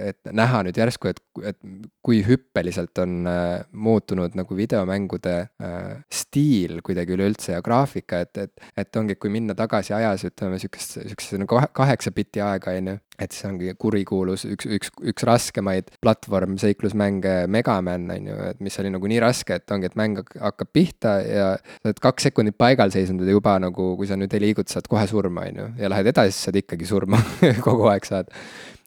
et 0.08 0.32
näha 0.32 0.62
nüüd 0.66 0.78
järsku, 0.78 1.08
et, 1.08 1.20
et 1.42 1.58
kui 2.02 2.22
hüppeliselt 2.26 2.98
on 2.98 3.26
äh, 3.26 3.64
muutunud 3.72 4.34
nagu 4.38 4.56
videomängude 4.56 5.36
äh, 5.40 5.98
stiil 6.12 6.80
kuidagi 6.82 7.12
üleüldse 7.16 7.52
ja 7.52 7.62
graafika, 7.62 8.20
et, 8.20 8.38
et, 8.38 8.52
et 8.76 8.96
ongi, 8.96 9.14
kui 9.14 9.30
minna 9.30 9.54
tagasi 9.54 9.94
ajas, 9.94 10.24
ütleme 10.24 10.58
sihukest, 10.58 11.00
sihukese 11.02 11.38
nagu 11.38 11.60
kaheksa 11.72 12.14
bitti 12.14 12.40
aega, 12.44 12.76
on 12.78 12.94
ju 12.94 12.98
et 13.18 13.34
see 13.34 13.48
ongi 13.48 13.72
kurikuulus, 13.82 14.44
üks, 14.46 14.68
üks, 14.78 14.92
üks 15.10 15.24
raskemaid 15.26 15.90
platvormseiklusmänge, 16.04 17.48
Megaman 17.50 18.06
on 18.14 18.28
ju, 18.30 18.36
et 18.52 18.60
mis 18.62 18.78
oli 18.78 18.92
nagu 18.94 19.10
nii 19.10 19.18
raske, 19.22 19.58
et 19.58 19.74
ongi, 19.74 19.90
et 19.90 19.98
mäng 19.98 20.20
hakkab 20.38 20.70
pihta 20.74 21.16
ja 21.26 21.48
sa 21.58 21.88
oled 21.88 22.02
kaks 22.04 22.28
sekundit 22.28 22.58
paigal 22.68 22.94
seisnud 22.94 23.26
ja 23.26 23.36
juba 23.36 23.56
nagu, 23.62 23.90
kui 23.98 24.08
sa 24.08 24.18
nüüd 24.20 24.34
ei 24.36 24.48
liiguta, 24.48 24.76
saad 24.76 24.88
kohe 24.90 25.06
surma, 25.10 25.48
on 25.48 25.62
ju, 25.62 25.68
ja 25.82 25.92
lähed 25.92 26.12
edasi, 26.12 26.36
siis 26.36 26.48
saad 26.48 26.62
ikkagi 26.62 26.88
surma 26.88 27.20
kogu 27.66 27.88
aeg 27.92 28.08
saad 28.08 28.32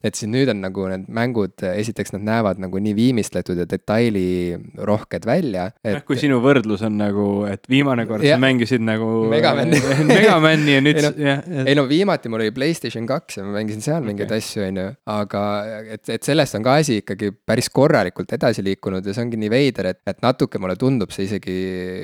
et 0.03 0.17
siis 0.17 0.29
nüüd 0.31 0.49
on 0.51 0.61
nagu 0.63 0.87
need 0.89 1.05
mängud, 1.13 1.53
esiteks 1.71 2.15
nad 2.15 2.25
näevad 2.25 2.61
nagu 2.61 2.81
nii 2.81 2.93
viimistletud 2.97 3.59
ja 3.61 3.67
detailirohked 3.69 5.27
välja 5.29 5.67
et.... 5.85 6.01
kui 6.07 6.17
sinu 6.19 6.39
võrdlus 6.43 6.83
on 6.87 6.97
nagu, 6.99 7.27
et 7.49 7.67
viimane 7.69 8.07
kord 8.09 8.25
ja, 8.25 8.37
sa 8.37 8.41
mängisid 8.43 8.83
nagu 8.85 9.09
Megamani 9.31 9.81
Megamani 10.09 10.77
ja 10.77 10.83
nüüd 10.83 11.01
ei 11.01 11.75
no 11.77 11.85
viimati 11.89 12.31
mul 12.31 12.45
oli 12.45 12.55
Playstation 12.55 13.05
kaks 13.09 13.39
ja 13.39 13.45
ma 13.45 13.55
mängisin 13.59 13.85
seal 13.85 14.05
mingeid 14.05 14.31
okay. 14.31 14.41
asju, 14.41 14.65
on 14.67 14.81
ju, 14.81 14.87
aga 15.15 15.43
et, 15.97 16.03
et 16.17 16.25
sellest 16.25 16.57
on 16.57 16.65
ka 16.65 16.77
asi 16.81 17.01
ikkagi 17.03 17.31
päris 17.45 17.69
korralikult 17.73 18.33
edasi 18.37 18.65
liikunud 18.65 19.05
ja 19.05 19.15
see 19.15 19.25
ongi 19.25 19.39
nii 19.41 19.53
veider, 19.53 19.91
et, 19.93 20.01
et 20.09 20.21
natuke 20.25 20.61
mulle 20.61 20.77
tundub 20.81 21.13
see 21.13 21.27
isegi 21.29 21.57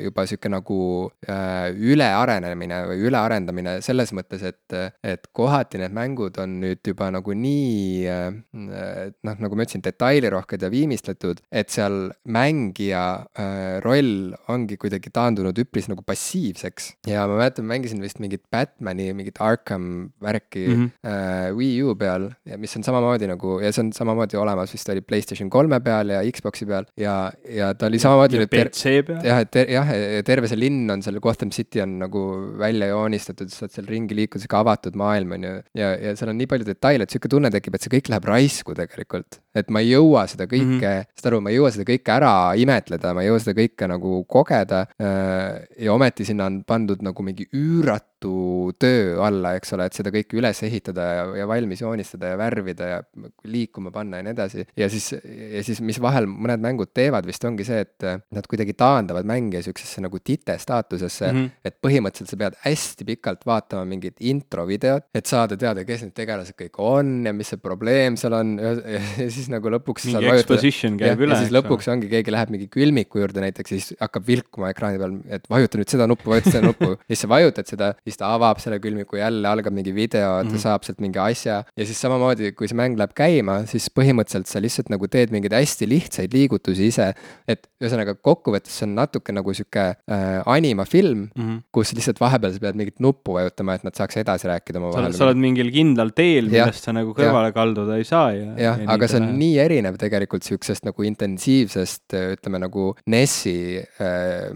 juba 0.06 0.28
sihuke 0.30 0.52
nagu 0.54 0.80
äh, 1.26 1.72
ülearenemine 1.74 2.84
või 2.92 3.10
ülearendamine 3.10 3.78
selles 3.86 4.14
mõttes, 4.16 4.46
et, 4.46 4.78
et 5.06 5.28
kohati 5.36 5.82
need 5.82 5.96
mängud 5.96 6.38
on 6.44 6.60
nüüd 6.62 6.86
juba 6.86 7.10
nagu 7.14 7.34
nii 7.34 7.87
nii 7.88 8.08
äh, 8.12 9.10
noh, 9.28 9.40
nagu 9.44 9.58
ma 9.58 9.66
ütlesin, 9.66 9.84
detailirohked 9.86 10.64
ja 10.64 10.72
viimistletud, 10.74 11.42
et 11.52 11.72
seal 11.74 12.12
mängija 12.34 13.04
äh, 13.38 13.78
roll 13.86 14.34
ongi 14.52 14.78
kuidagi 14.80 15.12
taandunud 15.14 15.58
üpris 15.64 15.90
nagu 15.92 16.04
passiivseks. 16.08 16.92
ja 17.10 17.26
ma 17.30 17.40
mäletan, 17.40 17.68
mängisin 17.70 18.04
vist 18.04 18.22
mingit 18.24 18.46
Batman'i, 18.54 19.10
mingit 19.18 19.42
Arkham 19.44 20.12
värki 20.24 20.68
mm 20.68 20.84
-hmm. 20.84 21.56
Wii 21.58 21.84
U 21.84 21.96
peal 21.96 22.30
ja 22.46 22.58
mis 22.58 22.76
on 22.78 22.84
samamoodi 22.84 23.28
nagu 23.30 23.60
ja 23.62 23.72
see 23.72 23.84
on 23.86 23.92
samamoodi 23.94 24.38
olemas 24.38 24.74
vist 24.74 24.90
oli 24.90 25.02
Playstation 25.02 25.50
kolme 25.50 25.80
peal 25.84 26.10
ja 26.10 26.22
Xbox'i 26.32 26.66
peal 26.66 26.86
ja, 26.98 27.32
ja 27.50 27.74
ta 27.74 27.88
oli 27.88 28.00
samamoodi. 28.00 28.42
ja 28.42 28.48
PC 28.48 29.06
peal. 29.08 29.22
jah, 29.24 29.42
et 29.42 29.56
jah, 29.56 29.92
terve 30.26 30.48
see 30.48 30.60
linn 30.60 30.90
on 30.92 31.02
seal, 31.02 31.20
Gotham 31.24 31.52
City 31.52 31.82
on 31.82 31.98
nagu 32.04 32.24
välja 32.60 32.92
joonistatud, 32.92 33.52
saad 33.54 33.74
seal 33.74 33.88
ringi 33.90 34.18
liikuda, 34.18 34.44
sihuke 34.44 34.60
avatud 34.60 34.98
maailm 35.00 35.36
on 35.38 35.48
ju. 35.48 35.54
ja, 35.78 35.94
ja 36.02 36.16
seal 36.20 36.32
on 36.34 36.40
nii 36.42 36.50
palju 36.52 36.68
detaile, 36.68 37.08
et 37.08 37.14
sihuke 37.14 37.32
tunne 37.32 37.52
tekib, 37.54 37.77
et 37.78 37.86
see 37.86 37.94
kõik 37.94 38.10
läheb 38.12 38.28
raisku 38.28 38.76
tegelikult. 38.78 39.40
Et 39.58 39.72
ma 39.74 39.82
ei 39.84 39.92
jõua 39.94 40.26
seda 40.30 40.48
kõike 40.50 40.66
mm, 40.66 40.82
-hmm. 40.82 41.14
saad 41.18 41.32
aru, 41.32 41.42
ma 41.44 41.54
ei 41.54 41.60
jõua 41.60 41.72
seda 41.74 41.88
kõike 41.88 42.14
ära 42.14 42.34
imetleda, 42.60 43.14
ma 43.16 43.24
ei 43.24 43.32
jõua 43.32 43.44
seda 43.44 43.56
kõike 43.58 43.90
nagu 43.90 44.22
kogeda. 44.30 44.86
Äh, 45.02 45.68
ja 45.88 45.94
ometi 45.94 46.26
sinna 46.28 46.48
on 46.52 46.62
pandud 46.68 47.04
nagu 47.06 47.26
mingi 47.26 47.48
üüratu 47.56 48.74
töö 48.82 49.18
alla, 49.22 49.54
eks 49.58 49.74
ole, 49.76 49.88
et 49.88 49.98
seda 49.98 50.12
kõike 50.14 50.40
üles 50.40 50.62
ehitada 50.66 51.06
ja, 51.20 51.26
ja 51.44 51.48
valmis 51.50 51.82
joonistada 51.84 52.34
ja 52.34 52.40
värvida 52.40 52.90
ja 52.90 53.00
liikuma 53.46 53.92
panna 53.94 54.22
ja 54.22 54.26
nii 54.26 54.34
edasi. 54.34 54.66
ja 54.78 54.90
siis, 54.90 55.12
ja 55.14 55.64
siis, 55.64 55.82
mis 55.86 56.00
vahel 56.02 56.26
mõned 56.30 56.64
mängud 56.64 56.94
teevad, 56.98 57.28
vist 57.30 57.46
ongi 57.46 57.66
see, 57.68 57.84
et 57.86 58.08
nad 58.08 58.50
kuidagi 58.50 58.74
taandavad 58.78 59.28
mängija 59.28 59.62
sihukesesse 59.66 60.02
nagu 60.02 60.20
tite 60.20 60.58
staatusesse 60.58 61.32
mm, 61.32 61.38
-hmm. 61.38 61.50
et 61.66 61.78
põhimõtteliselt 61.82 62.34
sa 62.34 62.42
pead 62.42 62.58
hästi 62.66 63.06
pikalt 63.06 63.46
vaatama 63.46 63.86
mingit 63.86 64.18
introvideot, 64.20 65.08
et 65.14 65.26
saada 65.26 65.58
teada, 65.58 65.86
kes 65.86 66.08
need 66.08 66.16
tegelased 66.18 66.58
kõik 66.58 66.82
on 66.82 67.26
ja 67.26 67.34
mis 67.34 67.54
see 67.54 67.62
probleem 67.62 68.18
seal 68.18 68.34
on 68.38 68.58
ja, 68.62 68.74
ja, 68.98 69.02
ja 69.24 69.30
siis 69.32 69.47
nagu 69.52 69.72
lõpuks. 69.74 70.08
mingi 70.10 70.32
exposition 70.34 70.98
käib 71.00 71.22
üle. 71.24 71.36
ja 71.36 71.42
siis 71.44 71.54
lõpuks 71.56 71.90
ongi, 71.94 72.10
keegi 72.12 72.34
läheb 72.34 72.54
mingi 72.54 72.68
külmiku 72.72 73.22
juurde 73.22 73.44
näiteks, 73.44 73.74
siis 73.74 73.90
hakkab 74.02 74.28
vilkuma 74.28 74.72
ekraani 74.74 75.02
peal, 75.02 75.18
et 75.38 75.48
vajuta 75.52 75.82
nüüd 75.82 75.94
seda 75.94 76.08
nuppu, 76.10 76.34
vajuta 76.34 76.54
seda 76.56 76.66
nuppu 76.68 76.94
ja 76.96 77.00
siis 77.12 77.24
sa 77.26 77.32
vajutad 77.32 77.72
seda 77.72 77.92
siis 78.04 78.20
ta 78.20 78.32
avab 78.36 78.62
selle 78.64 78.80
külmiku, 78.84 79.20
jälle 79.20 79.50
algab 79.50 79.76
mingi 79.76 79.94
video, 79.96 80.38
ta 80.40 80.44
mm 80.44 80.54
-hmm. 80.54 80.64
saab 80.66 80.88
sealt 80.88 81.02
mingi 81.04 81.20
asja. 81.22 81.64
ja 81.78 81.86
siis 81.86 82.02
samamoodi, 82.02 82.52
kui 82.52 82.68
see 82.68 82.78
mäng 82.78 82.98
läheb 83.00 83.14
käima, 83.18 83.60
siis 83.68 83.90
põhimõtteliselt 83.90 84.52
sa 84.52 84.62
lihtsalt 84.64 84.90
nagu 84.94 85.08
teed 85.08 85.32
mingeid 85.32 85.54
hästi 85.54 85.88
lihtsaid 85.88 86.34
liigutusi 86.34 86.88
ise. 86.88 87.14
et 87.48 87.68
ühesõnaga 87.82 88.16
kokkuvõttes 88.16 88.74
see 88.74 88.88
on 88.88 88.96
natuke 88.98 89.34
nagu 89.36 89.54
sihuke 89.54 89.84
äh, 89.94 90.42
animafilm 90.46 91.28
mm, 91.28 91.44
-hmm. 91.44 91.60
kus 91.72 91.94
lihtsalt 91.94 92.20
vahepeal 92.20 92.54
sa 92.54 92.60
pead 92.60 92.80
mingit 92.80 93.00
nuppu 93.04 93.38
vajutama, 93.38 93.78
et 93.78 93.84
nad 93.88 93.96
saaks 93.98 94.18
edasi 94.18 94.50
rääkida 94.50 94.82
omavahel. 94.82 95.14
sa 95.14 95.28
oled 95.28 95.42
mingil 95.42 95.72
kindlal 95.72 96.12
teel, 96.18 96.50
millest 96.50 96.88
sa 96.88 96.94
nagu 96.96 97.14
kõrvale 97.18 97.52
ja. 97.52 97.56
kalduda 97.56 97.98
ei 97.98 98.08
saa 98.08 98.32
ja. 98.36 98.54
jah, 98.58 98.82
aga 98.96 99.10
see 99.12 99.22
on 99.22 99.37
on 99.38 99.44
nii 99.44 99.58
erinev 99.62 99.98
tegelikult 100.02 100.46
sihukesest 100.48 100.88
nagu 100.88 101.06
intensiivsest, 101.08 102.16
ütleme 102.38 102.62
nagu 102.64 102.90
NES-i 103.14 103.58
äh, 104.02 104.50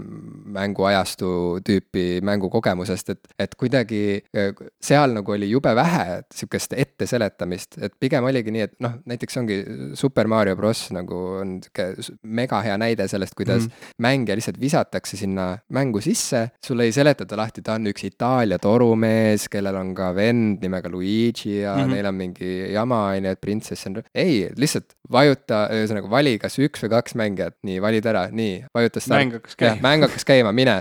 mänguajastu 0.57 1.61
tüüpi 1.67 2.21
mängukogemusest, 2.25 3.13
et, 3.13 3.33
et 3.39 3.55
kuidagi 3.59 4.03
äh, 4.35 4.51
seal 4.81 5.13
nagu 5.17 5.35
oli 5.35 5.51
jube 5.51 5.73
vähe 5.77 6.21
sihukest 6.33 6.73
etteseletamist, 6.73 7.77
et 7.81 7.95
pigem 8.01 8.25
oligi 8.27 8.53
nii, 8.53 8.67
et 8.67 8.75
noh, 8.83 8.97
näiteks 9.09 9.41
ongi 9.41 9.59
Super 9.99 10.29
Mario 10.31 10.57
Bros. 10.57 10.87
nagu 10.95 11.21
on 11.41 11.59
sihuke 11.61 12.17
mega 12.23 12.61
hea 12.65 12.77
näide 12.81 13.07
sellest, 13.11 13.37
kuidas 13.37 13.67
mm 13.67 13.89
mängija 14.01 14.35
lihtsalt 14.35 14.59
visatakse 14.59 15.17
sinna 15.17 15.57
mängu 15.73 16.01
sisse, 16.01 16.41
sulle 16.65 16.87
ei 16.87 16.93
seletata 16.95 17.37
lahti, 17.37 17.61
ta 17.65 17.75
on 17.77 17.89
üks 17.91 18.05
Itaalia 18.07 18.57
torumees, 18.61 19.47
kellel 19.51 19.77
on 19.77 19.93
ka 19.97 20.11
vend 20.15 20.63
nimega 20.63 20.89
Luigi 20.89 21.59
ja 21.59 21.75
mm 21.75 21.83
-hmm. 21.83 21.93
neil 21.93 22.09
on 22.09 22.15
mingi 22.15 22.51
jama, 22.73 23.01
on 23.11 23.25
ju, 23.25 23.31
et 23.31 23.41
printsess 23.41 23.87
on, 23.87 24.01
ei, 24.15 24.49
lihtsalt 24.61 24.95
vajuta, 25.11 25.65
ühesõnaga 25.75 26.09
vali 26.11 26.35
kas 26.41 26.55
üks 26.61 26.83
või 26.85 26.91
kaks 26.93 27.15
mängijat, 27.19 27.55
nii, 27.67 27.79
valid 27.83 28.07
ära, 28.07 28.23
nii, 28.35 28.53
vajuta 28.75 29.01
start. 29.03 29.19
mäng 29.19 29.35
hakkas 29.37 29.57
käima. 29.59 29.81
mäng 29.83 30.05
hakkas 30.05 30.25
käima, 30.27 30.53
mine 30.55 30.75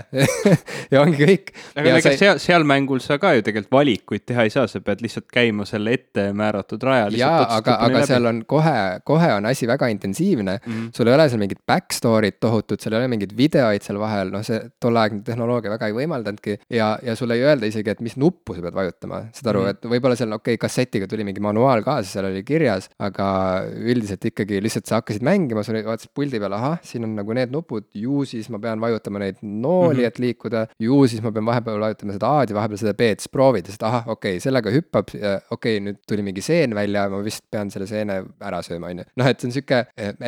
ja 0.93 1.01
ongi 1.01 1.19
kõik. 1.19 1.51
aga 1.75 1.93
ega 1.93 2.03
see... 2.05 2.19
seal, 2.21 2.41
seal 2.43 2.65
mängul 2.67 3.01
sa 3.03 3.17
ka 3.21 3.33
ju 3.35 3.45
tegelikult 3.45 3.75
valikuid 3.75 4.25
teha 4.29 4.45
ei 4.47 4.53
saa, 4.53 4.67
sa 4.71 4.81
pead 4.83 5.03
lihtsalt 5.03 5.27
käima 5.33 5.67
selle 5.69 5.95
ette 5.97 6.29
määratud 6.37 6.83
raja. 6.87 7.09
jaa, 7.17 7.43
aga, 7.57 7.77
aga 7.87 7.99
läbi. 7.99 8.09
seal 8.11 8.29
on 8.31 8.43
kohe, 8.49 8.75
kohe 9.07 9.31
on 9.35 9.49
asi 9.51 9.67
väga 9.69 9.91
intensiivne 9.93 10.57
mm, 10.59 10.71
-hmm. 10.71 10.91
sul 10.95 11.11
ei 11.11 11.17
ole 11.17 11.27
seal 11.29 11.43
mingit 11.43 11.61
back 11.67 11.95
story't 11.97 12.39
tohutut, 12.39 12.79
seal 12.79 12.95
ei 12.95 13.01
ole 13.01 13.11
mingeid 13.11 13.35
videoid 13.37 13.83
seal 13.85 13.99
vahel, 14.01 14.31
noh, 14.33 14.45
see 14.47 14.61
tolleaegne 14.79 15.25
tehnoloogia 15.27 15.73
väga 15.75 15.91
ei 15.91 15.97
võimaldanudki. 15.97 16.57
ja, 16.69 16.93
ja 17.03 17.15
sulle 17.19 17.35
ei 17.39 17.45
öelda 17.47 17.67
isegi, 17.67 17.91
et 17.91 18.01
mis 18.01 18.15
nuppu 18.17 18.55
sa 18.55 18.63
pead 18.63 18.77
vajutama, 18.77 19.25
saad 19.35 19.51
aru 19.51 19.65
mm, 19.65 19.67
-hmm. 19.67 19.83
et 19.83 19.91
võib-olla 19.95 20.15
seal 20.15 20.31
okei 20.31 20.55
okay,, 20.55 20.61
kassetiga 20.61 21.07
tuli 21.07 21.27
mingi 21.27 21.43
manuaal 21.43 21.83
kaasa, 21.83 22.09
seal 22.09 22.31
oli 22.31 22.43
kirjas, 22.47 22.89
aga 22.99 23.27
üldiselt 23.71 24.25
ikkagi 24.31 24.61
lihtsalt 24.63 24.89
sa 24.89 24.99
hakkasid 24.99 25.23
mängima, 25.25 25.63
sa 25.65 25.75
vaatasid 25.75 26.11
puldi 26.17 26.39
peal, 26.41 26.55
ahah, 26.57 26.79
siin 26.85 27.05
on 27.07 27.15
nagu 27.17 27.35
need 27.37 27.53
nupud, 27.53 27.87
ju 27.97 28.25
siis 28.27 28.49
ma 28.53 28.59
pean 28.61 28.81
vajutama 28.83 29.21
neid 29.23 29.39
nooli 29.41 30.01
mm, 30.01 30.03
-hmm. 30.03 30.07
et 30.07 30.19
liikuda, 30.19 30.65
ju 30.79 31.01
siis 31.07 31.23
ma 31.23 31.31
pean 31.31 31.45
vahepeal 31.45 31.79
vajutama 31.85 32.17
seda 32.17 32.31
A-d 32.39 32.53
ja 32.53 32.59
vahepeal 32.59 32.81
seda 32.83 32.93
B-d, 32.93 33.23
siis 33.23 33.31
proovid, 33.31 33.69
sest 33.71 33.83
ahah, 33.83 34.07
okei 34.07 34.35
okay,, 34.37 34.43
sellega 34.43 34.73
hüppab, 34.73 35.11
okei 35.11 35.41
okay,, 35.55 35.79
nüüd 35.87 36.01
tuli 36.07 36.25
mingi 36.25 36.43
seen 36.45 36.75
välja, 36.75 37.07
ma 37.09 37.21
vist 37.25 37.43
pean 37.51 37.71
selle 37.73 37.87
seene 37.89 38.21
ära 38.39 38.61
sööma, 38.65 38.91
on 38.91 39.03
ju. 39.03 39.07
noh, 39.21 39.31
et 39.31 39.41
see 39.41 39.49
on 39.49 39.55
sihuke, 39.55 39.81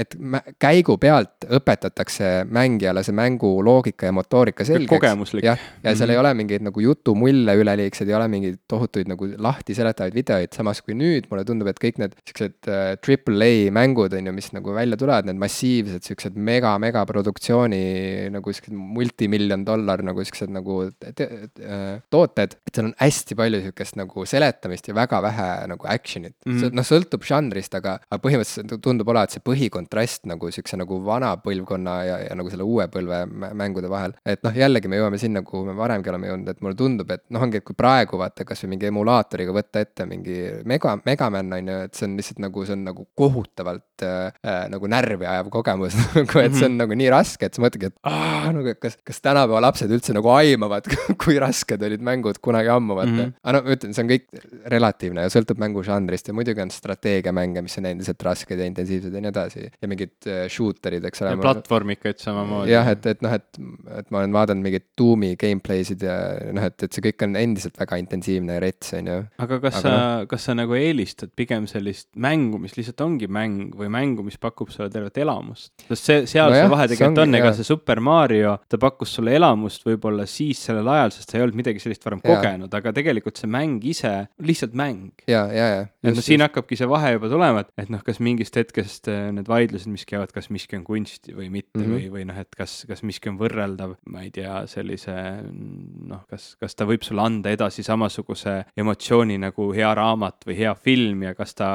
et 0.03 0.17
käigu 0.61 0.97
pealt 1.01 1.47
õpetatakse 1.59 2.31
mängijale 2.49 3.03
see 3.03 3.15
mängu 3.15 3.55
loogika 3.65 4.09
ja 4.09 4.15
motoorika 4.15 4.65
selgeks. 4.67 5.33
jah, 5.43 5.59
ja, 5.83 5.89
ja 5.89 5.95
seal 5.95 6.07
mm 6.07 6.11
-hmm. 6.11 6.11
ei 6.11 6.17
ole 6.17 6.33
mingeid 6.33 6.67
nagu 6.69 6.79
jutumulle 6.79 7.55
üleliigseid, 7.55 8.09
ei 8.09 8.15
ole 8.15 8.27
mingeid 8.27 8.59
tohutuid 8.67 9.07
nagu 9.07 9.27
lahti 9.37 9.75
seletavaid 9.75 10.13
videoid, 10.15 10.53
samas 10.55 10.81
kui 10.81 10.95
nüüd 10.97 11.29
mulle 11.31 11.45
tundub, 11.45 11.67
et 11.67 11.79
kõik 11.81 11.99
need 12.01 12.15
siuksed 12.27 12.69
äh, 12.69 12.97
triple 13.33 13.67
A 13.67 13.71
mängud 13.71 14.13
on 14.13 14.25
ju, 14.25 14.33
mis 14.33 14.51
nagu 14.53 14.73
välja 14.73 14.97
tulevad, 14.97 15.25
need 15.25 15.39
massiivsed 15.41 16.05
siuksed 16.05 16.35
mega, 16.35 16.75
mega 16.79 17.03
produktsiooni 17.05 18.29
nagu 18.33 18.53
siuksed 18.53 18.73
multimiljon 18.73 19.65
dollar 19.65 20.03
nagu 20.05 20.23
siuksed 20.23 20.51
nagu 20.53 20.79
äh, 20.87 22.01
tooted, 22.13 22.55
et 22.67 22.75
seal 22.75 22.89
on 22.89 22.95
hästi 22.99 23.37
palju 23.37 23.61
siukest 23.67 23.97
nagu 23.99 24.25
seletamist 24.29 24.87
ja 24.87 24.95
väga 24.97 25.21
vähe 25.23 25.49
nagu 25.71 25.87
action'it 25.89 26.35
mm 26.45 26.57
-hmm.. 26.57 26.75
noh, 26.77 26.87
sõltub 26.87 27.25
žanrist, 27.25 27.75
aga, 27.75 27.97
aga 28.09 28.21
põhimõtteliselt 28.21 28.81
tundub 28.83 29.09
olevat 29.09 29.33
see 29.33 29.43
põhikontrast 29.43 30.27
nagu 30.29 30.51
siukse 30.51 30.77
nagu 30.77 30.99
vana 31.05 31.33
põlvkonna 31.37 31.97
ja, 32.05 32.19
ja 32.27 32.35
nagu 32.37 32.49
selle 32.49 32.63
uue 32.63 32.87
põlve 32.87 33.23
mängude 33.53 33.89
vahel. 33.89 34.13
et 34.25 34.43
noh, 34.43 34.53
jällegi 34.53 34.87
me 34.87 35.01
jõuame 35.01 35.17
sinna, 35.17 35.41
kuhu 35.41 35.65
me 35.65 35.77
varemgi 35.77 36.09
oleme 36.09 36.27
jõudnud, 36.27 36.49
et 36.49 36.61
mulle 36.61 36.75
tundub, 36.75 37.11
et 37.11 37.23
noh, 37.29 37.41
ongi, 37.41 37.57
et 37.57 37.65
kui 37.65 37.75
praegu 37.75 38.17
vaata 38.17 38.45
kasvõi 38.45 38.75
mingi 38.75 38.89
emulaatoriga 38.91 39.53
võtta 39.53 39.79
ette 39.79 40.05
mingi 40.05 40.39
mega, 40.65 40.97
Megaman 41.05 41.53
on 41.53 41.67
ju, 41.67 41.79
et 41.87 41.95
see 41.95 42.07
on 42.07 42.15
lihtsalt 42.17 42.39
nagu, 42.39 42.65
see 42.65 42.75
on 42.77 42.83
nagu 42.87 43.05
kohutavalt 43.23 44.05
äh, 44.05 44.33
äh 44.43 44.67
nagu 44.73 44.89
närvi 44.91 45.27
ajav 45.29 45.49
kogemus 45.53 45.95
nagu, 46.17 46.39
et 46.39 46.55
see 46.55 46.67
on 46.67 46.73
-hmm. 46.73 46.81
nagu 46.83 46.97
nii 46.99 47.09
raske, 47.13 47.47
et 47.47 47.55
sa 47.55 47.63
mõtledki, 47.63 47.91
et 47.91 47.97
aa, 48.09 48.51
nagu, 48.55 48.75
kas, 48.81 48.97
kas 49.05 49.21
tänapäeva 49.23 49.61
lapsed 49.67 49.91
üldse 49.91 50.15
nagu 50.15 50.31
aimavad, 50.33 50.87
kui 51.23 51.39
rasked 51.41 51.83
olid 51.87 52.03
mängud 52.03 52.39
kunagi 52.43 52.71
ammu, 52.73 52.97
vaata 52.99 53.11
mm. 53.11 53.19
-hmm. 53.19 53.33
aga 53.43 53.57
no 53.57 53.63
ma 53.63 53.77
ütlen, 53.77 53.95
see 53.95 54.03
on 54.05 54.11
kõik 54.11 54.27
relatiivne 54.75 55.25
ja 55.25 55.33
sõltub 55.33 55.61
mängužanrist 55.63 56.27
ja 56.27 56.37
muidugi 56.37 56.63
on 56.63 56.71
strateegiamänge, 56.73 57.63
mis 57.65 57.77
on 57.81 57.89
endiselt 57.91 58.23
rasked 58.23 58.59
ja 58.59 58.65
intensiivsed 58.69 59.13
ja 59.13 59.21
nii 59.23 59.31
edasi. 59.33 59.69
ja 59.81 59.87
mingid 59.87 60.27
äh, 60.27 60.45
shooter'id, 60.49 61.05
eks 61.09 61.23
ole. 61.23 61.35
ja 61.35 61.41
platvormikaid 61.41 62.19
samamoodi. 62.23 62.71
jah, 62.71 62.87
et, 62.91 63.05
et 63.05 63.21
noh, 63.25 63.33
et, 63.33 63.61
et 63.99 64.11
ma 64.11 64.23
olen 64.23 64.33
vaadanud 64.33 64.63
mingeid 64.63 64.87
Doom'i 64.99 65.33
gameplay'sid 65.39 66.03
ja 66.05 66.17
noh, 66.53 66.67
et, 66.69 66.77
et 66.83 66.93
see 66.93 67.05
kõik 67.09 67.25
on 67.27 67.37
endiselt 67.39 67.79
väga 67.79 67.99
intensiivne 68.01 68.57
ja 68.57 68.63
rets, 68.63 68.93
on 68.97 69.11
ju. 69.11 69.19
aga 69.45 69.59
kas 69.63 69.79
aga 69.79 69.83
sa 69.83 69.93
no..., 69.93 70.27
kas 70.33 70.47
sa 70.49 70.57
nagu 70.57 70.77
eelistad 70.77 71.33
pigem 71.35 71.67
sellist 71.69 72.09
mängu, 72.15 72.59
mis 72.61 72.77
lihtsalt 72.77 73.01
ongi 73.13 73.29
mäng 73.31 73.73
või 73.77 73.89
mängu, 73.93 74.25
mis 74.25 74.39
pakub 74.41 74.71
sulle 74.73 74.89
tervet 74.93 75.17
elamust? 75.23 75.71
sest 75.87 76.03
see, 76.03 76.19
seal 76.29 76.49
no 76.49 76.57
see 76.57 76.63
jah, 76.63 76.71
vahe 76.71 76.87
tegelikult 76.91 77.23
on, 77.23 77.37
ega 77.39 77.53
see 77.55 77.67
Super 77.67 78.01
Mario, 78.03 78.55
ta 78.69 78.79
pakkus 78.81 79.15
sulle 79.17 79.35
elamust 79.37 79.85
võib-olla 79.87 80.25
siis 80.29 80.61
sellel 80.67 80.89
ajal, 80.93 81.13
sest 81.15 81.31
sa 81.31 81.39
ei 81.39 81.45
olnud 81.45 81.59
midagi 81.59 81.81
sellist 81.83 82.05
varem 82.05 82.21
ja. 82.23 82.33
kogenud, 82.33 82.73
aga 82.79 82.93
tegelikult 82.95 83.39
see 83.41 83.51
mäng 83.51 83.83
ise, 83.89 84.13
lihtsalt 84.43 84.75
mäng. 84.77 85.11
ja, 85.29 85.45
ja, 85.53 85.67
ja. 85.77 85.85
et 86.03 86.17
noh, 86.17 86.25
siin 86.25 86.43
hakkabki 86.45 86.77
see 86.79 86.89
vahe 86.89 87.13
juba 87.15 87.31
tulema, 87.31 87.63
et, 87.65 87.71
et 87.85 87.93
noh, 87.93 88.03
kas 88.05 88.21
mingist 88.23 88.57
hetkest 88.59 89.09
äh, 89.11 89.29
need 89.35 89.49
vaidlused, 89.51 89.91
mis 89.91 90.05
käivad, 90.09 90.33
kas 90.35 90.49
miski 90.53 90.79
on 90.79 90.85
kunst 90.87 91.29
või 91.31 91.49
mitte 91.53 91.79
mm 91.79 91.85
-hmm. 91.85 91.95
või, 91.97 92.09
või 92.17 92.27
noh, 92.29 92.39
et 92.43 92.57
kas, 92.57 92.83
kas 92.89 93.03
miski 93.05 93.31
on 93.31 93.39
võrreldav, 93.41 93.97
ma 94.09 94.25
ei 94.25 94.31
tea, 94.33 94.63
sellise 94.71 95.15
noh, 95.53 96.23
kas, 96.29 96.53
kas 96.61 96.75
ta 96.75 96.87
võib 96.89 97.05
sulle 97.05 97.23
anda 97.23 97.53
edasi 97.53 97.83
samasuguse 97.85 98.59
emotsiooni 98.77 99.37
nagu 99.41 99.69
hea 99.75 99.93
raamat 99.95 100.47
või 100.47 100.57
hea 100.57 100.73
film 100.75 101.23
ja 101.27 101.33
kas 101.37 101.55
ta 101.57 101.69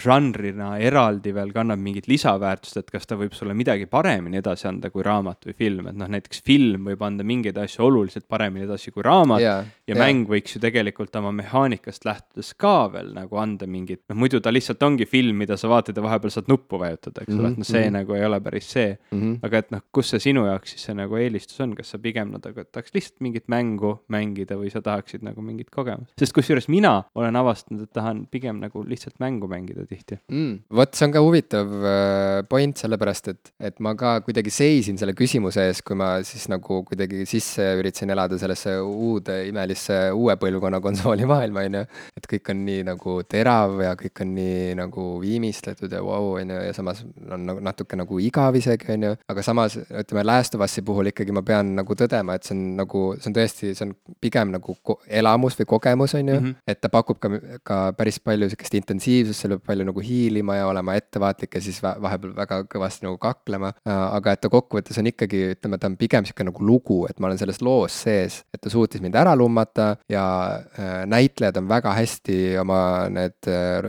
žanrina 0.00 0.74
eraldi 0.80 1.32
veel 1.34 1.52
kannab 1.54 1.80
mingit 1.82 2.08
lisaväärtust, 2.10 2.80
et 2.80 2.90
kas 2.90 3.08
ta 3.08 3.18
võib 3.20 3.34
sulle 3.36 3.54
midagi 3.56 3.86
paremini 3.90 4.40
edasi 4.40 4.68
anda 4.70 4.90
kui 4.90 5.04
raamat 5.06 5.48
või 5.48 5.56
film, 5.58 5.90
et 5.90 5.98
noh, 6.00 6.10
näiteks 6.10 6.42
film 6.46 6.88
võib 6.90 7.02
anda 7.06 7.26
mingeid 7.26 7.58
asju 7.60 7.84
oluliselt 7.86 8.26
paremini 8.30 8.66
edasi 8.66 8.92
kui 8.94 9.04
raamat 9.06 9.42
yeah, 9.42 9.66
ja 9.86 9.94
yeah. 9.94 10.00
mäng 10.00 10.28
võiks 10.30 10.56
ju 10.56 10.62
tegelikult 10.62 11.16
oma 11.20 11.32
mehaanikast 11.36 12.06
lähtudes 12.08 12.52
ka 12.60 12.74
veel 12.94 13.12
nagu 13.16 13.40
anda 13.40 13.68
mingit, 13.70 14.02
noh 14.10 14.20
muidu 14.20 14.40
ta 14.40 14.52
lihtsalt 14.52 14.82
ongi 14.86 15.08
film, 15.10 15.36
mida 15.42 15.58
sa 15.60 15.70
vaatad 15.70 15.96
ja 15.96 16.04
vahepeal 16.04 16.34
saad 16.34 16.50
nuppu 16.50 16.80
vajutada, 16.80 17.24
eks 17.24 17.34
ole 17.34 17.40
mm 17.40 17.46
-hmm., 17.46 17.52
et 17.52 17.64
noh, 17.64 17.70
see 17.70 17.80
mm 17.80 17.86
-hmm. 17.86 17.98
nagu 17.98 18.14
ei 18.18 18.24
ole 18.24 18.40
päris 18.40 18.70
see 18.70 18.98
mm. 19.10 19.20
-hmm. 19.20 19.38
aga 19.42 19.58
et 19.58 19.70
noh, 19.70 19.82
kus 19.92 20.10
see 20.10 20.20
sinu 20.28 20.46
jaoks 20.46 20.74
siis 20.74 20.84
see 20.88 20.94
nagu 20.94 21.16
eelistus 21.16 21.60
on, 21.60 21.74
kas 21.74 21.90
sa 21.90 21.98
pigem 21.98 22.30
nagu 22.32 22.48
no, 22.56 22.64
tahaks 22.64 22.94
lihtsalt 22.94 23.20
mingit 23.20 23.48
mängu 23.48 23.92
mängida 24.08 24.56
või 24.56 24.70
sa 24.70 24.82
tahaksid 24.82 25.22
nagu 25.22 25.42
mingit 25.42 25.70
kogemust? 25.70 26.12
sest 26.18 26.32
kusjuures 26.32 26.68
mina 26.68 27.02
olen 27.14 27.36
avastanud, 27.36 27.82
et 27.82 27.92
tahan 27.92 28.26
pigem 28.30 28.60
nagu 28.60 28.84
lihtsalt 28.86 29.18
mängu 29.20 29.48
mängida 29.48 29.86
tihti 29.86 30.18
mm,. 30.28 30.58
Vot 30.70 30.94
see 30.94 31.06
on 31.06 31.12
ka 31.14 31.20
huvitav 31.24 31.70
äh, 31.82 32.42
point, 32.50 32.78
sellepärast 32.78 33.30
et, 33.32 33.50
et 33.70 33.80
ma 33.82 33.96
ka 33.98 34.12
kuidagi 34.22 34.52
seisin 34.54 34.98
selle 35.00 35.16
küsimuse 35.18 35.64
ees, 35.66 35.80
kui 35.82 35.98
ma 35.98 36.12
siis 36.26 36.46
nagu 36.52 36.80
kuidagi 36.86 37.24
sisse 37.26 37.64
üritasin 37.80 38.12
elada 38.14 38.38
sellesse 38.38 38.76
uude 38.84 39.40
imelisse 39.48 39.98
uue 40.14 40.36
põlvkonna 40.38 40.78
konsooli 40.84 41.26
maailma, 41.30 41.64
on 41.66 41.78
ju. 41.80 41.82
et 42.20 42.28
kõik 42.34 42.52
on 42.54 42.62
nii 42.68 42.84
nagu 42.86 43.16
terav 43.26 43.74
ja 43.82 43.96
kõik 43.98 44.22
on 44.22 44.34
nii 44.36 44.76
nagu 44.78 45.06
viimistletud 45.22 45.90
ja 45.90 46.04
vau 46.06 46.30
wow,, 46.30 46.38
on 46.38 46.54
ju, 46.54 46.60
ja 46.68 46.76
samas 46.76 47.02
on 47.26 47.48
nagu 47.50 47.64
natuke 47.66 47.98
nagu 47.98 48.20
igav 48.22 48.60
isegi, 48.60 48.92
on 48.94 49.08
ju, 49.08 49.12
aga 49.34 49.46
samas 49.46 49.78
ütleme, 49.82 50.24
Last 50.30 50.54
of 50.54 50.62
Us'i 50.68 50.86
puhul 50.86 51.10
ikkagi 51.10 51.34
ma 51.34 51.42
pean 51.46 51.74
nagu 51.80 51.98
tõdema, 51.98 52.38
et 52.38 52.46
see 52.46 52.54
on 52.54 52.62
nagu, 52.78 53.04
see 53.18 53.32
on 53.32 53.38
tõesti, 53.40 53.72
see 53.74 53.88
on 53.88 53.96
pigem 54.22 54.54
nagu 54.54 54.78
elamus 55.08 55.58
või 55.58 55.70
kogemus, 55.74 56.14
on 56.14 56.30
ju 56.30 56.38
mm, 56.38 56.46
-hmm. 56.46 56.70
et 56.70 56.80
ta 56.80 56.92
pakub 56.92 57.18
ka, 57.18 57.34
ka 57.66 57.82
päris 57.98 58.22
palju 58.22 58.52
sihukest 58.52 58.78
intensiivsust, 58.78 59.42
seal 59.42 59.56
peab 59.56 59.66
palju 59.72 59.90
nagu 59.90 60.06
hiilima 60.06 60.59
ja 60.59 60.59
olema 60.66 60.96
ettevaatlik 60.98 61.54
ja 61.56 61.62
siis 61.64 61.80
vahepeal 61.82 62.34
väga 62.36 62.62
kõvasti 62.70 63.06
nagu 63.06 63.18
kaklema. 63.20 63.72
aga 63.84 64.34
et 64.34 64.40
ta 64.40 64.50
kokkuvõttes 64.52 64.98
on 65.00 65.08
ikkagi, 65.10 65.42
ütleme, 65.54 65.78
ta 65.80 65.88
on 65.90 65.96
pigem 66.00 66.26
sihuke 66.26 66.44
nagu 66.46 66.64
lugu, 66.64 67.00
et 67.10 67.18
ma 67.20 67.28
olen 67.30 67.40
selles 67.40 67.60
loos 67.64 67.96
sees, 68.04 68.40
et 68.54 68.60
ta 68.62 68.72
suutis 68.72 69.02
mind 69.02 69.16
ära 69.18 69.34
lummata 69.38 69.94
ja 70.10 70.24
äh, 70.56 71.02
näitlejad 71.10 71.60
on 71.60 71.68
väga 71.70 71.94
hästi 71.96 72.38
oma 72.60 72.80
need 73.12 73.50
äh, 73.50 73.88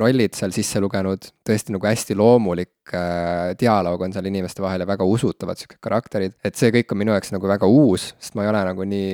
rollid 0.00 0.36
seal 0.38 0.54
sisse 0.54 0.80
lugenud, 0.82 1.30
tõesti 1.46 1.74
nagu 1.74 1.88
hästi 1.88 2.16
loomulik 2.18 2.94
äh, 2.94 3.52
dialoog 3.60 4.06
on 4.06 4.14
seal 4.14 4.28
inimeste 4.30 4.62
vahel 4.64 4.84
ja 4.84 4.88
väga 4.88 5.06
usutavad 5.08 5.60
siuksed 5.60 5.80
karakterid. 5.82 6.36
et 6.44 6.58
see 6.58 6.72
kõik 6.74 6.94
on 6.94 7.02
minu 7.02 7.14
jaoks 7.14 7.32
nagu 7.34 7.50
väga 7.50 7.68
uus, 7.68 8.12
sest 8.18 8.36
ma 8.38 8.46
ei 8.46 8.52
ole 8.52 8.62
nagu 8.70 8.86
nii 8.88 9.12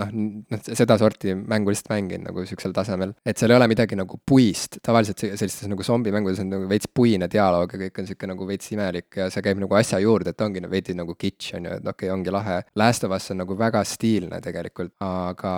noh, 0.00 0.12
noh 0.52 0.64
sedasorti 0.66 1.36
mängu 1.36 1.72
lihtsalt 1.72 1.92
mänginud 1.94 2.30
nagu 2.30 2.46
siuksel 2.48 2.74
tasemel. 2.76 3.14
et 3.26 3.38
seal 3.38 3.52
ei 3.52 3.58
ole 3.60 3.68
midagi 3.72 3.98
nagu 3.98 4.20
puist, 4.26 4.80
tavaliselt 4.84 5.22
sellistes 5.22 5.68
nagu 5.70 5.84
zombimängudes 5.86 6.42
on 6.44 6.52
nagu 6.52 6.68
veits 6.70 6.90
puine 6.92 7.28
dialoog 7.32 7.74
ja 7.74 7.82
kõik 7.86 8.02
on 8.02 8.10
sihuke 8.10 8.30
nagu 8.30 8.48
veits 8.48 8.72
imelik 8.74 9.20
ja 9.20 9.28
see 9.32 9.44
käib 9.44 9.60
nagu 9.62 9.76
asja 9.78 10.00
juurde, 10.02 10.32
et 10.32 10.44
ongi 10.44 10.62
veidi 10.72 10.96
nagu 10.96 11.14
kitsch 11.18 11.56
on 11.58 11.68
ju, 11.68 11.76
et 11.78 11.86
okei 11.86 12.08
okay,, 12.08 12.12
ongi 12.14 12.32
lahe. 12.34 12.60
Last 12.78 13.04
of 13.04 13.14
Us 13.16 13.30
on 13.34 13.42
nagu 13.42 13.56
väga 13.58 13.82
stiilne 13.88 14.40
tegelikult, 14.44 14.94
aga, 15.04 15.54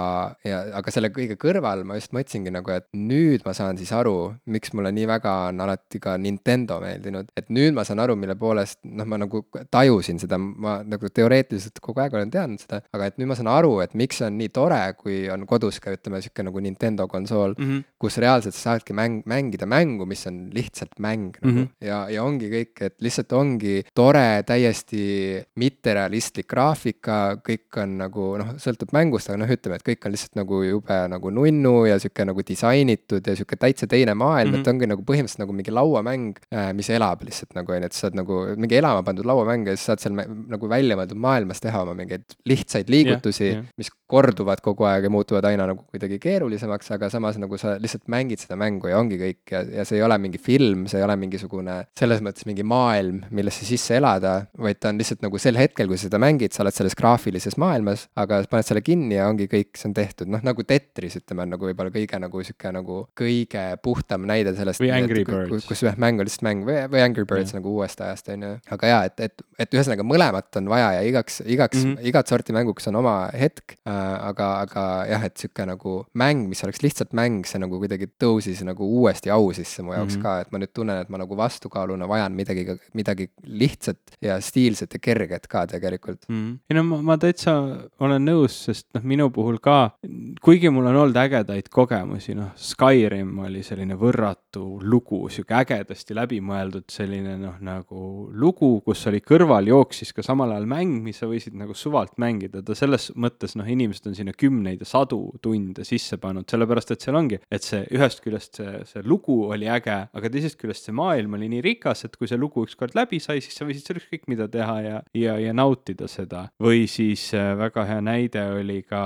ja 0.46 0.62
aga 0.80 0.94
selle 0.94 1.10
kõige 1.14 1.36
kõrval 1.40 1.84
ma 1.86 1.98
just 1.98 2.14
mõtlesingi 2.16 2.52
nagu, 2.54 2.72
et 2.74 2.88
nüüd 2.96 3.44
ma 3.46 3.54
saan 3.56 3.78
siis 3.80 3.92
aru, 3.94 4.34
miks 4.50 4.74
mulle 4.76 4.92
nii 4.94 5.08
väga 5.10 5.34
on 5.50 5.64
alati 5.64 5.93
alati 5.94 6.00
ka 6.00 6.16
Nintendo 6.18 6.78
meeldinud, 6.82 7.30
et 7.36 7.48
nüüd 7.50 7.74
ma 7.74 7.84
saan 7.84 8.00
aru, 8.02 8.16
mille 8.16 8.34
poolest 8.38 8.80
noh, 8.84 9.06
ma 9.06 9.18
nagu 9.18 9.44
tajusin 9.70 10.18
seda, 10.18 10.38
ma 10.38 10.82
nagu 10.82 11.08
teoreetiliselt 11.08 11.80
kogu 11.80 12.02
aeg 12.02 12.14
olen 12.14 12.30
teadnud 12.30 12.62
seda, 12.62 12.82
aga 12.92 13.08
et 13.08 13.18
nüüd 13.18 13.30
ma 13.30 13.36
saan 13.38 13.50
aru, 13.52 13.80
et 13.84 13.94
miks 13.94 14.18
see 14.20 14.28
on 14.28 14.38
nii 14.38 14.50
tore, 14.54 14.80
kui 14.98 15.24
on 15.32 15.46
kodus 15.46 15.80
ka 15.82 15.94
ütleme, 15.94 16.20
sihuke 16.22 16.44
nagu 16.46 16.60
Nintendo 16.60 17.06
konsool 17.08 17.54
mm, 17.56 17.64
-hmm. 17.64 17.84
kus 17.98 18.18
reaalselt 18.18 18.54
sa 18.54 18.74
saadki 18.74 18.94
mäng, 18.94 19.22
mängida 19.26 19.66
mängu, 19.66 20.06
mis 20.06 20.26
on 20.26 20.48
lihtsalt 20.54 20.98
mäng 20.98 21.36
nagu 21.40 21.52
mm 21.52 21.62
-hmm. 21.62 21.86
ja, 21.86 22.08
ja 22.10 22.24
ongi 22.24 22.50
kõik, 22.50 22.74
et 22.80 22.96
lihtsalt 23.00 23.32
ongi 23.32 23.84
tore, 23.94 24.42
täiesti 24.46 25.42
mitterealistlik 25.56 26.48
graafika, 26.48 27.36
kõik 27.36 27.82
on 27.82 27.98
nagu 27.98 28.36
noh, 28.38 28.54
sõltub 28.58 28.92
mängust, 28.92 29.30
aga 29.30 29.38
noh, 29.38 29.50
ütleme, 29.50 29.76
et 29.76 29.86
kõik 29.86 30.06
on 30.06 30.12
lihtsalt 30.12 30.34
nagu 30.36 30.62
jube 30.62 30.98
nagu 31.08 31.30
nunnu 31.30 31.86
ja 31.86 31.98
sihuke 31.98 32.24
nagu 32.24 32.42
disainitud 32.46 33.26
ja 33.26 33.36
sihuke 33.36 33.56
täitsa 33.56 33.86
teine 33.86 34.14
maailm 34.14 34.50
mm, 34.50 34.56
-hmm. 34.56 34.60
et 34.60 34.68
ongi 34.68 34.86
nagu 34.86 35.02
põhimõtteliselt 35.02 35.44
nagu 35.44 35.52
mingi 35.52 35.74
lauamäng, 35.84 36.40
äh, 36.54 36.70
mis 36.76 36.90
elab 36.94 37.24
lihtsalt 37.26 37.54
nagu 37.56 37.74
on 37.74 37.82
ju, 37.82 37.90
et 37.90 37.96
sa 37.96 38.06
saad 38.06 38.18
nagu 38.18 38.40
mingi 38.60 38.78
elama 38.80 39.04
pandud 39.06 39.28
lauamäng 39.28 39.68
ja 39.68 39.76
siis 39.76 39.88
saad 39.90 40.02
seal 40.02 40.16
nagu 40.16 40.70
välja 40.70 40.98
mõeldud 40.98 41.20
maailmas 41.20 41.62
teha 41.64 41.84
oma 41.84 41.94
mingeid 41.98 42.36
lihtsaid 42.48 42.90
liigutusi 42.92 43.46
yeah,, 43.50 43.60
yeah. 43.62 43.70
mis 43.80 43.92
korduvad 44.10 44.60
kogu 44.64 44.86
aeg 44.88 45.08
ja 45.08 45.12
muutuvad 45.12 45.46
aina 45.48 45.66
nagu 45.70 45.84
kuidagi 45.90 46.18
keerulisemaks, 46.22 46.90
aga 46.96 47.08
samas 47.12 47.38
nagu 47.40 47.58
sa 47.60 47.76
lihtsalt 47.80 48.06
mängid 48.12 48.42
seda 48.42 48.58
mängu 48.60 48.90
ja 48.90 48.98
ongi 49.00 49.18
kõik 49.20 49.54
ja, 49.54 49.62
ja 49.80 49.86
see 49.88 49.98
ei 49.98 50.04
ole 50.06 50.18
mingi 50.22 50.40
film, 50.42 50.84
see 50.90 51.00
ei 51.00 51.06
ole 51.06 51.16
mingisugune 51.20 51.80
selles 51.98 52.22
mõttes 52.24 52.46
mingi 52.48 52.66
maailm, 52.66 53.22
millesse 53.34 53.66
sisse 53.66 53.98
elada, 53.98 54.36
vaid 54.60 54.80
ta 54.80 54.92
on 54.92 55.00
lihtsalt 55.00 55.24
nagu 55.24 55.40
sel 55.40 55.58
hetkel, 55.58 55.88
kui 55.90 55.98
sa 56.00 56.08
seda 56.08 56.20
mängid, 56.22 56.54
sa 56.54 56.62
oled 56.64 56.76
selles 56.76 56.96
graafilises 56.98 57.58
maailmas, 57.60 58.06
aga 58.20 58.42
paned 58.50 58.68
selle 58.68 58.84
kinni 58.84 59.18
ja 59.18 59.28
ongi 59.30 59.48
kõik, 59.50 59.72
see 59.78 59.90
on 59.90 59.96
tehtud, 59.96 60.30
noh 60.30 60.44
nagu 60.44 60.66
Tetris 60.68 61.18
ütleme, 61.20 61.46
on 61.46 61.54
nagu 61.56 61.68
võib-olla 61.70 61.94
kõige 61.94 62.20
nagu 62.22 62.44
sihuke 62.46 62.74
nagu 62.74 63.00
kõige 63.18 63.64
puhtam 63.84 64.28
näide 64.28 64.54
sellest. 64.56 64.82
või 64.82 64.92
Angry 64.94 65.24
Birds. 65.26 65.63
Kus 65.68 65.82
jah, 65.84 65.96
mäng 66.00 66.20
on 66.20 66.28
lihtsalt 66.28 66.44
mäng 66.46 66.64
või, 66.66 66.76
või 66.92 67.02
Angry 67.04 67.24
Birds 67.28 67.52
yeah. 67.52 67.60
nagu 67.60 67.72
uuest 67.76 68.00
ajast 68.04 68.28
on 68.34 68.44
ju, 68.46 68.52
aga 68.76 68.90
jaa, 68.90 69.00
et, 69.08 69.20
et, 69.26 69.44
et 69.64 69.76
ühesõnaga 69.76 70.06
mõlemat 70.06 70.58
on 70.60 70.68
vaja 70.72 70.90
ja 70.98 71.02
igaks, 71.08 71.40
igaks 71.44 71.80
mm, 71.80 71.94
-hmm. 71.94 72.08
igat 72.10 72.30
sorti 72.30 72.54
mänguks 72.56 72.88
on 72.90 72.98
oma 73.00 73.14
hetk 73.38 73.76
äh,, 73.76 74.00
aga, 74.28 74.48
aga 74.64 74.84
jah, 75.10 75.26
et 75.28 75.36
sihuke 75.40 75.66
nagu 75.68 75.96
mäng, 76.20 76.46
mis 76.50 76.64
oleks 76.66 76.82
lihtsalt 76.84 77.14
mäng, 77.16 77.46
see 77.48 77.60
nagu 77.62 77.78
kuidagi 77.82 78.08
tõusis 78.20 78.62
nagu 78.66 78.88
uuesti 79.00 79.32
au 79.34 79.52
sisse 79.56 79.82
mu 79.82 79.94
jaoks 79.96 80.16
mm 80.16 80.20
-hmm. 80.20 80.22
ka, 80.22 80.40
et 80.40 80.52
ma 80.52 80.62
nüüd 80.62 80.74
tunnen, 80.74 81.00
et 81.04 81.12
ma 81.12 81.20
nagu 81.20 81.36
vastukaaluna 81.36 82.08
vajan 82.08 82.32
midagi, 82.32 82.66
midagi 82.94 83.30
lihtsat 83.44 84.18
ja 84.22 84.40
stiilset 84.40 84.94
ja 84.94 85.00
kerget 85.00 85.46
ka 85.46 85.66
tegelikult 85.66 86.28
mm. 86.28 86.34
-hmm. 86.34 86.58
ei 86.70 86.76
no 86.76 86.82
ma, 86.82 87.02
ma 87.02 87.18
täitsa 87.18 87.56
olen 88.00 88.24
nõus, 88.24 88.58
sest 88.68 88.88
noh, 88.94 89.02
minu 89.02 89.30
puhul 89.30 89.58
ka, 89.58 89.96
kuigi 90.42 90.70
mul 90.70 90.86
on 90.86 90.96
olnud 90.96 91.16
ägedaid 91.16 91.68
kogemusi, 91.70 92.34
noh, 92.34 92.52
Skyrim 92.56 93.38
oli 93.38 93.62
selline 93.62 93.96
võrratu 93.98 94.78
lugu, 94.82 95.28
sihuke 95.28 95.53
ägedasti 95.60 96.16
läbimõeldud 96.16 96.88
selline 96.92 97.36
noh, 97.40 97.56
nagu 97.64 98.00
lugu, 98.34 98.78
kus 98.86 99.04
oli 99.10 99.20
kõrval 99.24 99.68
jooksis 99.70 100.12
ka 100.16 100.24
samal 100.24 100.52
ajal 100.54 100.68
mäng, 100.70 101.00
mis 101.04 101.20
sa 101.20 101.28
võisid 101.30 101.56
nagu 101.58 101.76
suvalt 101.78 102.16
mängida, 102.22 102.62
ta 102.64 102.76
selles 102.78 103.10
mõttes 103.18 103.56
noh, 103.58 103.68
inimesed 103.68 104.08
on 104.10 104.16
sinna 104.18 104.34
kümneid 104.36 104.82
ja 104.82 104.88
sadu 104.88 105.20
tunde 105.44 105.86
sisse 105.86 106.18
pannud, 106.22 106.48
sellepärast 106.50 106.94
et 106.94 107.04
seal 107.04 107.18
ongi, 107.18 107.40
et 107.52 107.66
see 107.66 107.84
ühest 107.94 108.22
küljest 108.24 108.60
see, 108.60 108.82
see 108.88 109.04
lugu 109.06 109.40
oli 109.54 109.68
äge, 109.70 109.98
aga 110.14 110.32
teisest 110.32 110.58
küljest 110.60 110.88
see 110.88 110.96
maailm 110.96 111.38
oli 111.38 111.50
nii 111.52 111.64
rikas, 111.64 112.04
et 112.08 112.18
kui 112.18 112.30
see 112.30 112.40
lugu 112.40 112.66
ükskord 112.66 112.96
läbi 112.98 113.20
sai, 113.22 113.42
siis 113.44 113.56
sa 113.58 113.68
võisid 113.68 113.86
seal 113.86 114.00
ükskõik 114.02 114.28
mida 114.30 114.48
teha 114.50 114.76
ja, 114.84 115.00
ja, 115.16 115.36
ja 115.40 115.54
nautida 115.56 116.08
seda. 116.10 116.46
või 116.62 116.84
siis 116.90 117.26
äh, 117.36 117.52
väga 117.58 117.86
hea 117.88 118.00
näide 118.04 118.44
oli 118.58 118.80
ka 118.86 119.04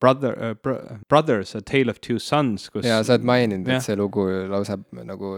Brother 0.00 0.36
äh,, 0.50 0.56
Brothers, 1.08 1.54
A 1.58 1.62
Tale 1.62 1.92
of 1.92 2.00
Two 2.04 2.18
Sons, 2.22 2.68
kus. 2.72 2.86
ja 2.86 3.00
sa 3.02 3.16
oled 3.16 3.26
maininud, 3.28 3.68
et 3.68 3.84
see 3.84 3.96
lugu 3.98 4.26
lausa 4.50 4.78
nagu 4.92 5.36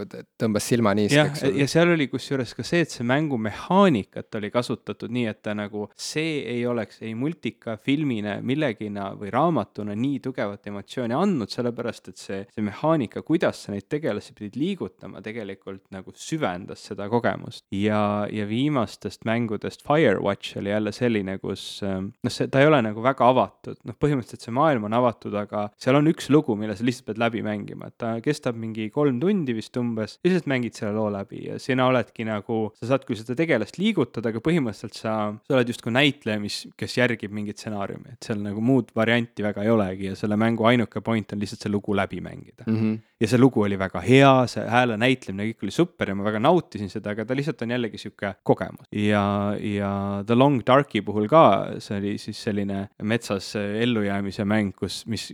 tõmbas 0.51 0.67
silma 0.67 0.93
niiskeks. 0.97 1.45
ja, 1.45 1.51
ja 1.63 1.67
seal 1.71 1.93
oli 1.95 2.09
kusjuures 2.11 2.53
ka 2.57 2.65
see, 2.67 2.83
et 2.85 2.93
see 2.93 3.07
mängumehaanikat 3.07 4.39
oli 4.39 4.51
kasutatud 4.53 5.13
nii, 5.15 5.27
et 5.31 5.41
ta 5.45 5.55
nagu, 5.57 5.87
see 5.99 6.41
ei 6.51 6.65
oleks 6.67 7.01
ei 7.05 7.15
multika, 7.19 7.77
filmina, 7.81 8.39
millegina 8.43 9.11
või 9.19 9.31
raamatuna 9.35 9.95
nii 9.99 10.21
tugevat 10.25 10.67
emotsiooni 10.71 11.17
andnud, 11.17 11.51
sellepärast 11.53 12.11
et 12.13 12.21
see, 12.21 12.41
see 12.51 12.65
mehaanika, 12.67 13.23
kuidas 13.27 13.65
sa 13.65 13.75
neid 13.75 13.87
tegelasi 13.91 14.35
pidid 14.37 14.59
liigutama, 14.61 15.23
tegelikult 15.25 15.85
nagu 15.95 16.15
süvendas 16.19 16.85
seda 16.91 17.09
kogemust. 17.13 17.65
ja, 17.75 18.27
ja 18.31 18.49
viimastest 18.51 19.25
mängudest 19.29 19.87
Firewatch 19.87 20.59
oli 20.61 20.75
jälle 20.75 20.93
selline, 20.93 21.39
kus 21.39 21.83
ähm, 21.87 22.11
noh, 22.25 22.35
see, 22.35 22.51
ta 22.51 22.63
ei 22.63 22.71
ole 22.71 22.83
nagu 22.85 23.03
väga 23.05 23.31
avatud, 23.31 23.79
noh, 23.87 23.99
põhimõtteliselt 24.01 24.49
see 24.49 24.57
maailm 24.57 24.89
on 24.89 24.99
avatud, 24.99 25.35
aga 25.39 25.69
seal 25.81 25.99
on 26.01 26.11
üks 26.11 26.31
lugu, 26.33 26.57
mille 26.59 26.77
sa 26.77 26.87
lihtsalt 26.87 27.11
pead 27.11 27.23
läbi 27.23 27.45
mängima, 27.47 27.91
et 27.91 27.99
ta 28.01 28.17
kestab 28.25 28.59
mingi 28.59 28.89
kolm 28.95 29.21
tundi 29.23 29.55
vist 29.57 29.77
umbes, 29.81 30.19
lihtsalt 30.41 30.51
mängid 30.51 30.77
selle 30.79 30.95
loo 30.97 31.11
läbi 31.13 31.45
ja 31.49 31.59
sina 31.61 31.87
oledki 31.91 32.25
nagu, 32.25 32.73
sa 32.81 32.93
saad 32.93 33.05
küll 33.07 33.19
seda 33.21 33.37
tegelast 33.39 33.79
liigutada, 33.79 34.33
aga 34.33 34.41
põhimõtteliselt 34.45 34.97
sa, 34.97 35.15
sa 35.47 35.57
oled 35.57 35.69
justkui 35.69 35.93
näitleja, 35.93 36.41
mis, 36.41 36.63
kes 36.81 36.97
järgib 36.99 37.33
mingit 37.35 37.61
stsenaariumi, 37.61 38.17
et 38.17 38.27
seal 38.27 38.41
nagu 38.43 38.63
muud 38.65 38.91
varianti 38.97 39.45
väga 39.45 39.65
ei 39.67 39.71
olegi 39.71 40.11
ja 40.11 40.17
selle 40.19 40.39
mängu 40.41 40.67
ainuke 40.69 41.03
point 41.05 41.33
on 41.33 41.41
lihtsalt 41.41 41.67
see 41.67 41.73
lugu 41.73 41.95
läbi 41.97 42.21
mängida 42.25 42.65
mm. 42.67 42.77
-hmm. 42.77 42.99
Ja 43.21 43.29
see 43.29 43.41
lugu 43.41 43.65
oli 43.67 43.77
väga 43.79 44.01
hea, 44.05 44.31
see 44.49 44.65
hääle 44.71 44.97
näitlemine, 45.01 45.51
kõik 45.51 45.67
oli 45.67 45.75
super 45.75 46.09
ja 46.09 46.17
ma 46.17 46.25
väga 46.25 46.41
nautisin 46.41 46.89
seda, 46.93 47.13
aga 47.13 47.27
ta 47.29 47.37
lihtsalt 47.37 47.65
on 47.67 47.75
jällegi 47.75 48.01
sihuke 48.01 48.33
kogemus. 48.47 48.89
ja, 48.97 49.25
ja 49.61 49.91
The 50.27 50.37
Long 50.39 50.63
Darki 50.67 51.03
puhul 51.05 51.29
ka, 51.31 51.43
see 51.85 51.99
oli 52.01 52.15
siis 52.23 52.41
selline 52.41 52.87
metsas 53.05 53.53
ellujäämise 53.59 54.47
mäng, 54.49 54.73
kus, 54.77 55.03
mis, 55.11 55.29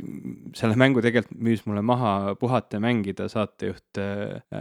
selle 0.58 0.78
mängu 0.78 1.04
tegelikult 1.04 1.38
müüs 1.46 1.62
mulle 1.68 1.84
maha 1.86 2.34
puhata 2.40 2.80
ja 2.80 2.82
mängida 2.82 3.28
saatejuht 3.30 4.00
äh, 4.02 4.58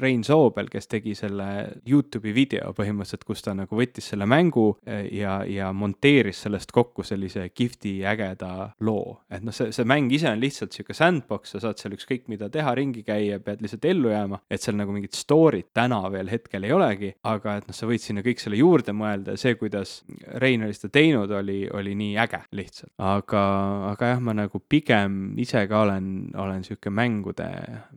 Rein 0.00 0.24
Soobel, 0.24 0.70
kes 0.72 0.88
tegi 0.88 1.14
selle 1.18 1.48
Youtube'i 1.88 2.32
video 2.36 2.72
põhimõtteliselt, 2.76 3.26
kus 3.28 3.44
ta 3.44 3.54
nagu 3.56 3.76
võttis 3.76 4.08
selle 4.12 4.28
mängu 4.30 4.70
äh, 4.88 5.04
ja, 5.18 5.42
ja 5.44 5.68
monteeris 5.76 6.46
sellest 6.46 6.72
kokku 6.72 7.04
sellise 7.04 7.50
kihvti 7.52 7.98
ägeda 8.08 8.72
loo. 8.80 9.20
et 9.28 9.44
noh, 9.44 9.52
see, 9.52 9.68
see 9.76 9.84
mäng 9.84 10.08
ise 10.16 10.32
on 10.32 10.40
lihtsalt 10.40 10.72
sihuke 10.72 10.96
sandbox, 10.96 11.52
sa 11.52 11.64
saad 11.66 11.80
seal 11.82 11.92
ükskõik 12.06 12.28
mida 12.30 12.48
teha, 12.52 12.72
ringi 12.78 13.02
käia, 13.06 13.40
pead 13.42 13.62
lihtsalt 13.64 13.84
ellu 13.90 14.12
jääma, 14.12 14.38
et 14.50 14.62
seal 14.62 14.76
nagu 14.78 14.94
mingit 14.94 15.16
story't 15.18 15.72
täna 15.74 15.98
veel 16.12 16.30
hetkel 16.30 16.64
ei 16.66 16.72
olegi, 16.72 17.10
aga 17.26 17.56
et 17.58 17.66
noh, 17.66 17.74
sa 17.74 17.88
võid 17.90 18.02
sinna 18.02 18.22
kõik 18.22 18.42
selle 18.42 18.60
juurde 18.60 18.94
mõelda. 18.94 19.34
Ja 19.34 19.42
see, 19.42 19.56
kuidas 19.58 19.98
Rein 20.40 20.62
oli 20.62 20.76
seda 20.76 20.92
teinud, 20.94 21.32
oli, 21.34 21.64
oli 21.74 21.94
nii 21.98 22.14
äge 22.22 22.42
lihtsalt. 22.56 22.92
aga, 23.02 23.42
aga 23.90 24.12
jah, 24.12 24.22
ma 24.22 24.36
nagu 24.36 24.60
pigem 24.68 25.34
ise 25.42 25.64
ka 25.68 25.82
olen, 25.82 26.30
olen 26.38 26.62
sihuke 26.66 26.92
mängude 26.94 27.48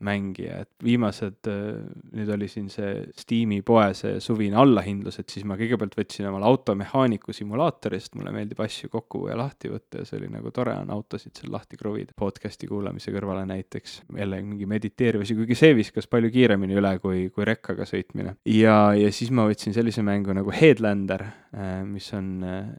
mängija, 0.05 0.63
et 0.65 0.85
viimased, 0.85 1.49
nüüd 2.15 2.33
oli 2.33 2.49
siin 2.49 2.69
see 2.73 3.05
Steam'i 3.19 3.61
poe 3.65 3.91
see 3.97 4.17
suvine 4.23 4.57
allahindlus, 4.59 5.19
et 5.21 5.29
siis 5.29 5.45
ma 5.47 5.57
kõigepealt 5.59 5.97
võtsin 5.99 6.29
omale 6.31 6.49
automehaaniku 6.49 7.35
simulaatorist, 7.35 8.15
mulle 8.17 8.33
meeldib 8.35 8.61
asju 8.65 8.89
kokku 8.93 9.27
ja 9.29 9.37
lahti 9.39 9.71
võtta 9.71 10.01
ja 10.01 10.09
see 10.09 10.19
oli 10.21 10.31
nagu 10.33 10.53
tore 10.55 10.73
on 10.79 10.89
autosid 10.95 11.35
seal 11.37 11.53
lahti 11.53 11.77
kruvida. 11.79 12.15
Podcast'i 12.19 12.69
kuulamise 12.69 13.13
kõrvale 13.13 13.45
näiteks. 13.49 13.98
Jälle 14.17 14.41
mingi 14.41 14.65
mediteeriv 14.69 15.21
asi, 15.25 15.35
kuigi 15.37 15.57
see 15.57 15.75
viskas 15.77 16.07
palju 16.07 16.31
kiiremini 16.33 16.77
üle 16.79 16.93
kui, 17.03 17.27
kui 17.33 17.47
rekkaga 17.47 17.87
sõitmine. 17.89 18.35
ja, 18.45 18.77
ja 18.97 19.11
siis 19.15 19.31
ma 19.35 19.47
võtsin 19.49 19.75
sellise 19.75 20.03
mängu 20.05 20.33
nagu 20.35 20.53
Headlander, 20.53 21.25
äh, 21.55 21.81
mis 21.87 22.09
on 22.17 22.43
äh, 22.43 22.69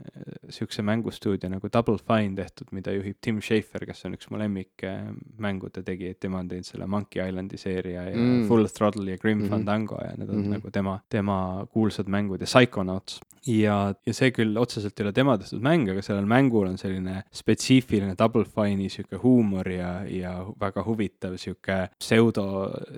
sihukese 0.50 0.84
mängustuudio 0.86 1.50
nagu 1.52 1.70
Double 1.72 1.98
Fine 1.98 2.36
tehtud, 2.38 2.70
mida 2.76 2.94
juhib 2.94 3.18
Tim 3.20 3.40
Schafer, 3.44 3.86
kes 3.88 4.04
on 4.08 4.16
üks 4.18 4.30
mu 4.30 4.40
lemmikmängude 4.40 5.84
tegijaid, 5.86 6.20
tema 6.22 6.42
on 6.42 6.50
teinud 6.50 6.68
selle 6.68 6.88
Monkey 6.90 7.22
Islandi 7.26 7.60
seeria 7.60 8.06
ja 8.08 8.16
mm. 8.16 8.46
Full 8.48 8.70
Throttle 8.74 9.10
ja 9.10 9.18
Grim 9.18 9.38
mm 9.38 9.44
-hmm. 9.44 9.50
Fandango 9.50 9.98
ja 10.04 10.14
need 10.16 10.28
on 10.28 10.36
mm 10.36 10.44
-hmm. 10.44 10.56
nagu 10.58 10.70
tema, 10.70 11.00
tema 11.08 11.66
kuulsad 11.72 12.08
mängud 12.08 12.40
ja 12.40 12.46
Psychonauts. 12.46 13.20
ja, 13.46 13.94
ja 14.06 14.14
see 14.14 14.30
küll 14.30 14.56
otseselt 14.58 15.00
ei 15.00 15.04
ole 15.04 15.12
tema 15.12 15.38
tehtud 15.38 15.62
mäng, 15.62 15.88
aga 15.90 16.02
sellel 16.02 16.26
mängul 16.26 16.66
on 16.66 16.78
selline 16.78 17.22
spetsiifiline 17.32 18.14
Double 18.18 18.44
Fine'i 18.44 18.88
sihuke 18.88 19.16
huumor 19.16 19.68
ja, 19.68 20.04
ja 20.04 20.46
väga 20.60 20.84
huvitav 20.84 21.09
sihuke 21.40 21.78
pseudo 21.98 22.46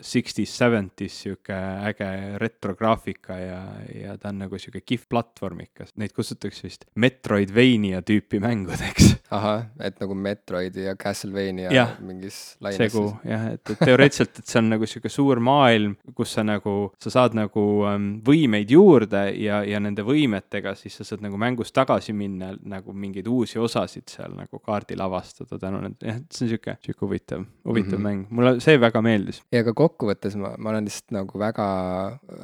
sixties, 0.01 0.53
seventies 0.59 1.23
sihuke 1.25 1.57
äge 1.89 2.39
retrograafika 2.43 3.39
ja, 3.39 3.61
ja 3.95 4.17
ta 4.19 4.33
on 4.33 4.43
nagu 4.45 4.59
sihuke 4.59 4.83
kihvt 4.85 5.09
platvormikas, 5.13 5.95
neid 6.01 6.15
kutsutakse 6.17 6.67
vist 6.67 6.87
Metroidvania 6.95 8.03
tüüpi 8.07 8.41
mängudeks. 8.43 9.17
ahah, 9.33 9.67
et 9.81 10.01
nagu 10.01 10.15
Metroidi 10.15 10.87
ja 10.87 10.95
Castlevania 10.97 11.73
ja, 11.73 11.87
mingis 12.05 12.57
laines. 12.61 12.79
segu 12.79 13.05
jah, 13.25 13.49
et, 13.55 13.63
et 13.71 13.81
teoreetiliselt, 13.81 14.43
et 14.43 14.53
see 14.53 14.61
on 14.61 14.71
nagu 14.75 14.89
sihuke 14.89 15.13
suur 15.13 15.41
maailm, 15.45 15.97
kus 16.17 16.35
sa 16.37 16.45
nagu, 16.47 16.77
sa 17.03 17.13
saad 17.15 17.37
nagu 17.39 17.67
um, 17.89 18.09
võimeid 18.25 18.73
juurde 18.73 19.25
ja, 19.41 19.63
ja 19.67 19.81
nende 19.83 20.05
võimetega 20.07 20.75
siis 20.79 20.99
sa 21.01 21.07
saad 21.09 21.25
nagu 21.25 21.41
mängus 21.41 21.73
tagasi 21.75 22.15
minna 22.17 22.53
nagu 22.69 22.93
mingeid 22.93 23.29
uusi 23.31 23.61
osasid 23.63 24.09
seal 24.13 24.37
nagu 24.37 24.61
kaardil 24.63 25.01
avastada 25.05 25.59
tänu 25.61 25.83
nende, 25.83 26.07
jah, 26.07 26.21
et 26.21 26.37
see 26.37 26.47
on 26.47 26.53
sihuke, 26.55 26.77
sihuke 26.85 27.07
huvitav, 27.07 27.47
huvitav 27.69 27.97
mm 27.97 27.99
-hmm. 27.99 28.02
Mäng, 28.03 28.27
mulle 28.31 28.57
see 28.65 28.81
väga 28.81 29.03
meeldis. 29.05 29.43
ja 29.53 29.65
ka 29.67 29.75
kokkuvõttes 29.77 30.37
ma, 30.41 30.55
ma 30.59 30.73
olen 30.75 30.89
lihtsalt 30.89 31.17
nagu 31.19 31.41
väga 31.43 31.69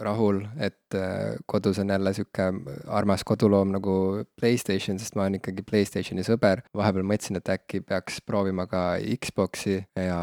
rahul, 0.04 0.44
et 0.56 0.87
et 0.88 0.98
äh, 0.98 1.36
kodus 1.46 1.78
on 1.78 1.88
jälle 1.88 2.12
sihuke 2.14 2.48
armas 2.86 3.24
koduloom 3.24 3.72
nagu 3.76 4.24
Playstation, 4.40 4.98
sest 4.98 5.16
ma 5.16 5.26
olen 5.26 5.38
ikkagi 5.38 5.62
Playstationi 5.66 6.24
sõber. 6.26 6.62
vahepeal 6.76 7.06
mõtlesin, 7.06 7.38
et 7.40 7.48
äkki 7.52 7.80
peaks 7.86 8.20
proovima 8.26 8.66
ka 8.70 8.98
Xbox'i 8.98 9.78
ja, 9.96 10.20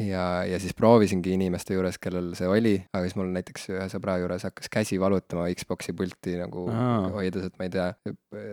ja, 0.00 0.24
ja 0.48 0.60
siis 0.62 0.74
proovisingi 0.74 1.34
inimeste 1.36 1.76
juures, 1.76 1.98
kellel 2.02 2.32
see 2.38 2.48
oli, 2.50 2.74
aga 2.92 3.04
siis 3.06 3.16
mul 3.18 3.30
näiteks 3.34 3.68
ühe 3.74 3.86
sõbra 3.92 4.18
juures 4.22 4.46
hakkas 4.48 4.70
käsi 4.72 5.00
valutama 5.00 5.46
Xbox'i 5.54 5.94
pulti 5.96 6.36
nagu 6.40 6.66
Aa. 6.72 7.12
hoides, 7.16 7.48
et 7.50 7.58
ma 7.60 7.68
ei 7.68 7.74
tea, 7.76 7.88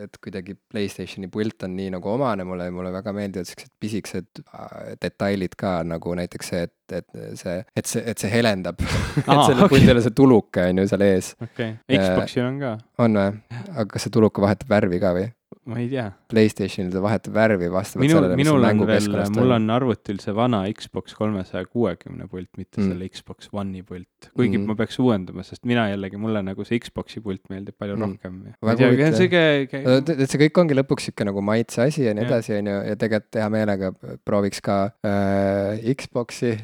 et 0.05 0.21
kuidagi 0.23 0.57
Playstationi 0.69 1.31
pult 1.33 1.65
on 1.67 1.75
nii 1.77 1.93
nagu 1.97 2.13
omane 2.13 2.45
mulle 2.47 2.69
ja 2.69 2.75
mulle 2.75 2.93
väga 2.93 3.15
meeldivad 3.15 3.49
siuksed 3.49 3.73
pisikesed 3.81 4.43
äh, 4.45 4.95
detailid 5.01 5.57
ka 5.59 5.79
nagu 5.87 6.15
näiteks 6.19 6.53
see, 6.53 6.63
et 6.67 6.77
et 6.93 7.07
see, 7.39 7.63
et 7.75 7.87
see, 7.87 8.01
et 8.11 8.19
see 8.19 8.29
helendab 8.31 8.81
et 8.83 9.23
sellel 9.25 9.65
okay. 9.65 9.71
puldil 9.71 9.95
on 9.95 10.03
see 10.05 10.15
tuluke 10.17 10.65
on 10.69 10.81
ju 10.81 10.87
seal 10.91 11.05
ees. 11.05 11.22
Okei 11.39 11.75
okay., 11.77 12.01
Xbox'il 12.01 12.47
on 12.47 12.59
ka. 12.63 12.73
on 13.03 13.21
või? 13.21 13.61
aga 13.71 13.87
kas 13.95 14.07
see 14.07 14.13
tuluke 14.13 14.43
vahetab 14.43 14.75
värvi 14.75 15.01
ka 15.03 15.15
või? 15.17 15.29
ma 15.69 15.77
ei 15.79 15.87
tea. 15.87 16.05
Playstationil 16.31 16.91
ta 16.91 17.01
vahetab 17.03 17.35
värvi 17.35 17.69
vastavalt 17.71 18.03
minul, 18.03 18.19
sellele, 18.19 18.37
mis 18.39 18.49
on 18.51 18.87
veel, 18.87 19.07
mul 19.37 19.53
on 19.55 19.69
arvutil 19.73 20.19
see 20.23 20.35
vana 20.35 20.63
Xbox 20.75 21.15
kolmesaja 21.17 21.67
kuuekümne 21.69 22.27
pult, 22.31 22.49
mitte 22.59 22.81
mm. 22.81 22.89
selle 22.91 23.07
Xbox 23.13 23.51
One'i 23.53 23.83
pult. 23.87 24.29
kuigi 24.35 24.57
mm. 24.57 24.67
ma 24.67 24.75
peaks 24.79 24.99
uuendama, 24.99 25.45
sest 25.47 25.63
mina 25.69 25.85
jällegi, 25.91 26.19
mulle 26.19 26.43
nagu 26.45 26.67
see 26.67 26.81
Xbox'i 26.83 27.23
pult 27.23 27.43
meeldib 27.53 27.77
palju 27.79 27.95
mm. 27.95 28.01
rohkem. 28.03 28.33
et 28.67 30.27
see 30.27 30.43
kõik 30.45 30.61
ongi 30.65 30.79
lõpuks 30.79 31.09
sihuke 31.09 31.27
nagu 31.29 31.45
maitse 31.45 31.85
asi 31.87 32.07
ja 32.09 32.15
nii 32.17 32.27
edasi, 32.27 32.57
on 32.59 32.71
ju, 32.73 32.77
ja 32.89 32.99
tegelikult 32.99 33.39
hea 33.39 33.49
meelega 33.53 33.93
prooviks 34.27 34.63
ka 34.63 34.77
äh, 35.07 35.93
Xbox'i 35.95 36.57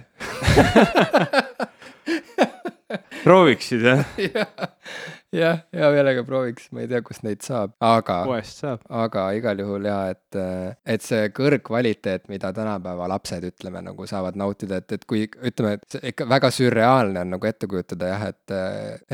prooviksid 3.23 3.81
jah 3.85 4.03
jah, 5.35 5.59
hea 5.75 5.89
meelega 5.93 6.23
prooviks, 6.25 6.69
ma 6.73 6.83
ei 6.83 6.89
tea, 6.89 7.01
kust 7.05 7.23
neid 7.25 7.43
saab, 7.45 7.75
aga. 7.85 8.19
poest 8.25 8.63
saab. 8.63 8.81
aga 9.01 9.25
igal 9.37 9.61
juhul 9.61 9.85
ja, 9.85 9.97
et, 10.13 10.37
et 10.89 11.05
see 11.05 11.29
kõrgkvaliteet, 11.35 12.25
mida 12.31 12.51
tänapäeva 12.55 13.09
lapsed, 13.11 13.45
ütleme, 13.51 13.83
nagu 13.85 14.07
saavad 14.09 14.39
nautida, 14.39 14.79
et, 14.81 14.97
et 14.97 15.05
kui 15.09 15.25
ütleme, 15.27 15.75
et 15.77 15.97
see 15.97 16.13
ikka 16.13 16.27
väga 16.29 16.51
sürreaalne 16.53 17.23
on 17.25 17.33
nagu 17.35 17.49
ette 17.49 17.69
kujutada 17.69 18.11
jah, 18.13 18.25
et, 18.33 18.55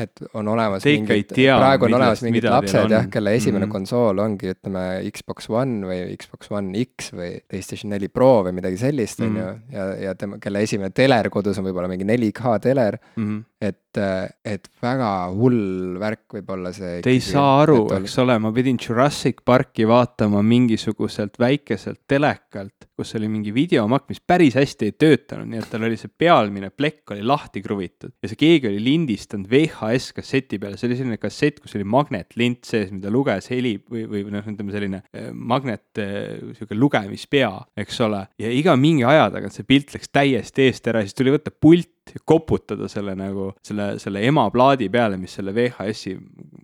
et 0.06 0.24
on 0.32 0.48
olemas. 0.54 0.86
mingid, 0.88 1.36
praegu 1.36 1.90
on 1.90 1.98
olemas 2.00 2.24
mingid 2.24 2.48
lapsed 2.48 2.96
jah, 2.96 3.10
kelle 3.12 3.36
esimene 3.36 3.66
mm 3.66 3.68
-hmm. 3.68 3.76
konsool 3.78 4.24
ongi, 4.24 4.54
ütleme, 4.56 4.86
Xbox 5.12 5.50
One 5.52 5.86
või 5.86 6.16
Xbox 6.16 6.50
One 6.50 6.86
X 6.86 7.12
või 7.12 7.36
PlayStation 7.44 7.92
neli 7.92 8.08
Pro 8.08 8.42
või 8.46 8.56
midagi 8.56 8.80
sellist, 8.80 9.20
on 9.20 9.36
ju, 9.36 9.48
ja, 9.72 9.86
ja 10.08 10.14
tema, 10.14 10.40
kelle 10.40 10.64
esimene 10.64 10.90
teler 10.90 11.28
kodus 11.30 11.58
on 11.58 11.68
võib-olla 11.68 11.88
mingi 11.92 12.08
4K 12.08 12.58
teler 12.60 12.98
mm. 13.16 13.24
-hmm. 13.26 13.44
et, 13.60 13.80
et 13.96 14.68
väga 14.82 15.10
hull 15.34 15.96
värk 16.00 16.36
võib-olla 16.38 16.72
see. 16.74 17.00
Te 17.04 17.12
ei 17.14 17.22
saa 17.24 17.62
aru, 17.62 17.82
eks 17.98 18.16
ole, 18.22 18.36
ma 18.42 18.52
pidin 18.54 18.78
Jurassic 18.80 19.42
Parki 19.46 19.86
vaatama 19.88 20.42
mingisuguselt 20.46 21.38
väikeselt 21.40 22.02
telekalt, 22.10 22.88
kus 22.96 23.14
oli 23.18 23.28
mingi 23.30 23.52
videomakk, 23.54 24.08
mis 24.12 24.22
päris 24.24 24.56
hästi 24.56 24.90
ei 24.90 24.94
töötanud, 24.96 25.48
nii 25.50 25.60
et 25.60 25.68
tal 25.72 25.84
oli 25.88 25.98
see 26.00 26.12
pealmine 26.12 26.70
plekk 26.72 27.12
oli 27.16 27.24
lahti 27.26 27.60
kruvitud 27.64 28.14
ja 28.22 28.30
see 28.30 28.40
keegi 28.40 28.70
oli 28.70 28.80
lindistanud 28.84 29.50
VHS 29.50 30.14
kasseti 30.16 30.60
peale, 30.62 30.78
see 30.80 30.88
oli 30.90 31.00
selline 31.00 31.20
kassett, 31.20 31.60
kus 31.62 31.76
oli 31.78 31.86
magnetlint 31.96 32.64
sees, 32.68 32.92
mida 32.94 33.12
luges 33.12 33.50
heli 33.52 33.76
või, 33.82 34.06
või 34.10 34.24
noh, 34.32 34.46
ütleme 34.46 34.74
selline 34.74 35.02
eh, 35.10 35.28
magnet, 35.32 35.88
eh, 36.02 36.54
sihuke 36.56 36.78
lugemispea, 36.78 37.52
eks 37.84 38.00
ole. 38.06 38.24
ja 38.40 38.52
iga 38.52 38.76
mingi 38.80 39.04
aja 39.08 39.28
tagant 39.34 39.56
see 39.56 39.68
pilt 39.68 39.92
läks 39.96 40.12
täiesti 40.12 40.70
eest 40.70 40.88
ära, 40.92 41.04
siis 41.04 41.16
tuli 41.16 41.34
võtta 41.34 41.52
pult 41.52 41.92
koputada 42.26 42.88
selle 42.90 43.14
nagu, 43.18 43.50
selle, 43.66 43.96
selle 44.02 44.22
emaplaadi 44.26 44.88
peale, 44.92 45.18
mis 45.20 45.34
selle 45.38 45.54
VHS-i 45.56 46.14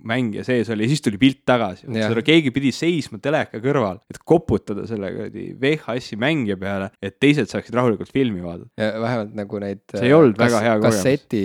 mängija 0.09 0.45
sees 0.47 0.71
oli 0.73 0.87
ja 0.87 0.93
siis 0.93 1.03
tuli 1.05 1.19
pilt 1.21 1.43
tagasi. 1.47 1.89
keegi 2.27 2.53
pidi 2.55 2.73
seisma 2.75 3.19
teleka 3.23 3.61
kõrval, 3.63 4.01
et 4.11 4.19
koputada 4.27 4.87
selle 4.89 5.11
kuradi 5.15 5.49
VHS-i 5.61 6.19
mängija 6.21 6.59
peale, 6.61 6.91
et 7.03 7.19
teised 7.23 7.51
saaksid 7.51 7.75
rahulikult 7.79 8.13
filmi 8.13 8.43
vaadata. 8.45 8.71
ja 8.79 8.91
vähemalt 9.03 9.35
nagu 9.39 9.63
neid. 9.63 9.83
see 9.95 10.09
ei 10.09 10.17
olnud 10.17 10.37
kas, 10.39 10.51
väga 10.51 10.63
hea 10.67 10.77
kogemus. 10.79 10.97
kasseti, 10.97 11.43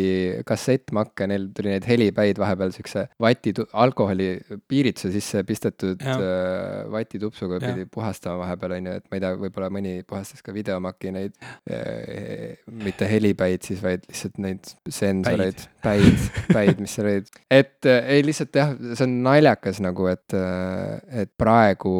kassettmakke, 0.48 1.30
neil 1.30 1.50
tuli 1.58 1.74
neid 1.74 1.88
helipäid 1.90 2.42
vahepeal 2.42 2.74
siukse 2.76 3.08
vati, 3.24 3.54
alkoholi 3.74 4.30
piirituse 4.70 5.12
sisse 5.16 5.44
pistetud 5.48 6.02
ja. 6.06 6.18
äh, 6.18 6.92
vatitupsuga 6.94 7.62
pidi 7.64 7.88
puhastama 7.92 8.42
vahepeal 8.44 8.78
onju, 8.80 8.98
et 9.02 9.10
ma 9.10 9.20
ei 9.20 9.26
tea, 9.26 9.34
võib-olla 9.46 9.72
mõni 9.74 9.98
puhastas 10.08 10.46
ka 10.46 10.56
videomaki 10.56 11.14
neid 11.16 11.38
äh,, 11.70 12.58
mitte 12.84 13.10
helipäid 13.10 13.66
siis 13.68 13.82
vaid 13.88 14.06
lihtsalt 14.08 14.40
neid 14.44 14.72
sensoreid, 14.92 15.64
päid, 15.84 16.28
päid, 16.52 16.80
mis 16.84 16.96
seal 16.98 17.10
olid. 17.10 17.32
et 17.52 17.88
äh, 17.90 18.12
ei, 18.16 18.26
lihtsalt 18.26 18.56
jah, 18.60 18.74
see 18.94 19.08
on 19.08 19.18
naljakas 19.26 19.82
nagu, 19.84 20.08
et, 20.12 20.36
äh, 20.38 21.24
et 21.24 21.32
praegu 21.40 21.94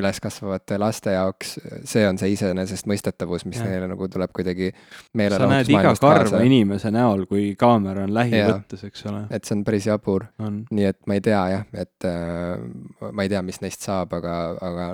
üles 0.00 0.20
kasvavate 0.22 0.78
laste 0.80 1.14
jaoks 1.14 1.56
see 1.88 2.04
on 2.08 2.18
see 2.20 2.34
iseenesestmõistetavus, 2.34 3.44
mis 3.48 3.60
ja. 3.60 3.68
neile 3.68 3.90
nagu 3.90 4.08
tuleb 4.10 4.32
kuidagi 4.36 4.70
sa 4.72 5.48
näed 5.50 5.70
iga 5.72 5.94
karva 6.00 6.42
inimese 6.46 6.92
näol, 6.94 7.26
kui 7.30 7.52
kaamera 7.60 8.04
on 8.06 8.14
lähivõttes, 8.16 8.84
eks 8.88 9.06
ole. 9.10 9.24
et 9.30 9.46
see 9.46 9.58
on 9.58 9.64
päris 9.66 9.88
jabur. 9.90 10.26
nii 10.70 10.88
et 10.90 11.00
ma 11.10 11.18
ei 11.18 11.24
tea 11.24 11.42
jah, 11.54 11.66
et 11.74 12.08
äh, 12.08 13.10
ma 13.10 13.26
ei 13.26 13.32
tea, 13.32 13.42
mis 13.46 13.60
neist 13.64 13.84
saab, 13.86 14.14
aga, 14.20 14.36
aga, 14.70 14.88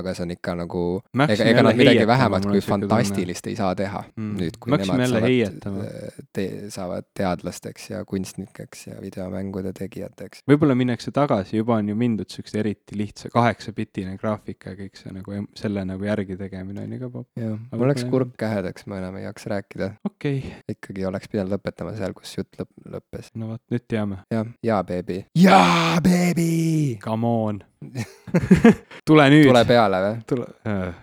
aga 0.00 0.16
see 0.16 0.26
on 0.26 0.34
ikka 0.36 0.56
nagu, 0.62 0.84
ega, 1.26 1.48
ega 1.50 1.66
nad 1.68 1.78
midagi 1.78 2.06
vähemat 2.08 2.48
kui 2.48 2.62
fantastilist 2.64 3.50
ei 3.50 3.58
saa 3.58 3.74
teha 3.78 4.04
mm. 4.16 4.32
nüüd, 4.40 4.58
kui 4.62 4.72
Mäksime 4.74 5.01
nemad 5.02 5.18
saavad 5.18 5.28
heietama. 5.28 5.86
te, 6.32 6.46
saavad 6.72 7.08
teadlasteks 7.18 7.88
ja 7.90 8.02
kunstnikeks 8.08 8.86
ja 8.86 8.98
videomängude 9.02 9.72
tegijateks. 9.76 10.44
võib-olla 10.48 10.76
minnakse 10.78 11.12
tagasi, 11.14 11.58
juba 11.60 11.78
on 11.80 11.90
ju 11.92 11.96
mindud 11.98 12.30
siukse 12.32 12.60
eriti 12.62 12.98
lihtsa 12.98 13.32
kaheksapitine 13.34 14.16
graafika 14.20 14.74
ja 14.74 14.80
kõik 14.82 15.00
see 15.00 15.14
nagu 15.16 15.42
selle 15.58 15.84
nagu 15.88 16.06
järgi 16.08 16.38
tegemine 16.40 16.86
on 16.86 16.96
ju 16.96 17.00
ka 17.02 17.10
popp. 17.16 17.28
jah, 17.40 17.58
mul 17.72 17.92
läks 17.92 18.06
kurk 18.12 18.36
kähedaks, 18.40 18.86
ma 18.90 19.00
enam 19.02 19.18
ei 19.20 19.26
jaksa 19.26 19.56
rääkida. 19.56 19.90
okei 20.08 20.38
okay.. 20.38 20.76
ikkagi 20.76 21.08
oleks 21.08 21.32
pidanud 21.32 21.56
lõpetama 21.56 21.96
seal, 21.98 22.16
kus 22.16 22.36
jutt 22.38 22.60
lõpp, 22.60 22.72
lõppes. 22.96 23.34
no 23.34 23.54
vot, 23.54 23.64
nüüd 23.72 23.88
teame. 23.88 24.22
jah, 24.32 24.48
jaa, 24.62 24.80
beebi. 24.86 25.24
jaa, 25.38 26.00
beebi! 26.04 26.98
Come 27.02 27.26
on 27.26 27.62
tule 29.08 29.28
nüüd. 29.32 29.48
tule 29.48 29.64
peale 29.68 30.02
või? 30.06 30.16
tule 30.28 30.46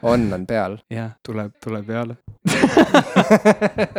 on, 0.01 0.34
on 0.34 0.45
peal. 0.49 0.77
jah, 0.93 1.11
tule, 1.26 1.49
tule 1.64 1.84
peale 1.84 2.15